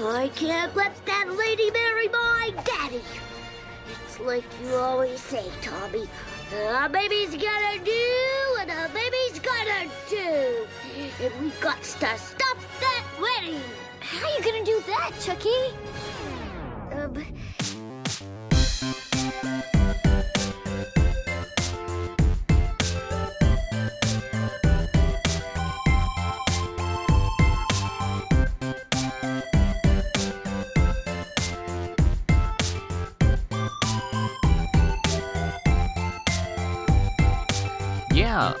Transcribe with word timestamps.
I 0.00 0.30
can't 0.34 0.74
let 0.76 0.94
that 1.06 1.26
lady 1.36 1.70
marry 1.70 2.08
my 2.08 2.50
daddy. 2.64 3.02
It's 4.04 4.20
like 4.20 4.44
you 4.62 4.74
always 4.74 5.20
say, 5.20 5.44
Tommy. 5.62 6.08
A 6.52 6.88
baby's 6.88 7.30
gotta 7.30 7.78
do 7.84 8.30
what 8.54 8.68
a 8.68 8.88
baby's 8.92 9.38
gotta 9.40 9.88
do. 10.08 10.66
And 11.22 11.32
we 11.40 11.50
got 11.60 11.82
to 11.82 12.18
stop 12.18 12.56
that 12.80 13.04
wedding. 13.20 13.60
How 14.00 14.28
you 14.36 14.44
gonna 14.44 14.64
do 14.64 14.82
that, 14.86 15.12
Chucky? 15.20 15.50
Um, 16.92 17.24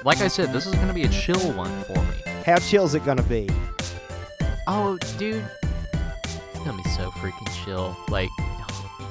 like 0.04 0.20
I 0.20 0.28
said, 0.28 0.52
this 0.52 0.66
is 0.66 0.74
gonna 0.76 0.94
be 0.94 1.04
a 1.04 1.08
chill 1.08 1.52
one 1.52 1.82
for 1.84 1.94
me. 1.94 2.32
How 2.44 2.58
chill 2.58 2.84
is 2.84 2.94
it 2.94 3.04
gonna 3.04 3.22
be? 3.22 3.48
Oh, 4.66 4.98
dude, 5.18 5.44
it's 5.92 6.64
gonna 6.64 6.82
be 6.82 6.88
so 6.90 7.10
freaking 7.10 7.64
chill. 7.64 7.96
Like, 8.08 8.30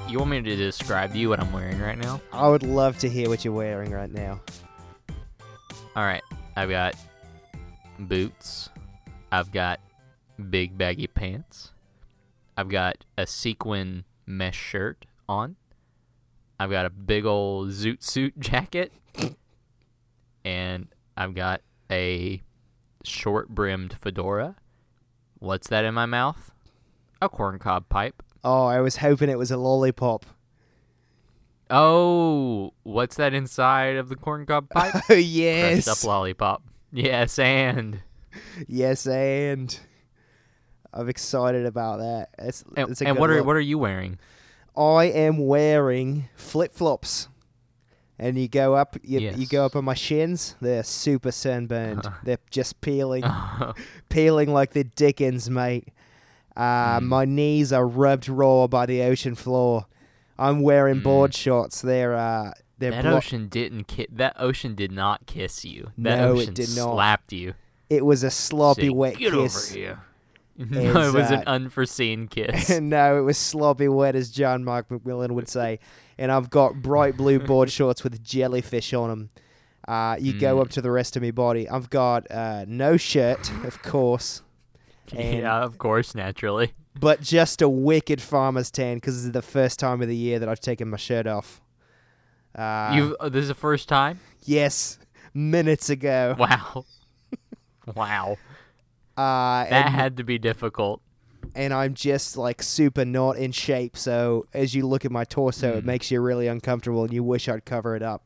you 0.07 0.17
want 0.17 0.31
me 0.31 0.41
to 0.41 0.55
describe 0.55 1.13
to 1.13 1.19
you 1.19 1.29
what 1.29 1.39
I'm 1.39 1.51
wearing 1.51 1.79
right 1.79 1.97
now? 1.97 2.21
I 2.33 2.47
would 2.47 2.63
love 2.63 2.97
to 2.99 3.09
hear 3.09 3.29
what 3.29 3.45
you're 3.45 3.53
wearing 3.53 3.91
right 3.91 4.11
now. 4.11 4.41
All 5.95 6.05
right, 6.05 6.23
I've 6.55 6.69
got 6.69 6.95
boots. 7.99 8.69
I've 9.31 9.51
got 9.51 9.79
big 10.49 10.77
baggy 10.77 11.07
pants. 11.07 11.71
I've 12.57 12.69
got 12.69 13.05
a 13.17 13.27
sequin 13.27 14.05
mesh 14.25 14.57
shirt 14.57 15.05
on. 15.27 15.55
I've 16.59 16.71
got 16.71 16.85
a 16.85 16.89
big 16.89 17.25
old 17.25 17.69
zoot 17.69 18.03
suit 18.03 18.39
jacket. 18.39 18.91
And 20.43 20.87
I've 21.17 21.35
got 21.35 21.61
a 21.91 22.41
short 23.03 23.49
brimmed 23.49 23.93
fedora. 23.93 24.55
What's 25.39 25.67
that 25.69 25.85
in 25.85 25.93
my 25.93 26.05
mouth? 26.05 26.51
A 27.21 27.29
corncob 27.29 27.89
pipe. 27.89 28.23
Oh, 28.43 28.65
I 28.65 28.79
was 28.79 28.97
hoping 28.97 29.29
it 29.29 29.37
was 29.37 29.51
a 29.51 29.57
lollipop. 29.57 30.25
Oh, 31.69 32.73
what's 32.83 33.17
that 33.17 33.33
inside 33.33 33.97
of 33.97 34.09
the 34.09 34.15
corncob 34.15 34.69
pipe? 34.71 34.95
Oh 34.95 34.99
Crushed 35.01 35.27
yes, 35.27 35.87
up 35.87 36.03
lollipop. 36.03 36.63
Yes, 36.91 37.37
and 37.37 38.01
yes, 38.67 39.05
and 39.05 39.77
I'm 40.93 41.09
excited 41.09 41.65
about 41.65 41.99
that. 41.99 42.29
It's, 42.39 42.63
and, 42.75 42.89
it's 42.89 43.01
a 43.01 43.07
and 43.07 43.17
what 43.17 43.29
are 43.29 43.43
what 43.43 43.55
are 43.55 43.61
you 43.61 43.77
wearing? 43.77 44.17
I 44.75 45.05
am 45.05 45.45
wearing 45.45 46.29
flip 46.35 46.73
flops, 46.73 47.27
and 48.19 48.37
you 48.37 48.47
go 48.47 48.75
up, 48.75 48.97
you, 49.03 49.19
you 49.19 49.47
go 49.47 49.65
up 49.65 49.75
on 49.75 49.85
my 49.85 49.93
shins. 49.93 50.55
They're 50.61 50.83
super 50.83 51.31
sunburned. 51.31 52.05
They're 52.23 52.37
just 52.51 52.81
peeling, 52.81 53.23
peeling 54.09 54.51
like 54.53 54.73
the 54.73 54.83
Dickens, 54.83 55.49
mate. 55.49 55.87
Uh, 56.55 56.99
Mm. 56.99 57.03
My 57.03 57.25
knees 57.25 57.71
are 57.71 57.87
rubbed 57.87 58.27
raw 58.27 58.67
by 58.67 58.85
the 58.85 59.01
ocean 59.03 59.35
floor. 59.35 59.85
I'm 60.37 60.61
wearing 60.61 60.97
Mm. 60.99 61.03
board 61.03 61.33
shorts. 61.33 61.81
They're 61.81 62.13
uh, 62.15 62.51
they're 62.77 62.91
that 62.91 63.03
blo- 63.03 63.17
ocean 63.17 63.47
didn't 63.47 63.85
ki- 63.87 64.07
that 64.11 64.35
ocean 64.37 64.75
did 64.75 64.91
not 64.91 65.25
kiss 65.25 65.63
you. 65.63 65.91
That 65.97 66.17
No, 66.19 66.33
it 66.35 66.41
ocean 66.41 66.53
did 66.53 66.69
not. 66.75 66.93
slapped 66.93 67.31
you. 67.33 67.53
It 67.89 68.05
was 68.05 68.23
a 68.23 68.29
sloppy 68.31 68.83
Say, 68.83 68.89
wet 68.89 69.17
Get 69.17 69.33
kiss. 69.33 69.69
over 69.71 69.79
here. 69.79 69.99
no, 70.57 71.07
it 71.07 71.13
was 71.13 71.31
an 71.31 71.39
uh, 71.39 71.43
unforeseen 71.47 72.27
kiss. 72.27 72.69
no, 72.79 73.17
it 73.17 73.21
was 73.21 73.37
sloppy 73.37 73.87
wet, 73.87 74.15
as 74.15 74.29
John 74.29 74.63
Mark 74.65 74.89
McMillan 74.89 75.31
would 75.31 75.47
say. 75.47 75.79
And 76.19 76.31
I've 76.31 76.49
got 76.51 76.81
bright 76.81 77.15
blue 77.17 77.39
board 77.51 77.71
shorts 77.71 78.03
with 78.03 78.21
jellyfish 78.23 78.93
on 78.93 79.09
them. 79.09 79.29
Uh, 79.87 80.17
you 80.19 80.33
go 80.39 80.57
Mm. 80.57 80.61
up 80.61 80.69
to 80.71 80.81
the 80.81 80.91
rest 80.91 81.15
of 81.15 81.23
my 81.23 81.31
body. 81.31 81.67
I've 81.67 81.89
got 81.89 82.29
uh, 82.29 82.65
no 82.67 82.95
shirt, 82.97 83.49
of 83.63 83.81
course, 83.81 84.43
and- 85.15 85.39
yeah, 85.39 85.63
of 85.63 85.77
course, 85.79 86.13
naturally. 86.13 86.73
but 86.99 87.21
just 87.21 87.61
a 87.63 87.69
wicked 87.69 88.21
farmer's 88.21 88.69
tan 88.69 88.97
because 88.97 89.15
this 89.15 89.25
is 89.25 89.31
the 89.31 89.41
first 89.41 89.79
time 89.79 90.01
of 90.03 90.07
the 90.07 90.15
year 90.15 90.37
that 90.37 90.47
I've 90.49 90.59
taken 90.59 90.89
my 90.89 90.97
shirt 90.97 91.25
off. 91.25 91.61
Uh, 92.53 92.91
you 92.93 93.17
uh, 93.19 93.29
this 93.29 93.43
is 93.43 93.47
the 93.47 93.55
first 93.55 93.87
time? 93.89 94.19
yes, 94.43 94.99
minutes 95.33 95.89
ago. 95.89 96.35
Wow. 96.37 96.85
wow. 97.95 98.37
Uh, 99.17 99.65
That 99.69 99.89
had 99.89 100.17
to 100.17 100.23
be 100.23 100.37
difficult. 100.37 101.01
And 101.55 101.73
I'm 101.73 101.93
just 101.93 102.37
like 102.37 102.61
super 102.63 103.05
not 103.05 103.37
in 103.37 103.51
shape. 103.51 103.97
So 103.97 104.45
as 104.53 104.73
you 104.75 104.85
look 104.87 105.05
at 105.05 105.11
my 105.11 105.23
torso, 105.23 105.77
it 105.77 105.83
Mm. 105.83 105.87
makes 105.87 106.11
you 106.11 106.21
really 106.21 106.47
uncomfortable, 106.47 107.03
and 107.03 107.13
you 107.13 107.23
wish 107.23 107.47
I'd 107.49 107.65
cover 107.65 107.95
it 107.95 108.03
up. 108.03 108.23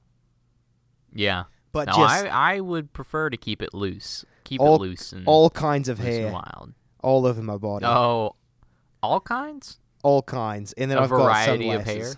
Yeah. 1.14 1.44
But 1.72 1.88
no, 1.88 1.94
just 1.96 2.26
I 2.26 2.56
I 2.56 2.60
would 2.60 2.94
prefer 2.94 3.30
to 3.30 3.38
keep 3.38 3.62
it 3.62 3.74
loose. 3.74 4.26
Keep 4.44 4.62
All- 4.62 4.76
it 4.76 4.82
loose 4.82 5.12
and 5.14 5.26
all 5.28 5.50
kinds 5.50 5.90
of 5.90 6.00
hair, 6.00 6.32
wild. 6.32 6.74
all 7.02 7.26
over 7.26 7.42
my 7.42 7.58
body, 7.58 7.86
Oh, 7.86 8.36
all 9.02 9.20
kinds? 9.22 9.80
all 10.04 10.22
kinds, 10.22 10.74
and 10.74 10.92
then 10.92 10.98
A 10.98 11.02
I've 11.04 11.10
got 11.10 11.18
variety 11.18 11.70
of 11.72 11.84
hair? 11.86 12.14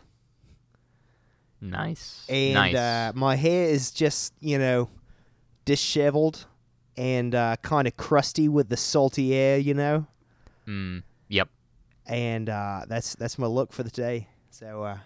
Nice. 1.61 2.25
and 2.29 2.53
nice. 2.53 2.75
uh, 2.75 3.11
my 3.15 3.35
hair 3.35 3.67
is 3.69 3.91
just 3.91 4.33
you 4.39 4.57
know 4.59 4.89
disheveled 5.63 6.45
and 6.97 7.33
uh, 7.33 7.55
kind 7.61 7.87
of 7.87 7.97
crusty 7.97 8.47
with 8.47 8.69
the 8.69 8.77
salty 8.77 9.33
air, 9.33 9.57
you 9.57 9.73
know. 9.73 10.05
Mm, 10.67 11.03
yep. 11.27 11.49
And 12.05 12.49
uh, 12.49 12.85
that's 12.87 13.15
that's 13.15 13.37
my 13.37 13.47
look 13.47 13.73
for 13.73 13.83
the 13.83 13.89
day. 13.89 14.27
So 14.51 14.83
uh, 14.83 14.97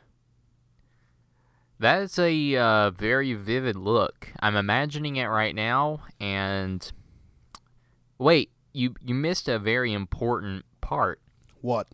That's 1.80 2.20
a 2.20 2.56
uh, 2.58 2.92
very 2.92 3.34
vivid 3.34 3.76
look. 3.76 4.32
I'm 4.42 4.56
imagining 4.56 5.16
it 5.16 5.26
right 5.26 5.56
now, 5.56 6.02
and 6.20 6.90
wait, 8.18 8.52
you 8.74 8.96
you 9.02 9.16
missed 9.16 9.48
a 9.48 9.58
very 9.60 9.94
important 9.94 10.66
part. 10.82 11.20
what? 11.62 11.88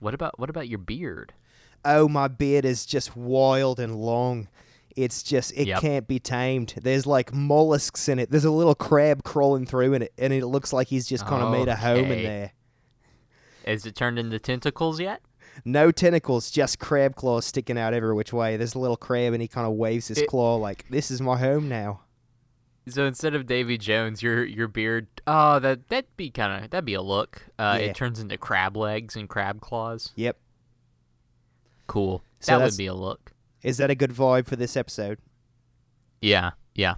What 0.00 0.12
about 0.12 0.38
what 0.38 0.50
about 0.50 0.68
your 0.68 0.78
beard? 0.78 1.32
Oh, 1.86 2.08
my 2.08 2.28
beard 2.28 2.64
is 2.66 2.84
just 2.84 3.16
wild 3.16 3.80
and 3.80 3.96
long. 3.96 4.48
It's 4.96 5.22
just 5.22 5.52
it 5.56 5.66
Yep. 5.68 5.80
can't 5.80 6.06
be 6.08 6.18
tamed. 6.18 6.74
There's 6.82 7.06
like 7.06 7.32
mollusks 7.32 8.08
in 8.08 8.18
it. 8.18 8.30
There's 8.30 8.44
a 8.44 8.50
little 8.50 8.74
crab 8.74 9.24
crawling 9.24 9.64
through 9.64 9.94
in 9.94 10.02
it, 10.02 10.12
and 10.18 10.32
it 10.34 10.44
looks 10.46 10.72
like 10.72 10.88
he's 10.88 11.06
just 11.06 11.26
kind 11.26 11.42
of 11.42 11.50
made 11.50 11.68
a 11.68 11.76
home 11.76 12.10
in 12.12 12.22
there. 12.22 12.52
Is 13.66 13.86
it 13.86 13.94
turned 13.96 14.18
into 14.18 14.38
tentacles 14.38 15.00
yet? 15.00 15.22
No 15.64 15.90
tentacles, 15.90 16.50
just 16.50 16.78
crab 16.78 17.14
claws 17.14 17.44
sticking 17.46 17.78
out 17.78 17.94
every 17.94 18.12
which 18.14 18.32
way. 18.32 18.56
There's 18.56 18.74
a 18.74 18.78
little 18.78 18.96
crab, 18.96 19.32
and 19.32 19.40
he 19.42 19.46
kind 19.48 19.66
of 19.66 19.74
waves 19.74 20.08
his 20.08 20.18
It- 20.18 20.28
claw 20.28 20.56
like, 20.56 20.84
"This 20.90 21.10
is 21.10 21.20
my 21.20 21.38
home 21.38 21.68
now." 21.68 22.00
So 22.88 23.06
instead 23.06 23.34
of 23.34 23.46
Davy 23.46 23.78
Jones, 23.78 24.22
your 24.22 24.44
your 24.44 24.68
beard, 24.68 25.06
oh, 25.26 25.58
that 25.60 25.88
that'd 25.88 26.16
be 26.16 26.28
kind 26.30 26.64
of 26.64 26.70
that'd 26.70 26.84
be 26.84 26.94
a 26.94 27.00
look. 27.02 27.42
Uh, 27.58 27.78
Yeah. 27.80 27.86
It 27.86 27.96
turns 27.96 28.18
into 28.20 28.36
crab 28.36 28.76
legs 28.76 29.16
and 29.16 29.28
crab 29.28 29.60
claws. 29.60 30.12
Yep. 30.16 30.38
Cool. 31.86 32.22
So 32.40 32.58
that 32.58 32.64
would 32.64 32.76
be 32.76 32.86
a 32.86 32.94
look. 32.94 33.32
Is 33.62 33.78
that 33.78 33.90
a 33.90 33.94
good 33.94 34.10
vibe 34.10 34.46
for 34.46 34.56
this 34.56 34.76
episode? 34.76 35.18
Yeah, 36.20 36.50
yeah. 36.74 36.94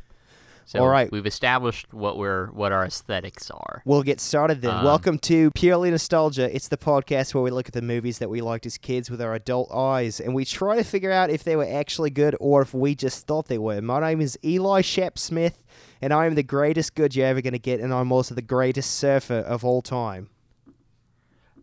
So 0.69 0.81
All 0.81 0.89
right. 0.89 1.09
we've 1.13 1.27
established 1.27 1.95
what 1.95 2.19
we're 2.19 2.49
what 2.49 2.73
our 2.73 2.85
aesthetics 2.85 3.53
are. 3.53 3.83
We'll 3.85 4.03
get 4.03 4.19
started 4.19 4.63
then. 4.63 4.79
Um, 4.79 4.85
Welcome 4.85 5.17
to 5.21 5.53
Purely 5.53 5.93
Nostalgia. 5.93 6.53
It's 6.53 6.67
the 6.67 6.77
podcast 6.77 7.35
where 7.35 7.43
we 7.45 7.53
look 7.53 7.69
at 7.69 7.73
the 7.73 7.83
movies 7.83 8.19
that 8.19 8.29
we 8.29 8.41
liked 8.41 8.67
as 8.67 8.77
kids 8.77 9.09
with 9.09 9.23
our 9.23 9.33
adult 9.33 9.71
eyes, 9.73 10.19
and 10.19 10.35
we 10.35 10.45
try 10.45 10.75
to 10.75 10.83
figure 10.83 11.13
out 11.13 11.31
if 11.31 11.45
they 11.45 11.55
were 11.55 11.69
actually 11.71 12.11
good 12.11 12.35
or 12.41 12.63
if 12.63 12.75
we 12.75 12.97
just 12.97 13.29
thought 13.29 13.47
they 13.47 13.59
were. 13.59 13.81
My 13.81 14.01
name 14.01 14.21
is 14.21 14.37
Eli 14.45 14.81
Shep 14.81 15.21
Smith, 15.21 15.63
and 16.03 16.13
I 16.13 16.27
am 16.27 16.35
the 16.35 16.43
greatest 16.43 16.97
good 16.97 17.15
you're 17.15 17.29
ever 17.29 17.41
going 17.41 17.53
to 17.53 17.61
get, 17.61 17.79
and 17.79 17.95
I'm 17.95 18.11
also 18.11 18.35
the 18.35 18.43
greatest 18.43 18.91
surfer 18.91 19.39
of 19.39 19.65
all 19.65 19.83
time. 19.83 20.31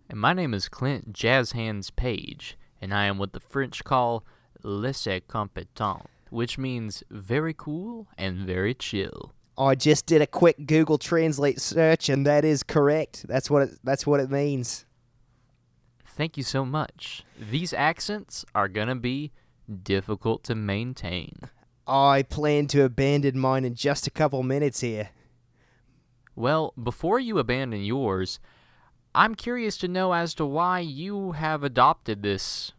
And 0.09 0.17
my 0.17 0.31
name 0.31 0.53
is 0.53 0.69
Clint 0.69 1.11
Jazz 1.11 1.51
Hands 1.51 1.89
Page, 1.89 2.57
and 2.81 2.93
I 2.93 3.07
am 3.07 3.17
what 3.17 3.33
the 3.33 3.41
French 3.41 3.83
call 3.83 4.23
laissez 4.63 5.19
compétent, 5.27 6.05
which 6.33 6.57
means 6.57 7.03
very 7.09 7.53
cool 7.53 8.07
and 8.17 8.39
very 8.39 8.73
chill. 8.73 9.31
I 9.57 9.75
just 9.75 10.07
did 10.07 10.21
a 10.21 10.27
quick 10.27 10.65
Google 10.65 10.97
Translate 10.97 11.61
search, 11.61 12.09
and 12.09 12.25
that 12.25 12.43
is 12.43 12.63
correct. 12.63 13.25
That's 13.27 13.49
what 13.49 13.63
it, 13.63 13.69
that's 13.83 14.07
what 14.07 14.19
it 14.19 14.31
means. 14.31 14.85
Thank 16.05 16.37
you 16.37 16.43
so 16.43 16.65
much. 16.65 17.23
These 17.39 17.73
accents 17.73 18.45
are 18.55 18.67
gonna 18.67 18.95
be 18.95 19.31
difficult 19.83 20.43
to 20.45 20.55
maintain. 20.55 21.37
I 21.85 22.23
plan 22.23 22.67
to 22.67 22.83
abandon 22.83 23.37
mine 23.37 23.65
in 23.65 23.75
just 23.75 24.07
a 24.07 24.11
couple 24.11 24.41
minutes 24.41 24.81
here. 24.81 25.09
Well, 26.35 26.73
before 26.81 27.19
you 27.19 27.37
abandon 27.37 27.83
yours, 27.83 28.39
I'm 29.13 29.35
curious 29.35 29.77
to 29.79 29.87
know 29.87 30.13
as 30.13 30.33
to 30.35 30.45
why 30.45 30.79
you 30.79 31.33
have 31.33 31.63
adopted 31.63 32.23
this, 32.23 32.71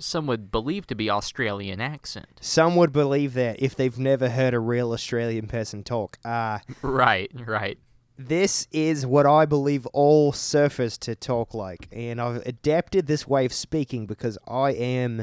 some 0.00 0.26
would 0.26 0.50
believe 0.50 0.86
to 0.88 0.94
be 0.94 1.08
Australian 1.10 1.80
accent. 1.80 2.38
Some 2.40 2.74
would 2.76 2.92
believe 2.92 3.34
that 3.34 3.60
if 3.62 3.76
they've 3.76 3.98
never 3.98 4.28
heard 4.30 4.54
a 4.54 4.58
real 4.60 4.92
Australian 4.92 5.46
person 5.46 5.84
talk. 5.84 6.18
Uh, 6.24 6.58
Right, 6.82 7.30
right. 7.46 7.78
this 8.18 8.66
is 8.72 9.06
what 9.06 9.26
I 9.26 9.46
believe 9.46 9.86
all 9.86 10.32
surfers 10.32 10.98
to 11.00 11.14
talk 11.14 11.54
like, 11.54 11.88
and 11.92 12.20
I've 12.20 12.44
adapted 12.46 13.06
this 13.06 13.26
way 13.26 13.44
of 13.44 13.52
speaking 13.52 14.06
because 14.06 14.36
I 14.48 14.72
am, 14.72 15.20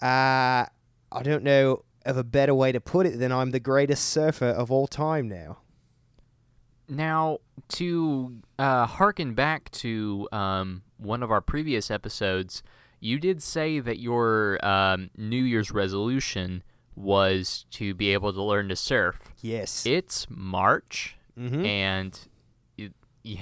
uh, 0.00 0.66
I 1.12 1.22
don't 1.22 1.42
know 1.44 1.82
of 2.04 2.16
a 2.16 2.24
better 2.24 2.54
way 2.54 2.70
to 2.72 2.80
put 2.80 3.06
it 3.06 3.18
than 3.18 3.32
I'm 3.32 3.50
the 3.50 3.60
greatest 3.60 4.04
surfer 4.08 4.46
of 4.46 4.70
all 4.70 4.86
time 4.86 5.28
now. 5.28 5.58
Now, 6.88 7.38
to 7.70 8.36
uh, 8.60 8.86
harken 8.86 9.34
back 9.34 9.70
to 9.72 10.28
um, 10.30 10.82
one 10.98 11.24
of 11.24 11.32
our 11.32 11.40
previous 11.40 11.90
episodes, 11.90 12.62
you 13.00 13.18
did 13.18 13.42
say 13.42 13.80
that 13.80 13.98
your 13.98 14.64
um, 14.66 15.10
New 15.16 15.42
Year's 15.42 15.70
resolution 15.70 16.62
was 16.94 17.66
to 17.70 17.94
be 17.94 18.12
able 18.12 18.32
to 18.32 18.42
learn 18.42 18.68
to 18.68 18.76
surf. 18.76 19.20
Yes. 19.40 19.84
It's 19.86 20.26
March, 20.30 21.16
mm-hmm. 21.38 21.64
and 21.64 22.18
you, 22.76 22.90
you, 23.22 23.38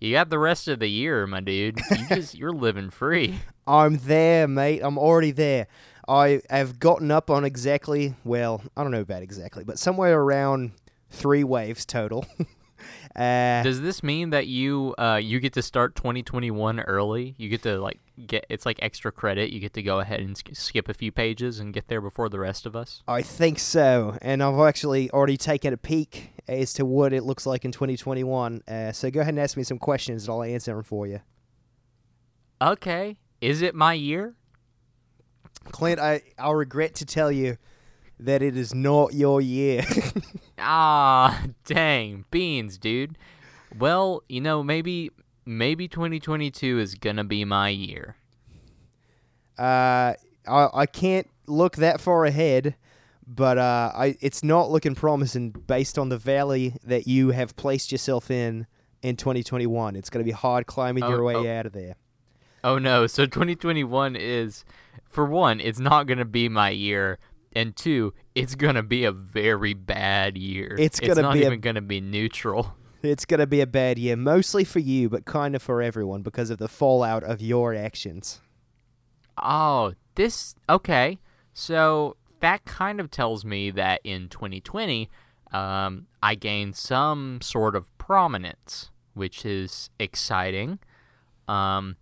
you 0.00 0.12
got 0.12 0.30
the 0.30 0.38
rest 0.38 0.68
of 0.68 0.78
the 0.78 0.88
year, 0.88 1.26
my 1.26 1.40
dude. 1.40 1.80
You 1.90 2.08
just 2.14 2.34
you're 2.34 2.52
living 2.52 2.90
free. 2.90 3.40
I'm 3.66 3.98
there, 3.98 4.46
mate. 4.46 4.80
I'm 4.82 4.98
already 4.98 5.32
there. 5.32 5.66
I 6.08 6.40
have 6.48 6.78
gotten 6.78 7.10
up 7.10 7.30
on 7.30 7.44
exactly, 7.44 8.14
well, 8.24 8.62
I 8.76 8.82
don't 8.82 8.92
know 8.92 9.00
about 9.00 9.22
exactly, 9.22 9.64
but 9.64 9.78
somewhere 9.78 10.20
around 10.20 10.70
three 11.10 11.42
waves 11.42 11.84
total. 11.84 12.24
uh, 13.16 13.62
Does 13.62 13.80
this 13.80 14.02
mean 14.02 14.30
that 14.30 14.46
you 14.46 14.94
uh, 14.98 15.18
you 15.22 15.40
get 15.40 15.54
to 15.54 15.62
start 15.62 15.94
2021 15.94 16.80
early? 16.80 17.34
You 17.38 17.48
get 17.48 17.62
to 17.62 17.78
like 17.80 17.98
get 18.26 18.44
it's 18.50 18.66
like 18.66 18.78
extra 18.82 19.10
credit. 19.10 19.50
You 19.50 19.58
get 19.58 19.72
to 19.74 19.82
go 19.82 20.00
ahead 20.00 20.20
and 20.20 20.36
sk- 20.36 20.54
skip 20.54 20.88
a 20.88 20.94
few 20.94 21.10
pages 21.10 21.58
and 21.58 21.72
get 21.72 21.88
there 21.88 22.02
before 22.02 22.28
the 22.28 22.38
rest 22.38 22.66
of 22.66 22.76
us. 22.76 23.02
I 23.08 23.22
think 23.22 23.58
so, 23.58 24.18
and 24.20 24.42
I've 24.42 24.58
actually 24.60 25.10
already 25.10 25.38
taken 25.38 25.72
a 25.72 25.78
peek 25.78 26.32
as 26.46 26.74
to 26.74 26.84
what 26.84 27.14
it 27.14 27.24
looks 27.24 27.46
like 27.46 27.64
in 27.64 27.72
2021. 27.72 28.62
Uh, 28.68 28.92
so 28.92 29.10
go 29.10 29.20
ahead 29.20 29.32
and 29.32 29.40
ask 29.40 29.56
me 29.56 29.62
some 29.62 29.78
questions, 29.78 30.24
and 30.24 30.34
I'll 30.34 30.42
answer 30.42 30.74
them 30.74 30.82
for 30.82 31.06
you. 31.06 31.20
Okay, 32.60 33.16
is 33.40 33.62
it 33.62 33.74
my 33.74 33.94
year? 33.94 34.34
Clint, 35.64 35.98
I 35.98 36.20
I'll 36.38 36.54
regret 36.54 36.94
to 36.96 37.06
tell 37.06 37.32
you 37.32 37.56
that 38.20 38.42
it 38.42 38.58
is 38.58 38.74
not 38.74 39.14
your 39.14 39.40
year. 39.40 39.84
Ah, 40.66 41.44
dang 41.64 42.24
beans, 42.30 42.76
dude. 42.78 43.16
Well, 43.78 44.22
you 44.28 44.40
know 44.40 44.62
maybe 44.62 45.10
maybe 45.44 45.86
2022 45.88 46.78
is 46.78 46.94
gonna 46.96 47.24
be 47.24 47.44
my 47.44 47.68
year. 47.68 48.16
uh, 49.58 50.14
I 50.46 50.68
I 50.74 50.86
can't 50.86 51.28
look 51.46 51.76
that 51.76 52.00
far 52.00 52.24
ahead, 52.24 52.74
but 53.26 53.58
uh, 53.58 53.92
I 53.94 54.16
it's 54.20 54.42
not 54.42 54.70
looking 54.70 54.94
promising 54.94 55.50
based 55.50 55.98
on 55.98 56.08
the 56.08 56.18
valley 56.18 56.74
that 56.84 57.06
you 57.06 57.30
have 57.30 57.56
placed 57.56 57.92
yourself 57.92 58.30
in 58.30 58.66
in 59.02 59.16
2021. 59.16 59.94
It's 59.96 60.10
going 60.10 60.24
to 60.24 60.28
be 60.28 60.32
hard 60.32 60.66
climbing 60.66 61.04
Oh, 61.04 61.08
your 61.10 61.22
way 61.22 61.34
oh. 61.34 61.46
out 61.58 61.66
of 61.66 61.72
there. 61.72 61.94
Oh 62.64 62.78
no, 62.78 63.06
so 63.06 63.26
2021 63.26 64.16
is 64.16 64.64
for 65.04 65.24
one, 65.24 65.60
it's 65.60 65.78
not 65.78 66.06
going 66.06 66.18
to 66.18 66.24
be 66.24 66.48
my 66.48 66.70
year, 66.70 67.18
and 67.54 67.76
two, 67.76 68.12
it's 68.36 68.54
going 68.54 68.74
to 68.74 68.82
be 68.82 69.04
a 69.04 69.12
very 69.12 69.74
bad 69.74 70.36
year. 70.36 70.76
It's 70.78 71.00
gonna 71.00 71.22
not 71.22 71.32
be 71.32 71.42
a- 71.42 71.46
even 71.46 71.60
going 71.60 71.76
to 71.76 71.80
be 71.80 72.00
neutral. 72.00 72.76
It's 73.02 73.24
going 73.24 73.40
to 73.40 73.46
be 73.46 73.60
a 73.60 73.66
bad 73.66 73.98
year, 73.98 74.16
mostly 74.16 74.64
for 74.64 74.78
you, 74.78 75.08
but 75.08 75.24
kind 75.24 75.54
of 75.54 75.62
for 75.62 75.80
everyone 75.80 76.22
because 76.22 76.50
of 76.50 76.58
the 76.58 76.68
fallout 76.68 77.22
of 77.22 77.40
your 77.40 77.74
actions. 77.74 78.40
Oh, 79.40 79.92
this 80.14 80.54
okay. 80.68 81.18
So 81.54 82.16
that 82.40 82.64
kind 82.64 83.00
of 83.00 83.10
tells 83.10 83.44
me 83.44 83.70
that 83.70 84.00
in 84.02 84.28
2020, 84.28 85.08
um, 85.52 86.06
I 86.22 86.34
gained 86.34 86.74
some 86.74 87.40
sort 87.40 87.76
of 87.76 87.96
prominence, 87.98 88.90
which 89.14 89.44
is 89.44 89.90
exciting. 89.98 90.78
Um, 91.48 91.96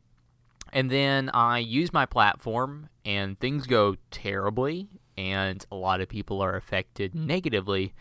and 0.72 0.90
then 0.90 1.30
I 1.34 1.58
use 1.58 1.92
my 1.92 2.06
platform, 2.06 2.88
and 3.04 3.38
things 3.38 3.66
go 3.66 3.96
terribly, 4.10 4.88
and 5.16 5.64
a 5.70 5.76
lot 5.76 6.00
of 6.00 6.08
people 6.08 6.40
are 6.42 6.56
affected 6.56 7.14
negatively. 7.14 7.94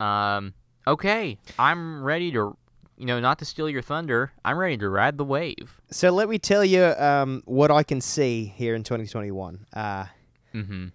Um, 0.00 0.54
okay, 0.86 1.38
I'm 1.58 2.02
ready 2.02 2.30
to, 2.32 2.56
you 2.96 3.06
know, 3.06 3.20
not 3.20 3.38
to 3.40 3.44
steal 3.44 3.68
your 3.68 3.82
thunder. 3.82 4.32
I'm 4.44 4.58
ready 4.58 4.76
to 4.78 4.88
ride 4.88 5.18
the 5.18 5.24
wave. 5.24 5.80
So 5.90 6.10
let 6.10 6.28
me 6.28 6.38
tell 6.38 6.64
you 6.64 6.82
um, 6.84 7.42
what 7.46 7.70
I 7.70 7.82
can 7.82 8.00
see 8.00 8.52
here 8.56 8.74
in 8.74 8.82
2021. 8.84 9.66
Uh, 9.72 10.06
Mm-hmm. 10.54 10.86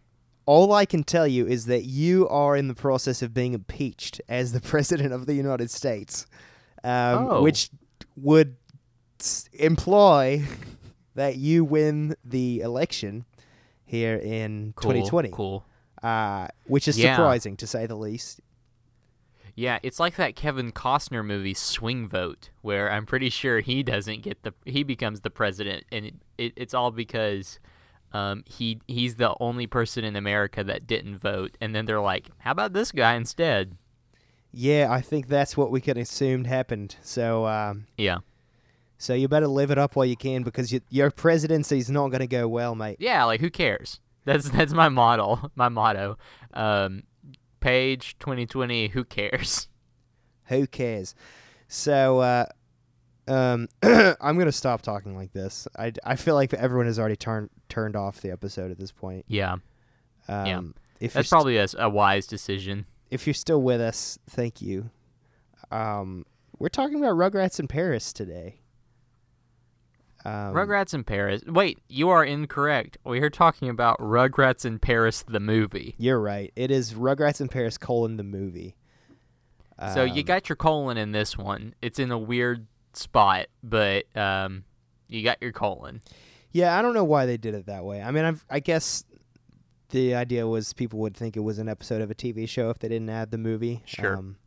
all 0.47 0.73
I 0.73 0.85
can 0.85 1.03
tell 1.03 1.27
you 1.27 1.45
is 1.45 1.67
that 1.67 1.85
you 1.85 2.27
are 2.27 2.57
in 2.57 2.67
the 2.67 2.73
process 2.73 3.21
of 3.21 3.33
being 3.35 3.53
impeached 3.53 4.19
as 4.27 4.51
the 4.51 4.59
president 4.71 5.13
of 5.13 5.27
the 5.27 5.35
United 5.35 5.69
States, 5.69 6.25
um, 6.83 7.27
Oh. 7.29 7.41
which 7.43 7.69
would 8.17 8.55
imply 9.53 10.43
that 11.15 11.37
you 11.37 11.63
win 11.63 12.15
the 12.25 12.61
election 12.61 13.25
here 13.93 14.15
in 14.17 14.73
Cool, 14.75 14.91
2020, 14.93 15.29
Cool. 15.29 15.63
uh, 16.01 16.47
which 16.65 16.87
is 16.87 16.97
Yeah. 16.97 17.15
surprising 17.15 17.55
to 17.57 17.67
say 17.67 17.85
the 17.85 17.95
least. 17.95 18.41
Yeah, 19.55 19.77
it's 19.83 19.99
like 19.99 20.15
that 20.15 20.35
Kevin 20.35 20.71
Costner 20.71 21.23
movie 21.23 21.53
Swing 21.53 22.07
Vote, 22.07 22.49
where 22.63 22.91
I'm 22.91 23.05
pretty 23.05 23.29
sure 23.29 23.59
he 23.59 23.83
doesn't 23.83 24.23
get 24.23 24.41
the 24.41 24.53
he 24.65 24.81
becomes 24.81 25.21
the 25.21 25.29
president, 25.29 25.83
and 25.91 26.05
it, 26.07 26.13
it, 26.39 26.53
it's 26.57 26.73
all 26.73 26.89
because 26.89 27.59
um, 28.13 28.43
he 28.47 28.79
he's 28.87 29.17
the 29.17 29.35
only 29.39 29.67
person 29.67 30.03
in 30.03 30.15
America 30.15 30.63
that 30.63 30.87
didn't 30.87 31.19
vote, 31.19 31.55
and 31.61 31.75
then 31.75 31.85
they're 31.85 32.01
like, 32.01 32.29
"How 32.39 32.49
about 32.51 32.73
this 32.73 32.91
guy 32.91 33.13
instead?" 33.13 33.77
Yeah, 34.51 34.87
I 34.89 35.01
think 35.01 35.27
that's 35.27 35.55
what 35.55 35.69
we 35.69 35.81
can 35.81 35.97
assume 35.99 36.45
happened. 36.45 36.95
So, 37.03 37.45
um, 37.45 37.85
Yeah, 37.97 38.19
so 39.03 39.13
you 39.13 39.27
better 39.27 39.49
live 39.49 39.69
it 39.69 39.77
up 39.77 39.97
while 39.97 40.05
you 40.05 40.15
can 40.15 40.43
because 40.43 40.71
you, 40.71 40.79
your 40.89 41.11
presidency's 41.11 41.89
not 41.89 42.07
going 42.07 42.21
to 42.21 42.27
go 42.27 42.47
well, 42.47 42.73
mate. 42.73 42.95
yeah. 42.99 43.25
Like, 43.25 43.41
who 43.41 43.49
cares? 43.49 43.99
That's 44.23 44.49
that's 44.57 44.71
my 44.71 44.87
model, 44.87 45.51
my 45.55 45.67
motto. 45.67 46.17
Um, 46.53 47.03
page 47.59 48.17
2020. 48.19 48.87
Who 48.87 49.03
cares? 49.03 49.67
Who 50.45 50.67
cares? 50.67 51.15
So, 51.67 52.19
uh, 52.19 52.45
um, 53.27 53.67
I'm 53.83 54.37
gonna 54.37 54.53
stop 54.53 54.81
talking 54.81 55.17
like 55.17 55.33
this. 55.33 55.67
I, 55.77 55.91
I 56.05 56.15
feel 56.15 56.35
like 56.35 56.53
everyone 56.53 56.85
has 56.85 56.97
already 56.97 57.17
turned 57.17 57.49
turned 57.67 57.97
off 57.97 58.21
the 58.21 58.31
episode 58.31 58.71
at 58.71 58.79
this 58.79 58.93
point. 58.93 59.25
Yeah, 59.27 59.57
Um, 60.29 60.45
Yeah. 60.45 60.61
If 61.01 61.11
that's 61.11 61.27
st- 61.27 61.37
probably 61.37 61.57
a 61.57 61.89
wise 61.89 62.25
decision. 62.25 62.85
if 63.11 63.27
you're 63.27 63.33
still 63.33 63.61
with 63.61 63.81
us, 63.81 64.17
thank 64.29 64.61
you. 64.61 64.89
Um, 65.71 66.25
we're 66.57 66.69
talking 66.69 66.97
about 67.03 67.17
Rugrats 67.17 67.59
in 67.59 67.67
Paris 67.67 68.13
today. 68.13 68.61
Um, 70.25 70.53
Rugrats 70.53 70.93
in 70.93 71.03
Paris. 71.03 71.41
Wait, 71.45 71.79
you 71.89 72.09
are 72.09 72.23
incorrect. 72.23 72.97
We 73.05 73.19
are 73.19 73.29
talking 73.29 73.67
about 73.69 73.99
Rugrats 73.99 74.63
in 74.65 74.79
Paris, 74.79 75.23
the 75.27 75.39
movie. 75.41 75.95
You're 75.97 76.19
right. 76.19 76.51
It 76.55 76.71
is 76.71 76.93
Rugrats 76.93 77.41
in 77.41 77.49
Paris 77.49 77.77
colon 77.77 78.17
the 78.17 78.23
movie. 78.23 78.75
So 79.93 80.03
you 80.05 80.21
Um, 80.21 80.25
got 80.25 80.47
your 80.47 80.55
colon 80.55 80.97
in 80.97 81.11
this 81.11 81.37
one. 81.37 81.75
It's 81.81 81.99
in 81.99 82.09
a 82.11 82.17
weird 82.17 82.67
spot, 82.93 83.47
but 83.61 84.05
um, 84.15 84.63
you 85.09 85.23
got 85.23 85.41
your 85.41 85.51
colon. 85.51 86.01
Yeah, 86.51 86.77
I 86.77 86.81
don't 86.81 86.93
know 86.93 87.03
why 87.03 87.25
they 87.25 87.35
did 87.35 87.53
it 87.53 87.65
that 87.65 87.83
way. 87.83 88.01
I 88.01 88.11
mean, 88.11 88.23
I've, 88.23 88.45
I 88.49 88.59
guess 88.61 89.03
the 89.89 90.15
idea 90.15 90.47
was 90.47 90.71
people 90.71 90.99
would 90.99 91.17
think 91.17 91.35
it 91.35 91.41
was 91.41 91.57
an 91.59 91.67
episode 91.67 92.01
of 92.01 92.09
a 92.11 92.15
TV 92.15 92.47
show 92.47 92.69
if 92.69 92.79
they 92.79 92.87
didn't 92.87 93.09
add 93.09 93.31
the 93.31 93.37
movie. 93.37 93.81
Sure. 93.85 94.15
Um, 94.17 94.37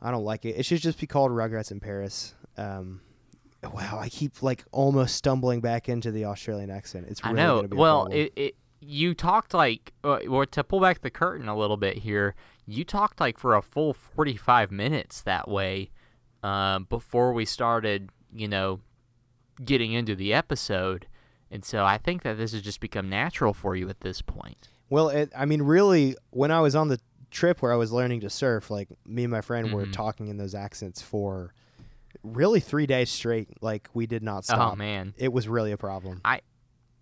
I 0.00 0.10
don't 0.10 0.24
like 0.24 0.44
it. 0.46 0.56
It 0.56 0.64
should 0.64 0.80
just 0.80 0.98
be 0.98 1.06
called 1.06 1.30
Rugrats 1.32 1.70
in 1.70 1.80
Paris. 1.80 2.34
Um, 2.56 3.02
wow, 3.70 3.98
I 4.00 4.08
keep 4.08 4.42
like 4.42 4.64
almost 4.72 5.16
stumbling 5.16 5.60
back 5.60 5.88
into 5.88 6.10
the 6.10 6.24
Australian 6.24 6.70
accent. 6.70 7.06
It's 7.08 7.20
I 7.24 7.30
really 7.32 7.36
know. 7.36 7.62
Be 7.68 7.76
Well, 7.76 8.06
it, 8.10 8.32
it 8.36 8.54
you 8.80 9.14
talked 9.14 9.54
like 9.54 9.92
uh, 10.04 10.18
or 10.28 10.46
to 10.46 10.64
pull 10.64 10.80
back 10.80 11.02
the 11.02 11.10
curtain 11.10 11.48
a 11.48 11.56
little 11.56 11.76
bit 11.76 11.98
here. 11.98 12.34
You 12.66 12.84
talked 12.84 13.20
like 13.20 13.38
for 13.38 13.54
a 13.54 13.62
full 13.62 13.92
forty-five 13.94 14.70
minutes 14.70 15.20
that 15.22 15.48
way 15.48 15.90
um, 16.42 16.86
before 16.88 17.32
we 17.32 17.44
started. 17.44 18.10
You 18.34 18.48
know, 18.48 18.80
getting 19.62 19.92
into 19.92 20.14
the 20.16 20.32
episode, 20.32 21.06
and 21.50 21.64
so 21.64 21.84
I 21.84 21.98
think 21.98 22.22
that 22.22 22.38
this 22.38 22.52
has 22.52 22.62
just 22.62 22.80
become 22.80 23.10
natural 23.10 23.52
for 23.52 23.76
you 23.76 23.88
at 23.90 24.00
this 24.00 24.22
point. 24.22 24.68
Well, 24.88 25.10
it, 25.10 25.30
I 25.36 25.44
mean, 25.44 25.62
really, 25.62 26.16
when 26.30 26.50
I 26.50 26.60
was 26.60 26.74
on 26.74 26.88
the 26.88 26.98
trip 27.30 27.60
where 27.62 27.72
I 27.72 27.76
was 27.76 27.92
learning 27.92 28.20
to 28.20 28.30
surf, 28.30 28.70
like 28.70 28.88
me 29.06 29.24
and 29.24 29.30
my 29.30 29.40
friend 29.42 29.72
were 29.72 29.84
Mhm. 29.86 29.92
talking 29.92 30.28
in 30.28 30.36
those 30.38 30.54
accents 30.54 31.00
for 31.02 31.52
really 32.22 32.60
three 32.60 32.86
days 32.86 33.10
straight. 33.10 33.48
Like 33.62 33.88
we 33.94 34.06
did 34.06 34.22
not 34.22 34.38
oh, 34.38 34.54
stop. 34.54 34.72
Oh 34.72 34.76
man. 34.76 35.14
It 35.16 35.32
was 35.32 35.48
really 35.48 35.72
a 35.72 35.76
problem. 35.76 36.20
I 36.24 36.40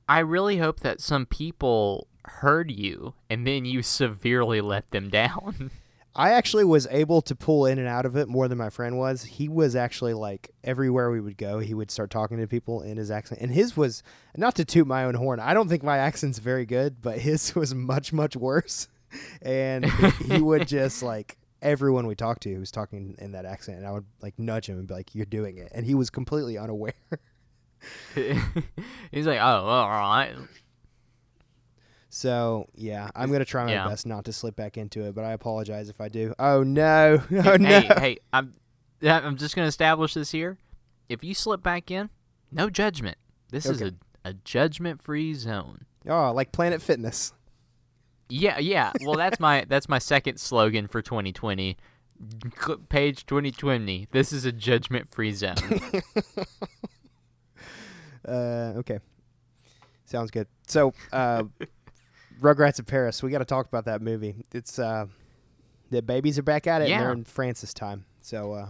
I 0.09 0.21
really 0.21 0.59
hope 0.59 0.81
that 0.81 1.01
some 1.01 1.27
people 1.27 2.09
heard 2.25 2.71
you 2.71 3.15
and 3.29 3.47
then 3.47 3.65
you 3.65 3.83
severely 3.83 4.61
let 4.61 4.91
them 4.91 5.09
down. 5.09 5.71
I 6.15 6.33
actually 6.33 6.65
was 6.65 6.89
able 6.91 7.23
to 7.23 7.37
pull 7.37 7.67
in 7.67 7.79
and 7.79 7.87
out 7.87 8.05
of 8.05 8.17
it 8.17 8.29
more 8.29 8.49
than 8.49 8.59
my 8.59 8.71
friend 8.71 8.99
was. 8.99 9.23
He 9.23 9.49
was 9.49 9.77
actually 9.77 10.15
like 10.15 10.51
everywhere 10.65 11.11
we 11.11 11.21
would 11.21 11.39
go, 11.39 11.61
he 11.61 11.73
would 11.73 11.91
start 11.91 12.11
talking 12.11 12.39
to 12.39 12.49
people 12.49 12.83
in 12.83 12.97
his 12.97 13.11
accent. 13.11 13.41
And 13.41 13.53
his 13.53 13.77
was 13.77 14.03
not 14.37 14.57
to 14.57 14.65
toot 14.65 14.87
my 14.87 15.05
own 15.05 15.15
horn. 15.15 15.39
I 15.39 15.55
don't 15.55 15.69
think 15.69 15.85
my 15.85 15.99
accent's 15.99 16.39
very 16.39 16.67
good, 16.67 17.01
but 17.01 17.19
his 17.19 17.55
was 17.55 17.75
much 17.75 18.13
much 18.13 18.37
worse. 18.37 18.89
And 19.43 19.87
he 19.87 20.41
would 20.41 20.67
just 20.69 21.03
like 21.03 21.37
everyone 21.63 22.07
we 22.07 22.15
talked 22.15 22.43
to 22.45 22.59
was 22.59 22.71
talking 22.71 23.15
in 23.19 23.33
that 23.33 23.45
accent, 23.45 23.79
and 23.79 23.87
I 23.87 23.93
would 23.93 24.07
like 24.23 24.39
nudge 24.39 24.69
him 24.69 24.79
and 24.79 24.87
be 24.89 24.95
like, 24.95 25.15
"You're 25.15 25.27
doing 25.27 25.59
it," 25.59 25.71
and 25.75 25.85
he 25.87 25.95
was 25.95 26.11
completely 26.11 26.57
unaware. 26.59 26.93
He's 28.15 29.27
like, 29.27 29.39
oh, 29.41 29.43
all 29.67 29.89
right. 29.89 30.35
so 32.09 32.67
yeah, 32.75 33.09
I'm 33.15 33.31
gonna 33.31 33.45
try 33.45 33.65
my 33.65 33.73
Yeah. 33.73 33.89
best 33.89 34.07
not 34.07 34.25
to 34.27 34.33
slip 34.33 34.57
back 34.57 34.77
into 34.77 35.03
it, 35.05 35.15
but 35.15 35.25
I 35.25 35.33
apologize 35.33 35.89
if 35.89 36.01
I 36.01 36.09
do. 36.09 36.35
Oh 36.39 36.63
no! 36.63 37.23
Oh 37.33 37.43
hey, 37.43 37.57
no! 37.59 37.81
hey, 37.81 38.19
I'm, 38.33 38.55
I'm 39.03 39.37
just 39.37 39.55
gonna 39.55 39.69
establish 39.69 40.15
this 40.15 40.31
here. 40.31 40.59
If 41.09 41.25
you 41.25 41.35
slip 41.35 41.63
back 41.63 41.91
in, 41.91 42.11
no 42.53 42.69
judgment. 42.71 43.17
This 43.51 43.67
is 43.67 43.81
a, 43.83 43.93
a 44.25 44.35
judgment-free 44.35 45.35
zone. 45.35 45.87
Oh, 46.09 46.33
like 46.33 46.53
Planet 46.53 46.81
Fitness. 46.81 47.33
Yeah, 48.31 48.59
yeah. 48.59 48.93
Well, 49.05 49.17
that's 49.17 49.39
my 49.41 49.65
that's 49.69 49.89
my 49.89 49.99
second 49.99 50.39
slogan 50.39 50.87
for 50.89 51.03
2020. 51.03 51.77
Page 52.91 53.25
2020. 53.27 54.09
This 54.11 54.31
is 54.33 54.45
a 54.45 54.53
judgment-free 54.53 55.33
zone. 55.33 55.55
Uh, 58.27 58.75
okay, 58.77 58.99
sounds 60.05 60.31
good. 60.31 60.47
So, 60.67 60.93
uh, 61.13 61.45
Rugrats 62.41 62.79
of 62.79 62.87
Paris. 62.87 63.23
We 63.23 63.31
got 63.31 63.39
to 63.39 63.45
talk 63.47 63.67
about 63.67 63.87
that 63.87 64.03
movie. 64.03 64.45
It's 64.53 64.79
uh, 64.79 65.07
the 65.91 66.03
babies 66.03 66.39
are 66.39 66.43
back 66.43 66.67
at 66.67 66.83
it. 66.83 66.91
and 66.91 67.01
they're 67.01 67.09
Yeah. 67.09 67.13
in 67.13 67.25
France 67.25 67.63
this 67.63 67.73
time. 67.75 68.05
So, 68.21 68.53
uh, 68.53 68.69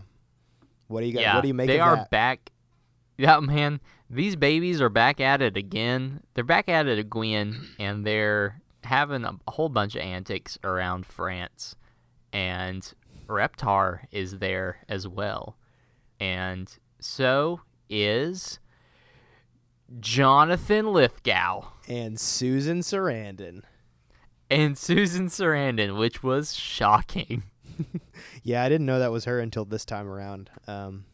what 0.87 1.01
do 1.01 1.07
you 1.09 1.13
got? 1.15 1.21
yeah, 1.23 1.35
what 1.35 1.43
do 1.43 1.49
you 1.49 1.55
make 1.55 1.67
they 1.67 1.81
are 1.81 1.97
that? 1.97 2.11
back. 2.11 2.51
Yeah, 3.19 3.41
man. 3.41 3.81
These 4.09 4.37
babies 4.37 4.81
are 4.81 4.89
back 4.89 5.21
at 5.21 5.43
it 5.43 5.57
again. 5.57 6.21
They're 6.35 6.45
back 6.45 6.69
at 6.69 6.87
it 6.87 6.99
again, 6.99 7.61
and 7.79 8.07
they're 8.07 8.61
having 8.85 9.25
a, 9.25 9.35
whole 9.49 9.69
bunch 9.69 9.95
of 9.95 10.03
antics 10.03 10.59
around 10.65 11.07
France. 11.07 11.77
And 12.33 12.91
Reptar 13.29 14.01
is 14.11 14.39
there 14.39 14.79
as 14.89 15.07
well. 15.09 15.57
And 16.19 16.73
so 17.01 17.61
is 17.89 18.59
Jonathan 19.99 20.93
Lithgow 20.93 21.67
and 21.89 22.19
Susan 22.21 22.81
Sarandon. 22.81 23.63
and 24.51 24.77
Susan 24.79 25.27
Sarandon, 25.29 25.99
which 25.99 26.23
was 26.23 26.55
shocking. 26.55 27.45
Yeah, 28.43 28.63
I 28.63 28.69
didn't 28.69 28.87
know 28.87 28.99
that 28.99 29.11
was 29.11 29.25
her 29.25 29.39
until 29.41 29.65
this 29.65 29.85
time 29.87 30.07
around. 30.07 30.51
Um, 30.67 31.05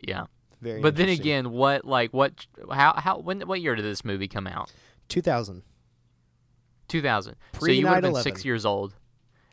Yeah. 0.00 0.26
very. 0.60 0.80
But 0.80 0.96
then 0.96 1.08
again, 1.08 1.50
what 1.50 1.84
like 1.84 2.12
what 2.12 2.46
how 2.70 2.94
how 2.94 3.18
when 3.18 3.40
what 3.42 3.60
year 3.60 3.76
did 3.76 3.84
this 3.84 4.04
movie 4.04 4.26
come 4.28 4.46
out? 4.48 4.72
2000. 6.92 7.36
2000. 7.54 7.66
So 7.66 7.72
you 7.72 7.86
would 7.86 7.94
have 7.94 8.02
been 8.02 8.12
9/11. 8.12 8.22
six 8.22 8.44
years 8.44 8.66
old. 8.66 8.94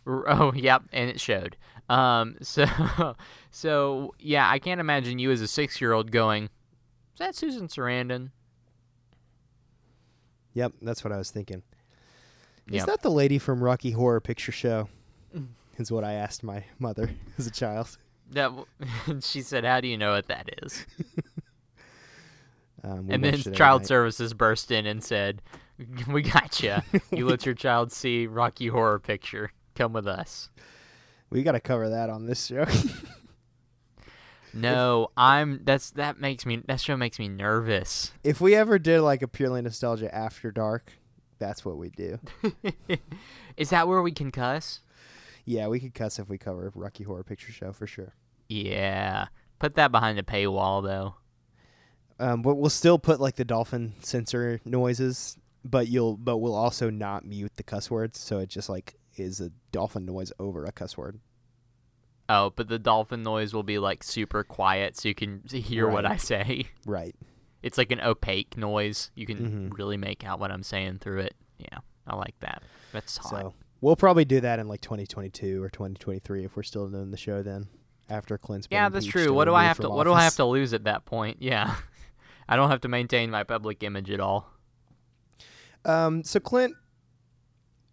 Oh, 0.05 0.53
yep, 0.55 0.84
and 0.91 1.10
it 1.10 1.19
showed. 1.19 1.55
Um, 1.89 2.36
so, 2.41 2.65
so 3.51 4.13
yeah, 4.19 4.50
I 4.50 4.60
can't 4.60 4.79
imagine 4.79 5.19
you 5.19 5.31
as 5.31 5.41
a 5.41 5.48
six-year-old 5.48 6.12
going, 6.12 6.43
"Is 6.43 7.19
that 7.19 7.36
Susan 7.36 7.67
Sarandon?" 7.67 8.31
Yep, 10.53 10.74
that's 10.81 11.03
what 11.03 11.13
I 11.13 11.17
was 11.17 11.31
thinking. 11.31 11.63
Is 12.72 12.86
that 12.86 13.01
the 13.01 13.10
lady 13.10 13.39
from 13.39 13.63
Rocky 13.63 13.91
Horror 13.91 14.19
Picture 14.19 14.51
Show? 14.51 14.89
Is 15.77 15.91
what 15.91 16.03
I 16.03 16.13
asked 16.13 16.43
my 16.43 16.65
mother 16.77 17.10
as 17.38 17.48
a 17.48 17.51
child. 17.51 17.98
That 18.31 18.50
w- 18.50 19.22
she 19.22 19.41
said, 19.41 19.63
"How 19.63 19.79
do 19.79 19.88
you 19.88 19.98
know 19.98 20.12
what 20.12 20.27
that 20.27 20.50
is?" 20.62 20.86
Um, 22.84 23.08
and 23.10 23.24
then 23.24 23.34
watched 23.34 23.48
it 23.48 23.48
every 23.48 23.58
Child. 23.58 23.86
Services 23.86 24.34
burst 24.34 24.72
in 24.72 24.86
and 24.86 25.03
said, 25.03 25.41
"We 26.08 26.22
got 26.22 26.62
you. 26.62 26.78
You 27.12 27.28
let 27.28 27.46
your 27.46 27.56
child 27.56 27.92
see 27.92 28.28
Rocky 28.28 28.68
Horror 28.68 29.00
Picture. 29.00 29.52
Come 29.76 29.94
with 29.94 30.08
us." 30.08 30.50
We 31.30 31.44
got 31.44 31.52
to 31.52 31.60
cover 31.60 31.90
that 31.90 32.10
on 32.10 32.26
this 32.26 32.46
show. 32.46 32.66
No, 34.54 35.10
I'm. 35.16 35.62
That's 35.64 35.92
that 35.92 36.20
makes 36.20 36.46
me. 36.46 36.64
That 36.68 36.82
show 36.82 36.98
makes 36.98 37.20
me 37.20 37.28
nervous. 37.28 38.12
if 38.24 38.42
we 38.42 38.56
ever 38.56 38.80
did 38.80 39.02
like 39.02 39.22
a 39.22 39.28
purely 39.28 39.62
nostalgia 39.62 40.14
after 40.14 40.52
dark, 40.52 40.94
that's 41.38 41.64
what 41.64 41.78
we 41.78 41.90
do. 41.90 42.18
Is 43.58 43.70
that 43.70 43.88
where 43.88 44.02
we 44.02 44.12
can 44.12 44.32
cuss? 44.32 44.82
Yeah, 45.46 45.68
we 45.68 45.80
could 45.80 45.94
cuss 45.94 46.20
if 46.20 46.30
we 46.30 46.38
cover 46.38 46.72
Rocky 46.76 47.04
Horror 47.04 47.24
Picture 47.24 47.52
Show 47.52 47.74
for 47.74 47.88
sure. 47.88 48.14
Yeah. 48.48 49.28
Put 49.60 49.76
that 49.76 49.92
behind 49.92 50.18
a 50.20 50.24
paywall, 50.24 50.84
though. 50.84 51.16
Um, 52.20 52.42
but 52.42 52.56
we'll 52.56 52.70
still 52.70 53.00
put 53.00 53.20
like 53.20 53.36
the 53.36 53.46
dolphin 53.46 53.94
censor 54.00 54.60
noises, 54.66 55.38
but 55.63 55.88
you'll 55.88 56.18
but 56.18 56.38
we'll 56.38 56.56
also 56.56 56.89
not 56.89 57.25
mute 57.25 57.51
the 57.56 57.63
cuss 57.63 57.89
words, 57.92 58.20
so 58.20 58.39
it 58.39 58.50
just 58.50 58.70
like 58.70 58.96
is 59.16 59.42
a 59.42 59.51
dolphin 59.72 60.06
noise 60.06 60.32
over 60.39 60.63
a 60.66 60.72
cuss 60.72 60.98
word. 60.98 61.20
Oh, 62.28 62.51
but 62.56 62.68
the 62.68 62.78
dolphin 62.80 63.24
noise 63.24 63.54
will 63.54 63.63
be 63.63 63.80
like 63.80 64.04
super 64.04 64.44
quiet, 64.44 64.96
so 64.98 65.10
you 65.10 65.16
can 65.16 65.42
hear 65.50 65.88
what 65.88 66.06
I 66.06 66.18
say. 66.18 66.66
Right. 66.86 67.16
It's 67.62 67.78
like 67.78 67.92
an 67.92 68.00
opaque 68.00 68.56
noise. 68.56 69.12
You 69.16 69.25
can 69.25 69.70
Mhm. 69.72 69.78
really 69.78 69.98
make 69.98 70.24
out 70.24 70.39
what 70.39 70.50
I'm 70.51 70.63
saying 70.63 71.00
through 71.00 71.20
it. 71.22 71.36
Yeah, 71.58 71.80
I 72.08 72.16
like 72.16 72.39
that. 72.39 72.63
That's 72.94 73.18
hot. 73.18 73.30
So 73.30 73.54
we'll 73.82 73.98
probably 73.98 74.24
do 74.25 74.39
that 74.42 74.60
in 74.60 74.68
like 74.70 74.80
2022 74.82 75.62
or 75.62 75.70
2023 75.70 76.46
if 76.46 76.56
we're 76.56 76.63
still 76.63 76.88
doing 76.88 77.12
the 77.12 77.18
show 77.18 77.44
then. 77.44 77.68
After 78.10 78.38
Clint's 78.38 78.68
yeah, 78.72 78.88
that's 78.89 79.06
true. 79.06 79.34
What 79.34 79.46
do 79.46 79.54
I 79.56 79.66
have 79.66 79.75
to? 79.78 79.84
from 79.84 79.94
What 79.96 80.06
do 80.06 80.13
I 80.13 80.22
have 80.24 80.36
to 80.38 80.46
lose 80.46 80.74
at 80.74 80.86
that 80.86 81.06
point? 81.06 81.42
Yeah, 81.42 81.75
I 82.50 82.56
don't 82.56 82.70
have 82.70 82.82
to 82.82 82.88
maintain 82.88 83.30
my 83.30 83.44
public 83.44 83.84
image 83.84 84.10
at 84.10 84.20
all. 84.22 84.50
Um, 85.86 86.24
so 86.24 86.40
Clint, 86.40 86.76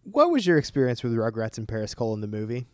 what 0.03 0.31
was 0.31 0.47
your 0.47 0.59
experience 0.59 1.03
with 1.03 1.13
Rugrats 1.13 1.59
in 1.59 1.67
Paris 1.67 1.95
colon 1.95 2.21
the 2.21 2.27
movie 2.27 2.67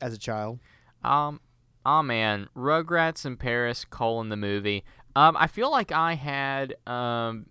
as 0.00 0.14
a 0.14 0.18
child? 0.18 0.60
Um, 1.02 1.40
oh 1.84 2.02
man, 2.02 2.48
Rugrats 2.56 3.24
in 3.24 3.36
Paris, 3.36 3.84
colon 3.84 4.28
the 4.28 4.36
movie. 4.36 4.84
Um, 5.16 5.36
I 5.36 5.46
feel 5.46 5.70
like 5.70 5.92
I 5.92 6.14
had 6.14 6.74
um, 6.86 7.46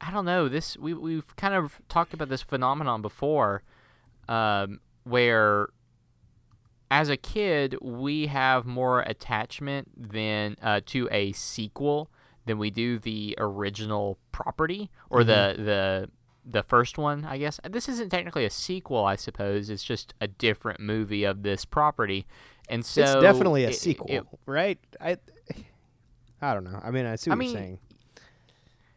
I 0.00 0.10
don't 0.10 0.24
know 0.24 0.48
this. 0.48 0.76
We 0.76 0.94
we've 0.94 1.36
kind 1.36 1.54
of 1.54 1.80
talked 1.88 2.14
about 2.14 2.28
this 2.28 2.42
phenomenon 2.42 3.02
before, 3.02 3.62
um, 4.28 4.80
where 5.04 5.68
as 6.90 7.08
a 7.08 7.16
kid 7.16 7.76
we 7.80 8.26
have 8.26 8.66
more 8.66 9.00
attachment 9.00 10.12
than 10.12 10.56
uh, 10.62 10.80
to 10.86 11.08
a 11.10 11.32
sequel 11.32 12.10
than 12.44 12.58
we 12.58 12.70
do 12.70 12.98
the 12.98 13.34
original 13.38 14.18
property 14.32 14.90
or 15.10 15.24
the 15.24 15.54
the 15.58 16.10
the 16.48 16.62
first 16.62 16.96
one, 16.96 17.24
I 17.24 17.38
guess. 17.38 17.58
This 17.68 17.88
isn't 17.88 18.10
technically 18.10 18.44
a 18.44 18.50
sequel, 18.50 19.04
I 19.04 19.16
suppose. 19.16 19.68
It's 19.68 19.82
just 19.82 20.14
a 20.20 20.28
different 20.28 20.78
movie 20.80 21.24
of 21.24 21.42
this 21.42 21.64
property. 21.64 22.26
And 22.68 22.84
so 22.84 23.02
it's 23.02 23.14
definitely 23.16 23.64
a 23.64 23.70
it- 23.70 23.74
sequel, 23.76 24.06
it- 24.08 24.24
right? 24.46 24.78
I 25.00 25.16
I 26.40 26.54
don't 26.54 26.64
know. 26.64 26.80
I 26.82 26.90
mean, 26.90 27.06
I 27.06 27.16
see 27.16 27.30
I 27.30 27.34
what 27.34 27.38
mean, 27.38 27.50
you're 27.50 27.58
saying. 27.58 27.78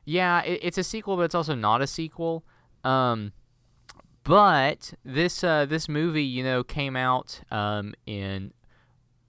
Yeah, 0.05 0.41
it, 0.43 0.59
it's 0.63 0.77
a 0.77 0.83
sequel, 0.83 1.15
but 1.17 1.23
it's 1.23 1.35
also 1.35 1.55
not 1.55 1.81
a 1.81 1.87
sequel. 1.87 2.43
Um, 2.83 3.31
but 4.23 4.93
this 5.03 5.43
uh, 5.43 5.65
this 5.65 5.87
movie, 5.89 6.23
you 6.23 6.43
know, 6.43 6.63
came 6.63 6.95
out 6.95 7.41
um, 7.51 7.93
in 8.05 8.53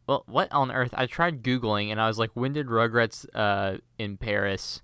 well, 0.07 0.25
what 0.27 0.51
on 0.53 0.71
earth? 0.73 0.93
I 0.97 1.07
tried 1.07 1.43
googling, 1.43 1.91
and 1.91 2.01
I 2.01 2.09
was 2.09 2.19
like, 2.19 2.31
when 2.35 2.53
did 2.53 2.67
Rugrats 2.67 3.27
uh, 3.35 3.79
in 3.99 4.17
Paris 4.17 4.83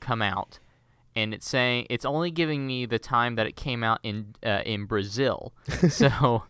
come 0.00 0.20
out? 0.22 0.58
And 1.16 1.32
it's 1.32 1.48
saying 1.48 1.86
it's 1.90 2.04
only 2.04 2.30
giving 2.30 2.66
me 2.66 2.86
the 2.86 2.98
time 2.98 3.36
that 3.36 3.46
it 3.46 3.54
came 3.56 3.84
out 3.84 4.00
in 4.02 4.34
uh, 4.44 4.62
in 4.66 4.86
Brazil. 4.86 5.52
so, 5.88 6.42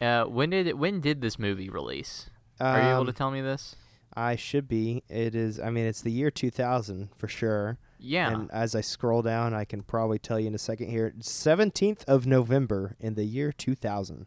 uh, 0.00 0.24
when 0.24 0.50
did 0.50 0.66
it, 0.66 0.76
when 0.78 1.00
did 1.00 1.20
this 1.22 1.38
movie 1.38 1.70
release? 1.70 2.28
Are 2.60 2.80
you 2.82 2.88
able 2.88 3.00
Um, 3.00 3.06
to 3.06 3.12
tell 3.12 3.30
me 3.30 3.40
this? 3.40 3.76
I 4.14 4.36
should 4.36 4.66
be. 4.68 5.02
It 5.08 5.34
is. 5.34 5.58
I 5.60 5.70
mean, 5.70 5.84
it's 5.86 6.00
the 6.02 6.10
year 6.10 6.30
2000 6.30 7.10
for 7.16 7.28
sure. 7.28 7.78
Yeah. 7.98 8.30
And 8.30 8.50
as 8.50 8.74
I 8.74 8.80
scroll 8.82 9.22
down, 9.22 9.52
I 9.54 9.64
can 9.64 9.82
probably 9.82 10.18
tell 10.18 10.38
you 10.40 10.46
in 10.48 10.54
a 10.54 10.58
second 10.58 10.88
here. 10.90 11.12
17th 11.18 12.04
of 12.04 12.26
November 12.26 12.96
in 13.00 13.14
the 13.14 13.24
year 13.24 13.52
2000. 13.52 14.26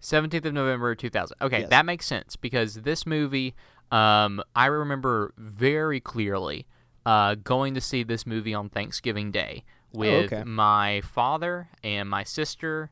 17th 0.00 0.44
of 0.46 0.54
November 0.54 0.94
2000. 0.94 1.36
Okay, 1.42 1.60
Yes. 1.60 1.70
that 1.70 1.84
makes 1.86 2.06
sense 2.06 2.34
because 2.36 2.74
this 2.82 3.06
movie, 3.06 3.54
um, 3.92 4.42
I 4.56 4.66
remember 4.66 5.34
very 5.36 6.00
clearly 6.00 6.66
uh, 7.06 7.34
going 7.36 7.74
to 7.74 7.80
see 7.80 8.02
this 8.02 8.26
movie 8.26 8.54
on 8.54 8.68
Thanksgiving 8.68 9.30
Day 9.30 9.64
with 9.92 10.32
Oh, 10.32 10.36
okay. 10.36 10.44
my 10.44 11.00
father 11.02 11.68
and 11.82 12.08
my 12.08 12.24
sister 12.24 12.90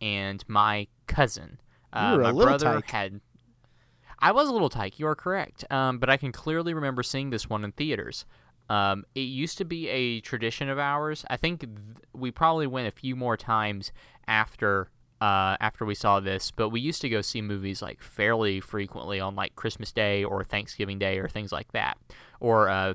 and 0.00 0.44
my 0.48 0.86
cousin. 1.06 1.58
Uh, 1.92 2.18
my 2.18 2.32
brother 2.32 2.74
tyke. 2.80 2.90
had. 2.90 3.20
I 4.18 4.32
was 4.32 4.48
a 4.48 4.52
little 4.52 4.68
tyke. 4.68 4.98
You 4.98 5.06
are 5.06 5.14
correct. 5.14 5.64
Um, 5.70 5.98
but 5.98 6.08
I 6.10 6.16
can 6.16 6.32
clearly 6.32 6.74
remember 6.74 7.02
seeing 7.02 7.30
this 7.30 7.48
one 7.48 7.64
in 7.64 7.72
theaters. 7.72 8.24
Um, 8.68 9.04
it 9.14 9.20
used 9.20 9.58
to 9.58 9.64
be 9.64 9.88
a 9.88 10.20
tradition 10.20 10.68
of 10.68 10.78
ours. 10.78 11.24
I 11.30 11.36
think 11.36 11.60
th- 11.60 11.70
we 12.12 12.30
probably 12.30 12.66
went 12.66 12.88
a 12.88 12.90
few 12.90 13.14
more 13.14 13.36
times 13.36 13.92
after 14.26 14.90
uh, 15.20 15.56
after 15.60 15.86
we 15.86 15.94
saw 15.94 16.20
this, 16.20 16.50
but 16.50 16.68
we 16.68 16.78
used 16.80 17.00
to 17.00 17.08
go 17.08 17.22
see 17.22 17.40
movies 17.40 17.80
like 17.80 18.02
fairly 18.02 18.60
frequently 18.60 19.18
on 19.18 19.34
like 19.34 19.54
Christmas 19.56 19.90
Day 19.92 20.22
or 20.24 20.44
Thanksgiving 20.44 20.98
Day 20.98 21.16
or 21.18 21.26
things 21.28 21.52
like 21.52 21.72
that, 21.72 21.96
or 22.40 22.68
uh, 22.68 22.94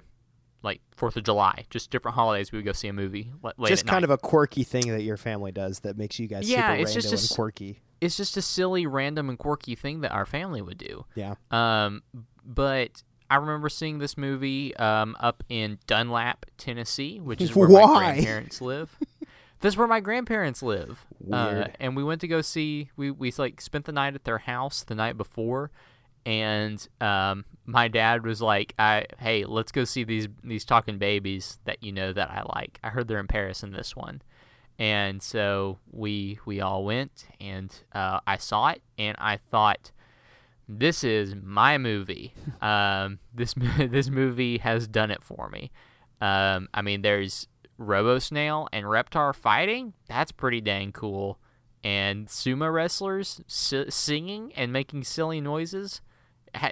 like 0.64 0.82
Fourth 0.96 1.18
of 1.18 1.24
July. 1.24 1.66
Just 1.70 1.90
different 1.92 2.16
holidays 2.16 2.52
we 2.52 2.58
would 2.58 2.66
go 2.66 2.72
see 2.72 2.88
a 2.88 2.94
movie. 2.94 3.32
Late 3.58 3.70
just 3.70 3.86
kind 3.86 4.02
night. 4.02 4.04
of 4.06 4.10
a 4.12 4.18
quirky 4.18 4.64
thing 4.64 4.88
that 4.90 5.02
your 5.04 5.18
family 5.18 5.52
does 5.52 5.80
that 5.82 5.98
makes 5.98 6.20
you 6.20 6.28
guys 6.28 6.50
Yeah, 6.50 6.72
super 6.76 6.82
it's 6.82 6.94
just 6.94 7.06
random 7.08 7.20
and 7.20 7.30
quirky. 7.36 7.80
it's 8.02 8.18
just 8.18 8.38
a 8.38 8.42
silly, 8.42 8.86
random, 8.86 9.30
and 9.30 9.38
quirky 9.40 9.76
thing 9.76 10.02
that 10.02 10.12
our 10.12 10.26
family 10.26 10.62
would 10.62 10.78
do. 10.78 11.06
Yeah. 11.16 11.36
Um, 11.50 12.04
but 12.46 13.04
I 13.30 13.36
remember 13.38 13.70
seeing 13.70 14.00
this 14.00 14.18
movie 14.18 14.76
um, 14.78 15.16
up 15.20 15.44
in 15.50 15.80
Dunlap, 15.88 16.46
Tennessee, 16.58 17.20
which 17.20 17.42
is 17.42 17.56
where 17.56 17.70
Why? 17.70 17.94
my 17.94 18.12
grandparents 18.14 18.62
live. 18.62 18.98
This 19.62 19.76
is 19.76 19.78
where 19.78 19.86
my 19.88 20.00
grandparents 20.00 20.64
live. 20.64 21.06
Uh, 21.32 21.66
and 21.80 21.96
we 21.96 22.04
went 22.04 22.22
to 22.22 22.28
go 22.28 22.42
see. 22.42 22.90
We 22.98 23.12
we 23.12 23.32
like 23.38 23.62
spent 23.62 23.86
the 23.86 23.92
night 23.92 24.16
at 24.16 24.24
their 24.24 24.40
house 24.40 24.82
the 24.82 24.96
night 24.96 25.18
before, 25.18 25.70
and 26.26 26.86
um, 27.00 27.46
my 27.72 27.88
dad 27.88 28.26
was 28.26 28.42
like, 28.42 28.74
"I 28.78 29.06
hey, 29.20 29.46
let's 29.46 29.72
go 29.72 29.84
see 29.86 30.04
these 30.04 30.28
these 30.44 30.66
talking 30.66 30.98
babies 30.98 31.60
that 31.66 31.84
you 31.84 31.92
know 31.92 32.14
that 32.14 32.30
I 32.30 32.44
like. 32.56 32.80
I 32.84 32.90
heard 32.90 33.08
they're 33.08 33.20
in 33.20 33.28
Paris 33.28 33.64
in 33.64 33.72
this 33.72 33.96
one." 33.96 34.22
And 34.78 35.22
so 35.22 35.80
we 35.92 36.40
we 36.46 36.60
all 36.62 36.84
went, 36.84 37.28
and 37.40 37.74
uh, 37.94 38.20
I 38.28 38.38
saw 38.38 38.70
it, 38.70 38.82
and 38.98 39.16
I 39.20 39.38
thought, 39.38 39.92
this 40.68 41.04
is 41.04 41.36
my 41.36 41.78
movie. 41.78 42.34
Um, 42.62 43.18
this 43.34 43.56
this 43.78 44.10
movie 44.10 44.60
has 44.60 44.88
done 44.88 45.10
it 45.10 45.24
for 45.24 45.50
me. 45.50 45.72
Um, 46.20 46.70
I 46.76 46.84
mean, 46.84 47.02
there's 47.02 47.48
Robo 47.80 48.20
Snail 48.20 48.68
and 48.72 48.86
Reptar 48.86 49.34
fighting. 49.34 49.94
That's 50.08 50.32
pretty 50.32 50.62
dang 50.62 50.92
cool. 50.92 51.40
And 51.84 52.28
sumo 52.28 52.72
wrestlers 52.72 53.42
si- 53.48 53.90
singing 53.90 54.54
and 54.56 54.72
making 54.72 55.06
silly 55.06 55.42
noises. 55.42 56.02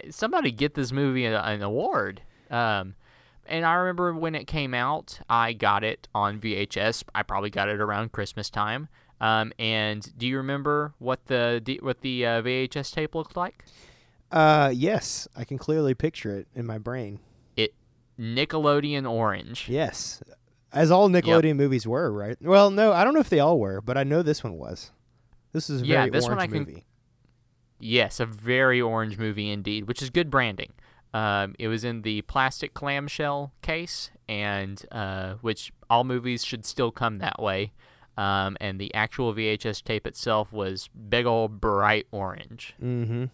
Somebody 0.09 0.51
get 0.51 0.73
this 0.73 0.91
movie 0.91 1.25
an 1.25 1.61
award. 1.61 2.21
Um, 2.49 2.95
and 3.45 3.65
I 3.65 3.73
remember 3.75 4.13
when 4.13 4.35
it 4.35 4.45
came 4.45 4.73
out, 4.73 5.19
I 5.29 5.53
got 5.53 5.83
it 5.83 6.07
on 6.13 6.39
VHS. 6.39 7.03
I 7.15 7.23
probably 7.23 7.49
got 7.49 7.67
it 7.69 7.79
around 7.81 8.11
Christmas 8.11 8.49
time. 8.49 8.89
Um, 9.21 9.51
and 9.59 10.17
do 10.17 10.27
you 10.27 10.37
remember 10.37 10.93
what 10.99 11.25
the 11.25 11.77
what 11.81 12.01
the 12.01 12.25
uh, 12.25 12.41
VHS 12.41 12.93
tape 12.93 13.15
looked 13.15 13.35
like? 13.35 13.65
Uh, 14.31 14.71
yes, 14.73 15.27
I 15.35 15.43
can 15.43 15.57
clearly 15.57 15.93
picture 15.95 16.37
it 16.37 16.47
in 16.55 16.65
my 16.65 16.77
brain. 16.77 17.19
It 17.57 17.73
Nickelodeon 18.19 19.09
orange. 19.09 19.67
Yes, 19.67 20.21
as 20.71 20.91
all 20.91 21.09
Nickelodeon 21.09 21.55
movies 21.55 21.87
were, 21.87 22.11
right? 22.11 22.37
Well, 22.41 22.69
no, 22.69 22.93
I 22.93 23.03
don't 23.03 23.13
know 23.13 23.19
if 23.19 23.29
they 23.29 23.39
all 23.39 23.59
were, 23.59 23.81
but 23.81 23.97
I 23.97 24.03
know 24.03 24.21
this 24.21 24.43
one 24.43 24.53
was. 24.53 24.91
This 25.51 25.69
is 25.69 25.81
a 25.81 25.85
Yeah, 25.85 25.97
very 26.01 26.11
this 26.11 26.23
one 26.25 26.33
orange 26.37 26.43
I 26.43 26.47
can- 26.47 26.59
movie. 26.59 26.85
Yes, 27.79 28.19
a 28.19 28.25
very 28.25 28.81
orange 28.81 29.17
movie 29.17 29.49
indeed, 29.49 29.87
which 29.87 30.01
is 30.01 30.09
good 30.09 30.29
branding. 30.29 30.73
Um, 31.13 31.55
it 31.57 31.67
was 31.67 31.83
in 31.83 32.03
the 32.03 32.21
plastic 32.23 32.73
clamshell 32.73 33.51
case, 33.61 34.11
and 34.27 34.83
uh, 34.91 35.35
which 35.41 35.71
all 35.89 36.03
movies 36.03 36.45
should 36.45 36.65
still 36.65 36.91
come 36.91 37.17
that 37.19 37.41
way. 37.41 37.71
Um, 38.17 38.57
and 38.59 38.79
the 38.79 38.93
actual 38.93 39.33
VHS 39.33 39.81
tape 39.83 40.05
itself 40.05 40.51
was 40.51 40.89
big 40.89 41.25
old 41.25 41.61
bright 41.61 42.05
orange. 42.11 42.75
Mm-hmm. 42.83 43.25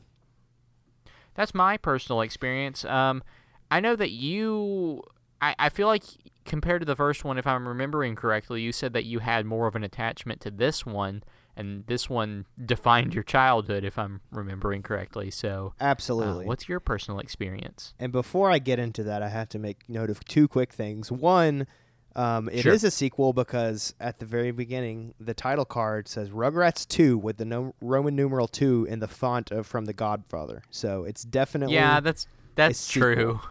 That's 1.33 1.53
my 1.55 1.77
personal 1.77 2.21
experience. 2.21 2.85
Um, 2.85 3.23
I 3.71 3.79
know 3.79 3.95
that 3.95 4.11
you. 4.11 5.03
I, 5.41 5.55
I 5.59 5.69
feel 5.69 5.87
like 5.87 6.03
compared 6.45 6.81
to 6.81 6.85
the 6.85 6.95
first 6.95 7.25
one, 7.25 7.37
if 7.37 7.47
I'm 7.47 7.67
remembering 7.67 8.15
correctly, 8.15 8.61
you 8.61 8.71
said 8.71 8.93
that 8.93 9.05
you 9.05 9.19
had 9.19 9.45
more 9.45 9.67
of 9.67 9.75
an 9.75 9.83
attachment 9.83 10.39
to 10.41 10.51
this 10.51 10.85
one, 10.85 11.23
and 11.57 11.85
this 11.87 12.09
one 12.09 12.45
defined 12.63 13.13
your 13.13 13.23
childhood, 13.23 13.83
if 13.83 13.97
I'm 13.97 14.21
remembering 14.31 14.83
correctly. 14.83 15.31
So, 15.31 15.73
uh, 15.79 15.83
Absolutely. 15.83 16.45
what's 16.45 16.67
your 16.67 16.79
personal 16.79 17.19
experience? 17.19 17.93
And 17.99 18.11
before 18.11 18.51
I 18.51 18.59
get 18.59 18.79
into 18.79 19.03
that, 19.03 19.21
I 19.23 19.29
have 19.29 19.49
to 19.49 19.59
make 19.59 19.87
note 19.87 20.09
of 20.09 20.23
two 20.25 20.47
quick 20.47 20.73
things. 20.73 21.11
One, 21.11 21.67
um, 22.15 22.47
it 22.49 22.65
is 22.65 22.81
Sure. 22.81 22.87
a 22.87 22.91
sequel 22.91 23.33
because 23.33 23.93
at 23.99 24.19
the 24.19 24.25
very 24.25 24.51
beginning, 24.51 25.13
the 25.19 25.33
title 25.33 25.65
card 25.65 26.07
says 26.07 26.29
Rugrats 26.29 26.87
2 26.87 27.17
with 27.17 27.37
the 27.37 27.45
no- 27.45 27.75
Roman 27.81 28.15
numeral 28.15 28.47
2 28.47 28.85
in 28.89 28.99
the 28.99 29.07
font 29.07 29.51
of 29.51 29.67
from 29.67 29.83
The 29.85 29.93
Godfather. 29.93 30.61
So 30.69 31.03
it's 31.03 31.23
definitely 31.23 31.75
Yeah, 31.75 31.99
that's 31.99 32.27
that's 32.55 32.87
true. 32.87 33.41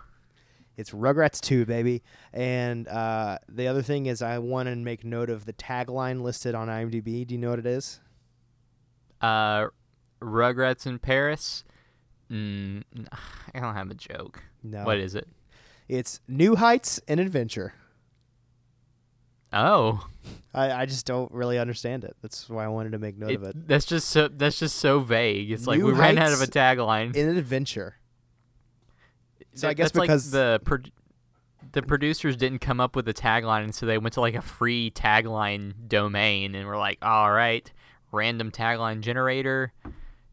It's 0.76 0.90
Rugrats 0.90 1.40
2, 1.40 1.64
baby. 1.66 2.02
And 2.32 2.88
uh, 2.88 3.38
the 3.48 3.68
other 3.68 3.82
thing 3.82 4.06
is 4.06 4.22
I 4.22 4.38
want 4.38 4.68
to 4.68 4.76
make 4.76 5.04
note 5.04 5.30
of 5.30 5.44
the 5.44 5.52
tagline 5.52 6.22
listed 6.22 6.54
on 6.54 6.68
IMDb. 6.68 7.26
Do 7.26 7.34
you 7.34 7.40
know 7.40 7.50
what 7.50 7.58
it 7.58 7.66
is? 7.66 8.00
Uh, 9.20 9.66
Rugrats 10.20 10.86
in 10.86 10.98
Paris. 10.98 11.64
Mm, 12.30 12.82
I 13.54 13.60
don't 13.60 13.74
have 13.74 13.90
a 13.90 13.94
joke. 13.94 14.42
No. 14.62 14.84
What 14.84 14.98
is 14.98 15.14
it? 15.14 15.28
It's 15.88 16.20
New 16.26 16.56
Heights 16.56 17.00
and 17.06 17.20
Adventure. 17.20 17.74
Oh, 19.52 20.04
I, 20.52 20.72
I 20.72 20.86
just 20.86 21.06
don't 21.06 21.30
really 21.30 21.58
understand 21.58 22.02
it. 22.04 22.16
That's 22.22 22.48
why 22.48 22.64
I 22.64 22.68
wanted 22.68 22.92
to 22.92 22.98
make 22.98 23.16
note 23.16 23.30
it- 23.30 23.36
of 23.36 23.42
it. 23.44 23.68
that's 23.68 23.84
just 23.84 24.08
so 24.08 24.26
that's 24.28 24.58
just 24.58 24.76
so 24.76 24.98
vague. 25.00 25.50
It's 25.52 25.66
like 25.66 25.78
New 25.78 25.86
we 25.86 25.92
ran 25.92 26.18
out 26.18 26.32
of 26.32 26.40
a 26.40 26.46
tagline. 26.46 27.14
In 27.14 27.28
an 27.28 27.36
Adventure. 27.36 27.96
So 29.54 29.68
I 29.68 29.74
guess 29.74 29.92
because- 29.92 30.32
like 30.34 30.40
the 30.40 30.60
pro- 30.64 30.78
the 31.72 31.82
producers 31.82 32.36
didn't 32.36 32.58
come 32.60 32.80
up 32.80 32.94
with 32.94 33.08
a 33.08 33.14
tagline, 33.14 33.64
and 33.64 33.74
so 33.74 33.86
they 33.86 33.98
went 33.98 34.12
to 34.14 34.20
like 34.20 34.34
a 34.34 34.42
free 34.42 34.90
tagline 34.90 35.72
domain, 35.88 36.54
and 36.54 36.66
were 36.68 36.76
like, 36.76 36.98
"All 37.02 37.32
right, 37.32 37.70
random 38.12 38.50
tagline 38.50 39.00
generator, 39.00 39.72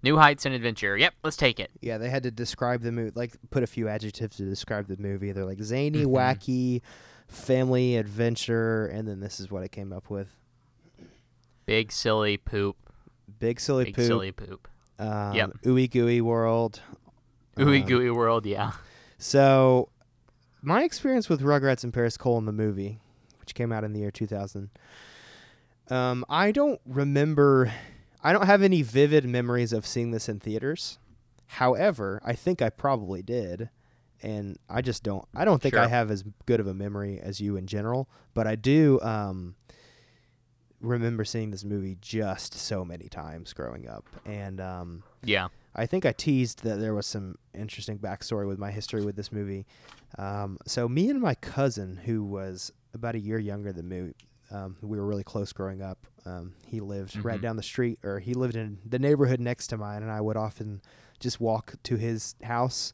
new 0.04 0.18
heights 0.18 0.46
and 0.46 0.54
adventure. 0.54 0.98
Yep, 0.98 1.14
let's 1.24 1.38
take 1.38 1.60
it." 1.60 1.72
Yeah, 1.82 1.98
they 1.98 2.10
had 2.10 2.24
to 2.24 2.32
describe 2.32 2.82
the 2.82 2.92
movie, 2.92 3.12
like 3.16 3.34
put 3.50 3.64
a 3.64 3.68
few 3.68 3.88
adjectives 3.88 4.38
to 4.38 4.44
describe 4.44 4.88
the 4.88 4.98
movie. 4.98 5.32
They're 5.32 5.46
like 5.46 5.62
zany, 5.64 6.04
Mhm. 6.06 6.12
wacky, 6.12 6.82
family 7.28 7.96
adventure, 7.98 8.86
and 8.88 9.08
then 9.08 9.20
this 9.20 9.40
is 9.40 9.50
what 9.50 9.64
it 9.64 9.72
came 9.72 9.94
up 9.94 10.10
with: 10.10 10.36
Big 11.66 11.92
silly 11.92 12.38
poop, 12.38 12.76
big 13.40 13.60
silly 13.60 13.86
big 13.86 13.96
poop, 13.96 14.06
silly 14.06 14.32
poop, 14.32 14.68
um, 15.00 15.34
Yep. 15.34 15.52
ooey 15.66 15.90
gooey 15.90 16.22
world. 16.22 16.82
ooey 17.58 17.82
Um, 17.82 17.88
gooey 17.88 18.10
world. 18.12 18.46
Yeah. 18.46 18.72
So, 19.22 19.90
my 20.64 20.84
experience 20.84 21.30
with 21.30 21.42
Rugrats 21.42 21.84
and 21.84 21.94
Paris 21.94 22.18
colon 22.18 22.46
the 22.46 22.52
movie, 22.52 23.00
which 23.40 23.54
came 23.54 23.72
out 23.72 23.84
in 23.84 23.94
the 23.94 24.00
year 24.00 24.10
2000, 24.10 24.72
um, 25.92 26.26
I 26.28 26.52
don't 26.52 26.82
remember. 26.88 27.72
I 28.24 28.34
don't 28.34 28.48
have 28.48 28.64
any 28.64 28.82
vivid 28.82 29.26
memories 29.26 29.74
of 29.74 29.86
seeing 29.86 30.10
this 30.10 30.28
in 30.28 30.40
theaters. 30.40 30.98
However, 31.46 32.20
I 32.26 32.34
think 32.34 32.64
I 32.64 32.72
probably 32.72 33.22
did, 33.22 33.70
and 34.24 34.58
I 34.68 34.82
just 34.82 35.04
don't. 35.04 35.28
I 35.36 35.46
don't 35.46 35.62
think 35.62 35.76
I 35.76 35.88
have 35.88 36.10
as 36.10 36.24
good 36.48 36.60
of 36.60 36.66
a 36.66 36.74
memory 36.74 37.20
as 37.20 37.40
you 37.40 37.58
in 37.58 37.68
general, 37.68 38.10
but 38.34 38.48
I 38.48 38.56
do 38.56 39.00
um, 39.02 39.54
remember 40.80 41.26
seeing 41.26 41.52
this 41.52 41.64
movie 41.64 41.98
just 42.02 42.56
so 42.56 42.84
many 42.84 43.08
times 43.08 43.54
growing 43.54 43.88
up, 43.88 44.06
and 44.26 44.60
um, 44.60 45.04
Yeah. 45.24 45.50
I 45.76 45.86
think 45.86 46.06
I 46.06 46.12
teased 46.12 46.64
that 46.64 46.80
there 46.80 46.94
was 46.94 47.06
some 47.06 47.36
interesting 47.54 47.98
backstory 47.98 48.48
with 48.48 48.60
my 48.60 48.72
history 48.72 49.02
with 49.04 49.16
this 49.16 49.32
movie. 49.32 49.66
Um, 50.18 50.58
so 50.66 50.90
me 50.90 51.10
and 51.10 51.22
my 51.22 51.36
cousin, 51.36 51.98
who 52.06 52.24
was 52.24 52.72
about 52.94 53.16
a 53.16 53.20
year 53.20 53.40
younger 53.40 53.72
than 53.72 53.88
me, 53.88 54.14
um, 54.52 54.76
we 54.82 55.00
were 55.00 55.06
really 55.06 55.24
close 55.24 55.54
growing 55.54 55.82
up. 55.82 55.98
Um, 56.26 56.54
he 56.66 56.82
lived 56.82 57.24
right 57.24 57.40
Mhm. 57.40 57.44
down 57.44 57.56
the 57.56 57.64
street, 57.64 58.00
or 58.04 58.20
he 58.20 58.34
lived 58.34 58.56
in 58.56 58.80
the 58.86 59.00
neighborhood 59.00 59.40
next 59.40 59.68
to 59.68 59.78
mine, 59.78 60.02
and 60.04 60.12
I 60.12 60.20
would 60.20 60.36
often 60.38 60.82
just 61.20 61.40
walk 61.40 61.76
to 61.84 61.96
his 61.96 62.36
house, 62.44 62.94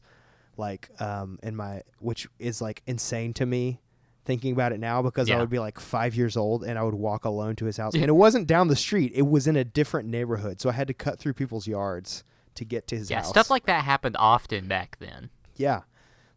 like 0.56 0.88
um, 1.00 1.38
in 1.42 1.56
my, 1.56 1.82
which 1.98 2.28
is 2.38 2.60
like 2.62 2.82
insane 2.86 3.32
to 3.34 3.46
me. 3.46 3.80
Thinking 4.24 4.52
about 4.52 4.72
it 4.72 4.78
now, 4.78 5.00
because 5.00 5.30
I 5.30 5.36
would 5.40 5.48
be 5.48 5.58
like 5.58 5.80
five 5.80 6.14
years 6.14 6.36
old 6.36 6.62
and 6.62 6.78
I 6.78 6.82
would 6.82 6.94
walk 6.94 7.24
alone 7.24 7.56
to 7.56 7.64
his 7.64 7.78
house, 7.78 7.94
and 7.94 8.04
it 8.04 8.12
wasn't 8.14 8.46
down 8.46 8.68
the 8.68 8.76
street; 8.76 9.10
it 9.14 9.26
was 9.26 9.46
in 9.46 9.56
a 9.56 9.64
different 9.64 10.06
neighborhood, 10.06 10.60
so 10.60 10.68
I 10.68 10.72
had 10.72 10.86
to 10.88 10.94
cut 10.94 11.18
through 11.18 11.32
people's 11.32 11.66
yards 11.66 12.24
to 12.58 12.64
get 12.64 12.86
to 12.88 12.96
his 12.96 13.10
Yeah. 13.10 13.18
house. 13.18 13.28
Stuff 13.28 13.50
like 13.50 13.66
that 13.66 13.84
happened 13.84 14.16
often 14.18 14.68
back 14.68 14.96
then. 15.00 15.30
yeah, 15.56 15.80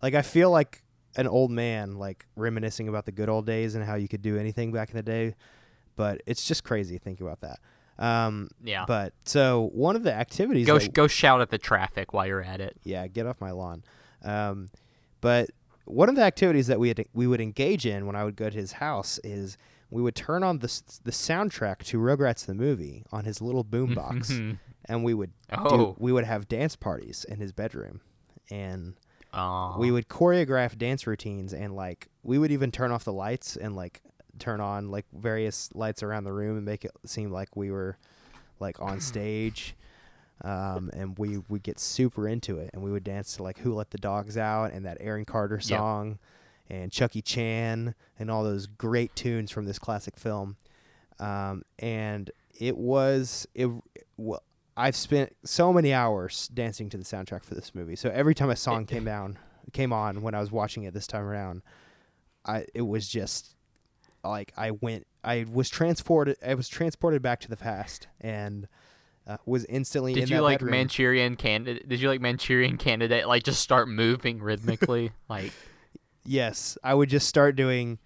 like 0.02 0.14
I 0.16 0.22
feel 0.24 0.50
like 0.50 0.82
an 1.16 1.28
old 1.28 1.52
man, 1.52 1.96
like 1.98 2.26
reminiscing 2.36 2.88
about 2.88 3.06
the 3.06 3.12
good 3.12 3.30
old 3.30 3.46
days 3.46 3.76
and 3.76 3.84
how 3.86 3.96
you 3.96 4.08
could 4.08 4.22
do 4.22 4.38
anything 4.38 4.72
back 4.72 4.90
in 4.90 4.96
the 4.96 5.04
day. 5.04 5.36
But 5.96 6.22
it's 6.26 6.48
just 6.48 6.64
crazy 6.64 6.98
thinking 6.98 7.28
about 7.28 7.42
that. 7.42 7.60
Um, 8.00 8.50
Yeah. 8.64 8.86
but 8.88 9.14
so 9.26 9.70
one 9.74 9.96
of 9.96 10.04
the 10.04 10.14
activities, 10.14 10.66
go 10.66 10.80
that- 10.80 10.94
go 10.94 11.06
shout 11.08 11.42
at 11.42 11.50
the 11.50 11.58
traffic 11.60 12.14
while 12.14 12.26
you're 12.26 12.42
at 12.42 12.62
it. 12.62 12.78
yeah, 12.84 13.06
get 13.08 13.28
off 13.28 13.40
my 13.42 13.52
lawn. 13.52 13.84
Um, 14.24 14.70
but 15.20 15.50
one 15.86 16.10
of 16.10 16.16
the 16.16 16.24
activities 16.24 16.68
that 16.68 16.80
we 16.80 16.88
had, 16.88 17.06
we 17.14 17.28
would 17.28 17.42
engage 17.42 17.86
in 17.86 18.06
when 18.08 18.16
I 18.16 18.24
would 18.24 18.36
go 18.38 18.50
to 18.50 18.58
his 18.58 18.74
house 18.74 19.20
is 19.24 19.58
we 19.92 20.02
would 20.02 20.16
turn 20.16 20.42
on 20.44 20.60
the 20.60 20.68
the 21.04 21.12
soundtrack 21.12 21.80
to 21.84 21.98
Rugrats 22.00 22.46
the 22.46 22.54
movie 22.56 23.04
on 23.12 23.26
his 23.26 23.42
little 23.42 23.66
boombox, 23.66 24.58
and 24.86 25.04
we 25.04 25.14
would 25.14 25.32
do, 25.50 25.56
Oh. 25.58 25.96
we 26.00 26.12
would 26.12 26.26
have 26.26 26.48
dance 26.48 26.76
parties 26.76 27.26
in 27.28 27.40
his 27.40 27.52
bedroom, 27.52 28.02
and 28.50 28.96
we 29.80 29.92
would 29.92 30.10
choreograph 30.10 30.78
dance 30.78 31.08
routines 31.08 31.54
and 31.54 31.74
like 31.76 32.10
we 32.24 32.38
would 32.38 32.52
even 32.52 32.70
turn 32.72 32.92
off 32.92 33.04
the 33.06 33.14
lights 33.14 33.56
and 33.56 33.76
like 33.78 34.02
turn 34.40 34.60
on 34.60 34.90
like 34.92 35.06
various 35.14 35.70
lights 35.74 36.04
around 36.04 36.26
the 36.26 36.34
room 36.34 36.58
and 36.58 36.66
make 36.66 36.84
it 36.84 36.92
seem 37.06 37.32
like 37.32 37.56
we 37.56 37.72
were 37.72 37.98
like 38.60 38.80
on 38.82 39.00
stage 39.12 39.76
um, 40.44 40.90
and 40.94 41.18
we 41.18 41.38
would 41.50 41.64
get 41.64 41.80
super 41.80 42.28
into 42.28 42.58
it 42.58 42.72
and 42.74 42.82
we 42.84 42.92
would 42.92 43.04
dance 43.04 43.36
to 43.38 43.44
like 43.44 43.60
who 43.60 43.74
let 43.74 43.92
the 43.92 43.98
dogs 43.98 44.38
out 44.38 44.72
and 44.74 44.86
that 44.86 44.98
aaron 45.00 45.24
carter 45.24 45.56
Yep. 45.56 45.64
song 45.64 46.20
and 46.70 46.92
chucky 46.92 47.22
chan 47.22 47.96
and 48.20 48.30
all 48.32 48.44
those 48.44 48.66
great 48.68 49.16
tunes 49.16 49.50
from 49.52 49.66
this 49.66 49.80
classic 49.80 50.18
film 50.18 50.58
um, 51.20 51.62
and 51.80 52.32
it 52.60 52.76
was 52.78 53.48
it 53.56 53.70
well, 54.18 54.42
I've 54.78 54.96
spent 54.96 55.36
so 55.44 55.74
many 55.74 55.94
hours 55.94 56.48
dancing 56.54 56.90
to 56.90 56.98
the 56.98 57.04
soundtrack 57.04 57.44
for 57.44 57.56
this 57.56 57.76
movie. 57.76 57.96
So 57.96 58.10
every 58.10 58.34
time 58.34 58.50
a 58.50 58.56
song 58.56 58.86
came 58.88 59.06
down, 59.06 59.38
came 59.74 59.92
on 59.94 60.22
when 60.22 60.34
I 60.34 60.40
was 60.40 60.52
watching 60.52 60.84
it 60.84 60.94
this 60.94 61.08
time 61.08 61.24
around, 61.24 61.62
I 62.46 62.66
it 62.74 62.82
was 62.84 63.08
just 63.08 63.56
like 64.24 64.54
I 64.58 64.72
went, 64.72 65.08
I 65.24 65.46
was 65.52 65.70
transported, 65.70 66.38
I 66.46 66.54
was 66.54 66.70
transported 66.70 67.22
back 67.22 67.40
to 67.42 67.50
the 67.50 67.58
past, 67.58 68.08
and 68.20 68.68
uh, 69.28 69.38
was 69.46 69.66
instantly. 69.66 70.14
Did 70.14 70.24
in 70.24 70.30
you 70.30 70.36
that 70.38 70.42
like 70.44 70.60
bedroom. 70.60 70.72
Manchurian 70.72 71.36
Candidate? 71.36 71.88
Did 71.88 72.00
you 72.02 72.08
like 72.10 72.22
Manchurian 72.22 72.78
Candidate? 72.78 73.28
Like 73.28 73.44
just 73.44 73.62
start 73.62 73.88
moving 73.90 74.42
rhythmically, 74.42 75.12
like 75.30 75.52
Yes, 76.26 76.78
I 76.84 76.94
would 76.94 77.10
just 77.10 77.28
start 77.28 77.56
doing. 77.56 78.00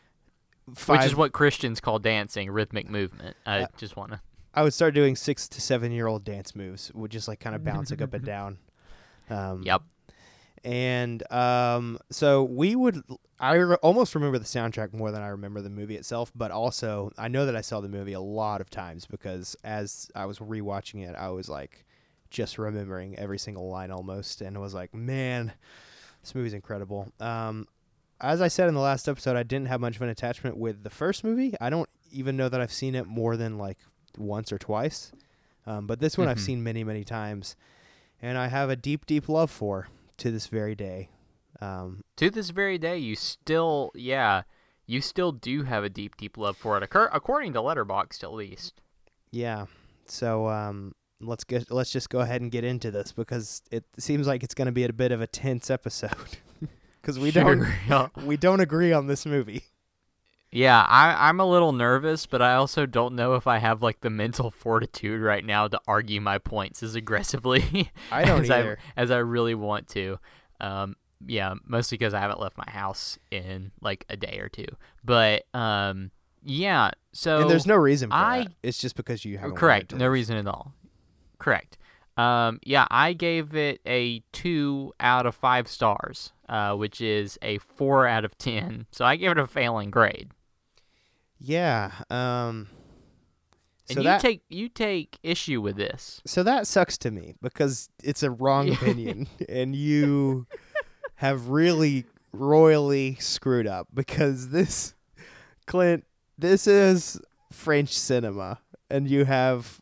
Five, 0.74 0.98
which 0.98 1.06
is 1.06 1.16
what 1.16 1.32
Christians 1.32 1.80
call 1.80 2.00
dancing, 2.00 2.50
rhythmic 2.50 2.90
movement. 2.90 3.36
I 3.46 3.62
Uh, 3.64 3.68
just 3.78 3.96
want 3.96 4.14
to. 4.14 4.22
I 4.56 4.64
would 4.64 4.74
start 4.74 4.94
doing 4.94 5.16
six 5.16 5.48
to 5.50 5.62
seven 5.62 5.92
year 5.92 6.08
old 6.08 6.24
dance 6.24 6.56
moves, 6.56 6.92
would 6.94 7.12
just 7.12 7.28
like 7.28 7.40
kind 7.40 7.56
of 7.56 7.64
bouncing 7.64 8.02
up 8.02 8.14
and 8.14 8.26
down. 8.26 8.58
Um, 9.30 9.64
Yep. 9.64 9.82
And 10.64 11.32
um, 11.32 12.00
so 12.10 12.44
we 12.44 12.76
would. 12.76 13.04
I 13.40 13.54
re- 13.56 13.76
almost 13.84 14.16
remember 14.16 14.40
the 14.40 14.46
soundtrack 14.46 14.94
more 14.94 15.12
than 15.12 15.22
I 15.22 15.28
remember 15.28 15.62
the 15.62 15.70
movie 15.70 15.96
itself, 15.96 16.32
but 16.34 16.50
also 16.50 17.12
I 17.18 17.28
know 17.28 17.46
that 17.46 17.56
I 17.56 17.62
saw 17.62 17.82
the 17.82 17.90
movie 17.90 18.14
a 18.14 18.20
lot 18.22 18.62
of 18.62 18.70
times 18.72 19.06
because 19.06 19.56
as 19.64 20.10
I 20.16 20.26
was 20.26 20.40
rewatching 20.40 21.08
it, 21.08 21.16
I 21.16 21.30
was 21.30 21.50
like 21.50 21.86
just 22.32 22.58
remembering 22.58 23.18
every 23.20 23.38
single 23.38 23.70
line 23.70 23.92
almost, 23.92 24.42
and 24.42 24.56
it 24.56 24.60
was 24.60 24.74
like, 24.74 24.94
man, 24.94 25.54
this 26.24 26.34
movie's 26.34 26.54
incredible. 26.54 27.12
Um, 27.20 27.68
as 28.20 28.42
I 28.42 28.48
said 28.48 28.68
in 28.68 28.74
the 28.74 28.82
last 28.82 29.08
episode, 29.08 29.36
I 29.36 29.44
didn't 29.44 29.68
have 29.68 29.82
much 29.82 29.98
of 29.98 30.02
an 30.02 30.10
attachment 30.10 30.58
with 30.58 30.84
the 30.84 30.90
first 30.90 31.24
movie. 31.24 31.54
I 31.62 31.70
don't 31.70 31.90
even 32.12 32.38
know 32.38 32.50
that 32.50 32.60
I've 32.60 32.74
seen 32.74 32.96
it 32.96 33.06
more 33.06 33.38
than 33.38 33.60
like 33.60 33.78
once 34.18 34.52
or 34.52 34.58
twice. 34.58 35.12
Um, 35.68 35.88
but 35.88 36.00
this 36.00 36.18
one 36.18 36.28
I've 36.28 36.38
Mhm. 36.38 36.46
seen 36.46 36.64
many, 36.64 36.84
many 36.84 37.04
times, 37.04 37.56
and 38.22 38.38
I 38.38 38.48
have 38.48 38.70
a 38.70 38.76
deep, 38.76 39.06
deep 39.06 39.28
love 39.28 39.50
for 39.52 39.88
to 40.18 40.32
this 40.32 40.48
very 40.48 40.76
day. 40.76 41.10
Um, 41.62 42.04
To 42.18 42.30
this 42.30 42.50
very 42.52 42.78
day, 42.78 42.98
you 42.98 43.16
still, 43.16 43.92
yeah, 43.96 44.44
you 44.86 45.02
still 45.02 45.32
do 45.32 45.64
have 45.64 45.84
a 45.84 45.90
deep, 45.90 46.18
deep 46.18 46.38
love 46.38 46.56
for 46.58 46.78
it, 46.78 46.88
accor- 46.90 47.10
according 47.12 47.54
to 47.54 47.60
Letterboxd 47.60 48.24
at 48.24 48.34
least. 48.34 48.82
yeah. 49.32 49.66
So 50.08 50.48
um, 50.50 50.94
let's 51.20 51.44
get 51.44 51.72
let's 51.72 51.92
just 51.92 52.10
go 52.12 52.20
ahead 52.20 52.40
and 52.42 52.52
get 52.52 52.64
into 52.64 52.92
this 52.92 53.12
because 53.12 53.64
it 53.72 53.86
seems 53.98 54.28
like 54.28 54.44
it's 54.44 54.54
going 54.54 54.68
to 54.68 54.72
be 54.72 54.84
a 54.84 54.94
bit 54.94 55.12
of 55.12 55.20
a 55.20 55.26
tense 55.26 55.72
episode 55.72 56.38
because 57.02 57.18
we 57.18 57.32
don't 57.32 57.66
yeah. 57.90 58.10
we 58.24 58.38
don't 58.38 58.60
agree 58.60 58.94
on 58.94 59.08
this 59.08 59.26
movie. 59.26 59.64
Yeah, 60.56 60.86
I, 60.88 61.28
I'm 61.28 61.42
a 61.42 61.46
little 61.46 61.74
nervous, 61.74 62.26
but 62.26 62.42
I 62.42 62.56
also 62.56 62.86
don't 62.86 63.16
know 63.16 63.34
if 63.34 63.46
I 63.46 63.58
have 63.58 63.84
like 63.84 64.00
the 64.00 64.10
mental 64.10 64.52
fortitude 64.58 65.22
right 65.22 65.44
now 65.44 65.68
to 65.68 65.80
argue 65.86 66.22
my 66.22 66.38
points 66.38 66.82
as 66.82 66.96
aggressively 66.96 67.92
I 68.12 68.24
don't 68.24 68.44
as 68.44 68.50
either. 68.50 68.78
I 68.96 69.02
as 69.02 69.12
I 69.12 69.18
really 69.18 69.54
want 69.54 69.90
to. 69.90 70.18
Um, 70.62 70.96
yeah, 71.28 71.56
mostly 71.66 71.98
because 71.98 72.14
I 72.14 72.22
haven't 72.22 72.40
left 72.40 72.58
my 72.58 72.70
house 72.70 73.20
in 73.32 73.72
like 73.82 74.06
a 74.10 74.16
day 74.16 74.40
or 74.40 74.48
two. 74.48 74.68
But 75.04 75.44
um, 75.54 76.12
yeah. 76.42 76.92
So 77.12 77.42
and 77.42 77.50
there's 77.50 77.68
no 77.68 77.76
reason 77.76 78.10
for 78.10 78.16
I- 78.16 78.44
that. 78.44 78.54
It's 78.64 78.80
just 78.80 78.96
because 78.96 79.26
you 79.26 79.38
haven't. 79.38 79.58
correct, 79.58 79.94
no 79.94 80.08
reason 80.08 80.38
at 80.38 80.48
all. 80.48 80.74
Correct. 81.38 81.78
Um, 82.16 82.62
yeah, 82.64 82.88
I 82.90 83.12
gave 83.12 83.56
it 83.56 83.82
a 83.86 84.24
two 84.32 84.94
out 85.02 85.26
of 85.26 85.36
five 85.36 85.68
stars, 85.68 86.32
uh, 86.48 86.76
which 86.76 87.02
is 87.02 87.38
a 87.42 87.58
four 87.58 88.08
out 88.08 88.24
of 88.24 88.38
ten. 88.38 88.86
So 88.92 89.04
I 89.04 89.18
gave 89.18 89.32
it 89.32 89.38
a 89.38 89.48
failing 89.48 89.92
grade. 89.92 90.30
Yeah. 91.40 91.92
Um. 92.10 92.68
And 93.88 93.96
So 93.98 94.00
you 94.02 94.04
that 94.06 94.22
take 94.22 94.42
you 94.50 94.68
take 94.70 95.20
issue 95.22 95.62
with 95.62 95.76
this. 95.76 96.20
so 96.26 96.42
that 96.44 96.66
sucks 96.66 96.98
to 97.00 97.12
me 97.12 97.36
because 97.42 97.90
it's 98.04 98.24
a 98.24 98.32
wrong 98.32 98.70
opinion, 98.74 99.28
and 99.48 99.76
you 99.76 100.48
have 101.16 101.50
really 101.50 102.06
royally 102.34 103.16
screwed 103.20 103.68
up 103.68 103.88
because 103.94 104.50
this, 104.50 104.96
Clint, 105.68 106.04
this 106.38 106.66
is 106.66 107.20
French 107.52 107.96
cinema, 107.96 108.60
and 108.90 109.08
you 109.08 109.24
have 109.26 109.80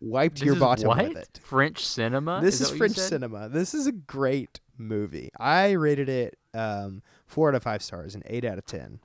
wiped 0.00 0.36
This 0.38 0.46
your 0.46 0.56
bottom 0.56 0.88
what? 0.88 1.08
with 1.08 1.18
it. 1.18 1.40
French 1.44 1.84
cinema. 1.84 2.40
This 2.42 2.60
is, 2.62 2.70
you 2.70 2.78
French 2.78 2.96
cinema. 2.96 3.48
This 3.50 3.74
is 3.74 3.86
a 3.86 3.92
great 3.92 4.60
movie. 4.78 5.30
I 5.38 5.72
rated 5.72 6.08
it 6.08 6.38
um, 6.54 7.02
four 7.26 7.50
out 7.50 7.54
of 7.54 7.62
five 7.62 7.82
stars 7.82 8.14
and 8.14 8.24
eight 8.26 8.44
out 8.46 8.56
of 8.58 8.64
ten. 8.64 9.00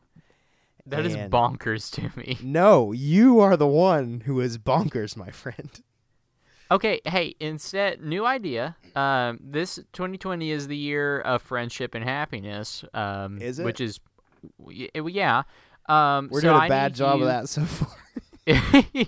That 0.89 1.06
is 1.06 1.15
And- 1.15 1.32
bonkers 1.32 1.91
to 1.95 2.17
me. 2.17 2.38
No, 2.41 2.91
you 2.91 3.39
are 3.39 3.58
the 3.58 3.67
one 3.67 4.21
who 4.26 4.39
is 4.39 4.58
bonkers, 4.58 5.15
my 5.17 5.32
friend. 5.32 5.69
Okay, 6.69 7.00
hey, 7.06 7.36
instead, 7.39 8.02
new 8.02 8.26
idea. 8.26 8.76
Um, 8.95 9.39
this 9.41 9.76
2020 9.93 10.52
is 10.52 10.67
the 10.67 10.76
year 10.76 11.19
of 11.21 11.41
friendship 11.41 11.95
and 11.95 12.04
happiness. 12.04 12.84
Um, 12.93 13.41
Is 13.41 13.60
it? 13.60 13.63
Which 13.65 13.80
is, 13.80 14.00
yeah. 14.67 15.43
Um, 15.88 16.28
We're 16.32 16.41
so 16.41 16.54
doing 16.54 16.65
a 16.65 16.69
bad 16.69 16.93
job 16.93 17.19
you- 17.19 17.23
of 17.23 17.30
that 17.30 17.47
so 17.50 17.63
far. 17.63 17.95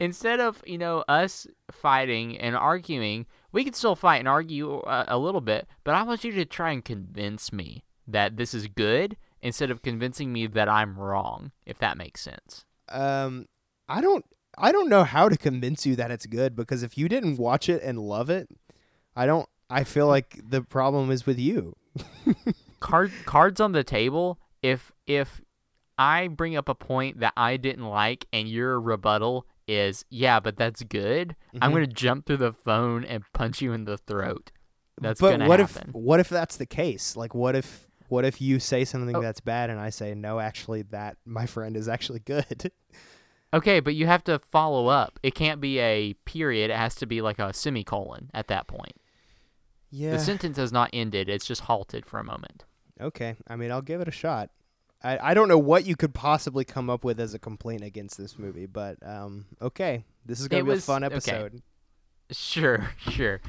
Instead 0.00 0.40
of 0.40 0.62
you 0.66 0.78
know 0.78 1.04
us 1.08 1.46
fighting 1.70 2.38
and 2.38 2.56
arguing, 2.56 3.26
we 3.52 3.64
can 3.64 3.74
still 3.74 3.94
fight 3.96 4.18
and 4.18 4.28
argue 4.28 4.78
uh, 4.80 5.04
a 5.08 5.18
little 5.18 5.40
bit. 5.42 5.66
But 5.84 5.94
I 5.94 6.02
want 6.02 6.24
you 6.24 6.32
to 6.32 6.44
try 6.46 6.72
and 6.72 6.82
convince 6.84 7.52
me 7.52 7.84
that 8.06 8.36
this 8.36 8.54
is 8.54 8.66
good 8.68 9.16
instead 9.42 9.70
of 9.70 9.82
convincing 9.82 10.32
me 10.32 10.46
that 10.46 10.68
I'm 10.68 10.98
wrong. 10.98 11.52
If 11.66 11.78
that 11.78 11.96
makes 11.96 12.20
sense. 12.20 12.64
Um, 12.88 13.46
I 13.88 14.00
don't, 14.00 14.24
I 14.58 14.72
don't 14.72 14.88
know 14.88 15.04
how 15.04 15.28
to 15.28 15.36
convince 15.36 15.86
you 15.86 15.96
that 15.96 16.10
it's 16.10 16.26
good 16.26 16.54
because 16.56 16.82
if 16.82 16.98
you 16.98 17.08
didn't 17.08 17.36
watch 17.38 17.68
it 17.68 17.82
and 17.82 17.98
love 17.98 18.30
it, 18.30 18.48
I 19.16 19.26
don't. 19.26 19.48
I 19.68 19.84
feel 19.84 20.08
like 20.08 20.40
the 20.42 20.62
problem 20.62 21.10
is 21.10 21.26
with 21.26 21.38
you. 21.38 21.76
Card 22.80 23.12
cards 23.26 23.60
on 23.60 23.72
the 23.72 23.84
table. 23.84 24.38
If 24.62 24.90
if 25.06 25.40
I 25.98 26.28
bring 26.28 26.56
up 26.56 26.68
a 26.68 26.74
point 26.74 27.20
that 27.20 27.34
I 27.36 27.56
didn't 27.58 27.84
like 27.86 28.26
and 28.32 28.48
your 28.48 28.80
rebuttal 28.80 29.46
is 29.68 30.04
yeah, 30.10 30.40
but 30.40 30.56
that's 30.56 30.82
good, 30.82 31.36
I'm 31.60 31.70
Mhm. 31.70 31.74
gonna 31.74 31.86
jump 31.86 32.26
through 32.26 32.38
the 32.38 32.52
phone 32.52 33.04
and 33.04 33.22
punch 33.34 33.60
you 33.60 33.72
in 33.72 33.84
the 33.84 33.98
throat. 33.98 34.50
That's 35.00 35.20
but 35.20 35.32
gonna 35.32 35.46
what 35.46 35.60
happen. 35.60 35.90
if, 35.90 35.94
what 35.94 36.20
if 36.20 36.28
that's 36.28 36.56
the 36.56 36.66
case? 36.66 37.16
Like, 37.16 37.34
what 37.34 37.54
if, 37.54 37.86
what 38.10 38.24
if 38.26 38.40
you 38.40 38.58
say 38.60 38.84
something 38.84 39.16
Oh. 39.16 39.22
that's 39.22 39.40
bad 39.40 39.70
and 39.70 39.80
I 39.80 39.88
say 39.90 40.14
no, 40.14 40.38
actually, 40.40 40.82
that 40.82 41.16
my 41.24 41.46
friend 41.46 41.76
is 41.76 41.88
actually 41.88 42.18
good. 42.20 42.70
Okay, 43.52 43.80
but 43.80 43.94
you 43.96 44.06
have 44.06 44.22
to 44.24 44.38
follow 44.38 44.86
up. 44.86 45.18
It 45.24 45.34
can't 45.34 45.60
be 45.60 45.80
a 45.80 46.12
period. 46.24 46.70
It 46.70 46.76
has 46.76 46.94
to 46.96 47.06
be 47.06 47.20
like 47.20 47.38
a 47.40 47.52
semicolon 47.52 48.30
at 48.32 48.46
that 48.48 48.68
point. 48.68 48.94
yeah. 49.90 50.12
The 50.12 50.18
sentence 50.20 50.56
has 50.56 50.70
not 50.70 50.90
ended. 50.92 51.28
It's 51.28 51.44
just 51.46 51.62
halted 51.62 52.06
for 52.06 52.20
a 52.20 52.24
moment. 52.24 52.64
Okay. 53.00 53.34
I 53.48 53.56
mean, 53.56 53.72
I'll 53.72 53.82
give 53.82 54.00
it 54.00 54.06
a 54.06 54.12
shot. 54.12 54.50
I, 55.02 55.30
I 55.30 55.34
don't 55.34 55.48
know 55.48 55.58
what 55.58 55.84
you 55.86 55.96
could 55.96 56.14
possibly 56.14 56.64
come 56.64 56.88
up 56.90 57.02
with 57.02 57.18
as 57.18 57.34
a 57.34 57.38
complaint 57.40 57.82
against 57.82 58.16
this 58.18 58.38
movie, 58.38 58.66
but 58.66 58.98
um, 59.04 59.46
okay. 59.60 60.04
This 60.26 60.40
is 60.40 60.46
going 60.46 60.60
to 60.60 60.64
be 60.66 60.70
was- 60.74 60.84
a 60.84 60.86
fun 60.86 61.02
okay. 61.02 61.14
episode. 61.14 61.62
Sure, 62.30 62.88
sure. 63.10 63.40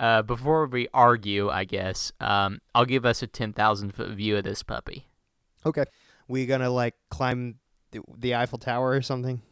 Uh, 0.00 0.22
before 0.22 0.66
we 0.66 0.88
argue, 0.94 1.50
I 1.50 1.64
guess 1.64 2.10
um, 2.20 2.60
I'll 2.74 2.86
give 2.86 3.04
us 3.04 3.22
a 3.22 3.26
ten 3.26 3.52
thousand 3.52 3.94
foot 3.94 4.08
view 4.10 4.36
of 4.36 4.44
this 4.44 4.62
puppy. 4.62 5.06
Okay. 5.64 5.84
We 6.26 6.46
going 6.46 6.62
to 6.62 6.70
like 6.70 6.94
climb 7.10 7.56
the, 7.90 8.00
the 8.16 8.34
Eiffel 8.34 8.56
Tower 8.58 8.90
or 8.92 9.02
something? 9.02 9.42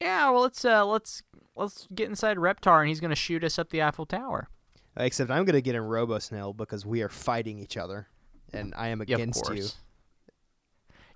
Yeah, 0.00 0.28
well, 0.30 0.42
let's 0.42 0.62
uh, 0.64 0.84
let's 0.84 1.22
let's 1.54 1.88
get 1.94 2.08
inside 2.10 2.36
Reptar, 2.36 2.80
and 2.80 2.88
he's 2.88 3.00
gonna 3.00 3.14
shoot 3.14 3.42
us 3.42 3.58
up 3.58 3.70
the 3.70 3.82
Eiffel 3.82 4.04
Tower. 4.04 4.48
Except 4.98 5.30
I'm 5.30 5.44
going 5.44 5.54
to 5.54 5.60
get 5.62 5.74
in 5.74 5.82
RoboSnail 5.82 6.56
because 6.56 6.86
we 6.86 7.02
are 7.02 7.10
fighting 7.10 7.58
each 7.58 7.76
other 7.76 8.08
and 8.52 8.72
I 8.76 8.88
am 8.88 9.02
Yeah, 9.06 9.16
against 9.16 9.52
you. 9.54 9.66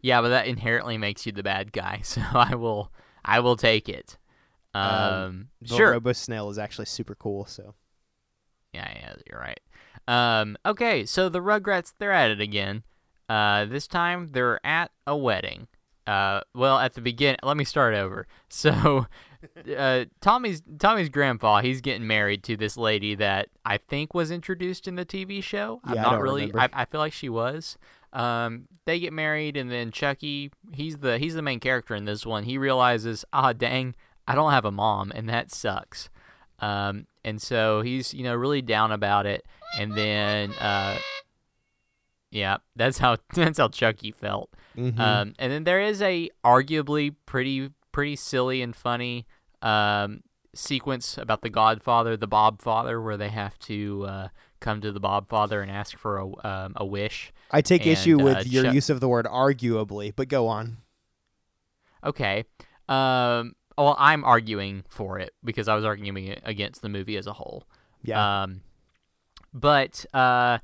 Yeah, 0.02 0.20
but 0.22 0.28
that 0.30 0.46
inherently 0.46 0.98
makes 0.98 1.26
you 1.26 1.32
the 1.32 1.42
bad 1.42 1.72
guy, 1.72 2.00
so 2.04 2.20
I 2.32 2.54
will 2.54 2.92
I 3.24 3.40
will 3.40 3.56
take 3.56 3.88
it. 3.88 4.18
Um, 4.74 4.84
Um, 4.84 5.48
sure. 5.64 5.98
RoboSnail 5.98 6.50
is 6.50 6.58
actually 6.58 6.86
super 6.86 7.14
cool, 7.14 7.44
so. 7.46 7.74
Yeah, 8.72 8.90
yeah, 8.94 9.14
you're 9.28 9.40
right. 9.40 9.60
Um, 10.06 10.56
okay, 10.64 11.04
so 11.06 11.28
the 11.28 11.40
Rugrats, 11.40 11.92
they're 11.98 12.12
at 12.12 12.30
it 12.30 12.40
again. 12.40 12.82
Uh, 13.28 13.64
this 13.64 13.86
time 13.86 14.28
they're 14.32 14.64
at 14.66 14.90
a 15.06 15.16
wedding. 15.16 15.68
Uh, 16.06 16.40
well, 16.54 16.78
at 16.78 16.94
the 16.94 17.00
begin, 17.00 17.36
let 17.42 17.56
me 17.56 17.64
start 17.64 17.94
over. 17.94 18.26
So, 18.52 19.06
uh, 19.78 20.06
Tommy's 20.20 20.60
Tommy's 20.80 21.08
grandpa, 21.08 21.62
he's 21.62 21.80
getting 21.80 22.06
married 22.06 22.42
to 22.44 22.56
this 22.56 22.76
lady 22.76 23.14
that 23.14 23.48
I 23.64 23.78
think 23.78 24.12
was 24.12 24.32
introduced 24.32 24.88
in 24.88 24.96
the 24.96 25.06
TV 25.06 25.40
show. 25.42 25.80
I'm 25.84 25.94
Yeah, 25.94 26.00
I 26.00 26.02
not 26.02 26.10
don't 26.14 26.22
really. 26.22 26.52
I, 26.54 26.68
I 26.72 26.84
feel 26.84 27.00
like 27.00 27.12
she 27.12 27.28
was. 27.28 27.78
Um, 28.12 28.66
they 28.86 28.98
get 28.98 29.12
married, 29.12 29.56
and 29.56 29.70
then 29.70 29.92
Chucky, 29.92 30.50
he's 30.72 30.98
the 30.98 31.18
he's 31.18 31.34
the 31.34 31.42
main 31.42 31.60
character 31.60 31.94
in 31.94 32.06
this 32.06 32.26
one. 32.26 32.42
He 32.42 32.58
realizes, 32.58 33.24
ah, 33.32 33.52
dang, 33.52 33.94
I 34.26 34.34
don't 34.34 34.50
have 34.50 34.64
a 34.64 34.72
mom, 34.72 35.12
and 35.14 35.28
that 35.28 35.52
sucks. 35.52 36.10
Um, 36.60 37.06
and 37.24 37.40
so 37.40 37.82
he's 37.82 38.12
you 38.14 38.24
know 38.24 38.34
really 38.34 38.62
down 38.62 38.92
about 38.92 39.26
it, 39.26 39.44
and 39.78 39.94
then 39.94 40.52
uh, 40.54 40.98
yeah, 42.30 42.58
that's 42.76 42.98
how 42.98 43.16
that's 43.34 43.58
how 43.58 43.68
Chucky 43.68 44.10
felt. 44.12 44.50
Mhm. 44.76 44.98
Um, 44.98 45.34
and 45.38 45.52
then 45.52 45.64
there 45.64 45.80
is 45.80 46.00
a 46.02 46.30
arguably 46.44 47.14
pretty 47.26 47.70
pretty 47.92 48.16
silly 48.16 48.62
and 48.62 48.74
funny 48.74 49.26
um 49.62 50.22
sequence 50.54 51.16
about 51.18 51.42
the 51.42 51.50
Godfather, 51.50 52.16
the 52.16 52.26
Bob 52.26 52.60
Father, 52.60 53.00
where 53.00 53.16
they 53.16 53.28
have 53.28 53.58
to 53.60 54.04
uh, 54.08 54.28
come 54.58 54.80
to 54.80 54.90
the 54.92 55.00
Bob 55.00 55.28
Father 55.28 55.62
and 55.62 55.70
ask 55.70 55.96
for 55.96 56.18
a 56.18 56.26
um, 56.46 56.72
a 56.76 56.84
wish. 56.84 57.32
I 57.50 57.62
take 57.62 57.86
issue 57.86 58.18
with 58.18 58.36
uh, 58.38 58.42
your 58.46 58.64
Chuck- 58.64 58.74
use 58.74 58.90
of 58.90 59.00
the 59.00 59.08
word 59.08 59.26
arguably, 59.26 60.12
but 60.14 60.28
go 60.28 60.48
on. 60.48 60.78
Okay. 62.04 62.44
Um. 62.88 63.54
Well, 63.80 63.96
I'm 63.98 64.24
arguing 64.24 64.84
for 64.90 65.18
it 65.18 65.32
because 65.42 65.66
I 65.66 65.74
was 65.74 65.86
arguing 65.86 66.36
against 66.44 66.82
the 66.82 66.90
movie 66.90 67.16
as 67.16 67.26
a 67.26 67.32
whole. 67.32 67.64
Yeah. 68.02 68.42
Um, 68.42 68.60
but 69.54 70.04
uh, 70.12 70.58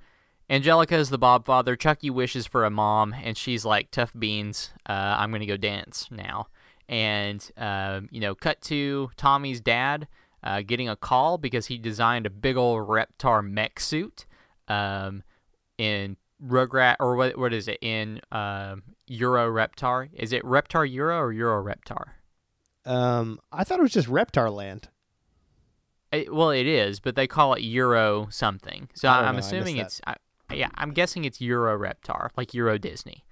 Angelica 0.50 0.96
is 0.96 1.08
the 1.08 1.16
Bob 1.16 1.46
father. 1.46 1.76
Chucky 1.76 2.10
wishes 2.10 2.46
for 2.46 2.66
a 2.66 2.70
mom, 2.70 3.14
and 3.14 3.34
she's 3.34 3.64
like, 3.64 3.90
"Tough 3.90 4.12
beans. 4.18 4.70
Uh, 4.86 5.16
I'm 5.18 5.32
gonna 5.32 5.46
go 5.46 5.56
dance 5.56 6.08
now." 6.10 6.48
And 6.90 7.50
um, 7.56 8.10
you 8.12 8.20
know, 8.20 8.34
cut 8.34 8.60
to 8.62 9.10
Tommy's 9.16 9.62
dad 9.62 10.08
uh, 10.42 10.60
getting 10.60 10.90
a 10.90 10.94
call 10.94 11.38
because 11.38 11.66
he 11.66 11.78
designed 11.78 12.26
a 12.26 12.30
big 12.30 12.58
old 12.58 12.86
Reptar 12.86 13.42
mech 13.42 13.80
suit. 13.80 14.26
Um, 14.68 15.22
in 15.78 16.18
Rugrat 16.44 16.96
or 17.00 17.16
what? 17.16 17.38
What 17.38 17.54
is 17.54 17.66
it 17.66 17.78
in 17.80 18.20
um, 18.30 18.82
Euro 19.06 19.50
Reptar? 19.50 20.10
Is 20.12 20.34
it 20.34 20.42
Reptar 20.42 20.90
Euro 20.92 21.18
or 21.18 21.32
Euro 21.32 21.64
Reptar? 21.64 22.10
Um, 22.86 23.40
I 23.52 23.64
thought 23.64 23.78
it 23.78 23.82
was 23.82 23.92
just 23.92 24.08
Reptar 24.08 24.52
Land. 24.52 24.88
It, 26.12 26.32
well, 26.32 26.50
it 26.50 26.66
is, 26.66 27.00
but 27.00 27.16
they 27.16 27.26
call 27.26 27.54
it 27.54 27.62
Euro 27.62 28.28
something. 28.30 28.88
So 28.94 29.08
I 29.08 29.22
I'm 29.22 29.34
know, 29.34 29.38
I 29.38 29.40
assuming 29.40 29.76
missed 29.76 30.00
it's 30.06 30.18
I, 30.48 30.54
yeah, 30.54 30.68
I'm 30.76 30.92
guessing 30.92 31.24
it's 31.24 31.40
Euro 31.40 31.76
Reptar, 31.76 32.30
like 32.36 32.54
Euro 32.54 32.78
Disney. 32.78 33.24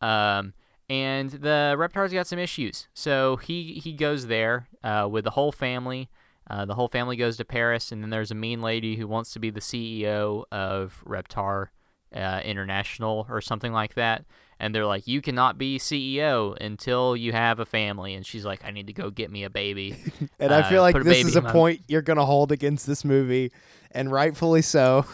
Um, 0.00 0.52
and 0.90 1.30
the 1.30 1.74
Reptar's 1.78 2.12
got 2.12 2.26
some 2.26 2.38
issues, 2.38 2.88
so 2.94 3.36
he 3.36 3.80
he 3.82 3.92
goes 3.92 4.26
there 4.26 4.68
uh, 4.82 5.08
with 5.10 5.24
the 5.24 5.30
whole 5.30 5.52
family. 5.52 6.10
Uh, 6.48 6.64
the 6.64 6.74
whole 6.74 6.88
family 6.88 7.16
goes 7.16 7.36
to 7.36 7.44
Paris, 7.44 7.90
and 7.90 8.02
then 8.02 8.10
there's 8.10 8.30
a 8.30 8.34
mean 8.34 8.60
lady 8.60 8.96
who 8.96 9.08
wants 9.08 9.32
to 9.32 9.40
be 9.40 9.50
the 9.50 9.60
CEO 9.60 10.44
of 10.52 11.02
Reptar 11.04 11.68
uh, 12.14 12.40
International 12.44 13.26
or 13.28 13.40
something 13.40 13.72
like 13.72 13.94
that. 13.94 14.24
And 14.58 14.74
they're 14.74 14.86
like, 14.86 15.06
"You 15.06 15.20
cannot 15.20 15.58
be 15.58 15.78
CEO 15.78 16.56
until 16.60 17.14
you 17.16 17.32
have 17.32 17.58
a 17.60 17.66
family." 17.66 18.14
And 18.14 18.24
she's 18.24 18.44
like, 18.44 18.64
"I 18.64 18.70
need 18.70 18.86
to 18.86 18.92
go 18.94 19.10
get 19.10 19.30
me 19.30 19.44
a 19.44 19.50
baby." 19.50 19.96
And 20.40 20.52
I 20.52 20.60
Uh, 20.60 20.68
feel 20.70 20.80
like 20.82 20.94
this 21.02 21.26
is 21.26 21.36
a 21.36 21.42
point 21.42 21.82
you're 21.88 22.02
going 22.02 22.16
to 22.18 22.24
hold 22.24 22.52
against 22.52 22.86
this 22.86 23.04
movie, 23.04 23.52
and 23.92 24.10
rightfully 24.10 24.62
so, 24.62 25.04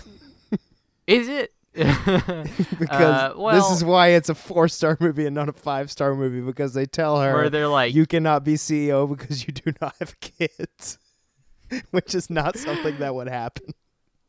Is 1.06 1.28
it? 1.28 1.52
because 1.74 3.32
Uh, 3.34 3.52
this 3.52 3.70
is 3.70 3.82
why 3.82 4.08
it's 4.08 4.28
a 4.28 4.34
four 4.34 4.68
star 4.68 4.96
movie 5.00 5.24
and 5.26 5.34
not 5.34 5.48
a 5.48 5.52
five 5.52 5.90
star 5.90 6.14
movie, 6.14 6.40
because 6.40 6.74
they 6.74 6.86
tell 6.86 7.20
her 7.20 7.32
where 7.34 7.50
they're 7.50 7.66
like, 7.68 7.94
you 7.94 8.06
cannot 8.06 8.44
be 8.44 8.54
CEO 8.54 9.08
because 9.08 9.46
you 9.46 9.52
do 9.52 9.72
not 9.80 9.94
have 9.98 10.20
kids, 10.20 10.98
which 11.90 12.14
is 12.14 12.28
not 12.30 12.56
something 12.58 12.98
that 12.98 13.14
would 13.14 13.28
happen. 13.28 13.74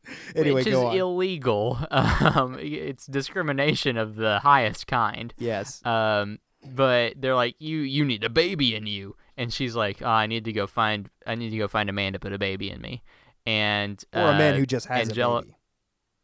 Anyway, 0.36 0.54
which 0.60 0.66
is 0.66 0.76
on. 0.76 0.96
illegal. 0.96 1.78
Um, 1.90 2.56
it's 2.60 3.06
discrimination 3.06 3.96
of 3.96 4.16
the 4.16 4.38
highest 4.40 4.86
kind. 4.86 5.32
yes. 5.38 5.84
Um, 5.86 6.38
but 6.66 7.20
they're 7.20 7.34
like, 7.34 7.56
you 7.58 7.78
you 7.78 8.04
need 8.04 8.24
a 8.24 8.30
baby 8.30 8.74
in 8.74 8.86
you, 8.86 9.16
and 9.36 9.52
she's 9.52 9.76
like, 9.76 10.00
oh, 10.02 10.06
I 10.08 10.26
need 10.26 10.44
to 10.46 10.52
go 10.52 10.66
find 10.66 11.10
I 11.26 11.34
need 11.34 11.50
to 11.50 11.58
go 11.58 11.68
find 11.68 11.88
a 11.90 11.92
man 11.92 12.14
to 12.14 12.18
put 12.18 12.32
a 12.32 12.38
baby 12.38 12.70
in 12.70 12.80
me, 12.80 13.02
and 13.46 14.02
or 14.14 14.30
a 14.30 14.38
man 14.38 14.54
uh, 14.54 14.56
who 14.58 14.66
just 14.66 14.86
has 14.86 15.08
Angela- 15.10 15.38
a 15.38 15.42
baby. 15.42 15.56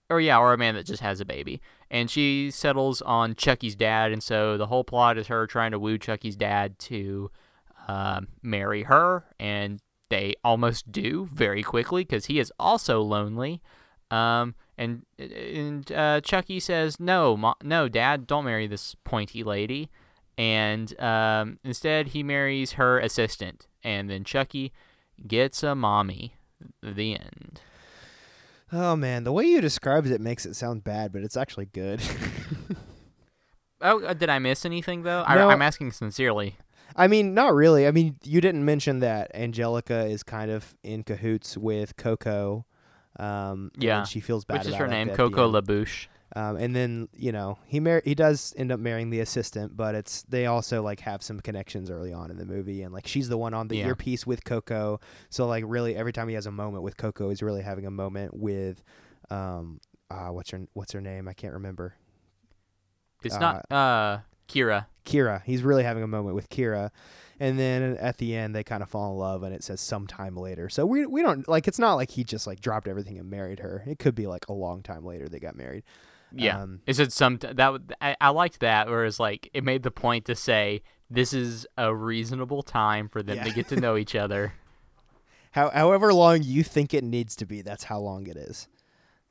or 0.09 0.21
yeah, 0.21 0.39
or 0.39 0.53
a 0.55 0.59
man 0.59 0.75
that 0.77 0.87
just 0.87 1.03
has 1.03 1.21
a 1.21 1.25
baby. 1.27 1.61
And 1.91 2.09
she 2.11 2.51
settles 2.51 3.03
on 3.03 3.35
Chucky's 3.35 3.75
dad, 3.75 4.13
and 4.13 4.23
so 4.23 4.57
the 4.57 4.67
whole 4.67 4.85
plot 4.85 5.19
is 5.19 5.27
her 5.27 5.47
trying 5.47 5.73
to 5.73 5.79
woo 5.79 5.99
Chucky's 5.99 6.37
dad 6.37 6.79
to 6.81 7.31
um, 7.89 8.29
marry 8.43 8.85
her, 8.85 9.25
and 9.39 9.81
they 10.11 10.35
almost 10.45 10.93
do 10.93 11.29
very 11.33 11.63
quickly 11.63 12.03
because 12.03 12.27
he 12.27 12.39
is 12.39 12.53
also 12.59 13.01
lonely. 13.01 13.63
Um, 14.11 14.55
and 14.77 15.07
and 15.19 15.91
uh, 15.93 16.21
Chucky 16.21 16.61
says, 16.61 17.01
"No, 17.01 17.37
mo- 17.37 17.55
no, 17.63 17.89
Dad, 17.89 18.27
don't 18.27 18.45
marry 18.45 18.67
this 18.67 18.95
pointy 19.05 19.43
lady." 19.43 19.89
And 20.37 20.99
um, 21.01 21.59
instead, 21.65 22.09
he 22.09 22.23
marries 22.23 22.73
her 22.73 22.99
assistant, 22.99 23.67
and 23.83 24.11
then 24.11 24.25
Chucky 24.25 24.73
gets 25.27 25.63
a 25.63 25.75
mommy. 25.75 26.35
The 26.83 27.15
end. 27.15 27.63
Oh 28.73 28.95
man, 28.95 29.25
the 29.25 29.33
way 29.33 29.45
you 29.45 29.61
described 29.61 30.07
it 30.09 30.21
makes 30.21 30.45
it 30.45 30.55
sound 30.55 30.85
bad, 30.85 31.13
but 31.13 31.23
it's 31.23 31.37
actually 31.37 31.67
good. 31.67 32.03
Oh, 33.83 34.03
uh, 34.05 34.13
did 34.13 34.29
I 34.29 34.39
miss 34.39 34.65
anything 34.65 35.03
though? 35.03 35.25
No. 35.29 35.49
I, 35.49 35.53
I'm 35.53 35.63
asking 35.63 35.93
sincerely. 35.93 36.57
I 37.01 37.09
mean, 37.09 37.35
not 37.35 37.55
really. 37.55 37.87
I 37.87 37.91
mean, 37.91 38.17
you 38.23 38.41
didn't 38.41 38.65
mention 38.65 39.01
that 39.01 39.31
Angelica 39.35 40.05
is 40.07 40.23
kind 40.23 40.51
of 40.51 40.75
in 40.83 41.03
cahoots 41.03 41.57
with 41.57 41.97
Coco. 41.97 42.67
Um, 43.19 43.71
and 43.75 43.83
Yeah. 43.83 44.03
she 44.05 44.21
feels 44.21 44.45
bad. 44.45 44.59
Which 44.59 44.69
is 44.69 44.75
her 44.77 44.87
name, 44.87 45.11
Coco. 45.11 45.51
LaBouche. 45.51 46.07
Um, 46.37 46.57
and 46.57 46.77
then 46.77 47.09
you 47.13 47.33
know 47.33 47.59
he 47.67 47.81
mar- 47.81 48.03
he 48.05 48.15
does 48.15 48.55
end 48.57 48.71
up 48.71 48.79
marrying 48.79 49.11
the 49.11 49.19
assistant, 49.19 49.77
but 49.77 49.97
it's 49.97 50.23
they 50.29 50.47
also 50.47 50.81
like 50.81 51.01
have 51.01 51.23
some 51.25 51.41
connections 51.41 51.91
early 51.91 52.13
on 52.13 52.31
in 52.31 52.37
the 52.37 52.47
movie, 52.47 52.83
and 52.83 52.95
like 52.95 53.07
she's 53.09 53.29
the 53.29 53.37
one 53.37 53.53
on 53.53 53.67
the 53.67 53.79
Yeah. 53.79 53.89
earpiece 53.89 54.27
with 54.29 54.45
Coco. 54.45 55.01
So 55.29 55.49
like 55.49 55.65
really 55.67 55.97
every 55.97 56.13
time 56.13 56.29
he 56.29 56.35
has 56.35 56.47
a 56.47 56.53
moment 56.53 56.85
with 56.85 56.97
Coco, 56.97 57.31
he's 57.31 57.43
really 57.43 57.63
having 57.63 57.85
a 57.85 57.91
moment 57.91 58.35
with, 58.35 58.85
um, 59.29 59.81
uh, 60.09 60.29
what's 60.29 60.51
her 60.51 60.61
what's 60.75 60.93
her 60.93 61.01
name? 61.01 61.27
I 61.27 61.33
can't 61.33 61.55
remember. 61.55 61.95
It's 63.25 63.41
not 63.41 63.67
uh 63.73 64.19
Kira. 64.49 64.87
Kira. 65.05 65.43
He's 65.45 65.63
really 65.63 65.83
having 65.83 66.03
a 66.03 66.09
moment 66.09 66.35
with 66.35 66.49
Kira. 66.49 66.91
And 67.39 67.59
then 67.59 67.97
at 67.99 68.19
the 68.19 68.35
end 68.37 68.55
they 68.55 68.63
kind 68.63 68.83
of 68.83 68.91
fall 68.91 69.13
in 69.13 69.19
love 69.19 69.43
and 69.43 69.55
it 69.55 69.65
says 69.65 69.81
sometime 69.81 70.37
later. 70.37 70.69
So 70.69 70.85
we 70.85 71.07
we 71.07 71.23
don't 71.23 71.49
like 71.49 71.67
it's 71.67 71.79
not 71.79 71.95
like 71.95 72.11
he 72.11 72.25
just 72.25 72.47
like 72.47 72.61
dropped 72.61 72.87
everything 72.87 73.19
and 73.19 73.31
married 73.31 73.61
her. 73.61 73.83
It 73.87 73.99
could 73.99 74.15
be 74.15 74.27
like 74.27 74.49
a 74.49 74.53
long 74.53 74.83
time 74.83 75.05
later 75.05 75.29
they 75.29 75.41
got 75.41 75.57
married. 75.57 75.85
Yeah. 76.33 76.63
Um, 76.63 76.81
It 76.87 77.13
some 77.13 77.39
that 77.39 77.81
I, 78.01 78.17
I 78.21 78.29
liked 78.31 78.61
that 78.61 78.89
whereas 78.89 79.19
like 79.19 79.49
it 79.55 79.65
made 79.65 79.83
the 79.83 79.91
point 79.91 80.27
to 80.27 80.35
say 80.35 80.83
this 81.09 81.33
is 81.33 81.67
a 81.77 81.95
reasonable 81.95 82.63
time 82.63 83.09
for 83.09 83.23
them 83.23 83.43
to 83.45 83.53
get 83.53 83.69
to 83.69 83.77
know 83.77 83.97
each 83.97 84.15
other. 84.15 84.55
How, 85.53 85.71
however 85.71 86.15
long 86.15 86.45
you 86.45 86.63
think 86.63 86.95
it 86.95 87.03
needs 87.03 87.35
to 87.35 87.45
be, 87.47 87.61
that's 87.63 87.83
how 87.83 87.99
long 87.99 88.29
it 88.29 88.37
is. 88.37 88.69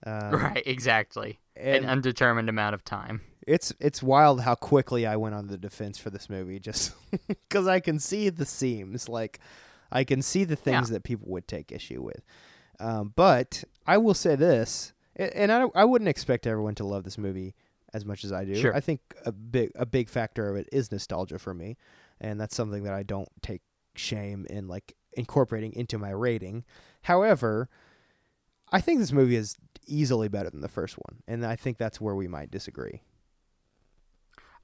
Um, 0.05 0.31
right, 0.31 0.63
exactly. 0.65 1.39
And 1.55 1.85
An 1.85 1.89
undetermined 1.89 2.49
amount 2.49 2.75
of 2.75 2.83
time. 2.83 3.21
It's 3.49 3.73
it's 3.79 4.03
wild 4.03 4.41
how 4.41 4.53
quickly 4.53 5.07
I 5.07 5.15
went 5.15 5.33
on 5.33 5.47
the 5.47 5.57
defense 5.57 5.97
for 5.97 6.11
this 6.11 6.29
movie, 6.29 6.59
just 6.59 6.93
because 7.27 7.67
I 7.67 7.79
can 7.79 7.97
see 7.97 8.29
the 8.29 8.45
seams, 8.45 9.09
like 9.09 9.39
I 9.91 10.03
can 10.03 10.21
see 10.21 10.43
the 10.43 10.55
things 10.55 10.89
that 10.89 11.03
people 11.03 11.27
would 11.31 11.47
take 11.47 11.71
issue 11.71 12.01
with. 12.03 12.23
Um, 12.79 13.11
but 13.15 13.63
I 13.87 13.97
will 13.97 14.13
say 14.13 14.35
this, 14.35 14.93
and 15.15 15.51
I 15.51 15.65
I 15.73 15.83
wouldn't 15.83 16.07
expect 16.09 16.45
everyone 16.45 16.75
to 16.75 16.85
love 16.85 17.03
this 17.03 17.17
movie 17.17 17.55
as 17.91 18.05
much 18.05 18.23
as 18.23 18.31
I 18.31 18.45
do. 18.45 18.53
Sure. 18.53 18.75
I 18.75 18.81
think 18.81 19.01
a 19.25 19.31
big 19.31 19.71
a 19.73 19.85
big 19.85 20.09
factor 20.09 20.47
of 20.47 20.55
it 20.55 20.69
is 20.71 20.91
nostalgia 20.91 21.39
for 21.39 21.55
me, 21.55 21.75
and 22.21 22.39
that's 22.39 22.55
something 22.55 22.83
that 22.83 22.93
I 22.93 23.01
don't 23.01 23.29
take 23.41 23.63
shame 23.95 24.45
in 24.47 24.67
like 24.67 24.95
incorporating 25.13 25.73
into 25.73 25.97
my 25.97 26.11
rating. 26.11 26.65
However, 27.01 27.67
I 28.71 28.79
think 28.79 28.99
this 28.99 29.11
movie 29.11 29.37
is 29.37 29.55
easily 29.87 30.27
better 30.27 30.51
than 30.51 30.61
the 30.61 30.67
first 30.67 30.97
one, 30.97 31.23
and 31.27 31.43
I 31.43 31.55
think 31.55 31.79
that's 31.79 31.99
where 31.99 32.13
we 32.13 32.27
might 32.27 32.51
disagree. 32.51 33.01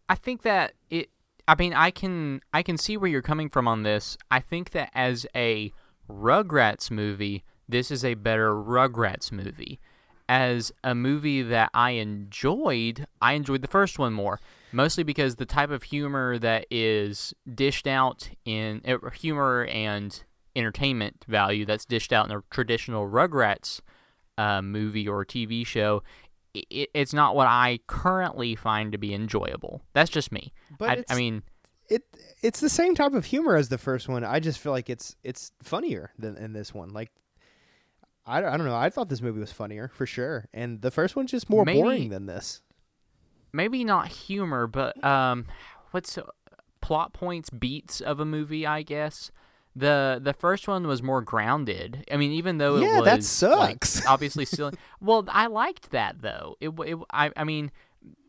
I 0.10 0.16
think 0.16 0.44
that 0.44 0.74
it. 0.90 1.10
I 1.48 1.56
mean, 1.56 1.74
I 1.74 1.92
can 1.92 2.42
I 2.54 2.64
can 2.64 2.78
see 2.78 2.98
where 2.98 3.10
you're 3.10 3.22
coming 3.22 3.50
from 3.50 3.68
on 3.68 3.84
this. 3.84 4.18
I 4.32 4.40
think 4.40 4.72
that 4.72 4.90
as 4.94 5.26
a 5.36 5.72
Rugrats 6.10 6.90
movie, 6.92 7.44
this 7.68 7.92
is 7.92 8.04
a 8.04 8.16
better 8.16 8.54
Rugrats 8.54 9.32
movie. 9.32 9.80
As 10.28 10.72
a 10.84 10.96
movie 10.96 11.44
that 11.44 11.70
I 11.74 11.92
enjoyed, 11.92 13.06
I 13.22 13.34
enjoyed 13.34 13.62
the 13.62 13.68
first 13.68 14.00
one 14.00 14.12
more, 14.12 14.40
mostly 14.72 15.04
because 15.04 15.36
the 15.36 15.46
type 15.46 15.70
of 15.70 15.84
humor 15.84 16.40
that 16.40 16.66
is 16.72 17.34
dished 17.54 17.86
out 17.86 18.30
in 18.44 18.82
uh, 18.88 19.10
humor 19.12 19.66
and 19.66 20.24
entertainment 20.56 21.26
value 21.28 21.66
that's 21.66 21.86
dished 21.86 22.12
out 22.12 22.26
in 22.26 22.36
a 22.36 22.42
traditional 22.50 23.08
Rugrats 23.08 23.82
uh, 24.38 24.62
movie 24.62 25.08
or 25.08 25.24
TV 25.26 25.66
show 25.66 26.02
it, 26.70 26.90
it's 26.94 27.14
not 27.14 27.36
what 27.36 27.48
I 27.48 27.80
currently 27.88 28.56
find 28.56 28.92
to 28.92 28.98
be 28.98 29.14
enjoyable. 29.14 29.82
That's 29.94 30.10
just 30.10 30.32
me. 30.32 30.54
But 30.78 30.90
I, 30.90 30.94
it's, 30.94 31.12
I 31.12 31.16
mean, 31.16 31.44
it 31.90 32.04
it's 32.42 32.60
the 32.60 32.70
same 32.70 32.96
type 32.96 33.14
of 33.14 33.26
humor 33.26 33.56
as 33.56 33.70
the 33.70 33.78
first 33.78 34.08
one. 34.08 34.24
I 34.24 34.40
just 34.40 34.60
feel 34.60 34.72
like 34.72 34.90
it's 34.90 35.16
it's 35.24 35.52
funnier 35.64 36.12
than 36.18 36.38
in 36.38 36.54
this 36.54 36.74
one. 36.74 36.90
Like 36.90 37.12
I, 38.26 38.42
don't- 38.42 38.54
I 38.54 38.58
don't 38.58 38.66
know. 38.66 38.76
I 38.76 38.90
thought 38.90 39.10
this 39.10 39.22
movie 39.22 39.40
was 39.40 39.52
funnier 39.52 39.88
for 39.94 40.06
sure, 40.06 40.48
and 40.54 40.82
the 40.82 40.90
first 40.92 41.16
one's 41.16 41.32
just 41.32 41.50
more 41.50 41.64
Maybe- 41.66 41.82
boring 41.82 42.10
than 42.10 42.26
this. 42.26 42.62
maybe 43.54 43.84
not 43.84 44.08
humor, 44.08 44.66
but 44.68 45.02
um, 45.04 45.46
what's 45.92 46.18
uh, 46.18 46.24
plot 46.82 47.14
points, 47.14 47.50
beats 47.50 48.02
of 48.02 48.20
a 48.20 48.26
movie, 48.26 48.66
I 48.66 48.82
guess. 48.82 49.32
The 49.76 50.20
the 50.24 50.34
first 50.34 50.68
one 50.68 50.88
was 50.88 51.04
more 51.04 51.22
grounded. 51.22 52.06
I 52.12 52.18
mean, 52.18 52.32
even 52.32 52.58
though 52.60 52.78
Yeah, 52.78 53.00
it 53.00 53.06
that 53.06 53.18
was 53.18 53.42
like, 53.44 53.84
sucks. 53.86 54.06
obviously 54.08 54.46
still. 54.46 54.72
well, 55.02 55.26
I 55.28 55.48
liked 55.48 55.92
that 55.92 56.22
though. 56.22 56.56
It, 56.62 56.70
it 56.86 56.98
I 57.12 57.32
I 57.36 57.44
mean, 57.44 57.72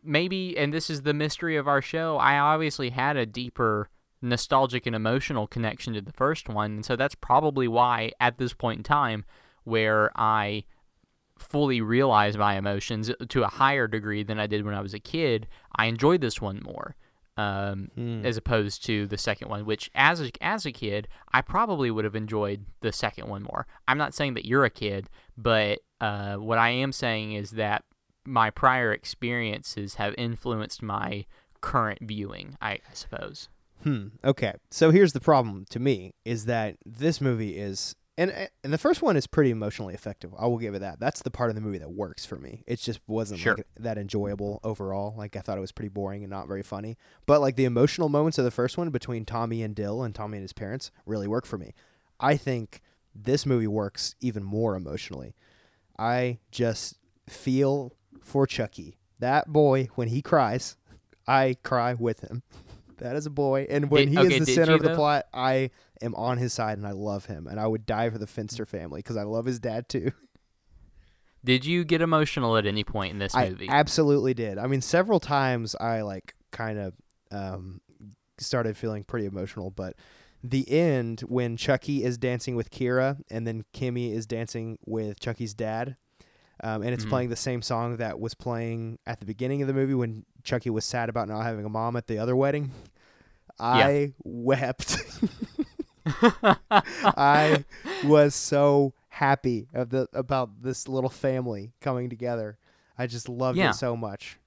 maybe, 0.02 0.56
and 0.58 0.72
this 0.74 0.90
is 0.90 1.02
the 1.02 1.14
mystery 1.14 1.56
of 1.56 1.68
our 1.68 1.80
show. 1.82 2.16
I 2.16 2.38
obviously 2.38 2.90
had 2.90 3.16
a 3.16 3.26
deeper 3.26 3.88
nostalgic 4.22 4.86
and 4.86 4.96
emotional 4.96 5.46
connection 5.46 5.94
to 5.94 6.00
the 6.00 6.12
first 6.12 6.48
one, 6.48 6.72
and 6.72 6.84
so 6.84 6.96
that's 6.96 7.14
probably 7.14 7.68
why 7.68 8.10
at 8.20 8.38
this 8.38 8.52
point 8.52 8.78
in 8.78 8.82
time, 8.84 9.24
where 9.64 10.10
I 10.16 10.64
fully 11.38 11.80
realize 11.80 12.36
my 12.36 12.56
emotions 12.56 13.10
to 13.28 13.42
a 13.44 13.48
higher 13.48 13.86
degree 13.86 14.22
than 14.22 14.40
I 14.40 14.46
did 14.46 14.64
when 14.64 14.74
I 14.74 14.80
was 14.80 14.94
a 14.94 14.98
kid, 14.98 15.46
I 15.76 15.86
enjoy 15.86 16.18
this 16.18 16.40
one 16.40 16.60
more. 16.64 16.96
Um, 17.38 17.90
Hmm. 17.94 18.24
as 18.24 18.38
opposed 18.38 18.82
to 18.86 19.06
the 19.06 19.18
second 19.18 19.50
one, 19.50 19.66
which 19.66 19.90
as 19.94 20.22
a, 20.22 20.30
as 20.40 20.64
a 20.64 20.72
kid, 20.72 21.06
I 21.34 21.42
probably 21.42 21.90
would 21.90 22.06
have 22.06 22.16
enjoyed 22.16 22.64
the 22.80 22.92
second 22.92 23.28
one 23.28 23.42
more. 23.42 23.66
I'm 23.86 23.98
not 23.98 24.14
saying 24.14 24.32
that 24.34 24.46
you're 24.46 24.64
a 24.64 24.70
kid, 24.70 25.10
but 25.36 25.80
uh, 26.00 26.36
what 26.36 26.56
I 26.56 26.70
am 26.70 26.92
saying 26.92 27.32
is 27.34 27.50
that 27.52 27.84
my 28.24 28.48
prior 28.48 28.90
experiences 28.92 29.94
have 29.96 30.14
influenced 30.16 30.82
my 30.82 31.26
current 31.60 31.98
viewing. 32.02 32.56
I, 32.62 32.72
I 32.72 32.80
suppose. 32.94 33.48
Hmm. 33.82 34.08
Okay. 34.24 34.54
So 34.70 34.90
here's 34.90 35.12
the 35.12 35.20
problem 35.20 35.66
to 35.70 35.78
me 35.78 36.14
is 36.24 36.46
that 36.46 36.76
this 36.86 37.20
movie 37.20 37.58
is 37.58 37.94
and 38.18 38.48
and 38.64 38.72
the 38.72 38.78
first 38.78 39.02
one 39.02 39.16
is 39.16 39.26
pretty 39.26 39.50
emotionally 39.50 39.94
effective. 39.94 40.32
I 40.38 40.46
will 40.46 40.58
give 40.58 40.74
it 40.74 40.78
that. 40.80 40.98
That's 41.00 41.22
the 41.22 41.30
part 41.30 41.50
of 41.50 41.54
the 41.56 41.60
movie 41.60 41.78
that 41.78 41.90
works 41.92 42.24
for 42.24 42.36
me. 42.36 42.62
It 42.66 42.80
just 42.80 43.00
wasn't 43.06 43.40
Sure. 43.40 43.54
like 43.56 43.66
that 43.78 43.98
enjoyable 43.98 44.60
overall. 44.64 45.14
Like 45.16 45.36
I 45.36 45.40
thought 45.40 45.58
it 45.58 45.60
was 45.60 45.72
pretty 45.72 45.88
boring 45.90 46.22
and 46.22 46.30
not 46.30 46.48
very 46.48 46.62
funny. 46.62 46.96
But 47.26 47.40
like 47.40 47.56
the 47.56 47.64
emotional 47.66 48.08
moments 48.08 48.38
of 48.38 48.44
the 48.44 48.50
first 48.50 48.78
one 48.78 48.90
between 48.90 49.24
Tommy 49.24 49.62
and 49.62 49.74
Dill 49.74 50.02
and 50.02 50.14
Tommy 50.14 50.38
and 50.38 50.42
his 50.44 50.52
parents 50.52 50.90
really 51.04 51.28
work 51.28 51.46
for 51.46 51.58
me. 51.58 51.74
I 52.18 52.36
think 52.36 52.80
this 53.14 53.44
movie 53.46 53.66
works 53.66 54.14
even 54.20 54.42
more 54.42 54.76
emotionally. 54.76 55.34
I 55.98 56.38
just 56.50 56.98
feel 57.28 57.92
for 58.22 58.46
Chucky. 58.46 58.98
That 59.18 59.48
boy 59.52 59.88
when 59.94 60.08
he 60.08 60.20
cries, 60.22 60.76
I 61.26 61.56
cry 61.62 61.94
with 61.94 62.20
him. 62.20 62.42
That 62.98 63.14
is 63.14 63.26
a 63.26 63.30
boy, 63.30 63.66
and 63.68 63.90
when 63.90 64.06
Did- 64.06 64.08
he 64.08 64.18
okay, 64.20 64.36
is 64.38 64.46
the 64.46 64.54
center 64.54 64.72
of 64.72 64.80
the 64.80 64.88
though? 64.88 64.94
plot, 64.94 65.26
I 65.34 65.70
am 66.02 66.14
on 66.14 66.38
his 66.38 66.52
side 66.52 66.78
and 66.78 66.86
I 66.86 66.92
love 66.92 67.26
him, 67.26 67.46
and 67.46 67.58
I 67.60 67.66
would 67.66 67.86
die 67.86 68.10
for 68.10 68.18
the 68.18 68.26
Finster 68.26 68.66
family 68.66 69.00
because 69.00 69.16
I 69.16 69.22
love 69.24 69.44
his 69.44 69.58
dad 69.58 69.88
too. 69.88 70.12
Did 71.44 71.64
you 71.64 71.84
get 71.84 72.02
emotional 72.02 72.56
at 72.56 72.66
any 72.66 72.82
point 72.82 73.12
in 73.12 73.18
this 73.20 73.34
I 73.34 73.50
movie? 73.50 73.68
absolutely 73.68 74.34
did. 74.34 74.58
I 74.58 74.66
mean, 74.66 74.80
several 74.80 75.20
times 75.20 75.76
I 75.76 76.00
like 76.02 76.34
kind 76.50 76.76
of 76.78 76.94
um, 77.30 77.80
started 78.38 78.76
feeling 78.76 79.04
pretty 79.04 79.26
emotional, 79.26 79.70
but 79.70 79.94
the 80.42 80.68
end 80.68 81.20
when 81.20 81.56
Chucky 81.56 82.02
is 82.02 82.18
dancing 82.18 82.56
with 82.56 82.70
Kira 82.70 83.20
and 83.30 83.46
then 83.46 83.64
Kimi 83.72 84.12
is 84.12 84.26
dancing 84.26 84.78
with 84.86 85.20
Chucky's 85.20 85.54
dad, 85.54 85.96
um, 86.64 86.82
and 86.82 86.92
it's 86.92 87.04
Mhm. 87.04 87.10
playing 87.10 87.28
the 87.28 87.36
same 87.36 87.62
song 87.62 87.98
that 87.98 88.18
was 88.18 88.34
playing 88.34 88.98
at 89.06 89.20
the 89.20 89.26
beginning 89.26 89.62
of 89.62 89.68
the 89.68 89.74
movie 89.74 89.94
when 89.94 90.24
Chucky 90.42 90.70
was 90.70 90.84
sad 90.84 91.08
about 91.08 91.28
not 91.28 91.42
having 91.42 91.64
a 91.64 91.68
mom 91.68 91.94
at 91.96 92.08
the 92.08 92.18
other 92.18 92.34
wedding. 92.34 92.72
I 93.60 94.14
wept. 94.24 94.96
I 96.70 97.64
was 98.04 98.34
so 98.34 98.92
happy 99.08 99.68
of 99.74 99.90
the 99.90 100.08
about 100.12 100.62
this 100.62 100.88
little 100.88 101.10
family 101.10 101.72
coming 101.80 102.08
together. 102.10 102.58
I 102.98 103.06
just 103.06 103.28
loved 103.28 103.58
Yeah. 103.58 103.70
it 103.70 103.74
so 103.74 103.96
much. 103.96 104.38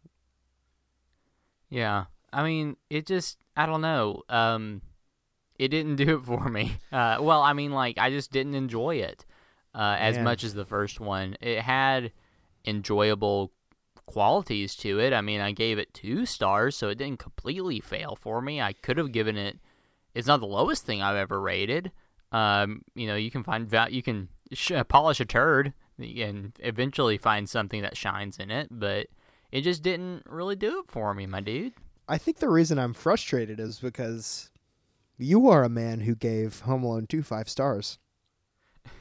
Yeah. 1.70 2.06
I 2.32 2.44
mean, 2.44 2.78
it 2.90 3.06
just 3.06 3.38
I 3.56 3.66
don't 3.66 3.82
know. 3.82 4.24
Um 4.30 4.82
it 5.58 5.70
didn't 5.70 5.98
do 5.98 6.18
it 6.18 6.26
for 6.26 6.50
me. 6.50 6.78
Uh 6.92 7.18
well, 7.22 7.42
I 7.42 7.54
mean 7.54 7.72
like 7.72 7.98
I 7.98 8.10
just 8.10 8.32
didn't 8.32 8.56
enjoy 8.56 8.96
it 8.98 9.26
uh 9.76 9.98
as 10.00 10.16
Man. 10.16 10.24
much 10.26 10.44
as 10.44 10.54
the 10.54 10.66
first 10.66 11.00
one. 11.00 11.36
It 11.42 11.62
had 11.62 12.12
enjoyable 12.66 13.52
qualities 14.06 14.76
to 14.76 15.00
it. 15.00 15.14
I 15.14 15.22
mean, 15.22 15.40
I 15.42 15.52
gave 15.52 15.78
it 15.78 15.94
2 15.94 16.26
stars, 16.26 16.76
so 16.76 16.90
it 16.90 16.98
didn't 16.98 17.20
completely 17.20 17.80
fail 17.80 18.16
for 18.16 18.42
me. 18.42 18.60
I 18.62 18.74
could 18.74 18.98
have 18.98 19.12
given 19.12 19.38
it 19.38 19.60
it's 20.14 20.28
not 20.28 20.40
the 20.40 20.48
lowest 20.48 20.86
thing 20.86 21.02
I've 21.02 21.16
ever 21.16 21.40
rated. 21.40 21.92
Um, 22.32 22.84
you 22.96 23.08
know, 23.08 23.16
you 23.16 23.32
can 23.32 23.44
find 23.44 23.72
you 23.90 24.04
can 24.04 24.30
sh- 24.54 24.72
polish 24.88 25.20
a 25.20 25.26
turd 25.26 25.74
and 25.98 26.54
eventually 26.60 27.18
find 27.18 27.50
something 27.50 27.82
that 27.82 27.98
shines 27.98 28.38
in 28.38 28.52
it, 28.52 28.68
but 28.72 29.08
it 29.52 29.62
just 29.62 29.82
didn't 29.82 30.24
really 30.26 30.56
do 30.56 30.80
it 30.80 30.86
for 30.88 31.14
me, 31.14 31.26
my 31.26 31.42
dude. 31.42 31.74
I 32.08 32.18
think 32.18 32.38
the 32.38 32.50
reason 32.50 32.80
I'm 32.80 32.94
frustrated 32.94 33.60
is 33.60 33.80
because 33.80 34.52
you 35.18 35.48
are 35.50 35.64
a 35.64 35.70
man 35.70 36.02
who 36.02 36.16
gave 36.16 36.62
Home 36.62 36.84
Alone 36.84 37.08
2 37.08 37.24
five 37.24 37.50
stars. 37.50 38.00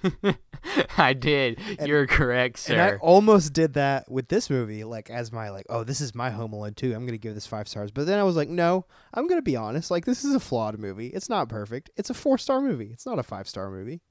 I 0.98 1.12
did. 1.12 1.59
And- 1.79 1.88
You're 1.88 2.07
correct, 2.07 2.68
And 2.68 2.81
I 2.81 2.96
almost 2.96 3.53
did 3.53 3.74
that 3.74 4.11
with 4.11 4.29
this 4.29 4.51
movie, 4.51 4.85
like 4.85 5.11
as 5.11 5.33
my 5.33 5.51
like, 5.51 5.66
oh, 5.68 5.85
this 5.85 6.01
is 6.01 6.14
my 6.14 6.31
Home 6.31 6.53
Alone 6.53 6.74
2. 6.74 6.94
I'm 6.94 7.07
gonna 7.07 7.18
give 7.18 7.35
this 7.35 7.46
five 7.46 7.68
stars. 7.68 7.90
But 7.90 8.07
then 8.07 8.18
I 8.18 8.22
was 8.22 8.37
like, 8.37 8.48
no, 8.48 8.87
I'm 9.14 9.27
gonna 9.29 9.42
be 9.42 9.57
honest. 9.57 9.90
Like 9.90 10.05
this 10.05 10.24
is 10.24 10.35
a 10.35 10.40
flawed 10.40 10.79
movie. 10.79 11.09
It's 11.09 11.29
not 11.29 11.48
perfect. 11.48 11.90
It's 11.96 12.11
a 12.11 12.14
four 12.14 12.38
star 12.38 12.61
movie. 12.61 12.90
It's 12.92 13.07
not 13.07 13.18
a 13.18 13.22
five 13.22 13.48
star 13.48 13.70
movie. 13.70 14.03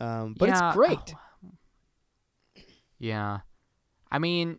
Um, 0.00 0.34
but 0.38 0.48
Yeah, 0.48 0.68
it's 0.68 0.76
great. 0.76 1.14
Yeah. 2.98 3.40
I 4.10 4.18
mean, 4.18 4.58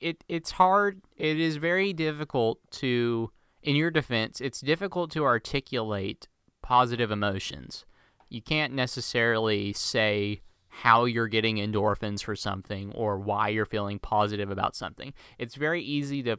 it 0.00 0.24
it's 0.28 0.52
hard. 0.52 1.02
It 1.16 1.38
is 1.38 1.56
very 1.56 1.92
difficult 1.92 2.58
to 2.72 3.30
in 3.62 3.76
your 3.76 3.90
defense, 3.90 4.40
it's 4.40 4.60
difficult 4.60 5.10
to 5.12 5.24
articulate 5.24 6.28
positive 6.62 7.10
emotions. 7.10 7.84
You 8.32 8.40
can't 8.42 8.72
necessarily 8.72 9.72
say 9.72 10.40
how 10.68 11.04
you're 11.04 11.28
getting 11.28 11.56
endorphins 11.56 12.22
for 12.24 12.34
something 12.34 12.92
or 12.92 13.18
why 13.18 13.48
you're 13.48 13.66
feeling 13.66 13.98
positive 13.98 14.50
about 14.50 14.74
something. 14.74 15.12
It's 15.38 15.54
very 15.54 15.82
easy 15.82 16.22
to 16.22 16.32
f- 16.32 16.38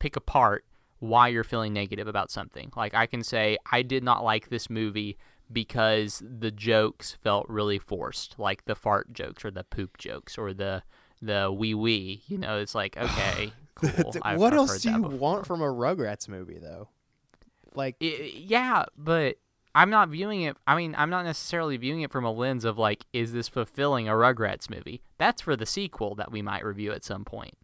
pick 0.00 0.16
apart 0.16 0.64
why 0.98 1.28
you're 1.28 1.44
feeling 1.44 1.72
negative 1.72 2.08
about 2.08 2.30
something. 2.30 2.72
Like 2.76 2.92
I 2.94 3.06
can 3.06 3.22
say 3.22 3.56
I 3.70 3.82
did 3.82 4.02
not 4.02 4.24
like 4.24 4.48
this 4.48 4.68
movie 4.68 5.16
because 5.52 6.22
the 6.26 6.50
jokes 6.50 7.12
felt 7.22 7.48
really 7.48 7.78
forced, 7.78 8.36
like 8.38 8.64
the 8.64 8.74
fart 8.74 9.12
jokes 9.12 9.44
or 9.44 9.52
the 9.52 9.62
poop 9.62 9.98
jokes 9.98 10.36
or 10.36 10.52
the 10.52 10.82
the 11.22 11.52
wee 11.52 11.74
wee. 11.74 12.22
You 12.26 12.38
know, 12.38 12.58
it's 12.58 12.74
like 12.74 12.96
okay, 13.00 13.52
cool. 13.76 14.12
I've- 14.22 14.40
what 14.40 14.54
I've 14.54 14.58
else 14.58 14.80
do 14.80 14.90
you 14.90 14.98
before. 15.02 15.18
want 15.18 15.46
from 15.46 15.60
a 15.62 15.66
Rugrats 15.72 16.28
movie, 16.28 16.58
though? 16.58 16.88
Like, 17.74 17.94
I- 18.02 18.32
yeah, 18.34 18.86
but 18.96 19.36
I'm 19.76 19.90
not 19.90 20.08
viewing 20.08 20.40
it. 20.42 20.56
I 20.66 20.74
mean, 20.74 20.94
I'm 20.96 21.10
not 21.10 21.26
necessarily 21.26 21.76
viewing 21.76 22.00
it 22.00 22.10
from 22.10 22.24
a 22.24 22.32
lens 22.32 22.64
of 22.64 22.78
like, 22.78 23.04
is 23.12 23.32
this 23.34 23.46
fulfilling 23.46 24.08
a 24.08 24.12
Rugrats 24.12 24.70
movie? 24.70 25.02
That's 25.18 25.42
for 25.42 25.54
the 25.54 25.66
sequel 25.66 26.14
that 26.14 26.32
we 26.32 26.40
might 26.40 26.64
review 26.64 26.92
at 26.92 27.04
some 27.04 27.24
point, 27.26 27.58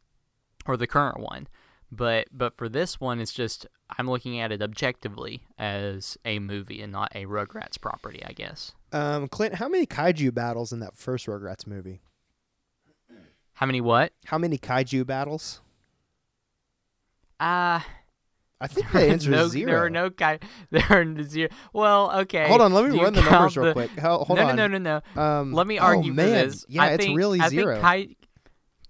or 0.66 0.76
the 0.76 0.86
current 0.86 1.18
one. 1.18 1.48
But 1.90 2.28
but 2.30 2.56
for 2.56 2.68
this 2.68 3.00
one, 3.00 3.18
it's 3.18 3.32
just 3.32 3.66
I'm 3.98 4.08
looking 4.08 4.38
at 4.38 4.52
it 4.52 4.60
objectively 4.62 5.42
as 5.58 6.18
a 6.24 6.38
movie 6.38 6.82
and 6.82 6.92
not 6.92 7.12
a 7.14 7.24
Rugrats 7.24 7.80
property, 7.80 8.22
I 8.24 8.32
guess. 8.32 8.72
um, 8.92 9.28
Clint, 9.28 9.54
how 9.54 9.68
many 9.68 9.86
kaiju 9.86 10.34
battles 10.34 10.72
in 10.72 10.80
that 10.80 10.96
first 10.96 11.26
Rugrats 11.26 11.66
movie? 11.66 12.02
How 13.54 13.66
many 13.66 13.80
what? 13.80 14.12
How 14.26 14.38
many 14.38 14.58
kaiju 14.58 15.06
battles? 15.06 15.60
Uh 17.40 17.80
I 18.62 18.66
think 18.68 18.90
the 18.92 19.00
answer 19.10 19.30
no, 19.32 19.44
is 19.46 19.52
zero. 19.52 19.66
There 19.72 19.84
are 19.84 19.90
no 19.90 20.08
ki- 20.10 20.38
There 20.70 20.86
are 20.88 21.22
zero. 21.24 21.48
Well, 21.72 22.12
okay. 22.20 22.46
Hold 22.48 22.60
on, 22.60 22.72
let 22.72 22.88
me 22.88 22.98
run 23.02 23.12
the 23.12 23.22
numbers 23.22 23.56
real 23.56 23.66
the- 23.66 23.72
quick. 23.72 23.90
Hold 23.98 24.28
no, 24.30 24.46
on. 24.46 24.56
no, 24.56 24.66
no, 24.68 24.78
no, 24.78 25.00
no. 25.14 25.20
Um, 25.22 25.52
Let 25.52 25.66
me 25.66 25.78
oh, 25.78 25.82
argue 25.84 26.12
man. 26.12 26.26
for 26.26 26.50
this. 26.50 26.64
Yeah, 26.68 26.82
I 26.82 26.86
it's 26.92 27.04
think, 27.04 27.18
really 27.18 27.40
I 27.40 27.48
zero. 27.48 27.74
Think 27.80 27.82
kai- 27.82 28.16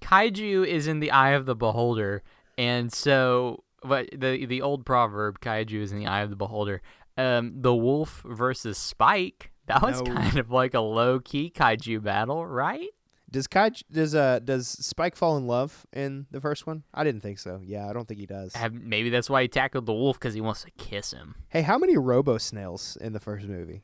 kaiju 0.02 0.66
is 0.66 0.86
in 0.86 1.00
the 1.00 1.10
eye 1.10 1.30
of 1.30 1.46
the 1.46 1.54
beholder, 1.56 2.22
and 2.58 2.92
so 2.92 3.64
but 3.82 4.08
the 4.16 4.46
the 4.46 4.62
old 4.62 4.84
proverb 4.84 5.40
"kaiju 5.40 5.80
is 5.80 5.92
in 5.92 5.98
the 5.98 6.06
eye 6.06 6.20
of 6.20 6.30
the 6.30 6.36
beholder." 6.36 6.82
Um, 7.16 7.52
the 7.60 7.74
wolf 7.74 8.22
versus 8.26 8.78
Spike. 8.78 9.50
That 9.66 9.82
was 9.82 10.02
No. 10.02 10.14
kind 10.14 10.38
of 10.38 10.50
like 10.50 10.74
a 10.74 10.80
low 10.80 11.20
key 11.20 11.52
kaiju 11.54 12.02
battle, 12.02 12.46
right? 12.46 12.88
Does 13.32 13.48
kaiju 13.48 13.82
does 13.90 14.14
uh 14.14 14.38
does 14.40 14.68
Spike 14.68 15.16
fall 15.16 15.36
in 15.38 15.46
love 15.46 15.86
in 15.92 16.26
the 16.30 16.40
first 16.40 16.66
one? 16.66 16.84
I 16.92 17.02
didn't 17.02 17.22
think 17.22 17.38
so. 17.38 17.60
Yeah, 17.64 17.88
I 17.88 17.92
don't 17.94 18.06
think 18.06 18.20
he 18.20 18.26
does. 18.26 18.54
Have, 18.54 18.74
maybe 18.74 19.08
that's 19.10 19.30
why 19.30 19.42
he 19.42 19.48
tackled 19.48 19.86
the 19.86 19.94
wolf 19.94 20.20
because 20.20 20.34
he 20.34 20.40
wants 20.42 20.62
to 20.64 20.70
kiss 20.72 21.12
him. 21.12 21.34
Hey, 21.48 21.62
how 21.62 21.78
many 21.78 21.96
Robo 21.96 22.36
Snails 22.38 22.96
in 23.00 23.14
the 23.14 23.20
first 23.20 23.46
movie? 23.48 23.82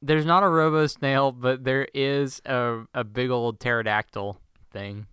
There's 0.00 0.24
not 0.24 0.42
a 0.42 0.48
robo 0.48 0.86
snail, 0.86 1.30
but 1.30 1.64
there 1.64 1.86
is 1.92 2.40
a 2.46 2.84
a 2.94 3.04
big 3.04 3.28
old 3.28 3.60
pterodactyl 3.60 4.40
thing. 4.72 5.06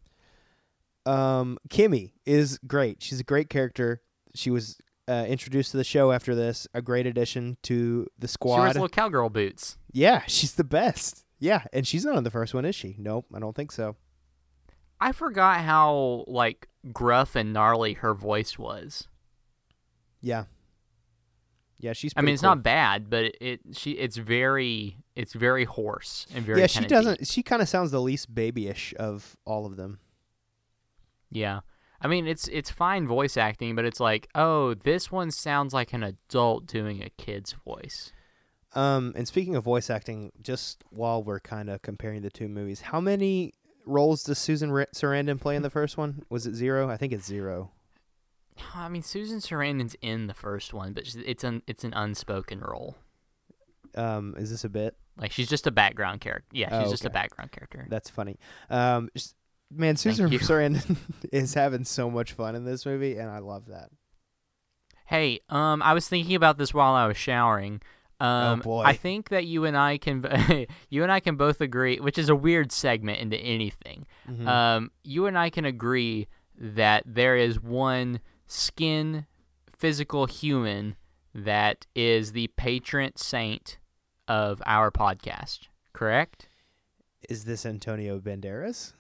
Um, 1.06 1.58
Kimi 1.70 2.14
is 2.26 2.60
great. 2.66 3.02
She's 3.02 3.20
a 3.20 3.24
great 3.24 3.50
character. 3.50 4.02
She 4.36 4.50
was 4.50 4.78
uh, 5.10 5.26
introduced 5.28 5.72
to 5.72 5.78
the 5.78 5.84
show 5.84 6.12
after 6.12 6.36
this. 6.36 6.68
A 6.74 6.82
great 6.82 7.06
addition 7.06 7.58
to 7.64 8.08
the 8.20 8.28
squad. 8.28 8.56
She 8.56 8.62
wears 8.62 8.74
little 8.76 8.90
cowgirl 8.90 9.30
boots. 9.30 9.78
yeah, 9.92 10.24
she's 10.28 10.54
the 10.54 10.64
best. 10.64 11.26
Yeah, 11.40 11.64
and 11.72 11.88
she's 11.88 12.06
not 12.06 12.18
in 12.18 12.24
the 12.24 12.32
first 12.32 12.54
one, 12.54 12.66
is 12.66 12.76
she? 12.76 12.96
Nope, 12.98 13.28
I 13.34 13.40
don't 13.40 13.56
think 13.56 13.72
so. 13.72 13.96
I 15.00 15.12
forgot 15.12 15.62
how 15.62 16.26
like 16.28 16.68
gruff 16.92 17.36
and 17.36 17.54
gnarly 17.54 17.94
her 17.94 18.14
voice 18.14 18.58
was. 18.58 19.08
Yeah. 20.22 20.46
Yeah, 21.80 21.94
she's. 21.94 22.12
I 22.16 22.22
mean, 22.22 22.34
it's 22.34 22.42
cool. 22.42 22.50
not 22.52 22.64
bad, 22.64 23.10
but 23.10 23.26
it, 23.26 23.38
it 23.40 23.60
she 23.74 23.92
it's 23.92 24.18
very 24.18 24.98
it's 25.16 25.34
very 25.34 25.66
hoarse 25.66 26.26
and 26.34 26.44
very 26.44 26.60
Yeah, 26.62 26.68
she 26.68 26.86
doesn't. 26.86 27.20
deep. 27.20 27.28
She 27.28 27.44
kind 27.44 27.62
of 27.62 27.70
sounds 27.70 27.92
the 27.92 28.02
least 28.02 28.34
babyish 28.34 28.96
of 28.98 29.38
all 29.46 29.68
of 29.68 29.76
them. 29.78 30.00
Yeah, 31.30 31.60
I 32.02 32.08
mean, 32.08 32.26
it's 32.28 32.48
it's 32.48 32.72
fine 32.72 33.06
voice 33.08 33.38
acting, 33.38 33.76
but 33.76 33.86
it's 33.86 34.00
like, 34.00 34.28
oh, 34.34 34.74
this 34.74 35.12
one 35.12 35.30
sounds 35.30 35.72
like 35.74 35.94
an 35.94 36.02
adult 36.04 36.66
doing 36.66 37.04
a 37.04 37.10
kid's 37.10 37.54
voice. 37.54 38.12
Um, 38.76 39.14
and 39.16 39.28
speaking 39.28 39.56
of 39.56 39.64
voice 39.64 39.90
acting, 39.90 40.32
just 40.42 40.84
while 40.90 41.24
we're 41.24 41.40
kind 41.40 41.70
of 41.70 41.82
comparing 41.82 42.22
the 42.22 42.30
two 42.30 42.48
movies, 42.48 42.82
how 42.82 43.00
many 43.00 43.54
roles 43.86 44.24
does 44.24 44.38
Susan 44.38 44.70
R- 44.72 44.88
Sarandon 44.94 45.40
play 45.40 45.56
in 45.56 45.62
the 45.64 45.70
first 45.70 45.98
one? 45.98 46.24
Was 46.30 46.46
it 46.46 46.54
zero? 46.54 46.90
I 46.90 46.98
think 46.98 47.14
it's 47.14 47.26
zero. 47.26 47.72
I 48.76 48.90
mean, 48.90 49.04
Susan 49.04 49.40
Sarandon's 49.40 49.96
in 50.02 50.28
the 50.28 50.34
first 50.34 50.74
one, 50.74 50.94
but 50.94 51.04
it's 51.26 51.44
an 51.44 51.62
it's 51.68 51.84
an 51.84 51.94
unspoken 51.94 52.60
role. 52.60 52.96
Um, 53.96 54.36
is 54.38 54.50
this 54.50 54.64
a 54.64 54.70
bit? 54.70 54.96
Like 55.18 55.32
she's 55.32 55.48
just 55.50 55.66
a 55.68 55.72
background 55.72 56.22
character. 56.22 56.48
Yeah, 56.52 56.80
she's 56.80 56.88
Oh, 56.88 56.92
just 56.92 57.06
a 57.06 57.10
background 57.10 57.52
character. 57.52 57.86
That's 57.90 58.10
funny. 58.10 58.38
Um, 58.70 59.10
man, 59.72 59.96
Susan. 59.96 60.30
Sarandon 60.30 60.98
is 61.32 61.54
having 61.54 61.84
so 61.84 62.10
much 62.12 62.34
fun 62.34 62.56
in 62.56 62.66
this 62.66 62.86
movie, 62.86 63.18
and 63.18 63.30
I 63.30 63.40
love 63.40 63.68
that. 63.68 63.90
Hey, 65.06 65.40
um, 65.50 65.82
I 65.82 65.94
was 65.94 66.08
thinking 66.10 66.36
about 66.36 66.58
this 66.58 66.74
while 66.74 66.94
I 66.94 67.08
was 67.08 67.16
showering. 67.18 67.82
Um, 68.20 68.60
Oh, 68.60 68.64
boy. 68.64 68.84
I 68.84 68.94
think 68.94 69.30
that 69.30 69.46
you 69.46 69.66
and 69.66 69.78
I 69.78 69.98
can 69.98 70.26
you 70.90 71.04
and 71.04 71.12
I 71.12 71.20
can 71.20 71.36
both 71.36 71.62
agree, 71.62 72.00
which 72.00 72.18
is 72.18 72.30
a 72.30 72.36
weird 72.36 72.72
segment 72.72 73.20
into 73.20 73.38
anything. 73.38 74.06
Mhm. 74.30 74.48
Um, 74.48 74.92
you 75.04 75.26
and 75.28 75.38
I 75.38 75.50
can 75.50 75.66
agree 75.66 76.28
that 76.60 77.04
there 77.06 77.36
is 77.36 77.60
one 77.62 78.20
skin 78.48 79.26
physical 79.76 80.26
human 80.26 80.96
that 81.36 81.86
is 81.96 82.32
the 82.32 82.48
patron 82.58 83.12
saint 83.16 83.78
of 84.28 84.62
our 84.66 84.90
podcast. 84.90 85.68
Correct? 85.94 86.50
Is 87.30 87.46
this 87.46 87.66
Antonio 87.66 88.20
Banderas? 88.20 88.94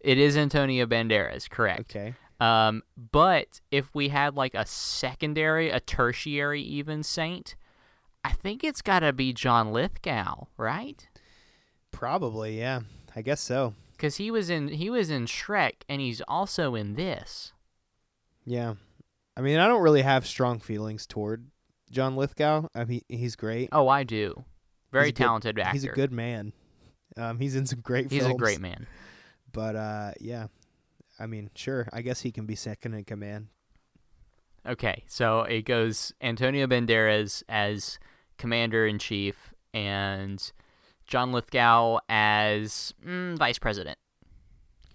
It 0.00 0.18
is 0.18 0.36
Antonio 0.36 0.86
Banderas. 0.86 1.50
Correct. 1.50 1.94
Okay. 1.94 2.14
Um, 2.40 2.82
but 3.12 3.60
if 3.70 3.94
we 3.94 4.08
had 4.08 4.34
like 4.36 4.54
a 4.54 4.64
secondary, 4.66 5.70
a 5.70 5.80
tertiary 5.80 6.62
even 6.62 7.02
saint, 7.02 7.56
I 8.26 8.32
think 8.32 8.64
it's 8.64 8.82
got 8.82 9.00
to 9.00 9.12
be 9.12 9.32
John 9.32 9.72
Lithgow, 9.72 10.46
right? 10.56 11.06
Probably, 11.92 12.58
yeah. 12.58 12.80
I 13.14 13.22
guess 13.22 13.40
so. 13.40 13.74
Because 13.92 14.16
he 14.16 14.30
was 14.32 14.50
in 14.50 14.66
he 14.68 14.90
was 14.90 15.10
in 15.10 15.26
Shrek, 15.26 15.82
and 15.88 16.00
he's 16.00 16.20
also 16.26 16.74
in 16.74 16.94
this. 16.94 17.52
Yeah. 18.44 18.74
I 19.36 19.42
mean, 19.42 19.58
I 19.58 19.68
don't 19.68 19.80
really 19.82 20.02
have 20.02 20.26
strong 20.26 20.58
feelings 20.58 21.06
toward 21.06 21.46
John 21.90 22.16
Lithgow. 22.16 22.66
I 22.74 22.84
mean, 22.84 23.02
he's 23.08 23.36
great. 23.36 23.68
Oh, 23.70 23.86
I 23.86 24.02
do. 24.02 24.44
Very 24.90 25.04
He's 25.06 25.10
a 25.10 25.12
good- 25.12 25.22
talented 25.22 25.58
actor. 25.60 25.72
He's 25.72 25.84
a 25.84 25.88
good 25.88 26.10
man. 26.12 26.52
Um, 27.16 27.38
he's 27.38 27.54
in 27.54 27.64
some 27.66 27.80
great 27.80 28.10
He's 28.10 28.22
films. 28.22 28.34
a 28.34 28.38
great 28.38 28.60
man. 28.60 28.86
But 29.52 29.76
uh, 29.76 30.10
yeah. 30.20 30.48
I 31.20 31.26
mean, 31.26 31.50
sure. 31.54 31.88
I 31.92 32.02
guess 32.02 32.20
he 32.22 32.32
can 32.32 32.44
be 32.44 32.56
second 32.56 32.92
in 32.94 33.04
command. 33.04 33.46
Okay, 34.66 35.04
so 35.06 35.42
it 35.42 35.62
goes 35.62 36.12
Antonio 36.20 36.66
Banderas 36.66 37.42
as 37.48 37.98
commander 38.38 38.86
in 38.86 38.98
chief, 38.98 39.54
and 39.74 40.52
John 41.06 41.32
Lithgow 41.32 41.98
as 42.08 42.94
mm, 43.04 43.36
vice 43.38 43.58
president. 43.58 43.98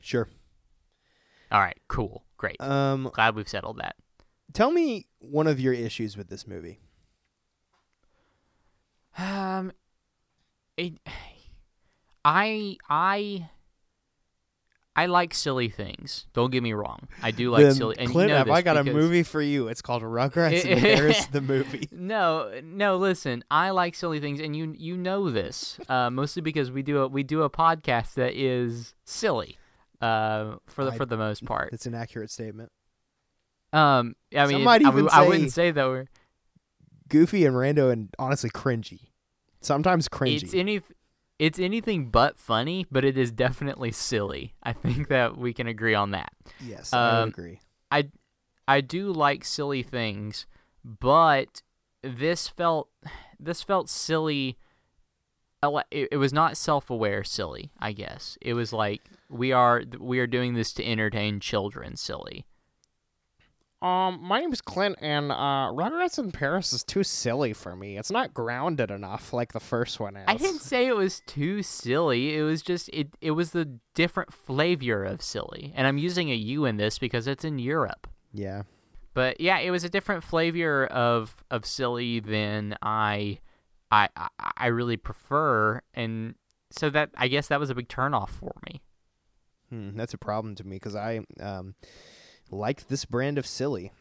Sure. 0.02 0.28
All 1.52 1.60
right, 1.60 1.78
cool, 1.88 2.24
great. 2.38 2.60
Um, 2.62 3.10
Glad 3.14 3.36
we've 3.36 3.48
settled 3.50 3.78
that. 3.80 3.96
tell 4.54 4.72
me 4.72 5.08
one 5.20 5.48
of 5.48 5.60
your 5.60 5.74
issues 5.74 6.16
with 6.18 6.30
this 6.30 6.48
movie. 6.48 6.80
Um, 9.18 9.72
it, 10.78 10.94
I 12.26 12.78
I 12.90 13.50
I 14.96 15.06
like 15.06 15.34
silly 15.34 15.70
things. 15.70 16.26
Don't 16.34 16.52
get 16.52 16.62
me 16.62 16.74
wrong. 16.74 17.08
I 17.24 17.32
do 17.32 17.50
like 17.50 17.64
Then, 17.64 17.76
silly. 17.76 17.96
And 17.98 18.10
Clint, 18.10 18.28
you 18.30 18.34
know 18.34 18.40
have 18.40 18.50
I 18.50 18.62
got 18.62 18.76
a 18.76 18.84
movie 18.84 19.24
for 19.24 19.42
you? 19.42 19.70
It's 19.70 19.82
called 19.82 20.04
Rugrats 20.04 20.66
and 20.66 20.74
Embarrass 20.86 21.26
the 21.32 21.40
movie. 21.40 21.88
No, 21.94 22.60
no. 22.62 22.98
Listen, 22.98 23.44
I 23.50 23.70
like 23.70 23.96
silly 23.96 24.20
things, 24.20 24.42
and 24.42 24.54
you 24.56 24.76
you 24.78 24.98
know 24.98 25.30
this 25.32 25.80
uh, 25.88 26.10
mostly 26.10 26.42
because 26.42 26.72
we 26.72 26.82
do 26.84 27.00
a 27.00 27.08
we 27.08 27.24
do 27.24 27.44
a 27.44 27.50
podcast 27.50 28.16
that 28.16 28.34
is 28.36 28.94
silly, 29.06 29.58
uh, 30.02 30.56
for 30.68 30.84
the 30.84 30.92
I- 30.92 30.98
for 30.98 31.06
the 31.06 31.18
most 31.18 31.46
part. 31.46 31.72
It's 31.72 31.86
an 31.86 31.96
accurate 31.96 32.30
statement. 32.30 32.70
Um, 33.72 34.16
I 34.36 34.48
mean, 34.48 34.64
might 34.66 34.84
I, 34.84 34.90
even 34.90 35.06
wouldn't 35.06 35.52
say- 35.52 35.68
say 35.68 35.72
that 35.72 35.88
we're 35.88 36.08
Goofy 37.08 37.46
and 37.46 37.56
Rando, 37.56 37.92
and 37.92 38.10
honestly, 38.20 38.50
cringy. 38.50 39.08
Sometimes 39.62 40.10
cringy. 40.10 40.44
it's 40.44 40.54
any 40.54 40.82
it's 41.42 41.58
anything 41.58 42.10
but 42.12 42.38
funny, 42.38 42.86
but 42.92 43.04
it 43.04 43.18
is 43.18 43.32
definitely 43.32 43.92
silly. 43.92 44.54
I 44.62 44.74
think 44.74 45.08
that 45.08 45.36
we 45.36 45.54
can 45.54 45.66
agree 45.66 45.96
on 45.96 46.12
that. 46.12 46.32
yes, 46.64 46.94
I 46.94 47.22
um, 47.22 47.30
agree. 47.30 47.60
I 47.90 48.10
I 48.68 48.82
do 48.82 49.12
like 49.12 49.44
silly 49.44 49.82
things, 49.82 50.46
but 50.86 51.64
this 52.04 52.48
felt 52.48 52.90
this 53.40 53.64
felt 53.64 53.90
silly. 53.90 54.60
a 55.64 55.70
li- 55.72 55.84
It, 55.90 56.10
it 56.12 56.18
was 56.18 56.32
not 56.32 56.58
self-aware 56.58 57.24
silly, 57.24 57.72
I 57.80 57.94
guess. 57.94 58.38
It 58.40 58.54
was 58.54 58.72
like 58.72 59.02
we 59.28 59.52
are 59.52 59.82
we 60.00 60.20
are 60.20 60.28
doing 60.28 60.54
this 60.54 60.72
to 60.74 60.86
entertain 60.86 61.40
children 61.40 61.96
silly. 61.96 62.46
Um, 63.82 64.20
my 64.22 64.40
name 64.40 64.54
is 64.54 64.62
Clint, 64.62 64.98
and 65.02 65.32
uh, 65.32 65.72
Rugrats 65.74 66.20
in 66.20 66.32
Paris 66.32 66.72
is 66.72 66.84
too 66.84 67.04
silly 67.04 67.52
for 67.52 67.76
me. 67.76 67.98
It's 67.98 68.12
not 68.12 68.32
grounded 68.32 68.92
enough 68.92 69.34
like 69.34 69.54
the 69.54 69.60
first 69.60 70.00
one 70.00 70.16
is. 70.16 70.24
I 70.28 70.36
didn't 70.36 70.60
say 70.60 70.86
it 70.86 70.96
was 70.96 71.22
too 71.26 71.64
silly. 71.64 72.38
It 72.38 72.44
was 72.44 72.62
just 72.62 72.90
it 72.94 73.10
it 73.22 73.32
was 73.32 73.52
the 73.52 73.80
different 73.96 74.34
flavor 74.34 75.04
of 75.04 75.24
silly. 75.24 75.74
And 75.76 75.88
I'm 75.88 75.98
using 75.98 76.30
a 76.30 76.36
U 76.36 76.66
in 76.66 76.78
this 76.78 77.00
because 77.00 77.26
it's 77.26 77.44
in 77.44 77.58
Europe. 77.58 78.08
Yeah. 78.32 78.64
But 79.16 79.42
yeah, 79.42 79.58
it 79.58 79.72
was 79.72 79.84
a 79.84 79.90
different 79.90 80.24
flavor 80.24 80.86
of 80.86 81.36
of 81.50 81.66
silly 81.66 82.20
than 82.20 82.78
I 82.84 83.40
I 83.92 84.10
I, 84.16 84.30
I 84.58 84.68
really 84.68 84.98
prefer 84.98 85.82
and 85.96 86.36
so 86.70 86.92
that 86.92 87.10
I 87.18 87.28
guess 87.28 87.48
that 87.48 87.60
was 87.60 87.72
a 87.72 87.76
big 87.76 87.90
turnoff 87.90 88.30
for 88.30 88.54
me. 88.68 88.82
Hmm, 89.70 89.96
that's 89.96 90.14
a 90.14 90.20
problem 90.20 90.54
to 90.56 90.68
me 90.68 90.76
because 90.76 90.96
I 90.96 91.22
um 91.40 91.74
like 92.52 92.88
this 92.88 93.06
brand 93.06 93.38
of 93.38 93.46
silly. 93.48 93.92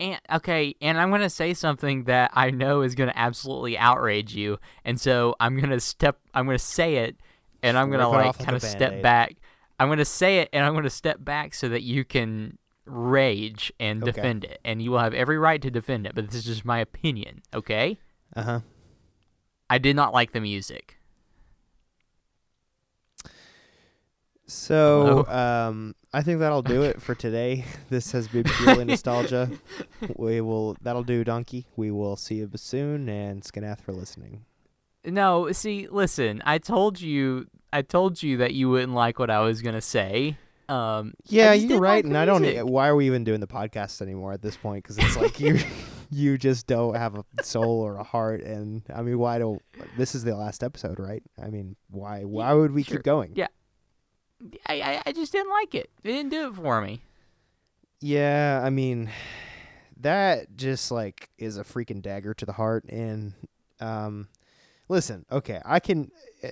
And 0.00 0.20
okay, 0.32 0.74
and 0.80 0.98
I'm 0.98 1.10
gonna 1.10 1.28
say 1.30 1.54
something 1.54 2.04
that 2.04 2.30
I 2.34 2.50
know 2.50 2.82
is 2.82 2.94
gonna 2.94 3.12
absolutely 3.16 3.76
outrage 3.76 4.34
you, 4.34 4.58
and 4.84 5.00
so 5.00 5.34
I'm 5.40 5.58
gonna 5.58 5.80
step, 5.80 6.18
I'm 6.34 6.46
gonna 6.46 6.58
say 6.58 6.96
it, 6.96 7.16
and 7.62 7.76
I'm 7.76 7.90
gonna 7.90 8.08
like 8.08 8.38
like 8.38 8.44
kind 8.46 8.56
of 8.56 8.62
step 8.62 9.02
back. 9.02 9.34
I'm 9.80 9.88
gonna 9.88 10.04
say 10.04 10.38
it, 10.38 10.50
and 10.52 10.64
I'm 10.64 10.74
gonna 10.74 10.88
step 10.90 11.24
back 11.24 11.52
so 11.54 11.68
that 11.68 11.82
you 11.82 12.04
can 12.04 12.58
rage 12.86 13.72
and 13.80 14.02
Okay. 14.02 14.12
defend 14.12 14.44
it, 14.44 14.60
and 14.64 14.80
you 14.80 14.92
will 14.92 15.00
have 15.00 15.14
every 15.14 15.36
right 15.38 15.60
to 15.62 15.70
defend 15.70 16.06
it. 16.06 16.14
But 16.14 16.26
this 16.26 16.36
is 16.36 16.44
just 16.44 16.64
my 16.64 16.78
opinion, 16.78 17.42
okay? 17.52 17.98
Uh 18.36 18.42
huh. 18.42 18.60
I 19.68 19.78
did 19.78 19.96
not 19.96 20.14
like 20.14 20.32
the 20.32 20.40
music. 20.40 20.97
So, 24.48 25.26
um, 25.26 25.94
I 26.14 26.22
think 26.22 26.40
that'll 26.40 26.62
do 26.62 26.82
it 26.82 27.02
for 27.02 27.14
today. 27.14 27.64
This 27.90 28.12
has 28.12 28.28
been 28.28 28.44
purely 28.44 28.84
nostalgia. 28.84 29.50
We 30.16 30.40
will. 30.40 30.76
That'll 30.82 31.04
do, 31.04 31.24
Donkey. 31.24 31.66
We 31.76 31.90
will 31.90 32.16
see 32.16 32.36
you 32.36 32.50
soon, 32.56 33.08
and 33.08 33.42
Skanath 33.42 33.80
for 33.80 33.92
listening. 33.92 34.44
No, 35.04 35.50
see, 35.52 35.86
listen, 35.88 36.42
I 36.44 36.58
told 36.58 37.00
you, 37.00 37.46
I 37.72 37.82
told 37.82 38.22
you 38.22 38.38
that 38.38 38.54
you 38.54 38.68
wouldn't 38.68 38.92
like 38.94 39.18
what 39.18 39.30
I 39.30 39.40
was 39.40 39.62
gonna 39.62 39.80
say. 39.80 40.36
Um, 40.68 41.14
Yeah, 41.24 41.52
you're 41.54 41.80
right, 41.80 42.04
like 42.04 42.04
and 42.04 42.16
I 42.16 42.24
don't. 42.24 42.68
Why 42.68 42.88
are 42.88 42.96
we 42.96 43.06
even 43.06 43.24
doing 43.24 43.40
the 43.40 43.46
podcast 43.46 44.02
anymore 44.02 44.32
at 44.32 44.42
this 44.42 44.56
point? 44.56 44.84
Because 44.84 44.98
it's 44.98 45.16
like 45.16 45.40
you, 45.40 45.58
you 46.10 46.36
just 46.36 46.66
don't 46.66 46.94
have 46.94 47.14
a 47.14 47.24
soul 47.42 47.80
or 47.80 47.96
a 47.96 48.04
heart, 48.04 48.42
and 48.42 48.82
I 48.94 49.02
mean, 49.02 49.18
why 49.18 49.38
don't? 49.38 49.62
This 49.96 50.14
is 50.14 50.24
the 50.24 50.34
last 50.34 50.62
episode, 50.62 50.98
right? 50.98 51.22
I 51.42 51.48
mean, 51.48 51.76
why? 51.90 52.24
Why 52.24 52.52
would 52.52 52.72
we 52.72 52.82
sure. 52.82 52.96
keep 52.96 53.04
going? 53.04 53.32
Yeah. 53.34 53.48
I, 54.66 54.80
I, 54.80 55.02
I 55.06 55.12
just 55.12 55.32
didn't 55.32 55.50
like 55.50 55.74
it. 55.74 55.90
It 56.04 56.12
didn't 56.12 56.30
do 56.30 56.48
it 56.48 56.54
for 56.54 56.80
me. 56.80 57.00
Yeah, 58.00 58.60
I 58.62 58.70
mean, 58.70 59.10
that 60.00 60.56
just 60.56 60.90
like 60.90 61.30
is 61.38 61.56
a 61.58 61.64
freaking 61.64 62.00
dagger 62.02 62.34
to 62.34 62.46
the 62.46 62.52
heart. 62.52 62.84
And 62.84 63.32
um, 63.80 64.28
listen, 64.88 65.26
okay, 65.32 65.60
I 65.64 65.80
can. 65.80 66.10
Uh, 66.42 66.48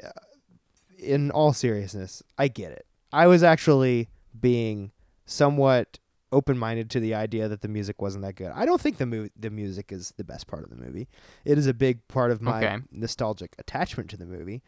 in 0.99 1.31
all 1.31 1.53
seriousness, 1.53 2.23
I 2.39 2.49
get 2.49 2.73
it. 2.73 2.87
I 3.13 3.27
was 3.27 3.43
actually 3.43 4.09
being 4.41 4.93
somewhat 5.27 5.99
open-minded 6.33 6.91
to 6.91 7.01
the 7.01 7.15
idea 7.15 7.49
that 7.49 7.61
the 7.61 7.69
music 7.69 8.01
wasn't 8.03 8.25
that 8.25 8.35
good. 8.35 8.51
I 8.55 8.65
don't 8.67 8.81
think 8.81 8.97
the 8.97 9.07
mu- 9.07 9.29
the 9.39 9.51
music 9.51 9.93
is 9.93 10.13
the 10.17 10.25
best 10.25 10.47
part 10.47 10.65
of 10.65 10.71
the 10.71 10.77
movie. 10.77 11.07
It 11.45 11.59
is 11.59 11.67
a 11.67 11.75
big 11.75 12.07
part 12.09 12.31
of 12.33 12.43
my 12.43 12.65
Okay. 12.65 12.79
nostalgic 12.91 13.55
attachment 13.59 14.11
to 14.11 14.17
the 14.17 14.27
movie. 14.27 14.63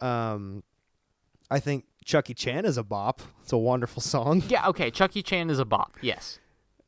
Um, 0.00 0.62
I 1.50 1.58
think 1.60 1.84
Chucky 2.04 2.34
Chan 2.34 2.64
is 2.64 2.76
a 2.76 2.82
bop. 2.84 3.20
It's 3.42 3.52
a 3.52 3.58
wonderful 3.58 4.02
song. 4.02 4.42
Yeah, 4.48 4.68
okay. 4.68 4.90
Chucky 4.90 5.22
Chan 5.22 5.50
is 5.50 5.58
a 5.58 5.64
bop. 5.64 5.96
Yes. 6.00 6.38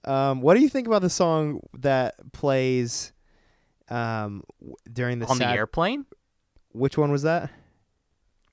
Um, 0.04 0.40
what 0.40 0.54
do 0.54 0.60
you 0.60 0.68
think 0.68 0.86
about 0.86 1.02
the 1.02 1.10
song 1.10 1.60
that 1.74 2.14
plays 2.32 3.12
um, 3.88 4.42
w- 4.60 4.76
during 4.92 5.18
the 5.20 5.26
On 5.26 5.36
sad- 5.36 5.48
the 5.50 5.58
airplane? 5.58 6.06
Which 6.72 6.96
one 6.98 7.10
was 7.12 7.22
that? 7.22 7.50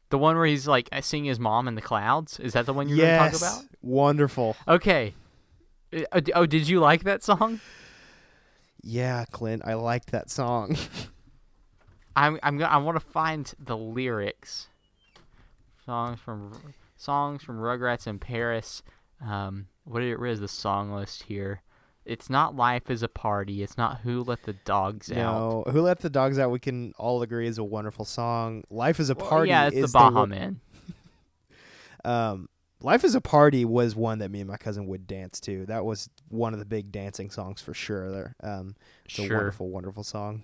The 0.09 0.17
one 0.17 0.35
where 0.35 0.45
he's 0.47 0.67
like 0.67 0.89
seeing 1.01 1.25
his 1.25 1.39
mom 1.39 1.67
in 1.67 1.75
the 1.75 1.81
clouds. 1.81 2.39
Is 2.39 2.53
that 2.53 2.65
the 2.65 2.73
one 2.73 2.89
you're 2.89 2.97
yes, 2.97 3.19
going 3.19 3.31
to 3.33 3.39
talk 3.39 3.53
about? 3.63 3.69
wonderful. 3.83 4.55
Okay. 4.67 5.13
Uh, 5.93 6.01
uh, 6.11 6.21
Oh, 6.33 6.45
did 6.47 6.67
you 6.67 6.79
like 6.79 7.03
that 7.03 7.23
song? 7.23 7.59
Yeah, 8.81 9.25
Clint, 9.31 9.61
I 9.65 9.75
liked 9.75 10.11
that 10.11 10.29
song. 10.31 10.75
I'm 12.15 12.39
I'm 12.41 12.57
gonna, 12.57 12.71
I 12.71 12.77
want 12.77 12.95
to 12.95 13.05
find 13.05 13.51
the 13.59 13.77
lyrics. 13.77 14.67
Songs 15.89 16.19
from 16.19 16.51
songs 16.97 17.41
from 17.41 17.57
Rugrats 17.57 18.05
in 18.05 18.19
Paris. 18.19 18.83
Um, 19.25 19.69
what 19.85 20.03
it 20.03 20.21
is 20.23 20.39
the 20.39 20.47
song 20.47 20.91
list 20.91 21.23
here? 21.23 21.63
It's 22.05 22.29
not 22.29 22.55
life 22.55 22.91
is 22.91 23.01
a 23.01 23.07
party. 23.07 23.63
It's 23.63 23.75
not 23.75 24.01
who 24.01 24.21
let 24.21 24.43
the 24.43 24.53
dogs 24.53 25.11
out. 25.11 25.65
no, 25.65 25.71
Who 25.71 25.81
Let 25.81 25.99
the 26.01 26.11
Dogs 26.11 26.37
Out? 26.37 26.51
We 26.51 26.59
can 26.59 26.93
all 26.99 27.23
agree 27.23 27.47
is 27.47 27.57
a 27.57 27.63
wonderful 27.63 28.05
song. 28.05 28.63
Life 28.69 28.99
is 28.99 29.09
a 29.09 29.15
Well, 29.15 29.27
party. 29.29 29.49
yeah, 29.49 29.65
it's 29.73 29.91
the 29.91 29.97
Baja 29.97 30.19
one- 30.19 30.29
Man. 30.29 30.59
Um, 32.05 32.49
Life 32.81 33.03
is 33.03 33.15
a 33.15 33.21
Party 33.21 33.65
was 33.65 33.95
one 33.95 34.19
that 34.19 34.29
me 34.29 34.41
and 34.41 34.47
my 34.49 34.57
cousin 34.57 34.85
would 34.85 35.07
dance 35.07 35.39
to. 35.41 35.65
That 35.65 35.85
was 35.85 36.07
one 36.27 36.53
of 36.53 36.59
the 36.59 36.65
big 36.65 36.91
dancing 36.91 37.31
songs 37.31 37.61
for 37.61 37.73
sure. 37.73 38.11
There, 38.11 38.35
um, 38.43 38.75
it's 39.05 39.17
a 39.17 39.23
wonderful, 39.23 39.69
wonderful 39.69 40.03
song. 40.03 40.43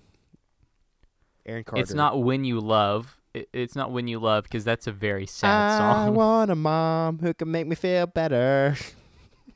Aaron 1.46 1.62
Carter. 1.62 1.82
It's 1.82 1.94
not 1.94 2.20
when 2.22 2.44
you 2.44 2.58
love. 2.60 3.16
It, 3.36 3.48
it's 3.52 3.76
not 3.76 3.92
when 3.92 4.08
you 4.08 4.18
love 4.18 4.44
because 4.44 4.64
that's 4.64 4.86
a 4.86 4.92
very 4.92 5.26
sad 5.26 5.50
I 5.74 5.78
song. 5.78 6.06
I 6.08 6.10
want 6.22 6.50
a 6.50 6.54
mom 6.56 7.18
who 7.18 7.34
can 7.34 7.50
make 7.50 7.66
me 7.66 7.74
feel 7.76 8.06
better. 8.06 8.76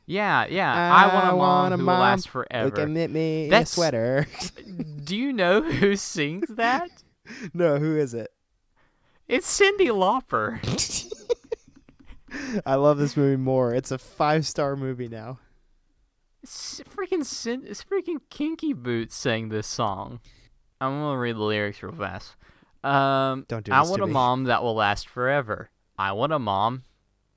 yeah, 0.07 0.45
yeah. 0.47 0.73
I, 0.73 1.15
want 1.15 1.25
a 1.25 1.31
mom 1.31 1.39
want 1.39 1.75
a 1.75 1.77
who 1.79 1.83
mom 1.85 1.95
will 1.95 2.01
last 2.03 2.27
Who 2.27 2.31
forever. 2.33 2.71
can 2.71 2.93
knit 2.95 3.11
me 3.11 3.49
That's- 3.49 3.71
a 3.73 3.75
sweater. 3.75 4.27
Do 5.05 5.17
you 5.17 5.33
know 5.33 5.63
who 5.63 5.97
sings 5.97 6.49
that? 6.51 6.91
no, 7.55 7.79
who 7.79 7.97
is 7.97 8.13
it? 8.15 8.31
It's 9.29 9.59
Cyndi 9.59 9.87
Lauper. 9.89 10.61
I 12.67 12.75
love 12.75 12.99
this 12.99 13.17
movie 13.17 13.37
more. 13.37 13.73
It's 13.75 13.91
a 13.91 13.99
five 13.99 14.47
star 14.47 14.77
movie 14.77 15.09
now. 15.09 15.39
S- 16.45 16.81
freaking 16.89 17.21
it's 17.65 17.85
freaking 17.85 18.19
Kinky 18.29 18.73
Boots 18.73 19.17
sang 19.17 19.49
this 19.49 19.67
song. 19.67 20.21
I'm 20.81 20.93
gonna 21.01 21.19
read 21.19 21.37
the 21.37 21.41
lyrics 21.41 21.83
real 21.83 21.93
fast. 21.93 22.37
Um, 22.83 23.45
Don't 23.49 23.65
do 23.65 23.73
I 23.73 23.83
want 23.83 24.03
a 24.03 24.07
me. 24.07 24.13
mom 24.13 24.45
that 24.45 24.63
will 24.63 24.75
last 24.75 25.09
forever. 25.09 25.71
I 25.99 26.13
want 26.13 26.33
a 26.33 26.39
mom 26.39 26.85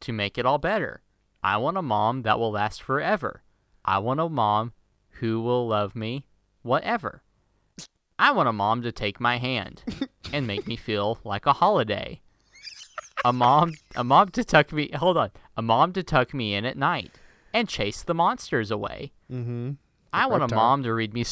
to 0.01 0.13
make 0.13 0.37
it 0.37 0.45
all 0.45 0.57
better. 0.57 1.01
I 1.43 1.57
want 1.57 1.77
a 1.77 1.81
mom 1.81 2.21
that 2.21 2.39
will 2.39 2.51
last 2.51 2.81
forever. 2.81 3.43
I 3.83 3.97
want 3.99 4.21
a 4.21 4.29
mom 4.29 4.73
who 5.19 5.41
will 5.41 5.67
love 5.67 5.95
me, 5.95 6.25
whatever. 6.61 7.21
I 8.17 8.31
want 8.31 8.47
a 8.47 8.53
mom 8.53 8.81
to 8.83 8.91
take 8.91 9.19
my 9.19 9.37
hand 9.37 9.83
and 10.33 10.47
make 10.47 10.65
me 10.67 10.77
feel 10.77 11.19
like 11.23 11.45
a 11.45 11.53
holiday. 11.53 12.21
A 13.25 13.33
mom, 13.33 13.73
a 13.95 14.03
mom 14.03 14.29
to 14.29 14.43
tuck 14.43 14.71
me. 14.71 14.89
Hold 14.95 15.17
on, 15.17 15.31
a 15.57 15.61
mom 15.61 15.93
to 15.93 16.03
tuck 16.03 16.33
me 16.33 16.53
in 16.53 16.65
at 16.65 16.77
night 16.77 17.11
and 17.53 17.67
chase 17.67 18.01
the 18.03 18.13
monsters 18.13 18.71
away. 18.71 19.11
Mm-hmm. 19.31 19.71
I 20.11 20.27
want 20.27 20.43
a 20.43 20.55
mom 20.55 20.83
to 20.83 20.93
read 20.93 21.13
me. 21.13 21.25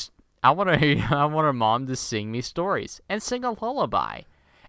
I 0.43 0.51
want 0.51 0.69
a, 0.69 0.99
I 1.11 1.25
want 1.25 1.47
a 1.47 1.53
mom 1.53 1.87
to 1.87 1.95
sing 1.95 2.31
me 2.31 2.41
stories 2.41 3.01
and 3.07 3.21
sing 3.21 3.43
a 3.43 3.51
lullaby. 3.51 4.21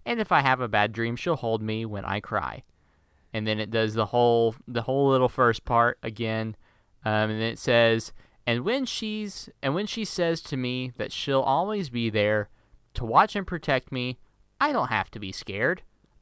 And 0.05 0.19
if 0.19 0.31
I 0.31 0.41
have 0.41 0.59
a 0.59 0.67
bad 0.67 0.91
dream, 0.91 1.15
she'll 1.15 1.35
hold 1.35 1.61
me 1.61 1.85
when 1.85 2.05
I 2.05 2.19
cry. 2.19 2.63
And 3.33 3.47
then 3.47 3.59
it 3.59 3.71
does 3.71 3.93
the 3.93 4.07
whole 4.07 4.55
the 4.67 4.83
whole 4.83 5.09
little 5.09 5.29
first 5.29 5.65
part 5.65 5.97
again, 6.03 6.55
um, 7.03 7.31
and 7.31 7.41
then 7.41 7.51
it 7.51 7.57
says, 7.57 8.13
and 8.45 8.63
when 8.63 8.85
she's 8.85 9.49
and 9.63 9.73
when 9.73 9.87
she 9.87 10.05
says 10.05 10.39
to 10.41 10.57
me 10.57 10.91
that 10.97 11.11
she'll 11.11 11.41
always 11.41 11.89
be 11.89 12.11
there 12.11 12.49
to 12.93 13.05
watch 13.05 13.35
and 13.35 13.47
protect 13.47 13.91
me, 13.91 14.19
I 14.61 14.71
don't 14.71 14.89
have 14.89 15.09
to 15.11 15.19
be 15.19 15.31
scared. 15.31 15.81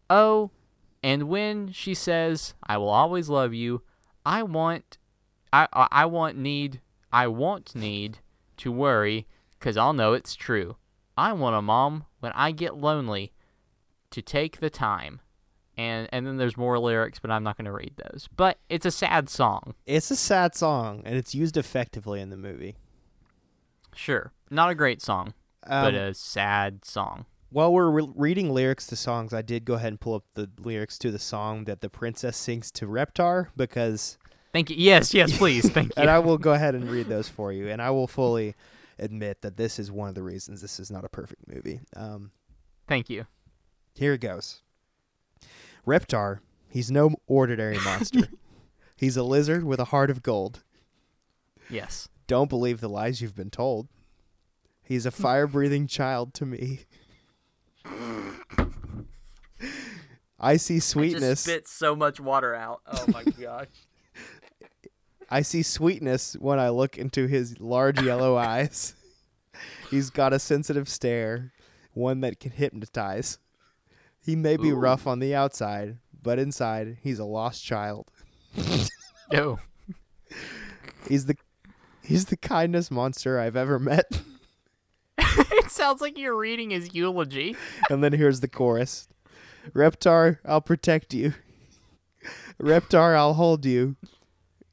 Oh, 0.09 0.51
and 1.03 1.23
when 1.23 1.73
she 1.73 1.93
says 1.93 2.53
I 2.65 2.77
will 2.77 2.89
always 2.89 3.27
love 3.27 3.53
you, 3.53 3.81
I 4.25 4.43
want 4.43 4.97
I 5.51 5.67
I, 5.73 5.87
I 5.91 6.05
want 6.05 6.37
need 6.37 6.79
I 7.11 7.27
won't 7.27 7.75
need 7.75 8.19
to 8.57 8.71
worry 8.71 9.27
cuz 9.61 9.77
I'll 9.77 9.93
know 9.93 10.11
it's 10.13 10.35
true. 10.35 10.75
I 11.17 11.31
want 11.33 11.55
a 11.55 11.61
mom 11.61 12.05
when 12.19 12.31
I 12.33 12.51
get 12.51 12.75
lonely 12.75 13.31
to 14.09 14.21
take 14.21 14.59
the 14.59 14.69
time. 14.69 15.21
And 15.77 16.09
and 16.11 16.27
then 16.27 16.35
there's 16.37 16.57
more 16.57 16.77
lyrics, 16.77 17.19
but 17.19 17.31
I'm 17.31 17.43
not 17.43 17.55
going 17.57 17.65
to 17.65 17.71
read 17.71 17.93
those. 17.95 18.27
But 18.35 18.59
it's 18.69 18.85
a 18.85 18.91
sad 18.91 19.29
song. 19.29 19.73
It's 19.85 20.11
a 20.11 20.17
sad 20.17 20.53
song, 20.53 21.01
and 21.05 21.15
it's 21.15 21.33
used 21.33 21.55
effectively 21.55 22.19
in 22.19 22.29
the 22.29 22.37
movie. 22.37 22.75
Sure. 23.95 24.31
Not 24.49 24.69
a 24.69 24.75
great 24.75 25.01
song, 25.01 25.33
Um, 25.63 25.83
but 25.85 25.93
a 25.93 26.13
sad 26.13 26.83
song. 26.85 27.25
while 27.49 27.71
we're 27.73 27.89
re- 27.89 28.11
reading 28.15 28.53
lyrics 28.53 28.87
to 28.87 28.95
songs, 28.95 29.33
I 29.33 29.41
did 29.41 29.65
go 29.65 29.73
ahead 29.75 29.89
and 29.89 29.99
pull 29.99 30.13
up 30.15 30.23
the 30.35 30.49
lyrics 30.59 30.97
to 30.99 31.11
the 31.11 31.19
song 31.19 31.65
that 31.65 31.81
the 31.81 31.89
princess 31.89 32.37
sings 32.37 32.71
to 32.73 32.85
Reptar 32.87 33.47
because, 33.57 34.17
Thank 34.53 34.69
you. 34.69 34.75
Yes, 34.77 35.13
yes, 35.13 35.37
please. 35.37 35.69
Thank 35.69 35.87
you. 35.97 36.01
and 36.01 36.09
I 36.09 36.19
will 36.19 36.37
go 36.37 36.51
ahead 36.53 36.75
and 36.75 36.89
read 36.89 37.07
those 37.07 37.27
for 37.29 37.51
you, 37.53 37.69
and 37.69 37.81
I 37.81 37.89
will 37.91 38.07
fully 38.07 38.55
admit 39.01 39.41
that 39.41 39.57
this 39.57 39.77
is 39.79 39.91
one 39.91 40.07
of 40.07 40.15
the 40.15 40.23
reasons 40.23 40.61
this 40.61 40.79
is 40.79 40.89
not 40.91 41.03
a 41.03 41.09
perfect 41.09 41.47
movie. 41.47 41.81
Um, 41.95 42.31
Thank 42.87 43.09
you. 43.09 43.25
Here 43.95 44.13
it 44.13 44.21
goes. 44.21 44.61
Reptar, 45.85 46.39
he's 46.69 46.89
no 46.91 47.15
ordinary 47.27 47.77
monster. 47.83 48.27
he's 48.95 49.17
a 49.17 49.23
lizard 49.23 49.63
with 49.63 49.79
a 49.79 49.85
heart 49.85 50.09
of 50.09 50.23
gold. 50.23 50.63
Yes. 51.69 52.07
Don't 52.27 52.49
believe 52.49 52.79
the 52.79 52.87
lies 52.89 53.21
you've 53.21 53.35
been 53.35 53.49
told. 53.49 53.87
He's 54.83 55.05
a 55.05 55.11
fire 55.11 55.47
breathing 55.47 55.87
child 55.87 56.33
to 56.35 56.45
me. 56.45 56.81
I 60.39 60.57
see 60.57 60.79
sweetness. 60.79 61.41
spit 61.41 61.67
so 61.67 61.95
much 61.95 62.19
water 62.19 62.55
out. 62.55 62.81
Oh 62.87 63.05
my 63.07 63.23
gosh. 63.39 63.67
I 65.31 65.41
see 65.41 65.63
sweetness 65.63 66.33
when 66.39 66.59
I 66.59 66.69
look 66.69 66.97
into 66.97 67.25
his 67.25 67.59
large 67.59 68.01
yellow 68.01 68.35
eyes. 68.37 68.95
He's 69.89 70.09
got 70.09 70.33
a 70.33 70.39
sensitive 70.39 70.89
stare, 70.89 71.53
one 71.93 72.19
that 72.21 72.39
can 72.39 72.51
hypnotize. 72.51 73.39
He 74.23 74.35
may 74.35 74.57
be 74.57 74.69
Ooh. 74.69 74.75
rough 74.75 75.07
on 75.07 75.19
the 75.19 75.33
outside, 75.33 75.97
but 76.21 76.37
inside, 76.37 76.97
he's 77.01 77.17
a 77.19 77.25
lost 77.25 77.63
child. 77.63 78.11
No. 78.57 78.85
Oh. 79.33 79.59
He's 81.07 81.25
the 81.25 81.37
he's 82.03 82.25
the 82.25 82.35
kindest 82.35 82.91
monster 82.91 83.39
I've 83.39 83.55
ever 83.55 83.79
met. 83.79 84.21
it 85.17 85.71
sounds 85.71 86.01
like 86.01 86.17
you're 86.17 86.35
reading 86.35 86.71
his 86.71 86.93
eulogy. 86.93 87.55
and 87.89 88.03
then 88.03 88.11
here's 88.11 88.41
the 88.41 88.49
chorus. 88.49 89.07
Reptar, 89.73 90.39
I'll 90.43 90.59
protect 90.59 91.13
you. 91.13 91.33
Reptar, 92.61 93.15
I'll 93.15 93.35
hold 93.35 93.65
you. 93.65 93.95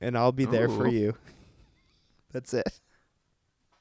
And 0.00 0.16
I'll 0.16 0.32
be 0.32 0.44
there 0.44 0.68
for 0.68 0.86
you. 0.86 1.14
That's 2.32 2.54
it. 2.54 2.80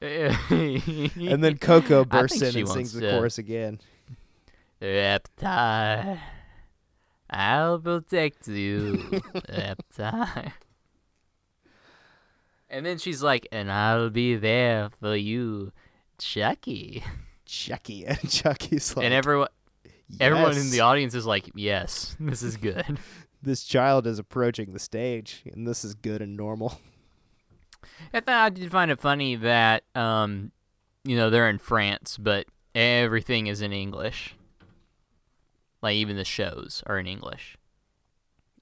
and 0.00 1.42
then 1.42 1.58
Coco 1.58 2.04
bursts 2.04 2.40
in 2.40 2.56
and 2.56 2.68
sings 2.68 2.92
the 2.92 3.10
chorus 3.10 3.38
again. 3.38 3.80
Reptile, 4.80 6.20
I'll 7.28 7.80
protect 7.80 8.46
you, 8.46 9.20
Reptile. 9.48 10.52
And 12.70 12.86
then 12.86 12.98
she's 12.98 13.22
like, 13.24 13.48
and 13.50 13.72
I'll 13.72 14.10
be 14.10 14.36
there 14.36 14.90
for 15.00 15.16
you, 15.16 15.72
Chucky. 16.18 17.02
Chucky 17.44 18.06
and 18.06 18.30
Chucky's 18.30 18.94
like 18.94 19.04
and 19.04 19.14
everyone, 19.14 19.48
everyone 20.20 20.56
in 20.56 20.70
the 20.70 20.80
audience 20.80 21.14
is 21.14 21.26
like, 21.26 21.50
yes, 21.54 22.14
this 22.20 22.42
is 22.42 22.56
good. 22.56 23.00
This 23.42 23.64
child 23.64 24.06
is 24.06 24.18
approaching 24.18 24.72
the 24.72 24.78
stage, 24.78 25.42
and 25.52 25.66
this 25.66 25.84
is 25.84 25.94
good 25.94 26.20
and 26.22 26.36
normal. 26.36 26.78
I 28.12 28.20
thought 28.20 28.34
I 28.46 28.48
did 28.50 28.70
find 28.70 28.90
it 28.90 29.00
funny 29.00 29.36
that, 29.36 29.84
um, 29.94 30.52
you 31.04 31.16
know, 31.16 31.30
they're 31.30 31.48
in 31.48 31.58
France, 31.58 32.16
but 32.18 32.46
everything 32.74 33.46
is 33.46 33.60
in 33.62 33.72
English. 33.72 34.34
Like 35.82 35.94
even 35.94 36.16
the 36.16 36.24
shows 36.24 36.82
are 36.86 36.98
in 36.98 37.06
English. 37.06 37.56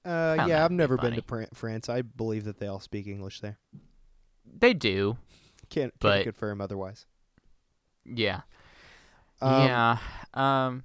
Uh, 0.05 0.45
yeah, 0.47 0.63
I've 0.63 0.71
never 0.71 0.95
been 0.97 1.15
to 1.15 1.47
France. 1.53 1.89
I 1.89 2.01
believe 2.01 2.45
that 2.45 2.59
they 2.59 2.67
all 2.67 2.79
speak 2.79 3.07
English 3.07 3.41
there. 3.41 3.57
They 4.45 4.73
do, 4.73 5.17
Can't, 5.69 5.91
can't 5.91 5.99
But- 5.99 6.23
confirm 6.23 6.61
otherwise. 6.61 7.05
yeah, 8.05 8.41
Um, 9.41 9.67
yeah. 9.67 9.97
Um, 10.33 10.83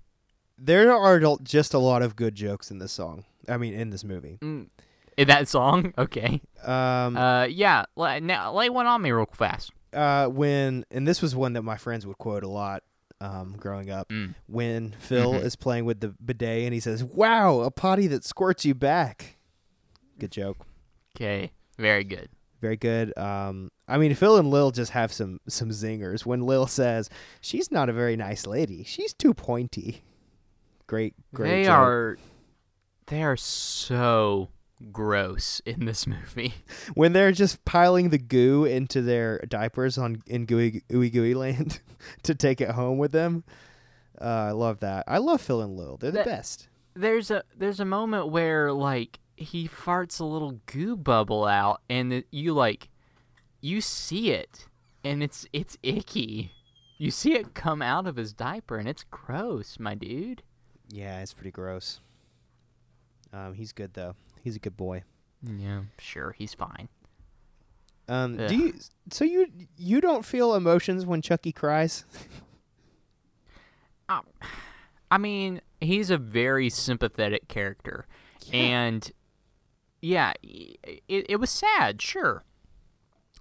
There 0.59 0.93
are 0.93 1.20
just 1.43 1.72
a 1.74 1.78
lot 1.78 2.03
of 2.03 2.16
good 2.16 2.34
jokes 2.34 2.70
in 2.70 2.78
this 2.78 2.93
song. 2.93 3.24
I 3.49 3.57
mean, 3.57 3.74
in 3.74 3.90
this 3.90 4.05
movie. 4.05 4.38
mm, 4.40 4.68
in 5.16 5.28
that 5.28 5.49
song, 5.49 5.93
okay. 5.99 6.40
Um, 6.64 7.16
Uh, 7.16 7.45
yeah. 7.45 7.84
li- 7.97 8.20
Now 8.20 8.53
lay 8.55 8.70
one 8.70 8.86
on 8.86 9.03
me 9.03 9.11
real 9.12 9.26
fast. 9.32 9.70
uh, 9.93 10.26
when 10.28 10.84
and 10.90 11.07
this 11.07 11.20
was 11.20 11.34
one 11.36 11.53
that 11.55 11.62
my 11.62 11.76
friends 11.76 12.07
would 12.07 12.18
quote 12.18 12.45
a 12.45 12.49
lot 12.49 12.82
um, 13.20 13.55
growing 13.59 13.90
up. 13.90 14.09
Mm. 14.09 14.34
When 14.49 14.95
Phil 14.99 15.34
Mhm. 15.34 15.45
is 15.45 15.55
playing 15.55 15.84
with 15.84 16.01
the 16.01 16.09
bidet 16.24 16.64
and 16.64 16.74
he 16.74 16.80
says, 16.80 17.05
"Wow, 17.05 17.61
a 17.61 17.70
potty 17.70 18.07
that 18.09 18.24
squirts 18.24 18.64
you 18.64 18.74
back." 18.74 19.36
Good 20.18 20.32
joke. 20.32 20.66
Okay, 21.16 21.53
very 21.78 22.05
good. 22.05 22.30
Very 22.61 22.76
good. 22.76 23.16
Um, 23.18 23.70
I 23.88 23.99
mean, 23.99 24.14
Phil 24.14 24.36
and 24.38 24.49
Lil 24.51 24.70
just 24.70 24.93
have 24.93 25.12
some 25.12 25.40
some 25.47 25.68
zingers. 25.70 26.24
When 26.26 26.40
Lil 26.47 26.66
says, 26.66 27.11
"She's 27.40 27.70
not 27.70 27.88
a 27.88 27.93
very 27.93 28.16
nice 28.16 28.47
lady. 28.47 28.82
She's 28.84 29.12
too 29.12 29.34
pointy." 29.34 30.03
Great, 30.86 31.14
great. 31.34 31.51
they 31.51 31.64
joke. 31.64 31.78
are 31.78 32.18
they 33.12 33.22
are 33.22 33.36
so 33.36 34.48
gross 34.90 35.60
in 35.66 35.84
this 35.84 36.06
movie. 36.06 36.54
when 36.94 37.12
they're 37.12 37.32
just 37.32 37.64
piling 37.64 38.08
the 38.08 38.18
goo 38.18 38.64
into 38.64 39.02
their 39.02 39.38
diapers 39.48 39.98
on 39.98 40.22
in 40.26 40.46
gooey 40.46 40.82
ooey 40.90 41.12
gooey 41.12 41.34
land 41.34 41.80
to 42.22 42.34
take 42.34 42.60
it 42.60 42.70
home 42.70 42.98
with 42.98 43.12
them. 43.12 43.44
Uh, 44.20 44.24
I 44.24 44.50
love 44.52 44.80
that. 44.80 45.04
I 45.08 45.18
love 45.18 45.40
Phil 45.40 45.60
and 45.60 45.76
Lil. 45.76 45.96
They're 45.96 46.10
the 46.10 46.24
best. 46.24 46.68
There's 46.94 47.30
a 47.30 47.44
there's 47.56 47.80
a 47.80 47.84
moment 47.84 48.28
where 48.28 48.72
like 48.72 49.18
he 49.36 49.68
farts 49.68 50.20
a 50.20 50.24
little 50.24 50.60
goo 50.66 50.96
bubble 50.96 51.44
out 51.44 51.80
and 51.90 52.12
it, 52.12 52.26
you 52.30 52.52
like 52.52 52.88
you 53.60 53.80
see 53.80 54.30
it 54.30 54.66
and 55.04 55.22
it's 55.22 55.46
it's 55.52 55.76
icky. 55.82 56.52
You 56.98 57.10
see 57.10 57.34
it 57.34 57.54
come 57.54 57.82
out 57.82 58.06
of 58.06 58.16
his 58.16 58.32
diaper 58.32 58.76
and 58.76 58.88
it's 58.88 59.04
gross, 59.10 59.78
my 59.78 59.94
dude. 59.94 60.42
Yeah, 60.88 61.20
it's 61.20 61.32
pretty 61.32 61.50
gross. 61.50 62.00
Um, 63.33 63.55
he's 63.55 63.72
good 63.72 63.95
though. 63.95 64.14
He's 64.43 64.57
a 64.57 64.59
good 64.59 64.76
boy. 64.76 65.05
Yeah, 65.43 65.83
sure, 65.99 66.33
he's 66.39 66.55
fine. 66.55 66.89
Um, 68.09 68.39
Ugh. 68.39 68.49
do 68.49 68.57
you? 68.57 68.74
So 69.11 69.24
you 69.24 69.47
you 69.76 70.01
don't 70.01 70.24
feel 70.24 70.55
emotions 70.55 71.07
when 71.07 71.22
Chucky 71.22 71.53
cries? 71.53 72.05
Um, 74.09 74.24
I 75.11 75.16
mean, 75.16 75.62
he's 75.80 76.11
a 76.11 76.18
very 76.18 76.68
sympathetic 76.68 77.49
character, 77.49 78.07
and 78.53 79.11
yeah, 80.03 80.33
it, 80.43 80.99
it 81.09 81.41
was 81.41 81.49
sad, 81.49 82.03
sure, 82.03 82.43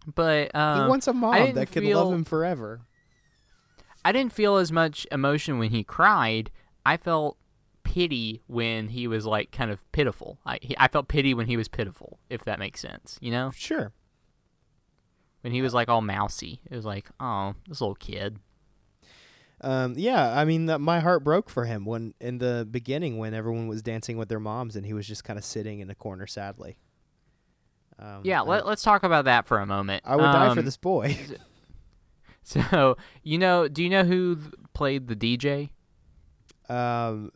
but 0.05 0.55
um, 0.55 0.83
he 0.83 0.87
wants 0.87 1.07
a 1.07 1.13
mom 1.13 1.53
that 1.55 1.71
can 1.71 1.83
feel- 1.83 2.03
love 2.05 2.13
him 2.13 2.23
forever. 2.23 2.81
I 4.05 4.11
didn't 4.11 4.31
feel 4.33 4.57
as 4.57 4.71
much 4.71 5.05
emotion 5.11 5.57
when 5.59 5.71
he 5.71 5.83
cried. 5.83 6.51
I 6.85 6.95
felt 6.95 7.37
pity 7.93 8.41
when 8.47 8.87
he 8.89 9.07
was 9.07 9.25
like 9.25 9.51
kind 9.51 9.69
of 9.71 9.91
pitiful. 9.91 10.39
I 10.45 10.59
he, 10.61 10.75
I 10.79 10.87
felt 10.87 11.07
pity 11.09 11.33
when 11.33 11.47
he 11.47 11.57
was 11.57 11.67
pitiful, 11.67 12.19
if 12.29 12.43
that 12.45 12.57
makes 12.59 12.79
sense. 12.79 13.17
You 13.21 13.31
know, 13.31 13.51
Sure. 13.55 13.91
when 15.41 15.51
he 15.53 15.61
was 15.61 15.73
like 15.73 15.89
all 15.89 16.01
mousy, 16.01 16.61
it 16.69 16.75
was 16.75 16.85
like, 16.85 17.09
oh, 17.19 17.55
this 17.67 17.81
little 17.81 17.95
kid. 17.95 18.39
Um, 19.63 19.93
yeah, 19.97 20.39
I 20.39 20.45
mean, 20.45 20.65
that 20.67 20.79
my 20.81 20.99
heart 21.01 21.23
broke 21.23 21.49
for 21.49 21.65
him 21.65 21.85
when 21.85 22.13
in 22.19 22.39
the 22.39 22.67
beginning 22.69 23.17
when 23.17 23.33
everyone 23.33 23.67
was 23.67 23.81
dancing 23.83 24.17
with 24.17 24.29
their 24.29 24.39
moms 24.39 24.75
and 24.75 24.85
he 24.85 24.93
was 24.93 25.05
just 25.07 25.23
kind 25.23 25.37
of 25.37 25.45
sitting 25.45 25.79
in 25.81 25.89
a 25.89 25.95
corner 25.95 26.25
sadly. 26.25 26.77
Um, 27.99 28.21
Yeah, 28.23 28.41
I, 28.41 28.45
let, 28.45 28.65
let's 28.65 28.81
talk 28.81 29.03
about 29.03 29.25
that 29.25 29.45
for 29.45 29.59
a 29.59 29.65
moment. 29.67 30.03
I 30.05 30.15
would 30.15 30.23
die 30.23 30.53
for 30.53 30.59
Um, 30.61 30.65
this 30.65 30.77
boy. 30.77 31.17
So 32.43 32.97
you 33.21 33.37
know, 33.37 33.67
do 33.67 33.83
you 33.83 33.89
know 33.89 34.03
who 34.03 34.35
th- 34.35 34.47
played 34.73 35.07
the 35.07 35.15
DJ? 35.15 35.69
um, 36.69 37.31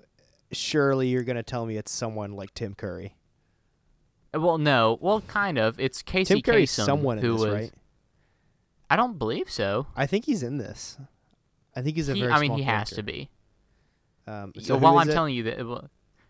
surely 0.56 1.08
you're 1.10 1.24
gonna 1.24 1.43
tell 1.43 1.66
me 1.66 1.78
it's 1.78 1.91
someone 1.91 2.34
like 2.34 2.53
Tim 2.53 2.74
Curry. 2.74 3.16
Uh, 4.34 4.39
Well, 4.41 4.58
no. 4.58 4.97
Well, 5.01 5.22
kind 5.22 5.58
of. 5.58 5.80
It's 5.80 6.01
Casey 6.01 6.36
Tim 6.36 6.41
Curry's 6.41 6.72
Kasem, 6.72 6.86
someone 6.86 7.20
in 7.20 7.32
this, 7.32 7.41
was. 7.41 7.53
right? 7.53 7.74
I 8.89 8.95
don't 8.95 9.18
believe 9.18 9.49
so. 9.49 9.88
I 9.95 10.06
think 10.06 10.26
he's 10.26 10.43
in 10.43 10.58
this. 10.58 10.97
I 11.76 11.82
think 11.82 11.95
he's 11.95 12.10
a 12.10 12.14
He- 12.14 12.22
very. 12.22 12.32
I 12.34 12.39
mean, 12.39 12.53
he 12.53 12.64
has 12.64 12.89
to 12.91 13.03
be. 13.03 13.30
Um, 14.28 14.53
So 14.58 14.62
so 14.62 14.78
while 14.78 14.97
I'm 14.97 15.10
it? 15.10 15.14
telling 15.14 15.36
you 15.36 15.43
that, 15.43 15.66
wa- 15.66 15.84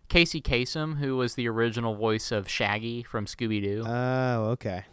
Casey 0.09 0.41
Kasem, 0.41 0.97
who 0.97 1.17
was 1.17 1.35
the 1.35 1.47
original 1.47 1.95
voice 1.95 2.31
of 2.31 2.47
Shaggy 2.49 3.03
from 3.03 3.25
Scooby 3.25 3.61
Doo. 3.61 3.83
Oh, 3.87 4.45
okay. 4.51 4.83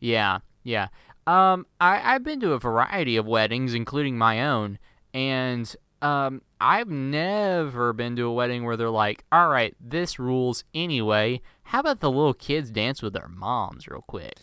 yeah, 0.00 0.38
yeah. 0.62 0.88
Um, 1.26 1.66
I 1.80 2.14
I've 2.14 2.24
been 2.24 2.40
to 2.40 2.52
a 2.52 2.58
variety 2.58 3.16
of 3.16 3.26
weddings, 3.26 3.74
including 3.74 4.16
my 4.18 4.44
own, 4.46 4.78
and 5.14 5.74
um, 6.02 6.42
I've 6.60 6.88
never 6.88 7.92
been 7.92 8.16
to 8.16 8.22
a 8.26 8.32
wedding 8.32 8.64
where 8.64 8.76
they're 8.76 8.90
like, 8.90 9.24
"All 9.30 9.48
right, 9.48 9.74
this 9.80 10.18
rules 10.18 10.64
anyway. 10.74 11.40
How 11.64 11.80
about 11.80 12.00
the 12.00 12.10
little 12.10 12.34
kids 12.34 12.70
dance 12.70 13.02
with 13.02 13.12
their 13.12 13.28
moms 13.28 13.86
real 13.88 14.02
quick?" 14.06 14.38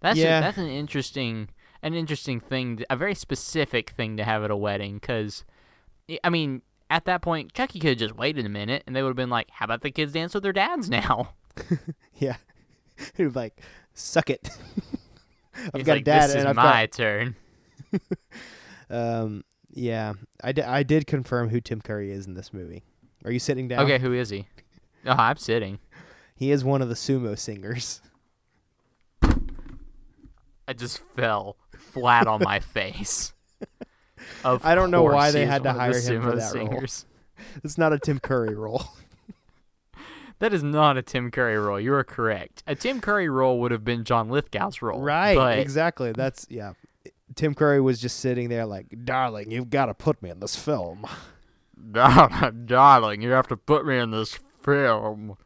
That's 0.00 0.18
a- 0.18 0.22
Yeah. 0.22 0.40
that's 0.40 0.58
an 0.58 0.68
interesting 0.68 1.50
an 1.82 1.94
interesting 1.94 2.40
thing, 2.40 2.84
a 2.90 2.96
very 2.96 3.14
specific 3.14 3.90
thing 3.90 4.16
to 4.18 4.24
have 4.24 4.42
at 4.44 4.50
a 4.50 4.56
wedding, 4.56 4.94
because 4.98 5.44
I 6.22 6.28
mean, 6.28 6.60
at 6.90 7.04
that 7.06 7.22
point, 7.22 7.52
Chucky 7.54 7.78
could 7.78 7.90
have 7.90 7.98
just 7.98 8.16
waited 8.16 8.44
a 8.44 8.48
minute, 8.50 8.82
and 8.86 8.94
they 8.94 9.02
would 9.02 9.08
have 9.10 9.16
been 9.16 9.30
like, 9.30 9.48
"How 9.50 9.64
about 9.64 9.80
the 9.82 9.90
kids 9.90 10.12
dance 10.12 10.34
with 10.34 10.42
their 10.42 10.52
dads 10.52 10.88
now?" 10.90 11.34
Yeah. 12.16 12.36
He'd 13.16 13.24
be 13.24 13.28
like, 13.30 13.62
suck 13.94 14.28
it. 14.28 14.48
I've 15.54 15.70
He's 15.74 15.84
got 15.84 15.92
like, 15.94 16.00
a 16.02 16.04
dad 16.04 16.22
"This 16.28 16.36
is 16.36 16.44
and 16.44 16.48
I've 16.48 16.56
my 16.56 16.86
turn." 16.86 17.34
Um, 18.90 19.44
yeah, 19.72 20.14
I, 20.42 20.52
di- 20.52 20.62
I 20.62 20.82
did 20.82 21.06
confirm 21.06 21.48
who 21.48 21.60
Tim 21.60 21.80
Curry 21.80 22.10
is 22.12 22.26
in 22.26 22.34
this 22.34 22.52
movie. 22.52 22.82
Are 23.24 23.30
you 23.30 23.38
sitting 23.38 23.68
down? 23.68 23.80
Okay, 23.84 23.98
who 23.98 24.12
is 24.12 24.30
he? 24.30 24.46
Oh, 25.06 25.12
I'm 25.12 25.36
sitting. 25.36 25.78
He 26.34 26.50
is 26.50 26.64
one 26.64 26.80
of 26.82 26.88
the 26.88 26.94
sumo 26.94 27.38
singers. 27.38 28.00
I 29.22 30.72
just 30.72 31.00
fell 31.16 31.56
flat 31.76 32.26
on 32.26 32.42
my 32.42 32.60
face. 32.60 33.32
Of 34.44 34.64
I 34.64 34.74
don't 34.74 34.90
know 34.90 35.02
why 35.02 35.30
they 35.32 35.44
had 35.46 35.62
to 35.64 35.70
one 35.70 35.76
the 35.76 35.80
hire 35.80 36.00
him 36.00 36.22
for 36.22 36.30
that 36.36 36.42
role. 36.42 36.50
singers. 36.52 37.06
It's 37.64 37.76
not 37.76 37.92
a 37.92 37.98
Tim 37.98 38.18
Curry 38.20 38.54
role. 38.54 38.84
That 40.40 40.54
is 40.54 40.62
not 40.62 40.96
a 40.96 41.02
Tim 41.02 41.30
Curry 41.30 41.58
role. 41.58 41.78
You 41.78 41.92
are 41.92 42.02
correct. 42.02 42.62
A 42.66 42.74
Tim 42.74 43.02
Curry 43.02 43.28
role 43.28 43.60
would 43.60 43.72
have 43.72 43.84
been 43.84 44.04
John 44.04 44.30
Lithgow's 44.30 44.80
role. 44.80 44.98
right. 44.98 45.58
Exactly. 45.58 46.12
That's 46.12 46.46
yeah. 46.48 46.72
Tim 47.36 47.54
Curry 47.54 47.80
was 47.80 48.00
just 48.00 48.18
sitting 48.20 48.48
there 48.48 48.66
like, 48.66 48.86
"Darling, 49.04 49.50
you've 49.50 49.70
got 49.70 49.86
to 49.86 49.94
put 49.94 50.22
me 50.22 50.30
in 50.30 50.40
this 50.40 50.56
film." 50.56 51.06
darling, 51.92 53.22
you 53.22 53.30
have 53.30 53.48
to 53.48 53.56
put 53.56 53.86
me 53.86 53.96
in 53.98 54.10
this 54.10 54.38
film. 54.62 55.36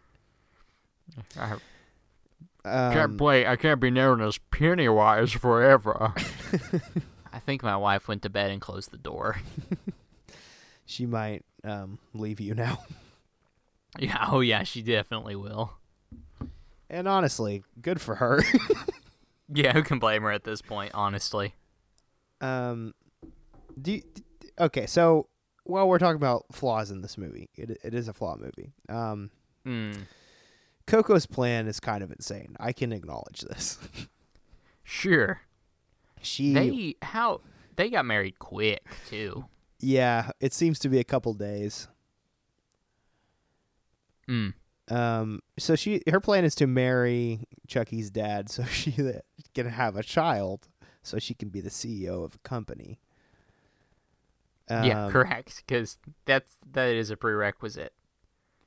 I 1.38 1.56
can't 2.64 3.10
Um, 3.12 3.16
play. 3.16 3.46
I 3.46 3.54
can't 3.56 3.80
be 3.80 3.90
known 3.90 4.20
as 4.20 4.38
Pennywise 4.50 5.30
forever. 5.32 6.12
I 7.32 7.38
think 7.38 7.62
my 7.62 7.76
wife 7.76 8.08
went 8.08 8.22
to 8.22 8.30
bed 8.30 8.50
and 8.50 8.60
closed 8.60 8.90
the 8.90 8.98
door. 8.98 9.36
she 10.86 11.06
might 11.06 11.44
um, 11.62 11.98
leave 12.14 12.40
you 12.40 12.54
now. 12.54 12.80
Yeah. 13.98 14.26
Oh 14.28 14.40
yeah. 14.40 14.64
She 14.64 14.82
definitely 14.82 15.36
will. 15.36 15.74
And 16.90 17.06
honestly, 17.06 17.62
good 17.80 18.00
for 18.00 18.16
her. 18.16 18.42
Yeah. 19.48 19.72
Who 19.72 19.82
can 19.84 19.98
blame 20.00 20.22
her 20.22 20.32
at 20.32 20.42
this 20.44 20.62
point? 20.62 20.90
Honestly. 20.94 21.54
Um, 22.44 22.94
do 23.80 23.92
you, 23.92 24.02
okay. 24.60 24.86
So, 24.86 25.28
while 25.64 25.88
we're 25.88 25.98
talking 25.98 26.16
about 26.16 26.44
flaws 26.52 26.90
in 26.90 27.00
this 27.00 27.16
movie. 27.18 27.48
It 27.54 27.78
it 27.82 27.94
is 27.94 28.08
a 28.08 28.12
flaw 28.12 28.36
movie. 28.36 28.72
Um, 28.88 29.30
Hmm. 29.64 29.92
Coco's 30.86 31.24
plan 31.24 31.66
is 31.66 31.80
kind 31.80 32.02
of 32.04 32.10
insane. 32.10 32.54
I 32.60 32.72
can 32.74 32.92
acknowledge 32.92 33.40
this. 33.40 33.78
Sure. 34.82 35.40
She, 36.20 36.52
They 36.52 36.94
how 37.00 37.40
they 37.76 37.88
got 37.88 38.04
married 38.04 38.38
quick 38.38 38.84
too. 39.08 39.46
yeah, 39.80 40.30
it 40.40 40.52
seems 40.52 40.78
to 40.80 40.88
be 40.90 40.98
a 40.98 41.04
couple 41.04 41.32
days. 41.32 41.88
Mm. 44.28 44.54
Um, 44.90 45.40
so 45.58 45.76
she 45.76 46.02
her 46.10 46.20
plan 46.20 46.44
is 46.44 46.54
to 46.56 46.66
marry 46.66 47.40
Chucky's 47.66 48.10
dad, 48.10 48.50
so 48.50 48.64
she 48.66 48.92
can 49.54 49.66
have 49.68 49.96
a 49.96 50.02
child, 50.02 50.68
so 51.04 51.18
she 51.20 51.34
can 51.34 51.48
be 51.50 51.60
the 51.60 51.70
CEO 51.70 52.24
of 52.24 52.34
a 52.34 52.38
company. 52.38 52.98
yeah, 54.68 55.04
Um, 55.06 55.12
correct. 55.12 55.62
Because 55.66 55.98
that's 56.24 56.56
that 56.72 56.88
is 56.94 57.10
a 57.10 57.16
prerequisite. 57.16 57.92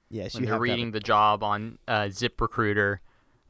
Yeah, 0.09 0.29
she 0.29 0.45
When 0.45 0.49
a- 0.53 0.59
reading 0.59 0.91
the 0.91 0.99
job 1.01 1.43
on 1.43 1.79
uh, 1.87 2.03
ZipRecruiter, 2.05 2.99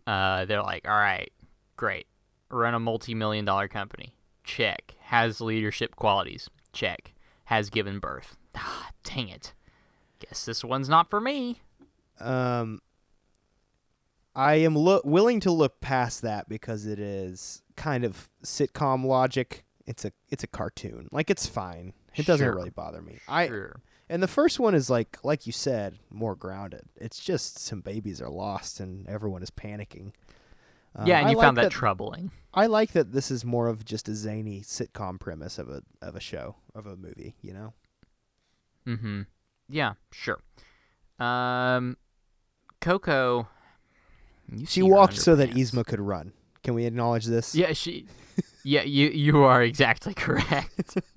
uh, 0.07 0.45
they're 0.45 0.63
like, 0.63 0.87
"All 0.87 0.95
right, 0.97 1.31
great, 1.75 2.07
run 2.49 2.73
a 2.73 2.79
multi-million 2.79 3.45
dollar 3.45 3.67
company. 3.67 4.15
Check. 4.43 4.95
Has 5.01 5.39
leadership 5.41 5.95
qualities. 5.95 6.49
Check. 6.73 7.13
Has 7.45 7.69
given 7.69 7.99
birth. 7.99 8.37
Ah, 8.55 8.89
dang 9.03 9.29
it. 9.29 9.53
Guess 10.19 10.45
this 10.45 10.63
one's 10.63 10.89
not 10.89 11.09
for 11.09 11.19
me. 11.21 11.61
um 12.19 12.81
I 14.35 14.55
am 14.55 14.75
lo- 14.75 15.01
willing 15.03 15.39
to 15.41 15.51
look 15.51 15.79
past 15.81 16.21
that 16.21 16.47
because 16.49 16.85
it 16.85 16.99
is 16.99 17.61
kind 17.77 18.03
of 18.03 18.29
sitcom 18.43 19.05
logic. 19.05 19.63
It's 19.85 20.03
a 20.03 20.11
it's 20.29 20.43
a 20.43 20.47
cartoon. 20.47 21.07
Like 21.13 21.29
it's 21.29 21.47
fine. 21.47 21.93
It 22.15 22.25
doesn't 22.25 22.45
Sure. 22.45 22.55
really 22.55 22.71
bother 22.71 23.01
me. 23.01 23.19
I 23.27 23.49
and 24.09 24.21
the 24.21 24.27
first 24.27 24.59
one 24.59 24.75
is 24.75 24.89
like 24.89 25.17
like 25.23 25.45
you 25.47 25.53
said, 25.53 25.99
more 26.09 26.35
grounded. 26.35 26.81
It's 26.97 27.19
just 27.19 27.59
some 27.59 27.79
babies 27.81 28.21
are 28.21 28.29
lost 28.29 28.79
and 28.81 29.07
everyone 29.07 29.43
is 29.43 29.51
panicking. 29.51 30.11
Um, 30.95 31.05
yeah, 31.07 31.19
and 31.19 31.27
I 31.27 31.31
you 31.31 31.37
like 31.37 31.45
found 31.45 31.57
that, 31.57 31.71
troubling. 31.71 32.31
I 32.53 32.65
like 32.65 32.91
that 32.93 33.11
this 33.13 33.29
is 33.29 33.45
more 33.45 33.67
of 33.67 33.85
just 33.85 34.09
a 34.09 34.15
zany 34.15 34.61
sitcom 34.61 35.19
premise 35.19 35.57
of 35.59 35.69
a 35.69 35.83
of 36.01 36.15
a 36.15 36.19
show 36.19 36.55
of 36.75 36.85
a 36.87 36.95
movie. 36.97 37.35
You 37.41 37.53
know. 37.53 37.73
Mm-hmm. 38.87 39.21
Yeah, 39.69 39.93
sure. 40.11 40.39
Um, 41.19 41.97
Coco. 42.81 43.47
you 44.51 44.65
She 44.65 44.81
walked 44.81 45.17
so 45.17 45.35
that. 45.35 45.51
Yzma 45.51 45.85
could 45.85 45.99
run. 45.99 46.33
Can 46.67 46.73
we 46.73 46.83
acknowledge 46.83 47.27
this? 47.27 47.55
Yeah, 47.55 47.71
she. 47.71 48.07
yeah, 48.65 48.81
you 48.81 49.07
you 49.07 49.43
are 49.43 49.63
exactly 49.63 50.13
correct. 50.13 50.97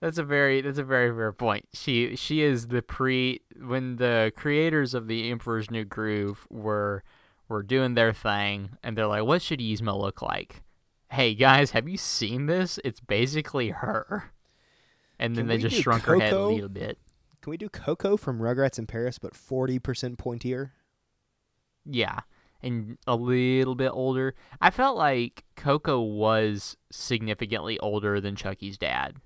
That's 0.00 0.18
a 0.18 0.22
very 0.22 0.60
that's 0.60 0.78
a 0.78 0.84
very 0.84 1.12
fair 1.12 1.32
point. 1.32 1.66
She 1.72 2.14
she 2.14 2.42
is 2.42 2.68
the 2.68 2.80
pre 2.80 3.40
when 3.60 3.96
the 3.96 4.32
creators 4.36 4.94
of 4.94 5.08
the 5.08 5.32
Emperor's 5.32 5.68
New 5.68 5.84
Groove 5.84 6.46
were 6.48 7.02
were 7.48 7.64
doing 7.64 7.94
their 7.94 8.12
thing 8.12 8.78
and 8.84 8.96
they're 8.96 9.08
like, 9.08 9.24
what 9.24 9.42
should 9.42 9.58
Yzma 9.58 10.00
look 10.00 10.22
like? 10.22 10.62
Hey 11.10 11.34
guys, 11.34 11.72
have 11.72 11.88
you 11.88 11.96
seen 11.96 12.46
this? 12.46 12.78
It's 12.84 13.00
basically 13.00 13.70
her. 13.70 14.30
And 15.18 15.34
then 15.34 15.48
Can 15.48 15.48
they 15.48 15.58
just 15.58 15.82
shrunk 15.82 16.04
her 16.04 16.20
head 16.20 16.34
a 16.34 16.46
little 16.46 16.68
bit. 16.68 16.98
Can 17.42 17.50
we 17.50 17.56
do 17.56 17.68
Coco 17.68 18.16
from 18.16 18.38
Rugrats 18.38 18.78
in 18.78 18.86
Paris, 18.86 19.18
but 19.18 19.34
forty 19.34 19.80
percent 19.80 20.18
pointier? 20.18 20.70
Yeah. 21.84 22.20
And 22.64 22.96
a 23.06 23.14
little 23.14 23.74
bit 23.74 23.90
older. 23.92 24.34
I 24.60 24.70
felt 24.70 24.96
like 24.96 25.44
Coco 25.54 26.00
was 26.00 26.76
significantly 26.90 27.78
older 27.78 28.20
than 28.20 28.36
Chucky's 28.36 28.78
dad. 28.78 29.16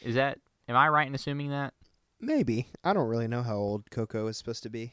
Is 0.00 0.14
that 0.14 0.38
am 0.68 0.76
I 0.76 0.88
right 0.88 1.06
in 1.06 1.14
assuming 1.14 1.50
that? 1.50 1.74
Maybe. 2.20 2.68
I 2.84 2.92
don't 2.92 3.08
really 3.08 3.26
know 3.26 3.42
how 3.42 3.56
old 3.56 3.90
Coco 3.90 4.28
is 4.28 4.36
supposed 4.36 4.62
to 4.62 4.70
be. 4.70 4.92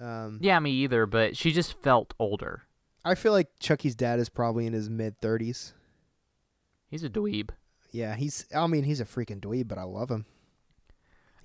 Um, 0.00 0.38
Yeah, 0.42 0.58
me 0.58 0.72
either, 0.72 1.06
but 1.06 1.36
she 1.36 1.52
just 1.52 1.80
felt 1.80 2.12
older. 2.18 2.64
I 3.04 3.14
feel 3.14 3.30
like 3.32 3.50
Chucky's 3.60 3.94
dad 3.94 4.18
is 4.18 4.28
probably 4.28 4.66
in 4.66 4.72
his 4.72 4.90
mid 4.90 5.20
thirties. 5.20 5.74
He's 6.88 7.04
a 7.04 7.08
dweeb. 7.08 7.50
Yeah, 7.92 8.16
he's. 8.16 8.46
I 8.54 8.66
mean, 8.66 8.82
he's 8.84 9.00
a 9.00 9.04
freaking 9.04 9.40
dweeb, 9.40 9.68
but 9.68 9.78
I 9.78 9.84
love 9.84 10.10
him. 10.10 10.26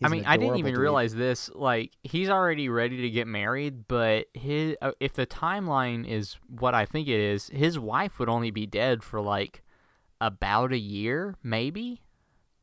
I 0.04 0.08
He's 0.08 0.12
an 0.14 0.18
mean, 0.18 0.26
I 0.26 0.38
didn't 0.38 0.58
even 0.58 0.74
dweeb. 0.74 0.78
realize 0.80 1.14
this. 1.16 1.50
Like, 1.54 1.92
he's 2.04 2.30
already 2.30 2.70
ready 2.70 3.02
to 3.02 3.10
get 3.10 3.28
married, 3.28 3.88
but 3.88 4.28
his 4.34 4.76
uh, 4.82 4.92
if 5.00 5.14
the 5.14 5.28
timeline 5.28 6.08
is 6.08 6.38
what 6.48 6.74
I 6.74 6.86
think 6.86 7.08
it 7.08 7.20
is, 7.20 7.48
his 7.50 7.78
wife 7.78 8.18
would 8.20 8.30
only 8.30 8.50
be 8.52 8.66
dead 8.66 9.04
for 9.04 9.22
like 9.22 9.62
about 10.20 10.72
a 10.74 10.78
year, 10.78 11.36
maybe 11.44 12.02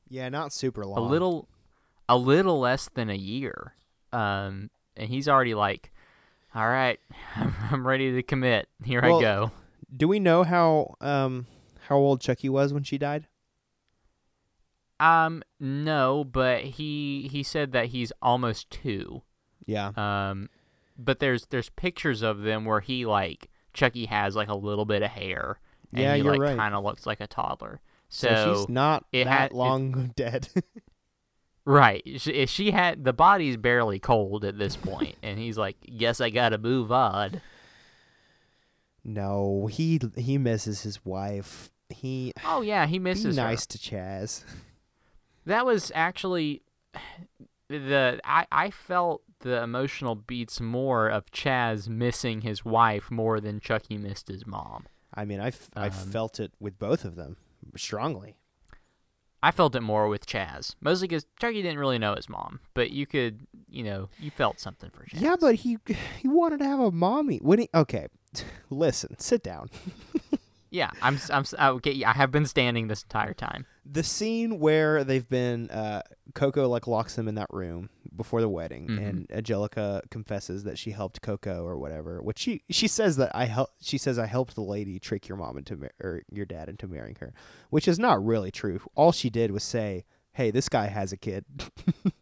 Yeah, 0.08 0.28
not 0.28 0.52
super 0.52 0.84
long. 0.84 0.98
a 0.98 1.02
little, 1.02 1.48
a 2.08 2.16
little 2.16 2.58
less 2.60 2.88
than 2.88 3.08
a 3.10 3.16
year. 3.16 3.74
Um, 4.12 4.70
and 4.96 5.08
he's 5.08 5.28
already 5.28 5.54
like, 5.54 5.92
"All 6.54 6.66
right, 6.68 6.98
I'm 7.70 7.86
ready 7.86 8.12
to 8.14 8.22
commit. 8.22 8.68
Here 8.84 9.00
Well, 9.02 9.18
I 9.18 9.22
go." 9.22 9.50
Do 9.96 10.08
we 10.08 10.18
know 10.20 10.42
how 10.44 10.94
um 11.00 11.46
how 11.88 11.96
old 11.96 12.20
Chucky 12.20 12.48
was 12.48 12.72
when 12.74 12.82
she 12.82 12.98
died? 12.98 13.26
Um, 15.00 15.42
no, 15.60 16.24
but 16.24 16.62
he 16.64 17.28
he 17.30 17.42
said 17.42 17.72
that 17.72 17.86
he's 17.86 18.12
almost 18.20 18.70
two. 18.70 19.22
Yeah. 19.66 19.92
Um, 19.96 20.48
but 20.98 21.20
there's 21.20 21.46
there's 21.46 21.70
pictures 21.70 22.22
of 22.22 22.40
them 22.42 22.64
where 22.64 22.80
he 22.80 23.06
like 23.06 23.48
Chucky 23.72 24.06
has 24.06 24.34
like 24.34 24.48
a 24.48 24.54
little 24.56 24.84
bit 24.84 25.02
of 25.02 25.10
hair, 25.10 25.60
and 25.92 26.02
Yeah, 26.02 26.14
he 26.16 26.22
you're 26.22 26.32
like 26.32 26.40
right. 26.40 26.56
kind 26.56 26.74
of 26.74 26.82
looks 26.82 27.06
like 27.06 27.20
a 27.20 27.26
toddler. 27.28 27.80
So, 28.08 28.28
So, 28.28 28.54
she's 28.56 28.68
not 28.68 29.04
it 29.12 29.24
that 29.24 29.30
had- 29.30 29.50
it- 29.52 29.54
long 29.56 30.12
dead. 30.16 30.48
right, 31.64 32.02
she, 32.16 32.46
she 32.46 32.70
had 32.72 33.04
the 33.04 33.12
body's 33.12 33.56
barely 33.58 33.98
cold 34.00 34.44
at 34.44 34.58
this 34.58 34.74
point, 34.76 35.14
and 35.22 35.38
he's 35.38 35.58
like, 35.58 35.76
"Guess 35.96 36.20
I 36.20 36.30
gotta 36.30 36.58
move 36.58 36.90
on." 36.90 37.40
no, 39.04 39.68
he 39.70 40.00
he 40.16 40.38
misses 40.38 40.82
his 40.82 41.04
wife. 41.04 41.70
He 41.90 42.32
Oh 42.44 42.60
yeah, 42.62 42.86
he 42.86 42.98
be 42.98 43.04
misses 43.04 43.36
her. 43.36 43.42
nice 43.42 43.66
to 43.66 43.78
Chaz. 43.78 44.44
That 45.48 45.66
was 45.66 45.90
actually 45.94 46.62
the 47.68 48.20
I 48.24 48.46
I 48.52 48.70
felt 48.70 49.22
the 49.40 49.62
emotional 49.62 50.14
beats 50.14 50.60
more 50.60 51.08
of 51.08 51.30
Chaz 51.30 51.88
missing 51.88 52.40
his 52.42 52.64
wife 52.64 53.10
more 53.10 53.40
than 53.40 53.60
Chucky 53.60 53.96
missed 53.98 54.28
his 54.28 54.46
mom. 54.46 54.86
I 55.14 55.24
mean, 55.24 55.40
I 55.40 55.48
f- 55.48 55.70
I 55.76 55.86
Um, 55.86 55.92
felt 55.92 56.38
it 56.40 56.52
with 56.60 56.78
both 56.78 57.04
of 57.04 57.16
them 57.16 57.36
strongly. 57.76 58.36
I 59.42 59.52
felt 59.52 59.76
it 59.76 59.82
more 59.82 60.08
with 60.08 60.26
Chaz, 60.26 60.74
mostly 60.80 61.06
because 61.06 61.24
Chucky 61.40 61.62
didn't 61.62 61.78
really 61.78 61.98
know 61.98 62.14
his 62.16 62.28
mom, 62.28 62.58
but 62.74 62.90
you 62.90 63.06
could, 63.06 63.46
you 63.70 63.84
know, 63.84 64.08
you 64.18 64.32
felt 64.32 64.58
something 64.58 64.90
for 64.90 65.04
Chaz. 65.04 65.20
Yeah, 65.20 65.36
but 65.40 65.54
he 65.56 65.78
he 66.20 66.26
wanted 66.28 66.58
to 66.58 66.64
have 66.66 66.80
a 66.80 66.90
mommy. 66.90 67.38
When 67.38 67.60
he 67.60 67.68
okay, 67.74 68.08
listen, 68.70 69.18
sit 69.18 69.42
down. 69.42 69.70
yeah, 70.70 70.90
I'm, 71.02 71.18
I'm, 71.30 71.44
okay. 71.76 71.92
yeah, 71.92 72.10
I 72.10 72.12
have 72.14 72.30
been 72.30 72.46
standing 72.46 72.88
this 72.88 73.02
entire 73.02 73.34
time. 73.34 73.66
The 73.90 74.02
scene 74.02 74.58
where 74.58 75.02
they've 75.04 75.28
been 75.28 75.70
uh, 75.70 76.02
Coco 76.34 76.68
like 76.68 76.86
locks 76.86 77.14
them 77.14 77.26
in 77.28 77.36
that 77.36 77.46
room 77.50 77.88
before 78.14 78.40
the 78.40 78.48
wedding, 78.48 78.86
Mhm. 78.88 79.08
and 79.08 79.32
Angelica 79.32 80.02
confesses 80.10 80.64
that 80.64 80.78
she 80.78 80.90
helped 80.90 81.22
Coco 81.22 81.64
or 81.64 81.78
whatever. 81.78 82.20
Which 82.22 82.38
she 82.38 82.62
she 82.68 82.86
says 82.88 83.16
that 83.16 83.30
I 83.34 83.46
help. 83.46 83.70
She 83.80 83.96
says 83.96 84.18
I 84.18 84.26
helped 84.26 84.54
the 84.56 84.60
lady 84.62 84.98
trick 84.98 85.26
your 85.28 85.38
mom 85.38 85.56
into 85.56 85.76
mar- 85.76 85.92
or 86.02 86.22
your 86.30 86.44
dad 86.44 86.68
into 86.68 86.86
marrying 86.86 87.16
her, 87.20 87.32
which 87.70 87.88
is 87.88 87.98
not 87.98 88.22
really 88.22 88.50
true. 88.50 88.80
All 88.94 89.12
she 89.12 89.30
did 89.30 89.52
was 89.52 89.62
say, 89.64 90.04
"Hey, 90.32 90.50
this 90.50 90.68
guy 90.68 90.88
has 90.88 91.12
a 91.12 91.16
kid." 91.16 91.44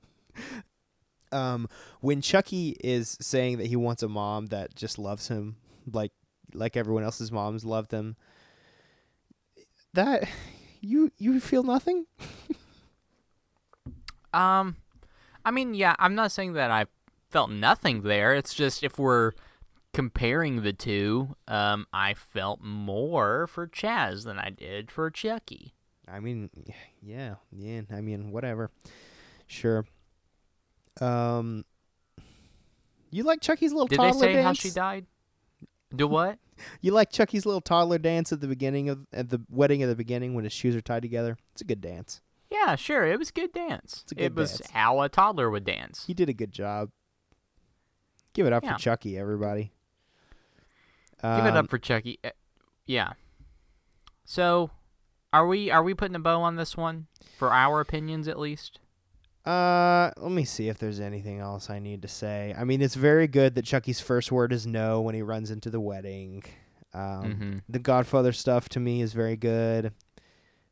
um, 1.33 1.69
when 2.01 2.21
Chucky 2.21 2.77
is 2.85 3.17
saying 3.21 3.59
that 3.59 3.67
he 3.67 3.77
wants 3.77 4.03
a 4.03 4.09
mom 4.09 4.47
that 4.47 4.75
just 4.75 4.99
loves 4.99 5.29
him 5.29 5.57
like 5.93 6.13
like 6.55 6.77
everyone 6.77 7.03
else's 7.03 7.33
moms 7.33 7.65
loved 7.65 7.91
him, 7.91 8.17
that 9.97 10.29
you 10.81 11.11
you 11.19 11.41
feel 11.41 11.63
nothing? 11.63 12.07
Um, 14.33 14.77
I 15.45 15.51
mean, 15.51 15.75
yeah, 15.75 15.97
I'm 15.99 16.15
not 16.15 16.31
saying 16.31 16.53
that 16.55 16.71
I 16.71 16.87
felt 17.31 17.51
nothing 17.51 18.03
there. 18.03 18.35
It's 18.35 18.55
just 18.55 18.85
if 18.85 18.99
we're 18.99 19.33
comparing 19.95 20.63
the 20.63 20.75
two, 20.75 21.37
um, 21.49 21.87
I 21.93 22.13
felt 22.15 22.61
more 22.63 23.47
for 23.47 23.67
Chaz 23.67 24.25
than 24.25 24.39
I 24.39 24.51
did 24.51 24.91
for 24.91 25.11
Chucky. 25.11 25.75
I 26.07 26.21
mean, 26.21 26.51
yeah, 27.03 27.37
yeah. 27.51 27.81
I 27.91 28.01
mean, 28.01 28.31
whatever. 28.31 28.71
Sure. 29.47 29.87
Um, 31.01 31.65
you 33.11 33.23
like 33.23 33.41
Chucky's 33.41 33.73
little 33.73 33.87
Did 33.87 34.01
they 34.01 34.13
say 34.13 34.33
dance? 34.35 34.45
how 34.45 34.53
she 34.53 34.71
died? 34.71 35.07
Do 35.97 36.07
what? 36.09 36.39
You 36.81 36.93
like 36.93 37.11
Chucky's 37.11 37.45
little 37.47 37.61
toddler 37.61 37.99
dance 37.99 38.33
at 38.33 38.41
the 38.41 38.49
beginning 38.49 38.89
of 38.89 39.07
at 39.13 39.29
the 39.31 39.41
wedding 39.51 39.83
at 39.83 39.87
the 39.87 39.95
beginning 39.97 40.35
when 40.35 40.45
his 40.45 40.53
shoes 40.53 40.75
are 40.77 40.81
tied 40.81 41.03
together. 41.03 41.37
It's 41.53 41.61
a 41.61 41.65
good 41.65 41.81
dance. 41.81 42.21
Yeah, 42.51 42.77
sure. 42.77 43.05
It 43.07 43.19
was 43.19 43.31
good 43.31 43.53
dance. 43.53 44.01
It's 44.05 44.13
a 44.13 44.15
good 44.15 44.25
it 44.25 44.35
was 44.35 44.59
dance. 44.59 44.71
how 44.71 45.01
a 45.03 45.09
toddler 45.09 45.51
would 45.51 45.65
dance. 45.65 46.05
He 46.07 46.15
did 46.15 46.29
a 46.29 46.33
good 46.33 46.53
job. 46.53 46.91
Give 48.35 48.47
it 48.47 48.53
up 48.53 48.63
Yeah. 48.65 48.75
for 48.75 48.79
Chucky, 48.81 49.19
everybody. 49.19 49.73
Give 51.23 51.31
it 51.45 51.51
Um, 51.51 51.57
up 51.57 51.69
for 51.71 51.79
Chucky. 51.79 52.19
Uh, 52.25 52.31
Yeah. 52.87 53.15
So, 54.25 54.71
are 55.33 55.47
we 55.47 55.71
are 55.71 55.83
we 55.83 55.93
putting 55.95 56.15
a 56.15 56.21
bow 56.21 56.41
on 56.43 56.57
this 56.57 56.77
one 56.77 57.07
for 57.39 57.53
our 57.53 57.81
opinions 57.81 58.29
at 58.29 58.39
least? 58.39 58.79
Uh, 59.47 60.11
let 60.19 60.33
me 60.33 60.45
see 60.45 60.69
if 60.69 60.79
there's 60.79 60.99
anything 61.01 61.39
else 61.39 61.71
I 61.71 61.79
need 61.79 62.03
to 62.03 62.09
say. 62.09 62.55
I 62.59 62.65
mean, 62.65 62.83
it's 62.83 62.97
very 62.97 63.29
good 63.29 63.55
that 63.55 63.65
Chucky's 63.65 64.01
first 64.01 64.33
word 64.33 64.53
is 64.53 64.67
no 64.67 65.01
when 65.01 65.15
he 65.15 65.23
runs 65.23 65.51
into 65.51 65.71
the 65.71 65.81
wedding. 65.81 66.43
Um, 66.93 67.25
Mhm. 67.25 67.63
The 67.69 67.79
Godfather 67.79 68.33
stuff 68.33 68.69
to 68.71 68.81
me 68.81 69.03
is 69.03 69.13
very 69.13 69.37
good. 69.37 69.93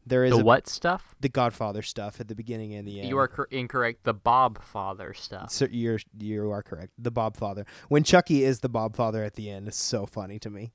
There 0.06 0.24
is 0.24 0.32
The 0.34 0.40
a, 0.40 0.44
what 0.44 0.66
stuff? 0.66 1.14
the 1.20 1.28
Godfather 1.30 1.80
stuff 1.82 2.20
at 2.20 2.28
the 2.28 2.34
beginning 2.34 2.74
and 2.74 2.86
the 2.86 3.00
end. 3.00 3.08
You 3.08 3.16
are 3.18 3.28
cor- 3.28 3.48
incorrect. 3.50 4.04
The 4.04 4.12
Bob 4.12 4.60
Father 4.62 5.14
stuff. 5.14 5.50
So 5.50 5.66
you're 5.70 5.98
you 6.18 6.50
are 6.50 6.62
correct. 6.62 6.92
The 6.98 7.10
Bob 7.10 7.36
Father. 7.36 7.64
When 7.88 8.02
Chucky 8.04 8.42
is 8.44 8.60
the 8.60 8.68
Bob 8.68 8.96
Father 8.96 9.22
at 9.24 9.34
the 9.34 9.48
end, 9.50 9.68
is 9.68 9.76
so 9.76 10.04
funny 10.04 10.38
to 10.40 10.50
me. 10.50 10.72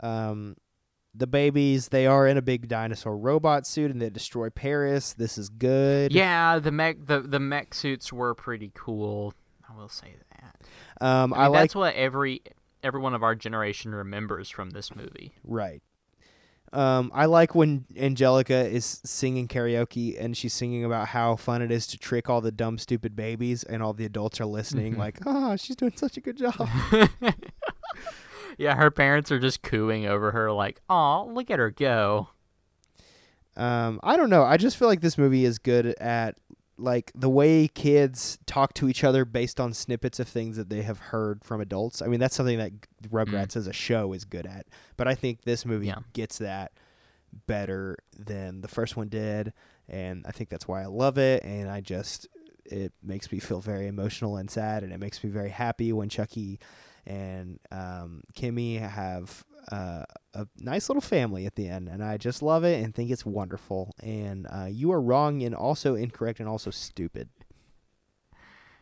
Um, 0.00 0.56
the 1.16 1.26
babies 1.26 1.88
they 1.88 2.06
are 2.06 2.26
in 2.26 2.36
a 2.36 2.42
big 2.42 2.68
dinosaur 2.68 3.16
robot 3.16 3.66
suit 3.66 3.90
and 3.90 4.00
they 4.00 4.10
destroy 4.10 4.50
Paris. 4.50 5.12
This 5.14 5.38
is 5.38 5.48
good. 5.48 6.12
Yeah, 6.12 6.58
the 6.58 6.70
mech 6.72 7.06
the 7.06 7.20
the 7.20 7.40
mech 7.40 7.74
suits 7.74 8.12
were 8.12 8.34
pretty 8.34 8.70
cool. 8.74 9.32
I 9.68 9.76
will 9.76 9.88
say 9.88 10.14
that. 10.30 11.04
Um, 11.04 11.32
I, 11.34 11.38
I, 11.38 11.42
mean, 11.44 11.52
like 11.52 11.60
that's 11.62 11.74
what 11.74 11.94
every 11.94 12.42
everyone 12.82 13.14
of 13.14 13.22
our 13.22 13.34
generation 13.34 13.94
remembers 13.94 14.48
from 14.48 14.70
this 14.70 14.94
movie. 14.94 15.32
right. 15.44 15.82
Um, 16.72 17.12
I 17.14 17.26
like 17.26 17.54
when 17.54 17.86
Angelica 17.96 18.66
is 18.68 19.00
singing 19.04 19.46
karaoke 19.46 20.20
and 20.22 20.36
she's 20.36 20.52
singing 20.52 20.84
about 20.84 21.08
how 21.08 21.36
fun 21.36 21.62
it 21.62 21.70
is 21.70 21.86
to 21.86 21.96
trick 21.96 22.28
all 22.28 22.40
the 22.40 22.50
dumb, 22.50 22.76
stupid 22.78 23.14
babies, 23.14 23.62
and 23.62 23.82
all 23.82 23.92
the 23.92 24.04
adults 24.04 24.40
are 24.40 24.46
listening, 24.46 24.94
Mhm. 24.94 24.98
like, 24.98 25.18
"Ah, 25.24 25.54
she's 25.56 25.76
doing 25.76 25.92
such 25.96 26.16
a 26.16 26.20
good 26.20 26.36
job." 26.36 26.68
yeah, 28.56 28.74
her 28.76 28.90
parents 28.90 29.30
are 29.32 29.38
just 29.38 29.62
cooing 29.62 30.06
over 30.06 30.30
her, 30.32 30.50
like, 30.52 30.80
"Aw, 30.88 31.22
look 31.22 31.50
at 31.50 31.58
her 31.58 31.70
go." 31.70 32.28
Um, 33.56 34.00
I 34.02 34.16
don't 34.16 34.30
know. 34.30 34.42
I 34.42 34.56
just 34.56 34.76
feel 34.76 34.88
like 34.88 35.00
this 35.00 35.16
movie 35.16 35.44
is 35.44 35.58
good 35.58 35.86
at 36.00 36.36
like 36.78 37.10
the 37.14 37.30
way 37.30 37.68
kids 37.68 38.38
talk 38.44 38.74
to 38.74 38.86
each 38.86 39.02
other 39.02 39.24
based 39.24 39.58
on 39.58 39.72
snippets 39.72 40.20
of 40.20 40.28
things 40.28 40.58
that 40.58 40.68
they 40.68 40.82
have 40.82 40.98
heard 40.98 41.42
from 41.42 41.58
adults. 41.62 42.02
I 42.02 42.06
mean, 42.06 42.20
that's 42.20 42.36
something 42.36 42.58
that 42.58 42.72
Rugrats 43.08 43.56
as 43.56 43.66
a 43.66 43.72
show 43.72 44.12
is 44.12 44.26
good 44.26 44.44
at. 44.46 44.66
But 44.98 45.08
I 45.08 45.14
think 45.14 45.42
this 45.44 45.64
movie 45.64 45.86
Yeah. 45.86 46.00
gets 46.12 46.36
that 46.36 46.72
better 47.46 47.96
than 48.18 48.60
the 48.60 48.68
first 48.68 48.94
one 48.94 49.08
did, 49.08 49.54
and 49.88 50.22
I 50.28 50.32
think 50.32 50.50
that's 50.50 50.68
why 50.68 50.82
I 50.82 50.86
love 50.86 51.16
it. 51.16 51.42
And 51.44 51.70
I 51.70 51.80
just 51.80 52.28
it 52.66 52.92
makes 53.02 53.30
me 53.32 53.38
feel 53.38 53.60
very 53.60 53.86
emotional 53.86 54.36
and 54.36 54.50
sad, 54.50 54.82
and 54.82 54.92
it 54.92 54.98
makes 54.98 55.22
me 55.24 55.30
very 55.30 55.50
happy 55.50 55.92
when 55.94 56.08
Chucky 56.10 56.58
and 57.06 57.58
um, 57.70 58.22
Kimi 58.34 58.76
have 58.78 59.44
uh, 59.70 60.04
a 60.34 60.46
nice 60.58 60.88
little 60.88 61.00
family 61.00 61.46
at 61.46 61.54
the 61.54 61.68
end, 61.68 61.88
and 61.88 62.02
I 62.04 62.16
just 62.16 62.42
love 62.42 62.64
it 62.64 62.82
and 62.82 62.94
think 62.94 63.10
it's 63.10 63.26
wonderful. 63.26 63.92
And 64.02 64.46
uh, 64.50 64.68
you 64.70 64.92
are 64.92 65.00
wrong 65.00 65.42
and 65.42 65.54
also 65.54 65.94
incorrect 65.94 66.40
and 66.40 66.48
also 66.48 66.70
stupid. 66.70 67.28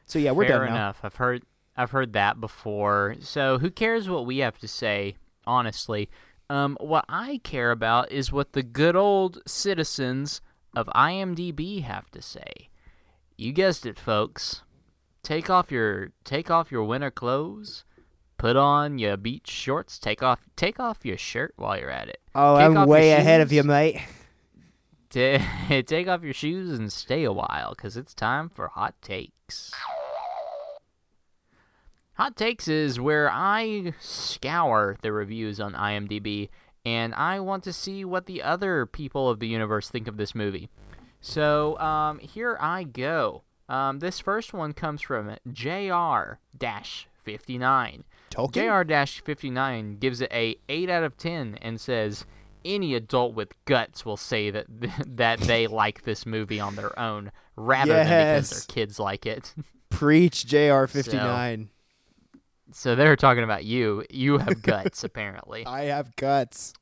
So 0.06 0.18
yeah, 0.18 0.32
we're 0.32 0.46
Fair 0.46 0.58
done 0.58 0.66
now. 0.68 0.74
enough. 0.74 1.00
I've 1.02 1.16
heard 1.16 1.44
I've 1.76 1.90
heard 1.90 2.12
that 2.12 2.40
before. 2.40 3.16
So 3.20 3.58
who 3.58 3.70
cares 3.70 4.08
what 4.08 4.26
we 4.26 4.38
have 4.38 4.58
to 4.58 4.68
say? 4.68 5.16
Honestly, 5.46 6.08
um, 6.48 6.76
what 6.80 7.04
I 7.08 7.40
care 7.42 7.70
about 7.70 8.12
is 8.12 8.32
what 8.32 8.52
the 8.52 8.62
good 8.62 8.96
old 8.96 9.40
citizens 9.46 10.40
of 10.76 10.86
IMDb 10.88 11.82
have 11.82 12.10
to 12.12 12.22
say. 12.22 12.68
You 13.36 13.52
guessed 13.52 13.86
it, 13.86 13.98
folks. 13.98 14.62
Take 15.22 15.48
off 15.48 15.70
your 15.72 16.10
take 16.24 16.50
off 16.50 16.70
your 16.70 16.84
winter 16.84 17.10
clothes. 17.10 17.84
Put 18.36 18.56
on 18.56 18.98
your 18.98 19.16
beach 19.16 19.48
shorts. 19.48 19.98
Take 19.98 20.22
off 20.22 20.40
take 20.56 20.80
off 20.80 21.04
your 21.04 21.18
shirt 21.18 21.54
while 21.56 21.78
you're 21.78 21.90
at 21.90 22.08
it. 22.08 22.20
Oh, 22.34 22.56
Kick 22.56 22.76
I'm 22.76 22.88
way 22.88 23.12
ahead 23.12 23.40
of 23.40 23.52
you, 23.52 23.62
mate. 23.62 24.00
Ta- 25.10 25.38
take 25.86 26.08
off 26.08 26.22
your 26.22 26.34
shoes 26.34 26.78
and 26.78 26.92
stay 26.92 27.24
a 27.24 27.32
while 27.32 27.74
because 27.76 27.96
it's 27.96 28.14
time 28.14 28.48
for 28.48 28.68
hot 28.68 28.94
takes. 29.00 29.72
Hot 32.14 32.36
takes 32.36 32.68
is 32.68 33.00
where 33.00 33.30
I 33.30 33.92
scour 34.00 34.96
the 35.02 35.12
reviews 35.12 35.58
on 35.60 35.72
IMDb 35.74 36.48
and 36.84 37.14
I 37.14 37.40
want 37.40 37.64
to 37.64 37.72
see 37.72 38.04
what 38.04 38.26
the 38.26 38.42
other 38.42 38.86
people 38.86 39.28
of 39.28 39.40
the 39.40 39.48
universe 39.48 39.88
think 39.88 40.06
of 40.06 40.16
this 40.16 40.34
movie. 40.34 40.68
So 41.20 41.78
um, 41.78 42.18
here 42.18 42.56
I 42.60 42.84
go. 42.84 43.42
Um, 43.68 44.00
this 44.00 44.20
first 44.20 44.52
one 44.52 44.74
comes 44.74 45.00
from 45.00 45.36
JR 45.50 46.38
59. 46.58 48.04
Tolkien. 48.34 48.86
JR 48.86 49.24
59 49.24 49.98
gives 49.98 50.20
it 50.20 50.30
a 50.32 50.56
8 50.68 50.90
out 50.90 51.04
of 51.04 51.16
10 51.16 51.58
and 51.62 51.80
says 51.80 52.26
any 52.64 52.94
adult 52.94 53.34
with 53.34 53.52
guts 53.64 54.04
will 54.04 54.16
say 54.16 54.50
that 54.50 54.66
that 55.16 55.40
they 55.40 55.66
like 55.66 56.02
this 56.02 56.26
movie 56.26 56.60
on 56.60 56.76
their 56.76 56.98
own 56.98 57.30
rather 57.56 57.94
than 57.94 58.06
because 58.06 58.50
their 58.50 58.74
kids 58.74 58.98
like 58.98 59.26
it. 59.26 59.54
Preach, 59.90 60.46
Jr. 60.46 60.86
Fifty 60.86 61.16
nine. 61.16 61.70
so 62.72 62.96
they're 62.96 63.16
talking 63.16 63.44
about 63.44 63.64
you. 63.64 64.04
You 64.10 64.38
have 64.38 64.62
guts 64.62 65.04
apparently. 65.04 65.64
I 65.66 65.84
have 65.84 66.16
guts. 66.16 66.74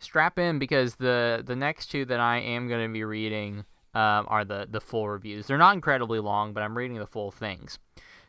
Strap 0.00 0.38
in 0.38 0.58
because 0.58 0.96
the 0.96 1.42
the 1.44 1.54
next 1.54 1.86
two 1.86 2.04
that 2.06 2.18
I 2.20 2.38
am 2.38 2.68
going 2.68 2.88
to 2.88 2.92
be 2.92 3.04
reading 3.04 3.64
um, 3.94 4.26
are 4.28 4.44
the 4.44 4.66
the 4.68 4.80
full 4.80 5.08
reviews. 5.08 5.46
They're 5.46 5.58
not 5.58 5.74
incredibly 5.74 6.18
long, 6.18 6.52
but 6.52 6.62
I'm 6.62 6.76
reading 6.76 6.98
the 6.98 7.06
full 7.06 7.30
things. 7.30 7.78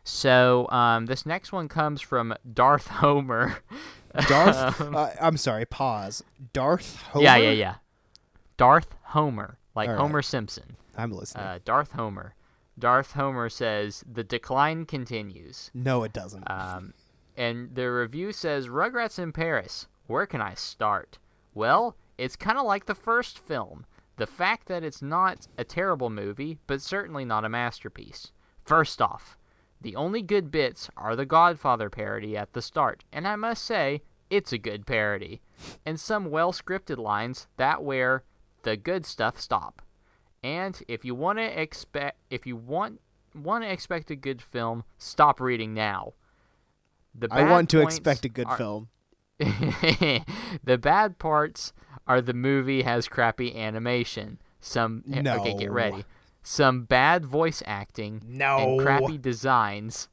So 0.04 0.68
um, 0.70 1.06
this 1.06 1.26
next 1.26 1.52
one 1.52 1.68
comes 1.68 2.02
from 2.02 2.34
Darth 2.54 2.88
Homer. 3.02 3.60
Darth. 4.28 4.82
Um, 4.82 4.96
uh, 4.96 5.10
I'm 5.22 5.38
sorry. 5.38 5.66
Pause. 5.66 6.24
Darth 6.54 7.02
Homer. 7.04 7.24
Yeah, 7.24 7.36
yeah, 7.38 7.52
yeah. 7.52 7.76
Darth 8.58 8.96
Homer, 9.04 9.58
like 9.76 9.90
right. 9.90 9.98
Homer 9.98 10.22
Simpson. 10.22 10.76
I'm 10.98 11.12
listening. 11.12 11.44
Uh, 11.44 11.60
Darth 11.64 11.92
Homer. 11.92 12.36
Darth 12.78 13.14
Homer 13.14 13.50
says 13.50 14.04
the 14.12 14.24
decline 14.24 14.86
continues. 14.86 15.72
no, 15.74 16.04
it 16.04 16.14
doesn't. 16.14 16.50
Um, 16.50 16.94
and 17.38 17.76
the 17.76 17.92
review 17.92 18.32
says 18.32 18.68
Rugrats 18.68 19.20
in 19.20 19.32
Paris. 19.32 19.88
Where 20.08 20.26
can 20.26 20.42
I 20.42 20.54
start? 20.56 21.18
Well, 21.54 21.96
it's 22.18 22.36
kind 22.36 22.58
of 22.58 22.66
like 22.66 22.86
the 22.86 22.96
first 22.96 23.40
film. 23.40 23.86
The 24.18 24.28
fact 24.28 24.68
that 24.68 24.84
it's 24.84 25.02
not 25.02 25.48
a 25.58 25.64
terrible 25.64 26.10
movie, 26.10 26.58
but 26.68 26.82
certainly 26.82 27.24
not 27.26 27.46
a 27.46 27.50
masterpiece. 27.50 28.32
First 28.64 29.02
off, 29.02 29.38
the 29.82 29.96
only 29.96 30.22
good 30.22 30.52
bits 30.52 30.90
are 30.96 31.16
the 31.16 31.26
Godfather 31.26 31.90
parody 31.90 32.38
at 32.38 32.54
the 32.54 32.62
start, 32.62 33.04
and 33.12 33.28
I 33.28 33.36
must 33.36 33.64
say, 33.64 34.02
it's 34.30 34.54
a 34.54 34.58
good 34.58 34.86
parody. 34.86 35.42
And 35.86 36.00
some 36.00 36.32
well 36.32 36.54
scripted 36.54 36.98
lines 36.98 37.48
that 37.58 37.84
where 37.84 38.24
the 38.64 38.78
good 38.78 39.06
stuff 39.06 39.40
stop. 39.40 39.82
And 40.44 40.82
if 40.88 41.06
you 41.06 41.14
want 41.14 41.38
to 41.38 41.62
expect 41.62 42.18
if 42.32 42.48
you 42.48 42.56
want 42.56 43.00
want 43.36 43.64
to 43.64 43.72
expect 43.72 44.10
a 44.10 44.16
good 44.16 44.42
film, 44.42 44.84
stop 44.98 45.40
reading 45.40 45.74
now. 45.74 46.14
The 47.14 47.28
I 47.30 47.44
want 47.44 47.70
to 47.72 47.82
expect 47.82 48.26
a 48.26 48.30
good 48.30 48.48
are- 48.48 48.58
film. 48.58 48.88
the 49.40 50.78
bad 50.80 51.18
parts 51.18 51.74
are 52.08 52.22
the 52.22 52.34
movie 52.34 52.84
has 52.84 53.08
crappy 53.08 53.56
animation. 53.56 54.40
Some 54.60 55.04
eh, 55.12 55.24
okay, 55.26 55.56
get 55.56 55.72
ready. 55.72 56.06
Some 56.44 56.84
bad 56.86 57.26
voice 57.26 57.62
acting 57.66 58.22
No. 58.26 58.58
and 58.58 58.82
crappy 58.82 59.18
designs. 59.18 60.10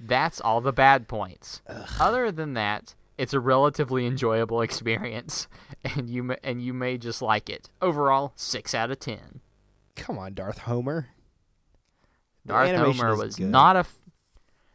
That's 0.00 0.40
all 0.40 0.60
the 0.60 0.72
bad 0.72 1.08
points. 1.08 1.60
Other 1.98 2.30
than 2.30 2.54
that, 2.54 2.94
it's 3.16 3.34
a 3.34 3.40
relatively 3.40 4.06
enjoyable 4.06 4.60
experience, 4.62 5.48
and 5.82 6.08
you 6.08 6.22
may, 6.22 6.36
and 6.44 6.62
you 6.62 6.72
may 6.72 6.96
just 6.98 7.20
like 7.20 7.50
it. 7.50 7.68
Overall, 7.82 8.32
six 8.36 8.74
out 8.74 8.92
of 8.92 9.00
ten. 9.00 9.40
Come 9.96 10.16
on, 10.18 10.34
Darth 10.34 10.58
Homer. 10.58 11.08
Darth 12.46 12.76
Homer 12.76 13.16
was 13.16 13.36
good. 13.36 13.48
not 13.48 13.74
a. 13.76 13.80
F- 13.80 13.98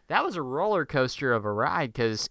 that 0.08 0.26
was 0.26 0.36
a 0.36 0.42
roller 0.42 0.86
coaster 0.86 1.32
of 1.32 1.46
a 1.46 1.52
ride 1.52 1.94
because 1.94 2.30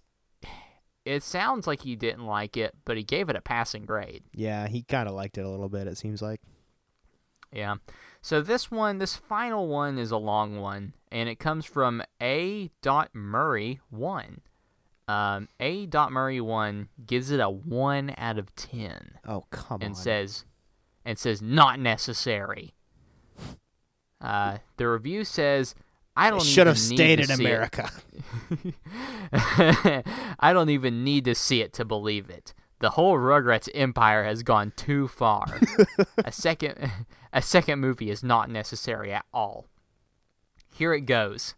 it 1.06 1.22
sounds 1.22 1.66
like 1.66 1.80
he 1.80 1.96
didn't 1.96 2.26
like 2.26 2.58
it, 2.58 2.74
but 2.84 2.98
he 2.98 3.02
gave 3.02 3.30
it 3.30 3.34
a 3.36 3.40
passing 3.40 3.86
grade. 3.86 4.22
Yeah, 4.34 4.68
he 4.68 4.82
kind 4.82 5.08
of 5.08 5.14
liked 5.14 5.38
it 5.38 5.44
a 5.46 5.48
little 5.48 5.70
bit. 5.70 5.86
It 5.86 5.96
seems 5.96 6.20
like. 6.20 6.40
Yeah. 7.50 7.76
So 8.22 8.40
this 8.40 8.70
one, 8.70 8.98
this 8.98 9.16
final 9.16 9.66
one 9.66 9.98
is 9.98 10.12
a 10.12 10.16
long 10.16 10.60
one, 10.60 10.92
and 11.10 11.28
it 11.28 11.40
comes 11.40 11.66
from 11.66 12.02
A. 12.22 12.70
Murray 13.12 13.80
one. 13.90 14.42
Um, 15.08 15.48
A. 15.58 15.88
Murray 16.08 16.40
one 16.40 16.88
gives 17.04 17.32
it 17.32 17.40
a 17.40 17.50
one 17.50 18.14
out 18.16 18.38
of 18.38 18.54
ten, 18.54 19.18
Oh 19.26 19.44
come 19.50 19.82
and 19.82 19.90
on. 19.90 19.94
says, 19.96 20.44
and 21.04 21.18
says 21.18 21.42
not 21.42 21.80
necessary. 21.80 22.74
Uh, 24.20 24.58
the 24.76 24.88
review 24.88 25.24
says, 25.24 25.74
I 26.14 26.30
don't 26.30 26.44
should 26.44 26.68
have 26.68 26.78
stayed 26.78 27.18
in. 27.18 27.30
America. 27.32 27.90
I 29.32 30.52
don't 30.52 30.70
even 30.70 31.02
need 31.02 31.24
to 31.24 31.34
see 31.34 31.60
it 31.60 31.72
to 31.72 31.84
believe 31.84 32.30
it. 32.30 32.54
The 32.78 32.90
whole 32.90 33.16
Rugrats 33.16 33.68
empire 33.74 34.22
has 34.24 34.44
gone 34.44 34.72
too 34.76 35.08
far. 35.08 35.60
a 36.24 36.30
second 36.30 36.90
a 37.32 37.42
second 37.42 37.80
movie 37.80 38.10
is 38.10 38.22
not 38.22 38.50
necessary 38.50 39.12
at 39.12 39.24
all. 39.32 39.66
Here 40.74 40.92
it 40.92 41.02
goes. 41.02 41.54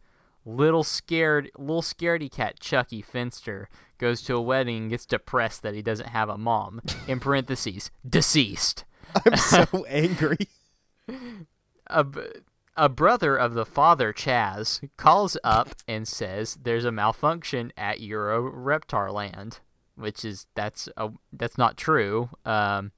Little 0.47 0.85
scared 0.85 1.51
little 1.57 1.83
scaredy 1.83 2.31
cat 2.31 2.61
Chucky 2.61 3.01
Finster 3.01 3.69
goes 3.99 4.21
to 4.23 4.35
a 4.35 4.43
wedding 4.43 4.77
and 4.83 4.91
gets 4.91 5.07
depressed 5.07 5.63
that 5.63 5.75
he 5.75 5.83
doesn't 5.83 6.11
have 6.11 6.29
a 6.29 6.37
mom. 6.37 6.83
In 7.09 7.21
parentheses, 7.21 7.91
deceased. 8.09 8.85
I'm 9.25 9.37
so 9.37 9.85
angry. 9.89 10.49
a, 11.87 12.07
a 12.77 12.89
brother 12.89 13.37
of 13.37 13.55
the 13.55 13.65
father, 13.65 14.13
Chaz, 14.13 14.87
calls 14.97 15.39
up 15.43 15.71
and 15.89 16.07
says 16.07 16.59
there's 16.63 16.85
a 16.85 16.93
malfunction 16.93 17.73
at 17.77 18.01
Euro 18.01 18.51
Reptar 18.51 19.13
Land, 19.13 19.61
which 19.95 20.25
is 20.25 20.47
that's 20.55 20.89
a, 20.97 21.11
that's 21.33 21.57
not 21.57 21.77
true. 21.77 22.29
Um, 22.45 22.93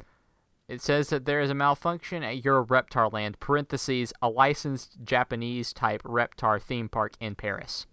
it 0.69 0.83
says 0.83 1.09
that 1.11 1.25
there 1.25 1.41
is 1.41 1.51
a 1.51 1.55
malfunction 1.55 2.23
at 2.23 2.45
Euro 2.45 2.64
Reptar 2.64 3.12
Land 3.12 3.41
(parentheses 3.41 4.12
a 4.21 4.29
licensed 4.29 4.99
Japanese 5.05 5.73
type 5.73 6.03
Reptar 6.03 6.61
theme 6.61 6.89
park 6.89 7.14
in 7.21 7.35
Paris), 7.35 7.87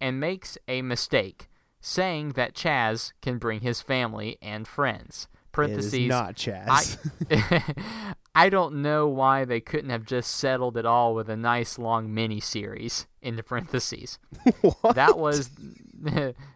and 0.00 0.20
makes 0.20 0.56
a 0.68 0.82
mistake, 0.82 1.48
saying 1.80 2.30
that 2.30 2.54
Chaz 2.54 3.12
can 3.22 3.38
bring 3.38 3.60
his 3.60 3.80
family 3.80 4.38
and 4.40 4.66
friends. 4.68 5.28
It 5.58 5.70
is 5.70 5.90
Parentheses 5.90 6.08
not 6.08 6.34
Chaz. 6.34 6.98
I, 7.30 7.74
I 8.36 8.50
don't 8.50 8.82
know 8.82 9.08
why 9.08 9.46
they 9.46 9.60
couldn't 9.60 9.88
have 9.88 10.04
just 10.04 10.30
settled 10.30 10.76
it 10.76 10.84
all 10.84 11.14
with 11.14 11.30
a 11.30 11.36
nice 11.36 11.78
long 11.78 12.12
mini 12.12 12.38
series. 12.40 13.06
Into 13.22 13.42
parentheses. 13.42 14.20
what? 14.60 14.94
That 14.94 15.18
was 15.18 15.50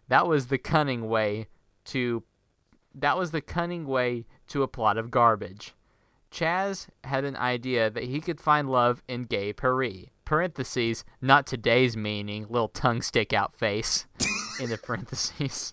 that 0.09 0.29
was 0.29 0.47
the 0.47 0.59
cunning 0.59 1.09
way 1.09 1.49
to 1.87 2.23
that 2.95 3.17
was 3.17 3.31
the 3.31 3.41
cunning 3.41 3.87
way 3.87 4.27
to 4.49 4.63
a 4.63 4.69
plot 4.69 4.99
of 4.99 5.11
garbage. 5.11 5.75
Chaz 6.33 6.89
had 7.05 7.25
an 7.25 7.37
idea 7.37 7.91
that 7.91 8.05
he 8.05 8.21
could 8.21 8.41
find 8.41 8.71
love 8.71 9.03
in 9.09 9.25
gay 9.25 9.53
Paris. 9.53 10.07
Parentheses, 10.25 11.05
not 11.21 11.47
today's 11.47 11.97
meaning, 11.97 12.47
little 12.49 12.69
tongue 12.69 13.03
stick 13.03 13.33
out 13.33 13.57
face. 13.57 14.07
in 14.61 14.71
the 14.71 14.79
parentheses. 14.79 15.73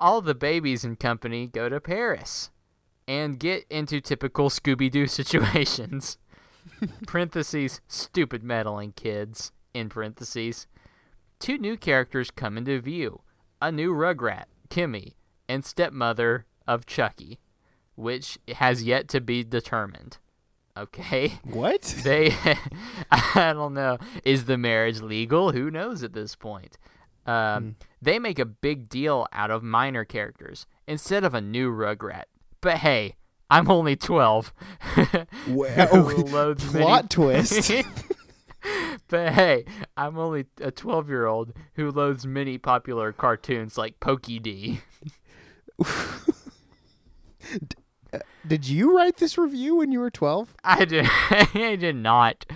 All 0.00 0.20
the 0.20 0.34
babies 0.34 0.84
and 0.84 0.98
company 0.98 1.46
go 1.46 1.68
to 1.68 1.80
Paris 1.80 2.50
and 3.06 3.38
get 3.38 3.64
into 3.70 4.00
typical 4.00 4.50
Scooby 4.50 4.90
Doo 4.90 5.06
situations. 5.06 6.18
parentheses, 7.06 7.80
stupid 7.86 8.42
meddling 8.42 8.92
kids. 8.92 9.52
In 9.74 9.90
parentheses. 9.90 10.66
Two 11.38 11.58
new 11.58 11.76
characters 11.76 12.30
come 12.30 12.56
into 12.56 12.80
view 12.80 13.20
a 13.60 13.70
new 13.70 13.92
Rugrat, 13.92 14.44
Kimi, 14.70 15.15
and 15.48 15.64
stepmother 15.64 16.46
of 16.66 16.86
Chucky, 16.86 17.38
which 17.94 18.38
has 18.56 18.82
yet 18.82 19.08
to 19.08 19.20
be 19.20 19.42
determined. 19.44 20.18
Okay? 20.76 21.40
what? 21.44 21.82
They, 22.04 22.34
I 23.10 23.52
don't 23.54 23.74
know. 23.74 23.98
Is 24.24 24.44
the 24.44 24.58
marriage 24.58 25.00
legal? 25.00 25.52
Who 25.52 25.70
knows 25.70 26.02
at 26.02 26.12
this 26.12 26.34
point? 26.36 26.76
Um, 27.26 27.62
Hmm. 27.62 27.70
They 28.02 28.18
make 28.18 28.38
a 28.38 28.44
big 28.44 28.88
deal 28.88 29.26
out 29.32 29.50
of 29.50 29.62
minor 29.64 30.04
characters 30.04 30.66
instead 30.86 31.24
of 31.24 31.34
a 31.34 31.40
new 31.40 31.72
Rugrat. 31.72 32.24
But 32.60 32.76
hey, 32.78 33.16
I'm 33.50 33.70
only 33.70 33.96
12. 33.96 34.52
Well, 35.48 35.86
Who 36.04 36.22
loads 36.24 36.72
many- 36.72 36.84
plot 36.84 37.10
twist. 37.10 37.72
but 39.08 39.32
hey, 39.32 39.64
I'm 39.96 40.18
only 40.18 40.46
a 40.60 40.70
12 40.70 41.08
year 41.08 41.26
old 41.26 41.52
who 41.74 41.90
loads 41.90 42.26
many 42.26 42.58
popular 42.58 43.12
cartoons 43.12 43.78
like 43.78 43.98
Pokey 44.00 44.38
D. 44.38 44.80
Did 48.46 48.68
you 48.68 48.96
write 48.96 49.16
this 49.16 49.36
review 49.36 49.76
when 49.76 49.90
you 49.92 50.00
were 50.00 50.10
12? 50.10 50.54
I 50.62 50.84
did, 50.84 51.06
I 51.10 51.76
did 51.78 51.96
not. 51.96 52.46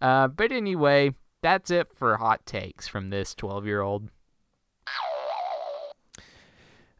Uh, 0.00 0.28
but 0.28 0.50
anyway, 0.52 1.14
that's 1.42 1.70
it 1.70 1.88
for 1.94 2.16
hot 2.16 2.44
takes 2.44 2.88
from 2.88 3.10
this 3.10 3.34
12 3.34 3.66
year 3.66 3.80
old. 3.80 4.10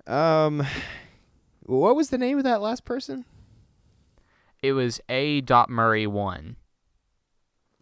Um, 0.07 0.65
what 1.63 1.97
was 1.97 2.11
the 2.11 2.19
name 2.19 2.39
of 2.39 2.45
that 2.45 2.63
last 2.63 2.85
person? 2.85 3.25
It 4.63 4.73
was 4.73 5.01
A. 5.09 5.41
Dot 5.41 5.69
Murray 5.69 6.07
1. 6.07 6.57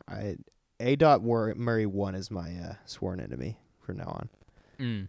I 0.08 0.36
A. 0.80 0.96
Dot 0.96 1.22
Mur- 1.22 1.54
Murray 1.54 1.86
one 1.86 2.14
is 2.14 2.30
my 2.30 2.54
uh, 2.56 2.74
sworn 2.84 3.20
enemy 3.20 3.58
from 3.80 3.98
now 3.98 4.08
on. 4.08 4.28
Mm. 4.78 5.08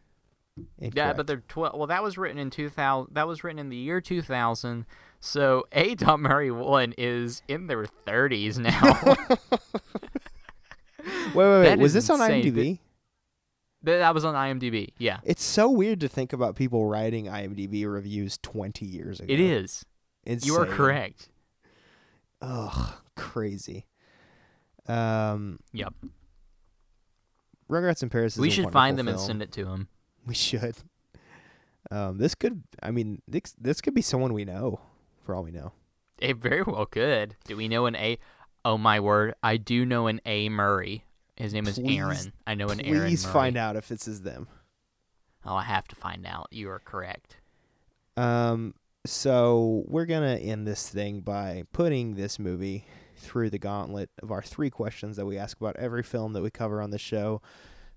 Yeah, 0.80 1.14
but 1.14 1.28
they're 1.28 1.44
12. 1.48 1.78
Well, 1.78 1.88
that 1.88 2.02
was 2.04 2.18
written 2.18 2.38
in 2.38 2.50
2000. 2.50 3.14
That 3.14 3.28
was 3.28 3.44
written 3.44 3.60
in 3.60 3.70
the 3.70 3.78
year 3.78 4.00
2000. 4.02 4.86
So 5.20 5.66
A. 5.72 5.96
Dot 5.96 6.20
Murray 6.20 6.52
1 6.52 6.94
is 6.98 7.42
in 7.48 7.68
their 7.68 7.86
30s 8.06 8.58
now. 8.60 9.16
wait, 11.34 11.36
wait, 11.36 11.62
wait. 11.62 11.80
Was 11.80 11.96
is 11.96 12.08
this 12.08 12.10
on. 12.10 12.20
IMDb? 12.20 12.80
That 13.84 14.00
that 14.00 14.14
was 14.16 14.26
on 14.26 14.34
IMDb. 14.34 14.90
Yeah, 14.98 15.20
It's 15.24 15.44
so 15.44 15.70
weird 15.70 16.00
to 16.00 16.08
think 16.08 16.34
about 16.34 16.56
people 16.56 16.88
writing 16.88 17.26
IMDb 17.26 17.86
reviews 17.88 18.40
20 18.42 18.84
years 18.84 19.20
ago. 19.20 19.32
it 19.32 19.40
is. 19.40 19.86
You 20.26 20.56
are 20.56 20.66
correct. 20.66 21.30
Ugh, 22.42 22.94
crazy. 23.16 23.86
Um, 24.88 25.60
Yep. 25.74 25.94
Rugrats 27.70 28.02
in 28.02 28.10
Paris 28.10 28.34
is 28.34 28.40
We 28.40 28.50
should 28.50 28.72
find 28.72 28.98
them 28.98 29.08
and 29.08 29.20
send 29.20 29.44
it 29.44 29.52
to 29.54 29.68
him. 29.68 29.88
We 30.28 30.34
should. 30.34 30.76
Um, 31.92 32.18
this 32.18 32.34
could, 32.34 32.64
I 32.82 32.90
mean, 32.90 33.22
this, 33.28 33.54
this 33.60 33.80
could 33.80 33.94
be 33.94 34.02
someone 34.02 34.34
we 34.34 34.44
know, 34.44 34.80
for 35.24 35.36
all 35.36 35.44
we 35.44 35.52
know. 35.52 35.72
It 36.20 36.38
very 36.38 36.64
well 36.64 36.86
could. 36.86 37.36
Do 37.46 37.56
we 37.56 37.68
know 37.68 37.86
an 37.86 37.96
A? 37.96 38.18
Oh 38.64 38.78
my 38.78 39.00
word! 39.00 39.36
I 39.44 39.58
do 39.58 39.86
know 39.86 40.08
an 40.08 40.22
A 40.26 40.50
Murray. 40.50 41.04
His 41.36 41.54
name 41.54 41.68
is 41.68 41.78
Aaron. 41.78 42.34
I 42.48 42.56
know 42.56 42.70
an 42.70 42.82
Aaron. 42.82 43.02
Please 43.02 43.26
find 43.26 43.58
out 43.58 43.76
if 43.76 43.88
this 43.88 44.08
is 44.08 44.22
them. 44.22 44.48
Oh, 45.46 45.56
I 45.56 45.64
have 45.64 45.88
to 45.90 45.96
find 45.96 46.26
out. 46.26 46.48
You 46.50 46.70
are 46.72 46.80
correct. 46.80 47.38
Um, 48.18 48.74
so 49.06 49.84
we're 49.88 50.06
gonna 50.06 50.38
end 50.38 50.66
this 50.66 50.90
thing 50.90 51.20
by 51.20 51.64
putting 51.74 52.16
this 52.16 52.40
movie 52.40 52.88
through 53.18 53.50
the 53.50 53.60
gauntlet 53.60 54.10
of 54.24 54.32
our 54.32 54.42
three 54.42 54.70
questions 54.70 55.18
that 55.18 55.26
we 55.26 55.38
ask 55.38 55.60
about 55.60 55.76
every 55.76 56.04
film 56.04 56.34
that 56.34 56.42
we 56.42 56.50
cover 56.50 56.82
on 56.82 56.90
the 56.90 56.98
show. 56.98 57.42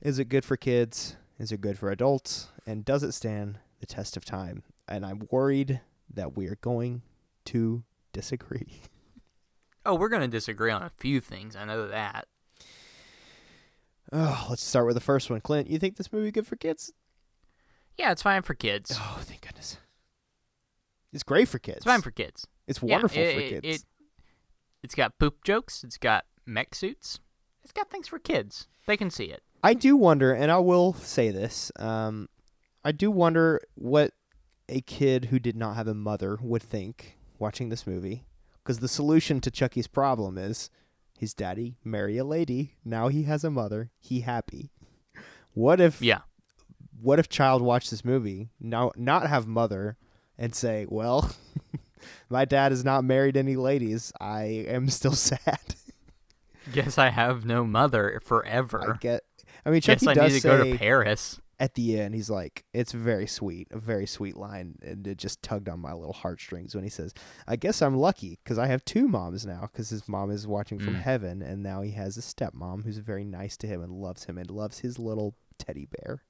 Is 0.02 0.18
it 0.18 0.28
good 0.28 0.44
for 0.44 0.56
kids? 0.56 1.16
Is 1.38 1.52
it 1.52 1.60
good 1.60 1.78
for 1.78 1.90
adults? 1.90 2.48
And 2.66 2.84
does 2.84 3.02
it 3.02 3.12
stand 3.12 3.58
the 3.80 3.86
test 3.86 4.16
of 4.16 4.24
time? 4.24 4.62
And 4.88 5.04
I'm 5.06 5.26
worried 5.30 5.80
that 6.12 6.36
we 6.36 6.46
are 6.48 6.56
going 6.60 7.02
to 7.46 7.84
disagree. 8.12 8.82
Oh, 9.86 9.94
we're 9.94 10.10
gonna 10.10 10.28
disagree 10.28 10.70
on 10.70 10.82
a 10.82 10.90
few 10.98 11.18
things. 11.18 11.56
I 11.56 11.64
know 11.64 11.88
that. 11.88 12.26
Oh, 14.12 14.46
let's 14.50 14.62
start 14.62 14.84
with 14.84 14.96
the 14.96 15.00
first 15.00 15.30
one. 15.30 15.40
Clint, 15.40 15.70
you 15.70 15.78
think 15.78 15.96
this 15.96 16.12
movie 16.12 16.30
good 16.30 16.46
for 16.46 16.56
kids? 16.56 16.92
Yeah, 17.96 18.12
it's 18.12 18.20
fine 18.20 18.42
for 18.42 18.52
kids. 18.52 18.92
Oh, 18.94 19.18
thank 19.22 19.40
goodness. 19.40 19.78
It's 21.12 21.22
great 21.22 21.48
for 21.48 21.58
kids. 21.58 21.78
It's 21.78 21.86
fine 21.86 22.02
for 22.02 22.10
kids. 22.10 22.46
It's 22.66 22.80
Yeah, 22.82 22.96
wonderful 22.96 23.22
it, 23.22 23.34
for 23.34 23.40
it- 23.40 23.48
kids. 23.62 23.66
It, 23.66 23.84
it's 24.82 24.94
got 24.94 25.18
poop 25.18 25.42
jokes. 25.42 25.82
It's 25.84 25.96
got 25.96 26.26
mech 26.44 26.74
suits. 26.74 27.20
It's 27.62 27.72
got 27.72 27.88
things 27.90 28.08
for 28.08 28.18
kids. 28.18 28.68
They 28.86 28.96
can 28.98 29.10
see 29.10 29.26
it. 29.26 29.42
I 29.62 29.74
do 29.74 29.96
wonder, 29.96 30.32
and 30.32 30.50
I 30.50 30.58
will 30.58 30.92
say 30.94 31.30
this: 31.30 31.72
um, 31.78 32.28
I 32.84 32.92
do 32.92 33.10
wonder 33.10 33.60
what 33.74 34.12
a 34.68 34.80
kid 34.82 35.26
who 35.26 35.38
did 35.38 35.56
not 35.56 35.76
have 35.76 35.88
a 35.88 35.94
mother 35.94 36.38
would 36.40 36.62
think 36.62 37.16
watching 37.38 37.68
this 37.68 37.86
movie. 37.86 38.24
Because 38.62 38.80
the 38.80 38.88
solution 38.88 39.40
to 39.40 39.50
Chuckie's 39.50 39.86
problem 39.86 40.36
is 40.36 40.68
his 41.18 41.32
daddy 41.32 41.78
marry 41.82 42.18
a 42.18 42.24
lady. 42.24 42.74
Now 42.84 43.08
he 43.08 43.22
has 43.22 43.42
a 43.42 43.50
mother. 43.50 43.90
He 43.98 44.20
happy. 44.20 44.70
What 45.54 45.80
if? 45.80 46.02
Yeah. 46.02 46.20
What 47.00 47.18
if 47.18 47.28
child 47.28 47.62
watch 47.62 47.90
this 47.90 48.04
movie 48.04 48.50
now 48.60 48.92
not 48.96 49.26
have 49.28 49.46
mother 49.46 49.96
and 50.36 50.54
say, 50.54 50.86
"Well, 50.88 51.32
my 52.28 52.44
dad 52.44 52.72
has 52.72 52.84
not 52.84 53.04
married 53.04 53.36
any 53.36 53.56
ladies. 53.56 54.12
I 54.20 54.42
am 54.68 54.88
still 54.90 55.12
sad." 55.14 55.74
Guess 56.72 56.98
I 56.98 57.08
have 57.08 57.46
no 57.46 57.64
mother 57.64 58.20
I 58.22 58.24
forever. 58.26 58.98
get. 59.00 59.24
I 59.66 59.70
mean, 59.70 59.80
Chuckie 59.80 60.08
I 60.08 60.14
does 60.14 60.32
need 60.32 60.36
to 60.38 60.42
say 60.42 60.48
go 60.48 60.64
to 60.72 60.78
Paris. 60.78 61.40
at 61.60 61.74
the 61.74 62.00
end, 62.00 62.14
he's 62.14 62.30
like, 62.30 62.64
it's 62.72 62.92
very 62.92 63.26
sweet, 63.26 63.68
a 63.72 63.78
very 63.78 64.06
sweet 64.06 64.36
line, 64.36 64.76
and 64.82 65.06
it 65.06 65.18
just 65.18 65.42
tugged 65.42 65.68
on 65.68 65.80
my 65.80 65.92
little 65.92 66.12
heartstrings 66.12 66.74
when 66.74 66.84
he 66.84 66.90
says, 66.90 67.12
"I 67.46 67.56
guess 67.56 67.82
I'm 67.82 67.96
lucky 67.96 68.38
because 68.42 68.58
I 68.58 68.66
have 68.68 68.84
two 68.84 69.08
moms 69.08 69.44
now 69.44 69.62
because 69.72 69.90
his 69.90 70.08
mom 70.08 70.30
is 70.30 70.46
watching 70.46 70.78
from 70.78 70.94
Mm. 70.94 71.00
heaven, 71.00 71.42
and 71.42 71.62
now 71.62 71.82
he 71.82 71.90
has 71.92 72.16
a 72.16 72.20
stepmom 72.22 72.84
who's 72.84 72.98
very 72.98 73.24
nice 73.24 73.56
to 73.58 73.66
him 73.66 73.82
and 73.82 73.92
loves 73.92 74.24
him 74.24 74.38
and 74.38 74.50
loves 74.50 74.78
his 74.80 74.98
little 74.98 75.34
teddy 75.58 75.86
bear." 75.86 76.22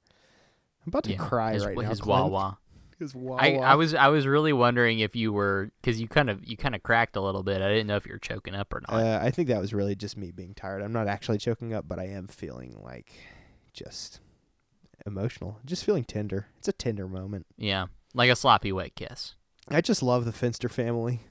I'm 0.83 0.87
about 0.89 1.03
to 1.03 1.11
Yeah, 1.11 1.17
cry 1.17 1.53
his, 1.53 1.65
right 1.65 1.77
his 1.87 1.99
now. 1.99 2.05
Clint. 2.05 2.31
Wawa. 2.31 2.57
His 2.99 3.15
I. 3.15 3.55
I 3.55 3.75
was 3.75 3.93
I 3.93 4.09
was 4.09 4.27
really 4.27 4.53
wondering 4.53 4.99
if 4.99 5.15
you 5.15 5.31
were 5.31 5.71
because 5.81 5.99
you 6.01 6.07
kind 6.07 6.29
of 6.29 6.45
you 6.45 6.57
kind 6.57 6.75
of 6.75 6.83
cracked 6.83 7.15
a 7.15 7.21
little 7.21 7.43
bit. 7.43 7.61
I 7.61 7.69
didn't 7.69 7.87
know 7.87 7.95
if 7.95 8.05
you 8.05 8.11
were 8.11 8.19
choking 8.19 8.55
up 8.55 8.73
or 8.73 8.81
not. 8.81 8.93
Uh, 8.93 9.19
I 9.21 9.31
think 9.31 9.47
that 9.47 9.61
was 9.61 9.73
really 9.73 9.95
just 9.95 10.17
me 10.17 10.31
being 10.31 10.53
tired. 10.53 10.81
I'm 10.81 10.91
not 10.93 11.07
actually 11.07 11.37
choking 11.37 11.73
up, 11.73 11.87
but 11.87 11.97
I 11.97 12.07
am 12.07 12.27
feeling 12.27 12.77
like 12.83 13.11
just 13.73 14.19
emotional, 15.05 15.59
just 15.65 15.85
feeling 15.85 16.03
tender. 16.03 16.47
It's 16.57 16.67
a 16.67 16.73
tender 16.73 17.07
moment. 17.07 17.45
yeah, 17.57 17.87
like 18.13 18.29
a 18.29 18.35
sloppy 18.35 18.71
wet 18.71 18.95
kiss. 18.95 19.35
I 19.69 19.81
just 19.81 20.03
love 20.03 20.25
the 20.25 20.31
Finster 20.33 20.67
family, 20.67 21.21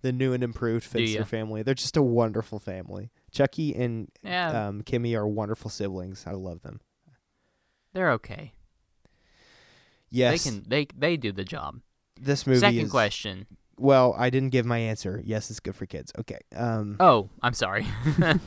the 0.00 0.12
new 0.12 0.32
and 0.32 0.42
improved 0.42 0.84
Finster 0.84 1.24
family. 1.24 1.62
They're 1.62 1.74
just 1.74 1.96
a 1.96 2.02
wonderful 2.02 2.58
family. 2.58 3.10
Chuckie 3.30 3.74
and 3.74 4.08
Yeah, 4.22 4.68
um, 4.68 4.82
Kimi 4.82 5.14
are 5.14 5.26
wonderful 5.26 5.68
siblings. 5.70 6.24
I 6.26 6.32
love 6.32 6.62
them. 6.62 6.80
they're 7.92 8.12
okay. 8.12 8.52
Yes, 10.14 10.44
They 10.44 10.50
can 10.50 10.64
they 10.68 10.86
they 10.96 11.16
do 11.16 11.32
the 11.32 11.44
job. 11.44 11.80
this 12.20 12.46
movie 12.46 12.60
Second 12.60 12.78
is. 12.86 12.90
question. 12.90 13.46
Well, 13.78 14.14
I 14.16 14.28
didn't 14.30 14.50
give 14.50 14.66
my 14.66 14.78
answer. 14.78 15.20
Yes, 15.24 15.50
it's 15.50 15.58
good 15.58 15.74
for 15.74 15.86
kids. 15.86 16.12
Okay. 16.18 16.38
Um, 16.54 16.96
Oh, 17.00 17.30
I'm 17.42 17.54
sorry. 17.54 17.86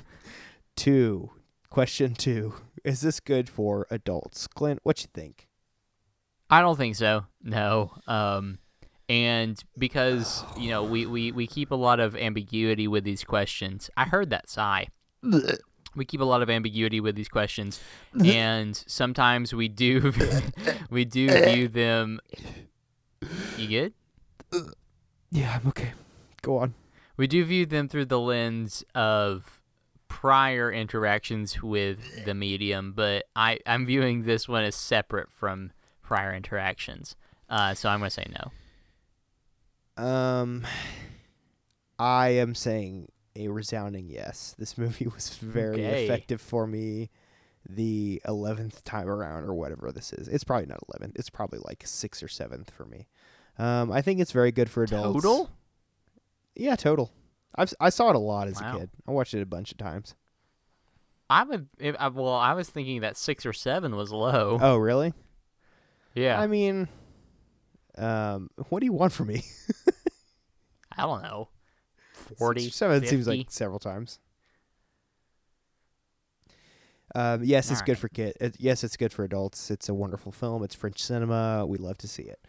two. 0.75 1.31
Question 1.69 2.13
two: 2.13 2.53
Is 2.85 3.01
this 3.01 3.19
good 3.19 3.49
for 3.49 3.85
adults? 3.89 4.47
Clint, 4.47 4.79
what 4.83 5.01
you 5.01 5.09
think? 5.13 5.49
I 6.49 6.61
don't 6.61 6.77
think 6.77 6.95
so. 6.95 7.25
No. 7.43 7.91
Um 8.07 8.59
and 9.09 9.61
because, 9.77 10.43
you 10.57 10.69
know, 10.69 10.83
we, 10.83 11.05
we, 11.05 11.31
we 11.31 11.45
keep 11.45 11.69
a 11.69 11.75
lot 11.75 11.99
of 11.99 12.15
ambiguity 12.15 12.87
with 12.87 13.03
these 13.03 13.23
questions. 13.23 13.87
I 13.95 14.05
heard 14.05 14.31
that 14.31 14.49
sigh. 14.49 14.87
We 15.95 16.05
keep 16.05 16.21
a 16.21 16.25
lot 16.25 16.41
of 16.41 16.49
ambiguity 16.49 16.99
with 16.99 17.15
these 17.15 17.29
questions 17.29 17.79
and 18.23 18.75
sometimes 18.87 19.53
we 19.53 19.67
do 19.67 20.11
we 20.89 21.05
do 21.05 21.29
view 21.29 21.67
them 21.67 22.19
You 23.57 23.67
good? 23.67 23.93
Yeah, 25.31 25.59
I'm 25.61 25.67
okay. 25.69 25.93
Go 26.41 26.57
on. 26.59 26.73
We 27.17 27.27
do 27.27 27.43
view 27.45 27.65
them 27.65 27.87
through 27.87 28.05
the 28.05 28.19
lens 28.19 28.83
of 28.93 29.61
prior 30.07 30.71
interactions 30.71 31.61
with 31.63 32.25
the 32.25 32.33
medium, 32.33 32.93
but 32.93 33.25
I, 33.35 33.59
I'm 33.65 33.85
viewing 33.85 34.23
this 34.23 34.47
one 34.47 34.63
as 34.63 34.75
separate 34.75 35.31
from 35.31 35.71
prior 36.01 36.33
interactions. 36.33 37.15
Uh, 37.49 37.73
so 37.73 37.89
I'm 37.89 37.99
going 37.99 38.09
to 38.09 38.13
say 38.13 38.27
no. 39.97 40.03
Um, 40.03 40.65
I 41.97 42.29
am 42.29 42.53
saying 42.53 43.09
a 43.35 43.47
resounding 43.49 44.09
yes. 44.09 44.55
This 44.57 44.77
movie 44.77 45.07
was 45.07 45.37
very 45.37 45.85
Okay. 45.85 46.05
effective 46.05 46.41
for 46.41 46.65
me 46.67 47.09
the 47.67 48.21
11th 48.27 48.83
time 48.83 49.07
around 49.09 49.45
or 49.45 49.53
whatever 49.53 49.91
this 49.91 50.13
is. 50.13 50.27
It's 50.27 50.43
probably 50.43 50.67
not 50.67 50.79
11th. 50.87 51.13
It's 51.17 51.29
probably 51.29 51.59
like 51.65 51.79
6th 51.83 52.21
or 52.23 52.27
7th 52.27 52.69
for 52.71 52.85
me. 52.85 53.07
Um, 53.57 53.91
I 53.91 54.01
think 54.01 54.19
it's 54.19 54.31
very 54.31 54.51
good 54.51 54.69
for 54.69 54.83
adults. 54.83 55.23
Total? 55.23 55.49
Yeah, 56.55 56.75
total. 56.75 57.11
I've 57.55 57.73
I 57.79 57.89
saw 57.89 58.09
it 58.09 58.15
a 58.15 58.19
lot 58.19 58.47
as 58.47 58.61
Wow. 58.61 58.75
a 58.75 58.79
kid. 58.79 58.89
I 59.07 59.11
watched 59.11 59.33
it 59.33 59.41
a 59.41 59.45
bunch 59.45 59.71
of 59.71 59.77
times. 59.77 60.13
I 61.29 61.43
would. 61.43 61.67
If, 61.79 61.95
I, 61.97 62.09
well, 62.09 62.33
I 62.33 62.53
was 62.53 62.69
thinking 62.69 63.01
that 63.01 63.17
six 63.17 63.45
or 63.45 63.53
seven 63.53 63.95
was 63.95 64.11
low. 64.11 64.59
Oh, 64.61 64.77
really? 64.77 65.13
yeah. 66.13 66.39
I 66.39 66.47
mean, 66.47 66.87
um, 67.97 68.49
what 68.69 68.81
do 68.81 68.85
you 68.85 68.93
want 68.93 69.11
from 69.13 69.27
me? 69.29 69.43
I 70.97 71.01
don't 71.03 71.23
know. 71.23 71.49
Six 72.35 72.41
or 72.41 72.45
40, 72.45 72.69
seven 72.69 73.05
seems 73.05 73.27
like 73.27 73.47
several 73.49 73.79
times. 73.79 74.19
Um, 77.15 77.43
yes, 77.45 77.71
it's 77.71 77.81
good 77.81 77.97
for 77.97 78.09
kids. 78.09 78.35
It, 78.41 78.57
yes, 78.59 78.83
it's 78.83 78.97
good 78.97 79.13
for 79.13 79.23
adults. 79.23 79.71
It's 79.71 79.87
a 79.87 79.93
wonderful 79.93 80.33
film. 80.33 80.63
It's 80.63 80.75
French 80.75 81.01
cinema. 81.01 81.65
We 81.65 81.77
love 81.77 81.97
to 81.99 82.07
see 82.09 82.23
it. 82.23 82.39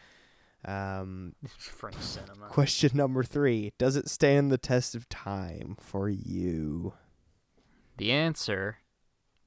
Um, 0.64 1.34
French 1.46 1.98
cinema. 1.98 2.48
question 2.48 2.90
number 2.94 3.22
three: 3.22 3.72
Does 3.78 3.94
it 3.94 4.08
stand 4.08 4.50
the 4.50 4.58
test 4.58 4.96
of 4.96 5.08
time 5.08 5.76
for 5.78 6.08
you? 6.08 6.94
The 7.98 8.10
answer 8.10 8.78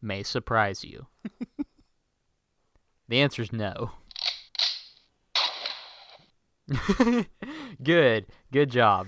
may 0.01 0.23
surprise 0.23 0.85
you. 0.85 1.07
the 3.09 3.19
answer 3.19 3.41
is 3.41 3.51
no. 3.51 3.91
good, 7.83 8.27
good 8.53 8.69
job. 8.69 9.07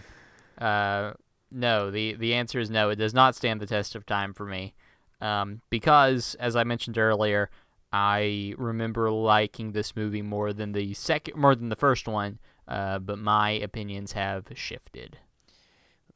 Uh, 0.62 1.14
no, 1.52 1.92
the 1.92 2.14
the 2.14 2.34
answer 2.34 2.60
is 2.60 2.70
no. 2.70 2.90
It 2.90 2.96
does 2.96 3.14
not 3.14 3.36
stand 3.36 3.60
the 3.60 3.66
test 3.66 3.96
of 3.96 4.06
time 4.06 4.34
for 4.34 4.46
me, 4.46 4.74
um, 5.20 5.62
because 5.70 6.36
as 6.36 6.56
I 6.56 6.64
mentioned 6.64 6.98
earlier, 6.98 7.50
I 7.92 8.54
remember 8.58 9.12
liking 9.12 9.72
this 9.72 9.96
movie 9.96 10.22
more 10.22 10.54
than 10.54 10.72
the 10.72 10.94
second, 10.94 11.36
more 11.36 11.56
than 11.56 11.70
the 11.70 11.76
first 11.76 12.08
one. 12.08 12.40
Uh, 12.68 13.00
but 13.00 13.18
my 13.18 13.50
opinions 13.52 14.14
have 14.14 14.46
shifted. 14.56 15.18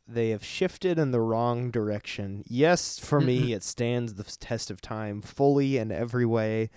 They 0.08 0.30
have 0.30 0.46
shifted 0.46 1.00
in 1.00 1.12
the 1.12 1.20
wrong 1.20 1.72
direction. 1.72 2.44
Yes, 2.48 3.00
for 3.00 3.20
me, 3.20 3.54
it 3.54 3.64
stands 3.64 4.14
the 4.14 4.24
test 4.24 4.70
of 4.70 4.80
time 4.80 5.22
fully 5.22 5.78
in 5.78 5.92
every 5.92 6.26
way. 6.26 6.70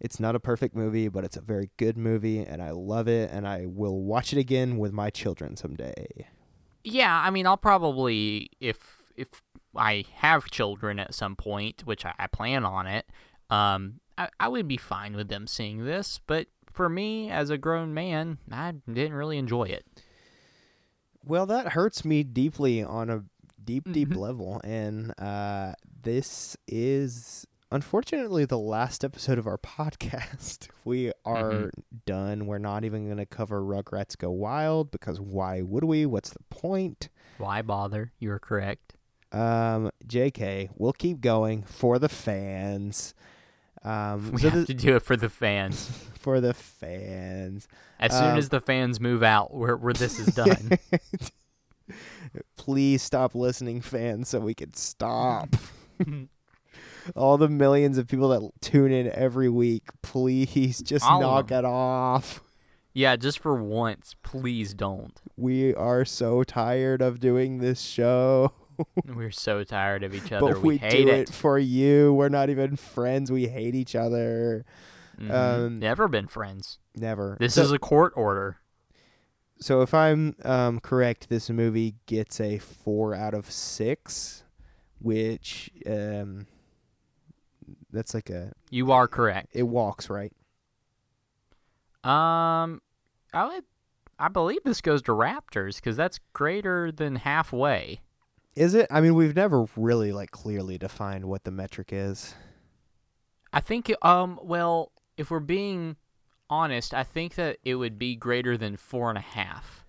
It's 0.00 0.18
not 0.18 0.34
a 0.34 0.40
perfect 0.40 0.74
movie, 0.74 1.08
but 1.08 1.24
it's 1.24 1.36
a 1.36 1.40
very 1.40 1.70
good 1.76 1.96
movie, 1.96 2.40
and 2.40 2.60
I 2.60 2.72
love 2.72 3.06
it, 3.06 3.30
and 3.32 3.46
I 3.46 3.66
will 3.66 4.02
watch 4.02 4.32
it 4.32 4.38
again 4.38 4.76
with 4.76 4.92
my 4.92 5.08
children 5.08 5.56
someday. 5.56 6.26
Yeah, 6.84 7.18
I 7.18 7.30
mean, 7.30 7.46
I'll 7.46 7.56
probably 7.56 8.50
if 8.60 8.78
if 9.16 9.28
I 9.76 10.04
have 10.16 10.50
children 10.50 10.98
at 10.98 11.14
some 11.14 11.36
point, 11.36 11.82
which 11.84 12.04
I, 12.04 12.14
I 12.18 12.26
plan 12.26 12.64
on 12.64 12.86
it. 12.86 13.06
Um, 13.50 14.00
I, 14.16 14.28
I 14.38 14.48
would 14.48 14.68
be 14.68 14.76
fine 14.76 15.16
with 15.16 15.28
them 15.28 15.46
seeing 15.46 15.84
this, 15.84 16.20
but 16.26 16.46
for 16.72 16.88
me 16.88 17.30
as 17.30 17.50
a 17.50 17.58
grown 17.58 17.94
man, 17.94 18.38
I 18.50 18.74
didn't 18.86 19.14
really 19.14 19.38
enjoy 19.38 19.64
it. 19.64 19.84
Well, 21.24 21.46
that 21.46 21.68
hurts 21.68 22.04
me 22.04 22.22
deeply 22.22 22.82
on 22.82 23.08
a 23.10 23.24
deep, 23.64 23.90
deep 23.90 24.14
level, 24.14 24.60
and 24.62 25.18
uh, 25.18 25.72
this 26.02 26.56
is 26.68 27.46
unfortunately 27.74 28.44
the 28.44 28.58
last 28.58 29.04
episode 29.04 29.36
of 29.38 29.46
our 29.46 29.58
podcast. 29.78 30.68
We 30.84 31.12
are 31.24 31.70
done. 32.06 32.46
We're 32.46 32.58
not 32.58 32.84
even 32.84 33.06
going 33.06 33.18
to 33.18 33.26
cover 33.26 33.60
Rugrats 33.60 34.16
Go 34.16 34.30
Wild 34.30 34.90
because 34.90 35.20
why 35.20 35.60
would 35.62 35.84
we? 35.84 36.06
What's 36.06 36.30
the 36.30 36.42
point? 36.50 37.08
Why 37.38 37.62
bother? 37.62 38.12
You're 38.20 38.38
correct. 38.38 38.94
Um, 39.32 39.90
JK, 40.06 40.70
we'll 40.76 40.92
keep 40.92 41.20
going 41.20 41.64
for 41.64 41.98
the 41.98 42.08
fans. 42.08 43.12
Um, 43.82 44.30
We 44.34 44.40
so 44.42 44.50
have 44.50 44.60
the- 44.60 44.66
to 44.66 44.74
do 44.74 44.96
it 44.96 45.02
for 45.02 45.16
the 45.16 45.28
fans. 45.28 45.90
for 46.20 46.40
the 46.40 46.54
fans. 46.54 47.66
As 47.98 48.12
soon 48.12 48.30
Um, 48.32 48.38
as 48.38 48.48
the 48.50 48.60
fans 48.60 49.00
move 49.00 49.22
out, 49.24 49.52
where 49.52 49.76
where 49.76 49.92
this 49.92 50.18
is 50.20 50.26
done. 50.34 50.78
Please 52.56 53.02
stop 53.02 53.34
listening, 53.34 53.80
fans, 53.82 54.28
so 54.28 54.40
we 54.40 54.54
can 54.54 54.72
stop. 54.74 55.48
All 57.14 57.36
the 57.38 57.48
millions 57.48 57.98
of 57.98 58.06
people 58.08 58.28
that 58.30 58.50
tune 58.60 58.92
in 58.92 59.10
every 59.12 59.48
week, 59.48 59.88
please 60.02 60.80
just 60.82 61.04
knock 61.04 61.50
it 61.50 61.64
off. 61.64 62.42
yeah, 62.92 63.16
just 63.16 63.38
for 63.38 63.54
once, 63.62 64.14
please 64.22 64.74
don't. 64.74 65.20
We 65.36 65.74
are 65.74 66.04
so 66.04 66.44
tired 66.44 67.02
of 67.02 67.20
doing 67.20 67.58
this 67.58 67.80
show, 67.80 68.52
We're 69.06 69.30
so 69.30 69.62
tired 69.64 70.02
of 70.02 70.14
each 70.14 70.32
other. 70.32 70.54
but 70.54 70.62
we, 70.62 70.70
we, 70.70 70.76
hate 70.78 71.08
it. 71.08 71.28
it 71.28 71.34
for 71.34 71.58
you. 71.58 72.12
We're 72.14 72.28
not 72.28 72.50
even 72.50 72.76
friends. 72.76 73.30
We 73.30 73.46
hate 73.46 73.74
each 73.74 73.94
other. 73.94 74.64
Mhm. 75.20 75.30
um, 75.30 75.78
Never 75.78 76.08
been 76.08 76.26
friends. 76.26 76.78
Never. 76.96 77.36
This 77.38 77.54
So- 77.54 77.62
is 77.62 77.70
a 77.72 77.78
court 77.78 78.12
order. 78.16 78.58
So 79.60 79.82
if 79.82 79.94
I'm 79.94 80.34
um, 80.44 80.80
correct, 80.80 81.28
this 81.28 81.48
movie 81.48 81.94
gets 82.06 82.40
a 82.40 82.58
four 82.58 83.14
out 83.14 83.32
of 83.34 83.48
six, 83.50 84.42
which 85.00 85.70
um, 85.86 86.46
that's 87.94 88.12
like 88.14 88.30
a 88.30 88.52
You 88.70 88.92
are 88.92 89.08
correct. 89.08 89.48
it 89.52 89.62
walks 89.64 90.10
right. 90.10 90.32
Um, 92.02 92.82
I 93.32 93.46
would, 93.46 93.64
I 94.18 94.28
believe 94.28 94.60
this 94.64 94.82
goes 94.82 95.00
to 95.02 95.12
Reptars 95.12 95.76
because 95.76 95.96
that's 95.96 96.20
greater 96.34 96.92
than 96.92 97.16
halfway. 97.16 98.00
Is 98.54 98.74
it? 98.74 98.86
I 98.90 99.00
mean, 99.00 99.14
we've 99.14 99.34
never 99.34 99.66
really 99.76 100.12
like 100.12 100.30
clearly 100.30 100.78
defined 100.78 101.24
what 101.24 101.44
the 101.44 101.50
metric 101.50 101.88
is. 101.92 102.34
I 103.52 103.60
think. 103.60 103.92
Um, 104.02 104.38
well, 104.42 104.92
if 105.16 105.30
we're 105.30 105.40
being 105.40 105.96
honest, 106.50 106.94
I 106.94 107.02
think 107.02 107.34
that 107.36 107.56
it 107.64 107.76
would 107.76 107.98
be 107.98 108.14
greater 108.14 108.56
than 108.56 108.76
four 108.76 109.08
and 109.08 109.18
a 109.18 109.22
half. 109.22 109.84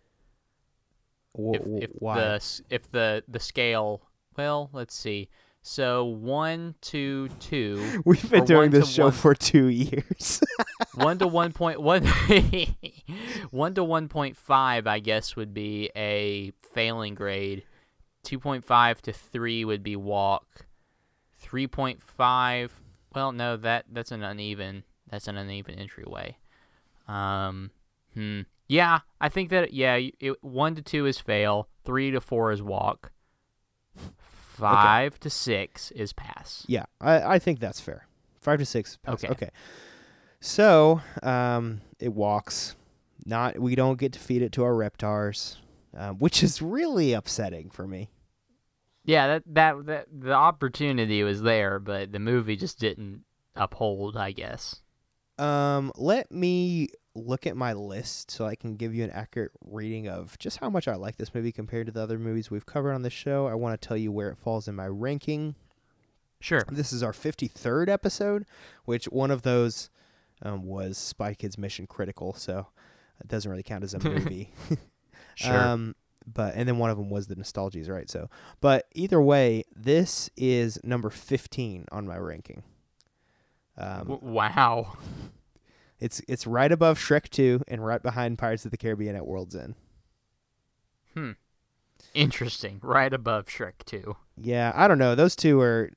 If, 1.37 1.61
if 1.65 1.91
why? 1.99 2.15
the 2.15 2.61
if 2.69 2.89
the 2.91 3.23
the 3.27 3.39
scale. 3.39 4.01
Well, 4.37 4.69
let's 4.73 4.95
see. 4.95 5.29
So 5.67 6.05
one, 6.05 6.75
two, 6.79 7.27
two. 7.39 8.01
We've 8.05 8.29
been 8.29 8.45
doing 8.45 8.69
this 8.69 8.87
show 8.87 9.05
one- 9.05 9.13
for 9.13 9.33
two 9.33 9.65
years. 9.65 10.39
one 10.93 11.17
to 11.17 11.25
one 11.25 11.53
point 11.53 11.81
one 11.81 12.05
one 13.49 13.73
to 13.73 13.83
one 13.83 14.07
point 14.07 14.37
five 14.37 14.85
I 14.85 14.99
guess 14.99 15.35
would 15.35 15.55
be 15.55 15.89
a 15.95 16.51
failing 16.75 17.15
grade. 17.15 17.63
Two 18.21 18.37
point 18.37 18.63
five 18.63 19.01
to 19.01 19.11
three 19.11 19.65
would 19.65 19.81
be 19.81 19.95
walk. 19.95 20.67
Three 21.39 21.65
point 21.65 21.99
five 22.03 22.71
well 23.15 23.31
no 23.31 23.57
that 23.57 23.85
that's 23.91 24.11
an 24.11 24.21
uneven 24.21 24.83
that's 25.09 25.27
an 25.27 25.35
uneven 25.35 25.79
entryway. 25.79 26.37
Um 27.07 27.71
hmm. 28.13 28.41
Yeah, 28.67 28.99
I 29.19 29.29
think 29.29 29.49
that 29.49 29.73
yeah, 29.73 29.99
it, 30.19 30.43
one 30.43 30.75
to 30.75 30.83
two 30.83 31.07
is 31.07 31.17
fail, 31.17 31.69
three 31.83 32.11
to 32.11 32.21
four 32.21 32.51
is 32.51 32.61
walk. 32.61 33.11
Five 34.55 35.19
to 35.21 35.29
six 35.29 35.91
is 35.91 36.13
pass. 36.13 36.65
yeah, 36.67 36.85
I, 37.01 37.35
I 37.35 37.39
think 37.39 37.59
that's 37.59 37.79
fair. 37.79 38.07
Five 38.41 38.59
to 38.59 38.65
six. 38.65 38.97
Pass. 38.97 39.23
Okay. 39.23 39.27
Okay. 39.29 39.49
So 40.39 41.01
um, 41.23 41.81
it 41.99 42.13
walks. 42.13 42.75
Not 43.25 43.57
we 43.57 43.75
don't 43.75 43.97
get 43.99 44.13
to 44.13 44.19
feed 44.19 44.41
it 44.43 44.51
to 44.53 44.63
our 44.63 44.73
reptars, 44.73 45.55
um, 45.97 46.17
which 46.19 46.43
is 46.43 46.61
really 46.61 47.13
upsetting 47.13 47.69
for 47.71 47.87
me. 47.87 48.09
Yeah, 49.03 49.27
that, 49.27 49.43
that 49.47 49.85
that 49.85 50.07
the 50.11 50.33
opportunity 50.33 51.23
was 51.23 51.41
there, 51.41 51.79
but 51.79 52.11
the 52.11 52.19
movie 52.19 52.55
just 52.55 52.79
didn't 52.79 53.23
uphold, 53.55 54.15
I 54.17 54.31
guess. 54.31 54.81
Um, 55.37 55.91
let 55.95 56.31
me 56.31 56.89
look 57.15 57.47
at 57.47 57.55
my 57.55 57.73
list 57.73 58.29
so 58.29 58.45
I 58.45 58.55
can 58.55 58.75
give 58.75 58.93
you 58.93 59.03
an 59.03 59.11
accurate 59.11 59.51
reading 59.65 60.07
of 60.07 60.37
just 60.37 60.57
how 60.57 60.69
much 60.69 60.87
I 60.87 60.95
like 60.95 61.17
this 61.17 61.33
movie 61.33 61.51
compared 61.51 61.87
to 61.87 61.91
the 61.91 62.01
other 62.01 62.19
movies 62.19 62.51
we've 62.51 62.65
covered 62.65 62.93
on 62.93 63.01
the 63.01 63.09
show. 63.09 63.47
I 63.47 63.53
want 63.55 63.79
to 63.79 63.87
tell 63.87 63.97
you 63.97 64.11
where 64.11 64.29
it 64.29 64.37
falls 64.37 64.67
in 64.67 64.75
my 64.75 64.87
ranking. 64.87 65.55
Sure. 66.39 66.63
This 66.69 66.91
is 66.91 67.01
our 67.01 67.13
53rd 67.13 67.87
episode, 67.89 68.45
which 68.83 69.05
one 69.05 69.31
of 69.31 69.43
those 69.43 69.89
um, 70.41 70.63
was 70.65 70.97
Spy 70.97 71.33
Kids 71.33 71.57
Mission 71.57 71.87
Critical, 71.87 72.33
so 72.33 72.67
it 73.21 73.27
doesn't 73.27 73.49
really 73.49 73.63
count 73.63 73.83
as 73.83 73.93
a 73.93 73.99
movie. 74.03 74.51
Sure. 75.35 75.53
Um, 75.53 75.95
but 76.25 76.55
and 76.55 76.67
then 76.67 76.77
one 76.77 76.89
of 76.89 76.97
them 76.97 77.09
was 77.09 77.27
the 77.27 77.35
nostalgies, 77.35 77.89
right? 77.89 78.09
So, 78.09 78.29
but 78.61 78.87
either 78.93 79.21
way, 79.21 79.63
this 79.75 80.29
is 80.35 80.79
number 80.83 81.09
15 81.09 81.85
on 81.91 82.07
my 82.07 82.17
ranking. 82.17 82.63
Um, 83.77 84.19
wow. 84.21 84.97
it's 86.05 86.21
it's 86.27 86.45
right 86.45 86.71
above 86.71 86.99
Shrek 86.99 87.29
2 87.29 87.63
and 87.67 87.83
right 87.83 88.01
behind 88.01 88.37
Pirates 88.37 88.63
of 88.63 88.69
the 88.69 88.77
Caribbean 88.77 89.15
at 89.15 89.25
World's 89.25 89.55
End. 89.55 89.73
Hmm. 91.15 91.31
Interesting. 92.13 92.79
Right 92.83 93.11
above 93.11 93.47
Shrek 93.47 93.83
2. 93.85 94.15
Yeah, 94.37 94.71
I 94.75 94.87
don't 94.87 94.99
know. 94.99 95.15
Those 95.15 95.35
two 95.35 95.59
are 95.59 95.89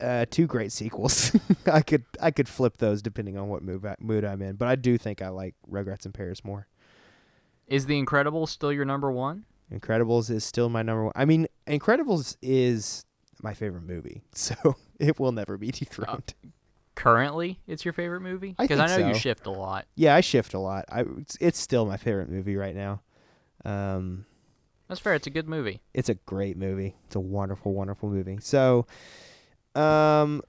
uh, 0.00 0.26
two 0.30 0.46
great 0.46 0.70
sequels. 0.70 1.36
I 1.66 1.82
could 1.82 2.04
I 2.22 2.30
could 2.30 2.48
flip 2.48 2.76
those 2.76 3.02
depending 3.02 3.36
on 3.36 3.48
what 3.48 3.62
mood 3.64 3.84
I, 3.84 3.96
mood 3.98 4.24
I'm 4.24 4.40
in, 4.40 4.54
but 4.54 4.68
I 4.68 4.76
do 4.76 4.96
think 4.96 5.20
I 5.20 5.30
like 5.30 5.56
Rugrats 5.68 6.06
in 6.06 6.12
Paris 6.12 6.44
more. 6.44 6.68
Is 7.66 7.86
The 7.86 8.00
Incredibles 8.00 8.50
still 8.50 8.72
your 8.72 8.84
number 8.84 9.10
one? 9.10 9.46
Incredibles 9.72 10.30
is 10.30 10.44
still 10.44 10.68
my 10.68 10.82
number 10.82 11.04
one. 11.04 11.12
I 11.16 11.24
mean, 11.24 11.48
Incredibles 11.66 12.36
is 12.40 13.04
my 13.42 13.54
favorite 13.54 13.82
movie, 13.82 14.22
so 14.32 14.76
it 15.00 15.18
will 15.18 15.32
never 15.32 15.58
be 15.58 15.72
dethroned. 15.72 16.34
Currently, 17.00 17.58
it's 17.66 17.82
your 17.82 17.94
favorite 17.94 18.20
movie? 18.20 18.54
Because 18.58 18.78
I, 18.78 18.86
think 18.88 19.00
know 19.00 19.08
you 19.08 19.14
shift 19.14 19.46
a 19.46 19.50
lot. 19.50 19.86
yeah, 19.94 20.14
I 20.14 20.20
shift 20.20 20.52
a 20.52 20.58
lot. 20.58 20.84
I 20.90 21.06
it's, 21.16 21.34
it's 21.40 21.58
still 21.58 21.86
my 21.86 21.96
favorite 21.96 22.28
movie 22.28 22.56
right 22.56 22.76
now. 22.76 23.00
Um, 23.64 24.26
That's 24.86 25.00
fair. 25.00 25.14
It's 25.14 25.26
a 25.26 25.30
good 25.30 25.48
movie. 25.48 25.80
it's 25.94 26.10
a 26.10 26.14
great 26.14 26.58
movie. 26.58 26.96
It's 27.06 27.16
a 27.16 27.20
wonderful, 27.20 27.72
wonderful 27.72 28.10
movie. 28.10 28.36
So, 28.42 28.84
um, 29.74 30.42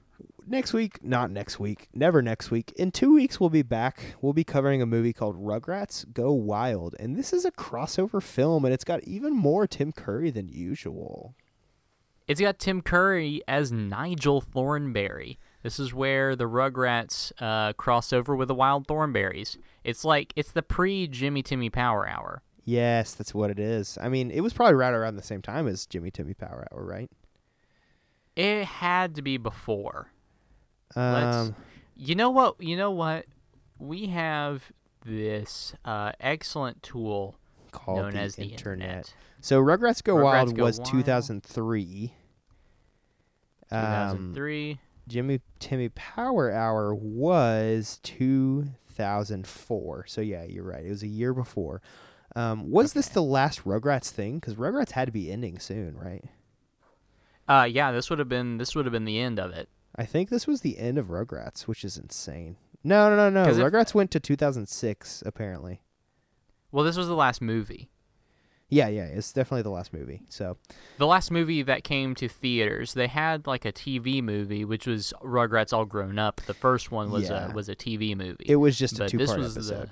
next 0.46 0.74
week, 0.74 1.02
not 1.02 1.32
next 1.32 1.58
week, 1.58 1.88
never 1.94 2.22
next 2.22 2.52
week. 2.52 2.74
In 2.76 2.92
two 2.92 3.14
weeks, 3.14 3.40
we'll 3.40 3.50
be 3.50 3.62
back. 3.62 4.16
We'll 4.22 4.34
be 4.34 4.44
covering 4.44 4.82
a 4.82 4.86
movie 4.86 5.14
called 5.14 5.42
Rugrats 5.42 6.12
Go 6.12 6.34
Wild, 6.34 6.98
and 7.00 7.16
this 7.16 7.32
is 7.32 7.46
a 7.46 7.52
crossover 7.52 8.22
film, 8.22 8.66
and 8.66 8.74
it's 8.74 8.84
got 8.84 9.02
even 9.06 9.34
more 9.34 9.68
Tim 9.68 9.94
Curry 9.94 10.32
than 10.32 10.50
usual. 10.50 11.34
It's 12.28 12.42
got 12.42 12.60
Tim 12.60 12.82
Curry 12.82 13.42
as 13.48 13.72
Nigel 13.72 14.42
Thornberry. 14.42 15.40
This 15.64 15.80
is 15.80 15.94
where 15.94 16.36
the 16.36 16.46
Rugrats 16.46 17.32
uh, 17.40 17.74
cross 17.74 18.12
over 18.12 18.36
with 18.36 18.48
the 18.48 18.56
Wild 18.56 18.88
Thornberries. 18.88 19.58
It's 19.84 20.04
like 20.04 20.34
it's 20.36 20.52
the 20.52 20.64
pre 20.64 21.08
Jimmy 21.08 21.44
Timmy 21.44 21.70
Power 21.70 22.08
Hour. 22.08 22.42
Yes, 22.66 23.14
that's 23.14 23.34
what 23.34 23.50
it 23.52 23.60
is. 23.60 23.98
I 24.02 24.10
mean, 24.10 24.32
it 24.32 24.42
was 24.42 24.54
probably 24.54 24.76
right 24.76 24.94
around 24.94 25.16
the 25.16 25.24
same 25.24 25.42
time 25.42 25.68
as 25.68 25.86
Jimmy 25.86 26.12
Timmy 26.12 26.34
Power 26.34 26.68
Hour, 26.72 26.84
right? 26.86 27.10
It 28.36 28.66
had 28.66 29.16
to 29.16 29.22
be 29.22 29.38
before. 29.38 30.12
Let's- 30.96 31.36
Um, 31.50 31.56
You 31.96 32.16
know 32.16 32.30
what? 32.32 32.60
You 32.62 32.78
know 32.78 32.92
what? 32.92 33.26
We 33.78 34.08
have 34.08 34.72
this 35.06 35.74
uh, 35.86 36.12
excellent 36.20 36.82
tool 36.84 37.36
called 37.72 37.98
known 38.00 38.12
the 38.14 38.20
as 38.20 38.36
the 38.36 38.44
internet. 38.46 38.88
internet. 38.90 39.14
So 39.42 39.62
Rugrats 39.62 40.04
Go 40.04 40.16
Rugrats 40.16 40.24
Wild 40.24 40.56
Go 40.56 40.64
was 40.64 40.80
Wild. 40.80 40.92
2003. 40.92 42.14
Um, 43.72 43.82
2003. 43.82 44.80
Jimmy 45.12 45.42
Timmy 45.60 45.90
Power 45.90 46.52
Hour 46.52 46.96
was 46.96 48.00
2004. 48.04 50.06
So 50.08 50.22
yeah, 50.22 50.44
you're 50.44 50.64
right. 50.64 50.86
It 50.86 50.90
was 50.90 51.04
a 51.04 51.08
year 51.08 51.34
before. 51.34 51.82
Um, 52.36 52.70
was 52.72 52.94
this 52.94 53.10
the 53.10 53.22
last 53.22 53.66
Rugrats 53.66 54.10
thing? 54.10 54.40
Because 54.40 54.56
Rugrats 54.56 54.92
had 54.92 55.06
to 55.06 55.12
be 55.12 55.32
ending 55.32 55.60
soon, 55.60 55.98
right? 55.98 56.24
Uh, 57.48 57.68
yeah, 57.70 57.92
this 57.92 58.10
would 58.10 58.20
have 58.20 58.30
been 58.30 58.58
this 58.58 58.74
would 58.76 58.86
have 58.86 58.94
been 58.94 59.06
the 59.06 59.20
end 59.20 59.40
of 59.40 59.52
it. 59.52 59.68
I 59.96 60.06
think 60.06 60.30
this 60.30 60.48
was 60.48 60.62
the 60.62 60.80
end 60.80 60.98
of 60.98 61.08
Rugrats, 61.08 61.64
which 61.64 61.84
is 61.84 61.98
insane. 61.98 62.56
No, 62.84 63.10
no, 63.10 63.16
no, 63.18 63.30
no. 63.30 63.46
'Cause 63.46 63.58
if- 63.58 63.66
Rugrats 63.66 63.94
went 63.94 64.10
to 64.12 64.20
2006, 64.22 65.22
apparently. 65.26 65.82
Well, 66.72 66.86
this 66.86 66.96
was 66.96 67.08
the 67.08 67.16
last 67.16 67.42
movie. 67.42 67.90
Yeah, 68.74 68.88
yeah, 68.88 69.04
it's 69.04 69.34
definitely 69.34 69.64
the 69.64 69.70
last 69.70 69.92
movie. 69.92 70.22
So 70.30 70.56
The 70.98 71.06
last 71.06 71.30
movie 71.30 71.62
that 71.62 71.84
came 71.84 72.16
to 72.16 72.30
theaters, 72.30 72.94
they 72.94 73.08
had 73.08 73.46
like 73.46 73.66
a 73.66 73.72
TV 73.74 74.24
movie, 74.24 74.64
which 74.64 74.88
was 74.88 75.14
Rugrats 75.22 75.74
All 75.74 75.84
Grown 75.86 76.18
Up. 76.18 76.40
The 76.48 76.54
first 76.54 76.90
one 76.90 77.12
was 77.12 77.30
Yeah. 77.30 77.52
a 77.52 77.54
was 77.54 77.68
a 77.68 77.76
TV 77.76 78.16
movie. 78.16 78.46
it 78.48 78.56
was 78.56 78.78
just 78.80 78.96
a 78.96 79.00
but 79.04 79.10
two 79.10 79.18
this 79.18 79.30
part 79.30 79.42
was 79.42 79.58
episode. 79.58 79.90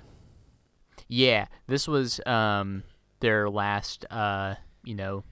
the 0.96 1.04
yeah. 1.08 1.46
This 1.66 1.86
was 1.86 2.20
um 2.26 2.82
their 3.20 3.50
last 3.50 4.06
uh 4.10 4.54
you 4.82 4.94
know 4.94 5.24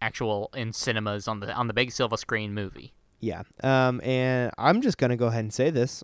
actual 0.00 0.50
in 0.54 0.72
cinemas 0.72 1.28
on 1.28 1.38
the 1.38 1.52
on 1.54 1.68
the 1.68 1.74
big 1.74 1.92
silver 1.92 2.16
screen 2.16 2.52
movie. 2.54 2.92
Yeah. 3.20 3.42
Um, 3.62 4.00
and 4.02 4.50
I'm 4.58 4.82
just 4.82 4.98
gonna 4.98 5.16
go 5.16 5.28
ahead 5.28 5.44
and 5.44 5.54
say 5.54 5.70
this. 5.70 6.02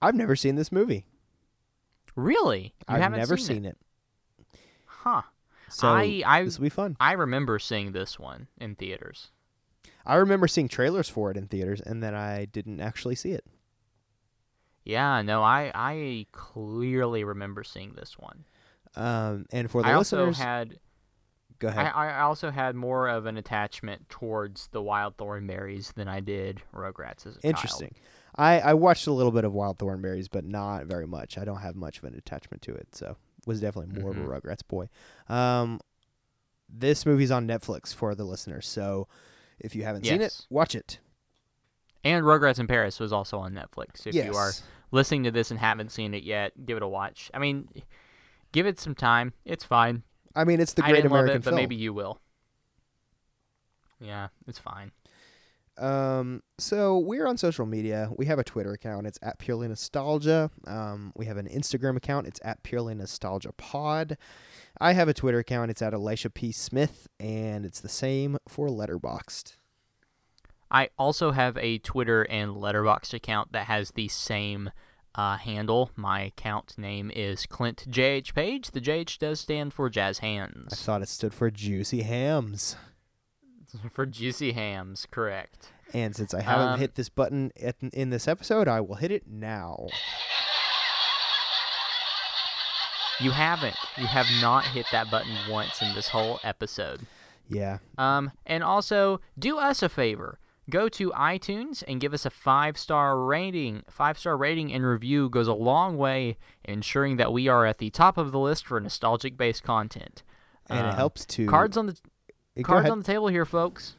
I've 0.00 0.14
never 0.14 0.36
seen 0.36 0.54
this 0.54 0.70
movie. 0.70 1.04
Really, 2.14 2.74
you 2.88 2.94
I've 2.94 3.00
haven't 3.02 3.18
never 3.18 3.36
seen, 3.36 3.46
seen 3.46 3.64
it? 3.64 3.68
it. 3.70 3.78
Huh? 5.02 5.22
So 5.68 5.88
I 5.88 6.22
I 6.24 6.44
this 6.44 6.58
will 6.58 6.64
be 6.64 6.68
fun. 6.68 6.96
I 7.00 7.12
remember 7.12 7.58
seeing 7.58 7.92
this 7.92 8.18
one 8.18 8.48
in 8.58 8.74
theaters. 8.76 9.30
I 10.04 10.16
remember 10.16 10.48
seeing 10.48 10.68
trailers 10.68 11.08
for 11.08 11.30
it 11.30 11.36
in 11.36 11.46
theaters, 11.46 11.80
and 11.80 12.02
then 12.02 12.14
I 12.14 12.44
didn't 12.46 12.80
actually 12.80 13.14
see 13.14 13.32
it. 13.32 13.44
Yeah, 14.84 15.22
no, 15.22 15.42
I 15.42 15.70
I 15.74 16.26
clearly 16.32 17.24
remember 17.24 17.64
seeing 17.64 17.94
this 17.94 18.18
one. 18.18 18.44
Um, 18.94 19.46
and 19.50 19.70
for 19.70 19.82
the 19.82 19.88
I 19.88 19.94
also 19.94 20.26
listeners, 20.26 20.38
had 20.38 20.78
go 21.58 21.68
ahead. 21.68 21.92
I 21.94 22.20
also 22.20 22.50
had 22.50 22.74
more 22.74 23.08
of 23.08 23.26
an 23.26 23.36
attachment 23.36 24.08
towards 24.08 24.68
the 24.68 24.82
Wild 24.82 25.16
Thornberries 25.16 25.92
than 25.92 26.08
I 26.08 26.20
did 26.20 26.62
Rugrats 26.74 27.26
as 27.26 27.36
a 27.36 27.46
Interesting. 27.46 27.94
I, 28.34 28.60
I 28.60 28.74
watched 28.74 29.06
a 29.06 29.12
little 29.12 29.32
bit 29.32 29.44
of 29.44 29.52
Wild 29.52 29.78
Thornberries, 29.78 30.28
but 30.28 30.44
not 30.44 30.86
very 30.86 31.06
much. 31.06 31.38
I 31.38 31.44
don't 31.44 31.60
have 31.60 31.76
much 31.76 31.98
of 31.98 32.04
an 32.04 32.14
attachment 32.14 32.62
to 32.62 32.74
it, 32.74 32.94
so 32.94 33.16
was 33.46 33.60
definitely 33.60 34.00
more 34.00 34.12
Mhm. 34.12 34.22
of 34.24 34.28
a 34.30 34.40
Rugrats 34.40 34.66
boy. 34.66 34.88
Um, 35.28 35.80
this 36.68 37.04
movie's 37.04 37.30
on 37.30 37.46
Netflix 37.46 37.94
for 37.94 38.14
the 38.14 38.24
listeners, 38.24 38.66
so 38.66 39.08
if 39.58 39.74
you 39.74 39.84
haven't 39.84 40.04
seen 40.06 40.20
it, 40.22 40.46
watch 40.50 40.74
it. 40.74 40.98
And 42.04 42.24
Rugrats 42.24 42.58
in 42.58 42.66
Paris 42.66 42.98
was 42.98 43.12
also 43.12 43.38
on 43.38 43.52
Netflix. 43.52 44.06
If 44.06 44.14
you 44.14 44.34
are 44.34 44.52
listening 44.90 45.22
to 45.24 45.30
this 45.30 45.50
and 45.50 45.60
haven't 45.60 45.90
seen 45.92 46.14
it 46.14 46.22
yet, 46.24 46.66
give 46.66 46.76
it 46.76 46.82
a 46.82 46.88
watch. 46.88 47.30
I 47.32 47.38
mean, 47.38 47.68
give 48.52 48.66
it 48.66 48.80
some 48.80 48.94
time. 48.94 49.32
It's 49.44 49.64
fine. 49.64 50.02
I 50.34 50.44
mean, 50.44 50.60
it's 50.60 50.72
the 50.72 50.82
Great 50.82 51.04
American 51.04 51.36
it, 51.36 51.44
but 51.44 51.54
maybe 51.54 51.76
you 51.76 51.92
will. 51.92 52.20
Yeah, 54.00 54.28
it's 54.46 54.58
fine. 54.58 54.90
Um, 55.78 56.42
so 56.58 56.98
we're 56.98 57.26
on 57.26 57.36
social 57.36 57.66
media. 57.66 58.10
We 58.16 58.26
have 58.26 58.38
a 58.38 58.44
Twitter 58.44 58.72
account. 58.72 59.06
It's 59.06 59.18
at 59.22 59.38
Purely 59.38 59.68
Nostalgia. 59.68 60.50
Um, 60.66 61.12
we 61.16 61.26
have 61.26 61.36
an 61.36 61.48
Instagram 61.48 61.96
account. 61.96 62.26
It's 62.26 62.40
at 62.44 62.62
Purely 62.62 62.94
Nostalgia 62.94 63.52
Pod. 63.56 64.18
I 64.80 64.92
have 64.92 65.08
a 65.08 65.14
Twitter 65.14 65.38
account. 65.38 65.70
It's 65.70 65.82
at 65.82 65.94
Elisha 65.94 66.30
P 66.30 66.52
Smith, 66.52 67.08
and 67.18 67.64
it's 67.64 67.80
the 67.80 67.88
same 67.88 68.38
for 68.48 68.68
Letterboxd. 68.68 69.54
I 70.70 70.88
also 70.98 71.32
have 71.32 71.56
a 71.58 71.78
Twitter 71.78 72.22
and 72.22 72.52
Letterboxd 72.52 73.12
account 73.14 73.52
that 73.52 73.66
has 73.66 73.90
the 73.90 74.08
same 74.08 74.70
uh, 75.14 75.36
handle. 75.36 75.90
My 75.96 76.22
account 76.22 76.76
name 76.78 77.10
is 77.14 77.46
Clint 77.46 77.84
JH 77.88 78.34
Page. 78.34 78.70
The 78.70 78.80
JH 78.80 79.18
does 79.18 79.40
stand 79.40 79.74
for 79.74 79.90
Jazz 79.90 80.18
Hands. 80.18 80.68
I 80.70 80.74
thought 80.74 81.02
it 81.02 81.08
stood 81.08 81.34
for 81.34 81.50
Juicy 81.50 82.02
Hams. 82.02 82.76
for 83.92 84.06
Juicy 84.06 84.52
Hams, 84.52 85.06
correct. 85.10 85.68
And 85.94 86.16
since 86.16 86.32
I 86.34 86.40
haven't 86.42 86.68
Um, 86.68 86.80
hit 86.80 86.94
this 86.94 87.08
button 87.08 87.52
at, 87.62 87.76
in 87.92 88.10
this 88.10 88.26
episode, 88.26 88.66
I 88.68 88.80
will 88.80 88.94
hit 88.96 89.10
it 89.10 89.26
now. 89.28 89.88
You 93.20 93.30
haven't. 93.30 93.76
You 93.96 94.06
have 94.06 94.26
not 94.40 94.64
hit 94.64 94.86
that 94.90 95.10
button 95.10 95.32
once 95.48 95.80
in 95.80 95.94
this 95.94 96.08
whole 96.08 96.40
episode. 96.42 97.06
Yeah. 97.48 97.78
Um, 97.98 98.32
and 98.46 98.64
also, 98.64 99.20
do 99.38 99.58
us 99.58 99.82
a 99.82 99.88
favor. 99.88 100.38
Go 100.70 100.88
to 100.88 101.10
iTunes 101.10 101.84
and 101.86 102.00
give 102.00 102.14
us 102.14 102.24
a 102.24 102.30
five 102.30 102.78
star 102.78 103.18
rating. 103.20 103.82
Five 103.88 104.18
star 104.18 104.36
rating 104.36 104.72
and 104.72 104.84
review 104.86 105.28
goes 105.28 105.46
a 105.46 105.52
long 105.52 105.98
way 105.98 106.36
ensuring 106.64 107.16
that 107.18 107.32
we 107.32 107.48
are 107.48 107.66
at 107.66 107.78
the 107.78 107.90
top 107.90 108.16
of 108.16 108.32
the 108.32 108.38
list 108.38 108.66
for 108.66 108.80
nostalgic 108.80 109.36
based 109.36 109.62
content. 109.62 110.22
And 110.68 110.86
it 110.86 110.90
Um, 110.90 110.96
helps 110.96 111.26
to 111.26 111.46
Cards 111.46 111.76
on 111.76 111.86
the 111.86 111.96
cards 112.62 112.90
on 112.90 112.98
the 112.98 113.04
table 113.04 113.28
here, 113.28 113.44
folks. 113.46 113.96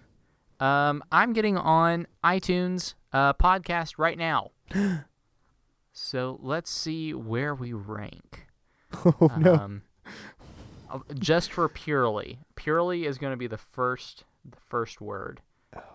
Um, 0.60 1.04
I'm 1.12 1.34
getting 1.34 1.58
on 1.58 2.08
iTunes 2.24 2.94
uh, 3.12 3.34
podcast 3.34 3.94
right 3.98 4.18
now. 4.18 4.52
so 5.92 6.40
let's 6.42 6.70
see 6.70 7.14
where 7.14 7.56
we 7.56 7.74
rank. 7.74 8.48
oh 9.06 9.32
no. 9.38 9.56
Um, 9.56 9.82
uh, 10.90 11.00
just 11.16 11.52
for 11.52 11.68
purely, 11.68 12.40
purely 12.56 13.06
is 13.06 13.18
going 13.18 13.32
to 13.34 13.38
be 13.38 13.48
the 13.48 13.58
first, 13.58 14.24
the 14.50 14.58
first 14.70 15.02
word 15.02 15.42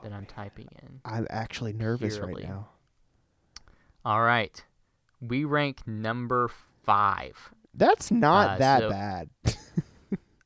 that 0.03 0.13
I'm 0.13 0.27
typing 0.27 0.69
in. 0.83 1.01
I'm 1.05 1.27
actually 1.31 1.73
nervous 1.73 2.17
purely. 2.17 2.43
right 2.43 2.49
now. 2.49 2.69
All 4.05 4.23
right, 4.23 4.63
we 5.21 5.45
rank 5.45 5.87
number 5.87 6.51
five. 6.85 7.37
That's 7.75 8.11
not 8.11 8.51
Uh, 8.51 8.59
that 8.59 8.81
so- 8.81 8.91
bad. 8.91 9.31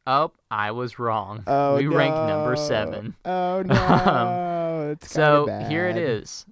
Oh, 0.06 0.32
I 0.50 0.72
was 0.72 0.98
wrong. 0.98 1.44
Oh 1.46 1.76
we 1.76 1.84
no. 1.84 1.96
rank 1.96 2.14
number 2.14 2.56
seven. 2.56 3.14
Oh 3.24 3.62
no. 3.62 4.48
Um, 4.82 4.90
it's 4.92 5.10
So 5.12 5.46
kinda 5.46 5.68
here 5.68 5.86
it 5.88 5.96
is, 5.96 6.44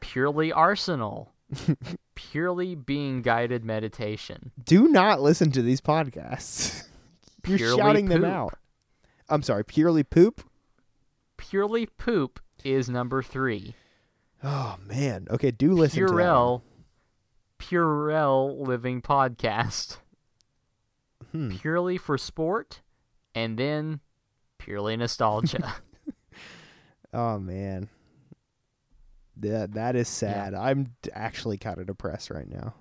Purely 0.00 0.52
Arsenal. 0.52 1.32
purely 2.14 2.74
being 2.74 3.22
guided 3.22 3.64
meditation. 3.64 4.50
Do 4.64 4.88
not 4.88 5.20
listen 5.22 5.50
to 5.52 5.62
these 5.62 5.80
podcasts. 5.80 6.84
You're 7.46 7.56
Purely 7.58 7.76
shouting 7.78 8.06
them 8.06 8.24
out. 8.24 8.58
I'm 9.30 9.42
sorry, 9.42 9.64
purely 9.64 10.02
poop. 10.02 10.42
Purely 11.38 11.86
poop 11.86 12.40
is 12.64 12.90
number 12.90 13.22
three. 13.22 13.74
Oh 14.44 14.76
man. 14.86 15.26
Okay, 15.30 15.50
do 15.50 15.72
listen 15.72 16.00
to 16.00 16.06
that. 16.06 16.12
one. 16.12 16.20
Purell, 16.22 16.62
Purell 17.58 18.66
Living 18.66 19.00
Podcast. 19.00 19.98
Hmm. 21.32 21.50
Purely 21.50 21.98
for 21.98 22.16
sport, 22.18 22.80
and 23.34 23.58
then 23.58 24.00
purely 24.58 24.96
nostalgia. 24.96 25.74
Oh 27.14 27.38
man. 27.38 27.88
That 29.38 29.72
that 29.74 29.96
is 29.96 30.08
sad. 30.08 30.52
I'm 30.54 30.94
actually 31.12 31.56
kind 31.56 31.78
of 31.78 31.86
depressed 31.86 32.30
right 32.30 32.48
now. 32.48 32.74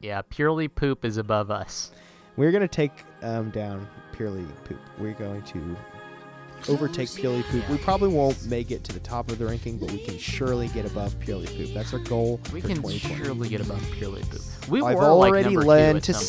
yeah, 0.00 0.22
purely 0.28 0.68
poop 0.68 1.04
is 1.04 1.16
above 1.16 1.50
us. 1.50 1.90
We're 2.36 2.50
gonna 2.52 2.66
take 2.68 2.92
um, 3.22 3.50
down 3.50 3.86
purely 4.12 4.44
poop. 4.64 4.78
We're 4.98 5.12
going 5.12 5.42
to 5.42 5.76
overtake 6.68 7.12
purely 7.14 7.42
poop. 7.42 7.68
We 7.68 7.76
probably 7.78 8.08
won't 8.08 8.46
make 8.46 8.70
it 8.70 8.84
to 8.84 8.92
the 8.92 9.00
top 9.00 9.30
of 9.30 9.38
the 9.38 9.44
ranking, 9.46 9.76
but 9.78 9.90
we 9.90 9.98
can 9.98 10.16
surely 10.16 10.68
get 10.68 10.86
above 10.86 11.18
purely 11.20 11.46
poop. 11.46 11.74
That's 11.74 11.92
our 11.92 11.98
goal. 11.98 12.40
We 12.52 12.60
can 12.62 12.76
2020. 12.76 12.98
surely 13.24 13.48
get 13.48 13.60
above 13.60 13.82
purely 13.92 14.22
poop. 14.22 14.40
We 14.68 14.80
I've 14.80 14.94
were 14.96 15.12
like 15.12 15.30
already 15.32 15.54
number 15.54 16.00
two 16.00 16.00
to 16.00 16.12
point. 16.12 16.22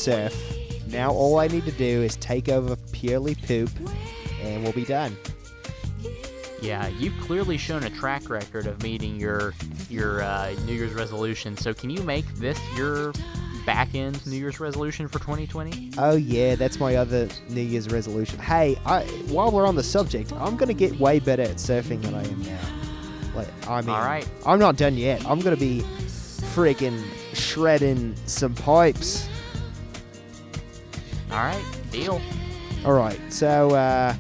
Now 0.94 1.12
all 1.12 1.40
I 1.40 1.48
need 1.48 1.66
to 1.66 1.72
do 1.72 2.04
is 2.04 2.16
take 2.18 2.48
over 2.48 2.76
purely 2.92 3.36
poop, 3.36 3.72
and 4.42 4.64
we'll 4.64 4.74
be 4.74 4.86
done. 4.86 5.18
Yeah, 6.62 6.88
you've 6.88 7.20
clearly 7.20 7.58
shown 7.58 7.84
a 7.84 7.90
track 7.90 8.30
record 8.30 8.68
of 8.68 8.82
meeting 8.84 9.18
your 9.18 9.54
your 9.90 10.22
uh, 10.22 10.56
New 10.66 10.74
Year's 10.74 10.94
resolution. 10.94 11.58
So 11.58 11.74
can 11.74 11.90
you 11.90 12.02
make 12.04 12.26
this 12.36 12.60
your 12.78 13.12
back 13.66 13.96
end 13.96 14.26
New 14.26 14.38
Year's 14.38 14.60
resolution 14.60 15.08
for 15.08 15.20
2020? 15.20 15.92
Oh 15.98 16.16
yeah, 16.16 16.56
that's 16.56 16.80
my 16.80 16.96
other 16.96 17.28
New 17.50 17.62
Year's 17.62 17.90
resolution. 17.90 18.40
Hey, 18.40 18.78
I, 18.86 19.04
while 19.28 19.52
we're 19.52 19.66
on 19.66 19.76
the 19.76 19.84
subject, 19.84 20.32
I'm 20.34 20.56
gonna 20.56 20.74
get 20.74 20.98
way 21.00 21.20
better 21.20 21.42
at 21.42 21.56
surfing 21.58 22.02
than 22.02 22.14
I 22.14 22.24
am 22.24 22.42
now. 22.44 22.60
Like, 23.36 23.48
I 23.68 23.82
mean, 23.82 23.90
All 23.90 24.02
right. 24.02 24.30
I'm 24.46 24.60
not 24.60 24.78
done 24.78 24.96
yet. 24.96 25.26
I'm 25.26 25.40
gonna 25.40 25.58
be 25.58 25.82
freaking 26.54 27.04
shredding 27.34 28.16
some 28.26 28.54
pipes. 28.54 29.28
All 31.34 31.40
right, 31.40 31.66
deal. 31.92 32.22
All 32.86 32.94
right, 32.94 33.20
so 33.34 33.72
uh, 33.72 34.14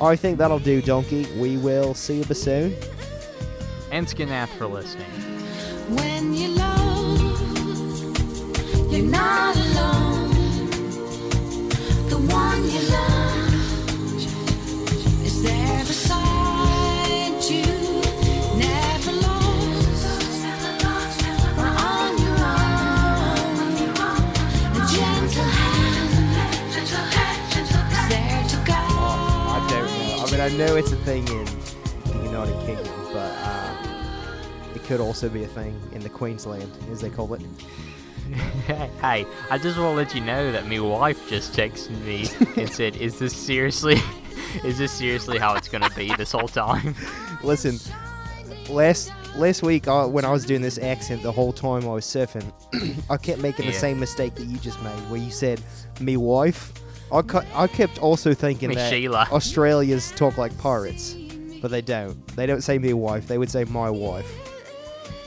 I 0.00 0.14
think 0.14 0.38
that'll 0.38 0.60
do, 0.60 0.80
Donkey. 0.80 1.26
We 1.36 1.56
will 1.56 1.92
see 1.92 2.22
you 2.22 2.34
soon. 2.34 2.76
And 3.90 4.06
Skinath 4.06 4.48
for 4.50 4.68
listening. 4.68 5.10
When 5.96 6.32
you 6.32 6.50
love, 6.50 7.20
you're 8.92 9.02
not 9.02 9.56
alone. 9.56 10.09
Know. 30.56 30.64
I 30.64 30.68
know 30.68 30.76
it's 30.76 30.92
a 30.92 30.96
thing 30.96 31.26
in 31.28 31.44
the 31.44 32.24
United 32.24 32.66
Kingdom, 32.66 32.92
but 33.12 33.32
uh, 33.36 33.76
it 34.74 34.82
could 34.84 35.00
also 35.00 35.28
be 35.28 35.44
a 35.44 35.48
thing 35.48 35.80
in 35.92 36.00
the 36.00 36.08
Queensland, 36.08 36.70
as 36.90 37.00
they 37.00 37.10
call 37.10 37.32
it. 37.34 37.42
hey, 39.00 39.26
I 39.50 39.58
just 39.58 39.78
want 39.78 39.92
to 39.92 39.96
let 39.96 40.14
you 40.14 40.20
know 40.20 40.52
that 40.52 40.66
my 40.68 40.78
wife 40.78 41.28
just 41.28 41.52
texted 41.52 42.00
me 42.04 42.28
and 42.60 42.70
said, 42.72 42.96
"Is 42.96 43.18
this 43.18 43.36
seriously? 43.36 43.96
Is 44.64 44.78
this 44.78 44.92
seriously 44.92 45.38
how 45.38 45.54
it's 45.54 45.68
gonna 45.68 45.90
be 45.90 46.14
this 46.16 46.32
whole 46.32 46.48
time?" 46.48 46.94
Listen, 47.42 47.78
last 48.68 49.12
last 49.34 49.62
week 49.62 49.88
uh, 49.88 50.06
when 50.06 50.24
I 50.24 50.30
was 50.30 50.44
doing 50.44 50.60
this 50.60 50.78
accent 50.78 51.22
the 51.22 51.32
whole 51.32 51.52
time 51.52 51.84
I 51.84 51.92
was 51.94 52.04
surfing, 52.04 52.52
I 53.10 53.16
kept 53.16 53.40
making 53.40 53.66
the 53.66 53.72
same 53.72 53.98
mistake 53.98 54.34
that 54.36 54.44
you 54.44 54.58
just 54.58 54.82
made, 54.82 54.98
where 55.10 55.20
you 55.20 55.30
said 55.30 55.60
"me 56.00 56.16
wife." 56.16 56.72
I, 57.12 57.22
cu- 57.22 57.46
I 57.54 57.66
kept 57.66 57.98
also 57.98 58.34
thinking 58.34 58.70
that 58.72 58.90
Sheila. 58.90 59.26
Australians 59.32 60.12
talk 60.12 60.38
like 60.38 60.56
pirates, 60.58 61.14
but 61.60 61.70
they 61.70 61.82
don't. 61.82 62.24
They 62.36 62.46
don't 62.46 62.62
say 62.62 62.78
"me 62.78 62.92
wife." 62.92 63.26
They 63.26 63.38
would 63.38 63.50
say 63.50 63.64
"my 63.64 63.90
wife." 63.90 64.30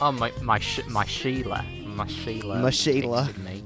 Oh 0.02 0.12
my 0.12 0.32
my 0.42 0.60
sh- 0.60 0.86
my 0.88 1.06
Sheila, 1.06 1.64
my 1.86 2.08
Sheila, 2.08 2.60
My 2.60 2.70
Sheila. 2.70 3.30
texted 3.32 3.44
me. 3.44 3.64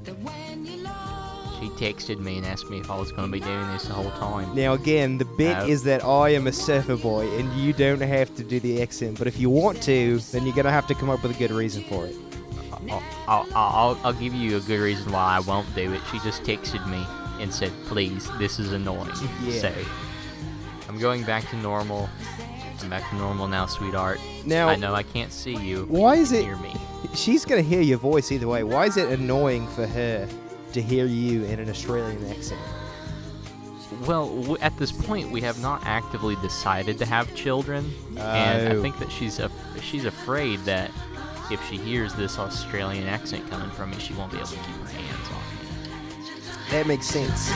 She 1.59 1.69
texted 1.69 2.19
me 2.19 2.37
and 2.37 2.45
asked 2.45 2.69
me 2.69 2.79
if 2.79 2.91
I 2.91 2.97
was 2.99 3.11
gonna 3.11 3.31
be 3.31 3.39
doing 3.39 3.67
this 3.71 3.85
the 3.85 3.93
whole 3.93 4.11
time. 4.11 4.53
Now 4.55 4.73
again, 4.73 5.17
the 5.17 5.25
bit 5.25 5.57
No. 5.57 5.65
is 5.65 5.83
that 5.83 6.03
I 6.03 6.29
am 6.29 6.45
a 6.47 6.51
surfer 6.51 6.95
boy, 6.95 7.27
and 7.37 7.51
you 7.53 7.73
don't 7.73 8.01
have 8.01 8.33
to 8.35 8.43
do 8.43 8.59
the 8.59 8.81
accent. 8.81 9.17
But 9.17 9.27
if 9.27 9.39
you 9.39 9.49
want 9.49 9.81
to, 9.83 10.19
then 10.31 10.45
you're 10.45 10.55
gonna 10.55 10.71
have 10.71 10.85
to 10.87 10.93
come 10.95 11.09
up 11.09 11.23
with 11.23 11.35
a 11.35 11.39
good 11.39 11.51
reason 11.51 11.83
for 11.83 12.05
it. 12.05 12.15
I'll, 12.89 13.03
I'll, 13.27 13.47
I'll, 13.55 13.99
I'll 14.03 14.13
give 14.13 14.33
you 14.35 14.57
a 14.57 14.59
good 14.61 14.79
reason 14.79 15.11
why 15.11 15.35
I 15.35 15.39
won't 15.39 15.73
do 15.75 15.91
it. 15.93 16.01
She 16.11 16.19
just 16.19 16.43
texted 16.43 16.87
me 16.89 17.03
and 17.39 17.53
said, 17.53 17.71
please, 17.85 18.29
this 18.37 18.59
is 18.59 18.71
annoying. 18.71 19.09
Yeah. 19.43 19.61
So, 19.61 19.73
I'm 20.89 20.97
going 20.99 21.23
back 21.23 21.47
to 21.49 21.55
normal. 21.57 22.09
I'm 22.81 22.89
back 22.89 23.09
to 23.09 23.15
normal 23.15 23.47
now, 23.47 23.65
sweetheart. 23.65 24.19
Now- 24.45 24.69
I 24.69 24.75
know 24.75 24.93
I 24.93 25.03
can't 25.03 25.31
see 25.31 25.55
you. 25.55 25.85
Why 25.89 26.15
is 26.15 26.31
it- 26.31 26.43
Hear 26.43 26.57
me. 26.57 26.73
She's 27.13 27.45
gonna 27.45 27.61
hear 27.61 27.81
your 27.81 27.97
voice 27.97 28.31
either 28.31 28.47
way. 28.47 28.63
Why 28.63 28.85
is 28.85 28.97
it 28.97 29.09
annoying 29.19 29.67
for 29.69 29.85
her 29.87 30.27
to 30.73 30.81
hear 30.81 31.05
you 31.05 31.43
in 31.45 31.59
an 31.59 31.69
Australian 31.69 32.23
accent? 32.29 32.59
Well, 34.05 34.27
w- 34.41 34.57
at 34.61 34.77
this 34.77 34.91
point, 34.91 35.31
we 35.31 35.41
have 35.41 35.59
not 35.61 35.81
actively 35.85 36.35
decided 36.41 36.97
to 36.99 37.05
have 37.05 37.33
children, 37.35 37.91
and 38.17 38.67
Oh. 38.67 38.79
I 38.79 38.81
think 38.81 38.99
that 38.99 39.11
she's 39.11 39.39
af- 39.39 39.51
she's 39.81 40.05
afraid 40.05 40.59
that 40.65 40.91
if 41.49 41.59
she 41.69 41.77
hears 41.77 42.13
this 42.13 42.37
Australian 42.37 43.07
accent 43.07 43.49
coming 43.49 43.69
from 43.71 43.91
me, 43.91 43.97
she 43.99 44.13
won't 44.13 44.31
be 44.31 44.37
able 44.37 44.47
to 44.49 44.55
keep 44.55 44.86
That 46.69 46.85
makes 46.85 47.05
sense. 47.05 47.49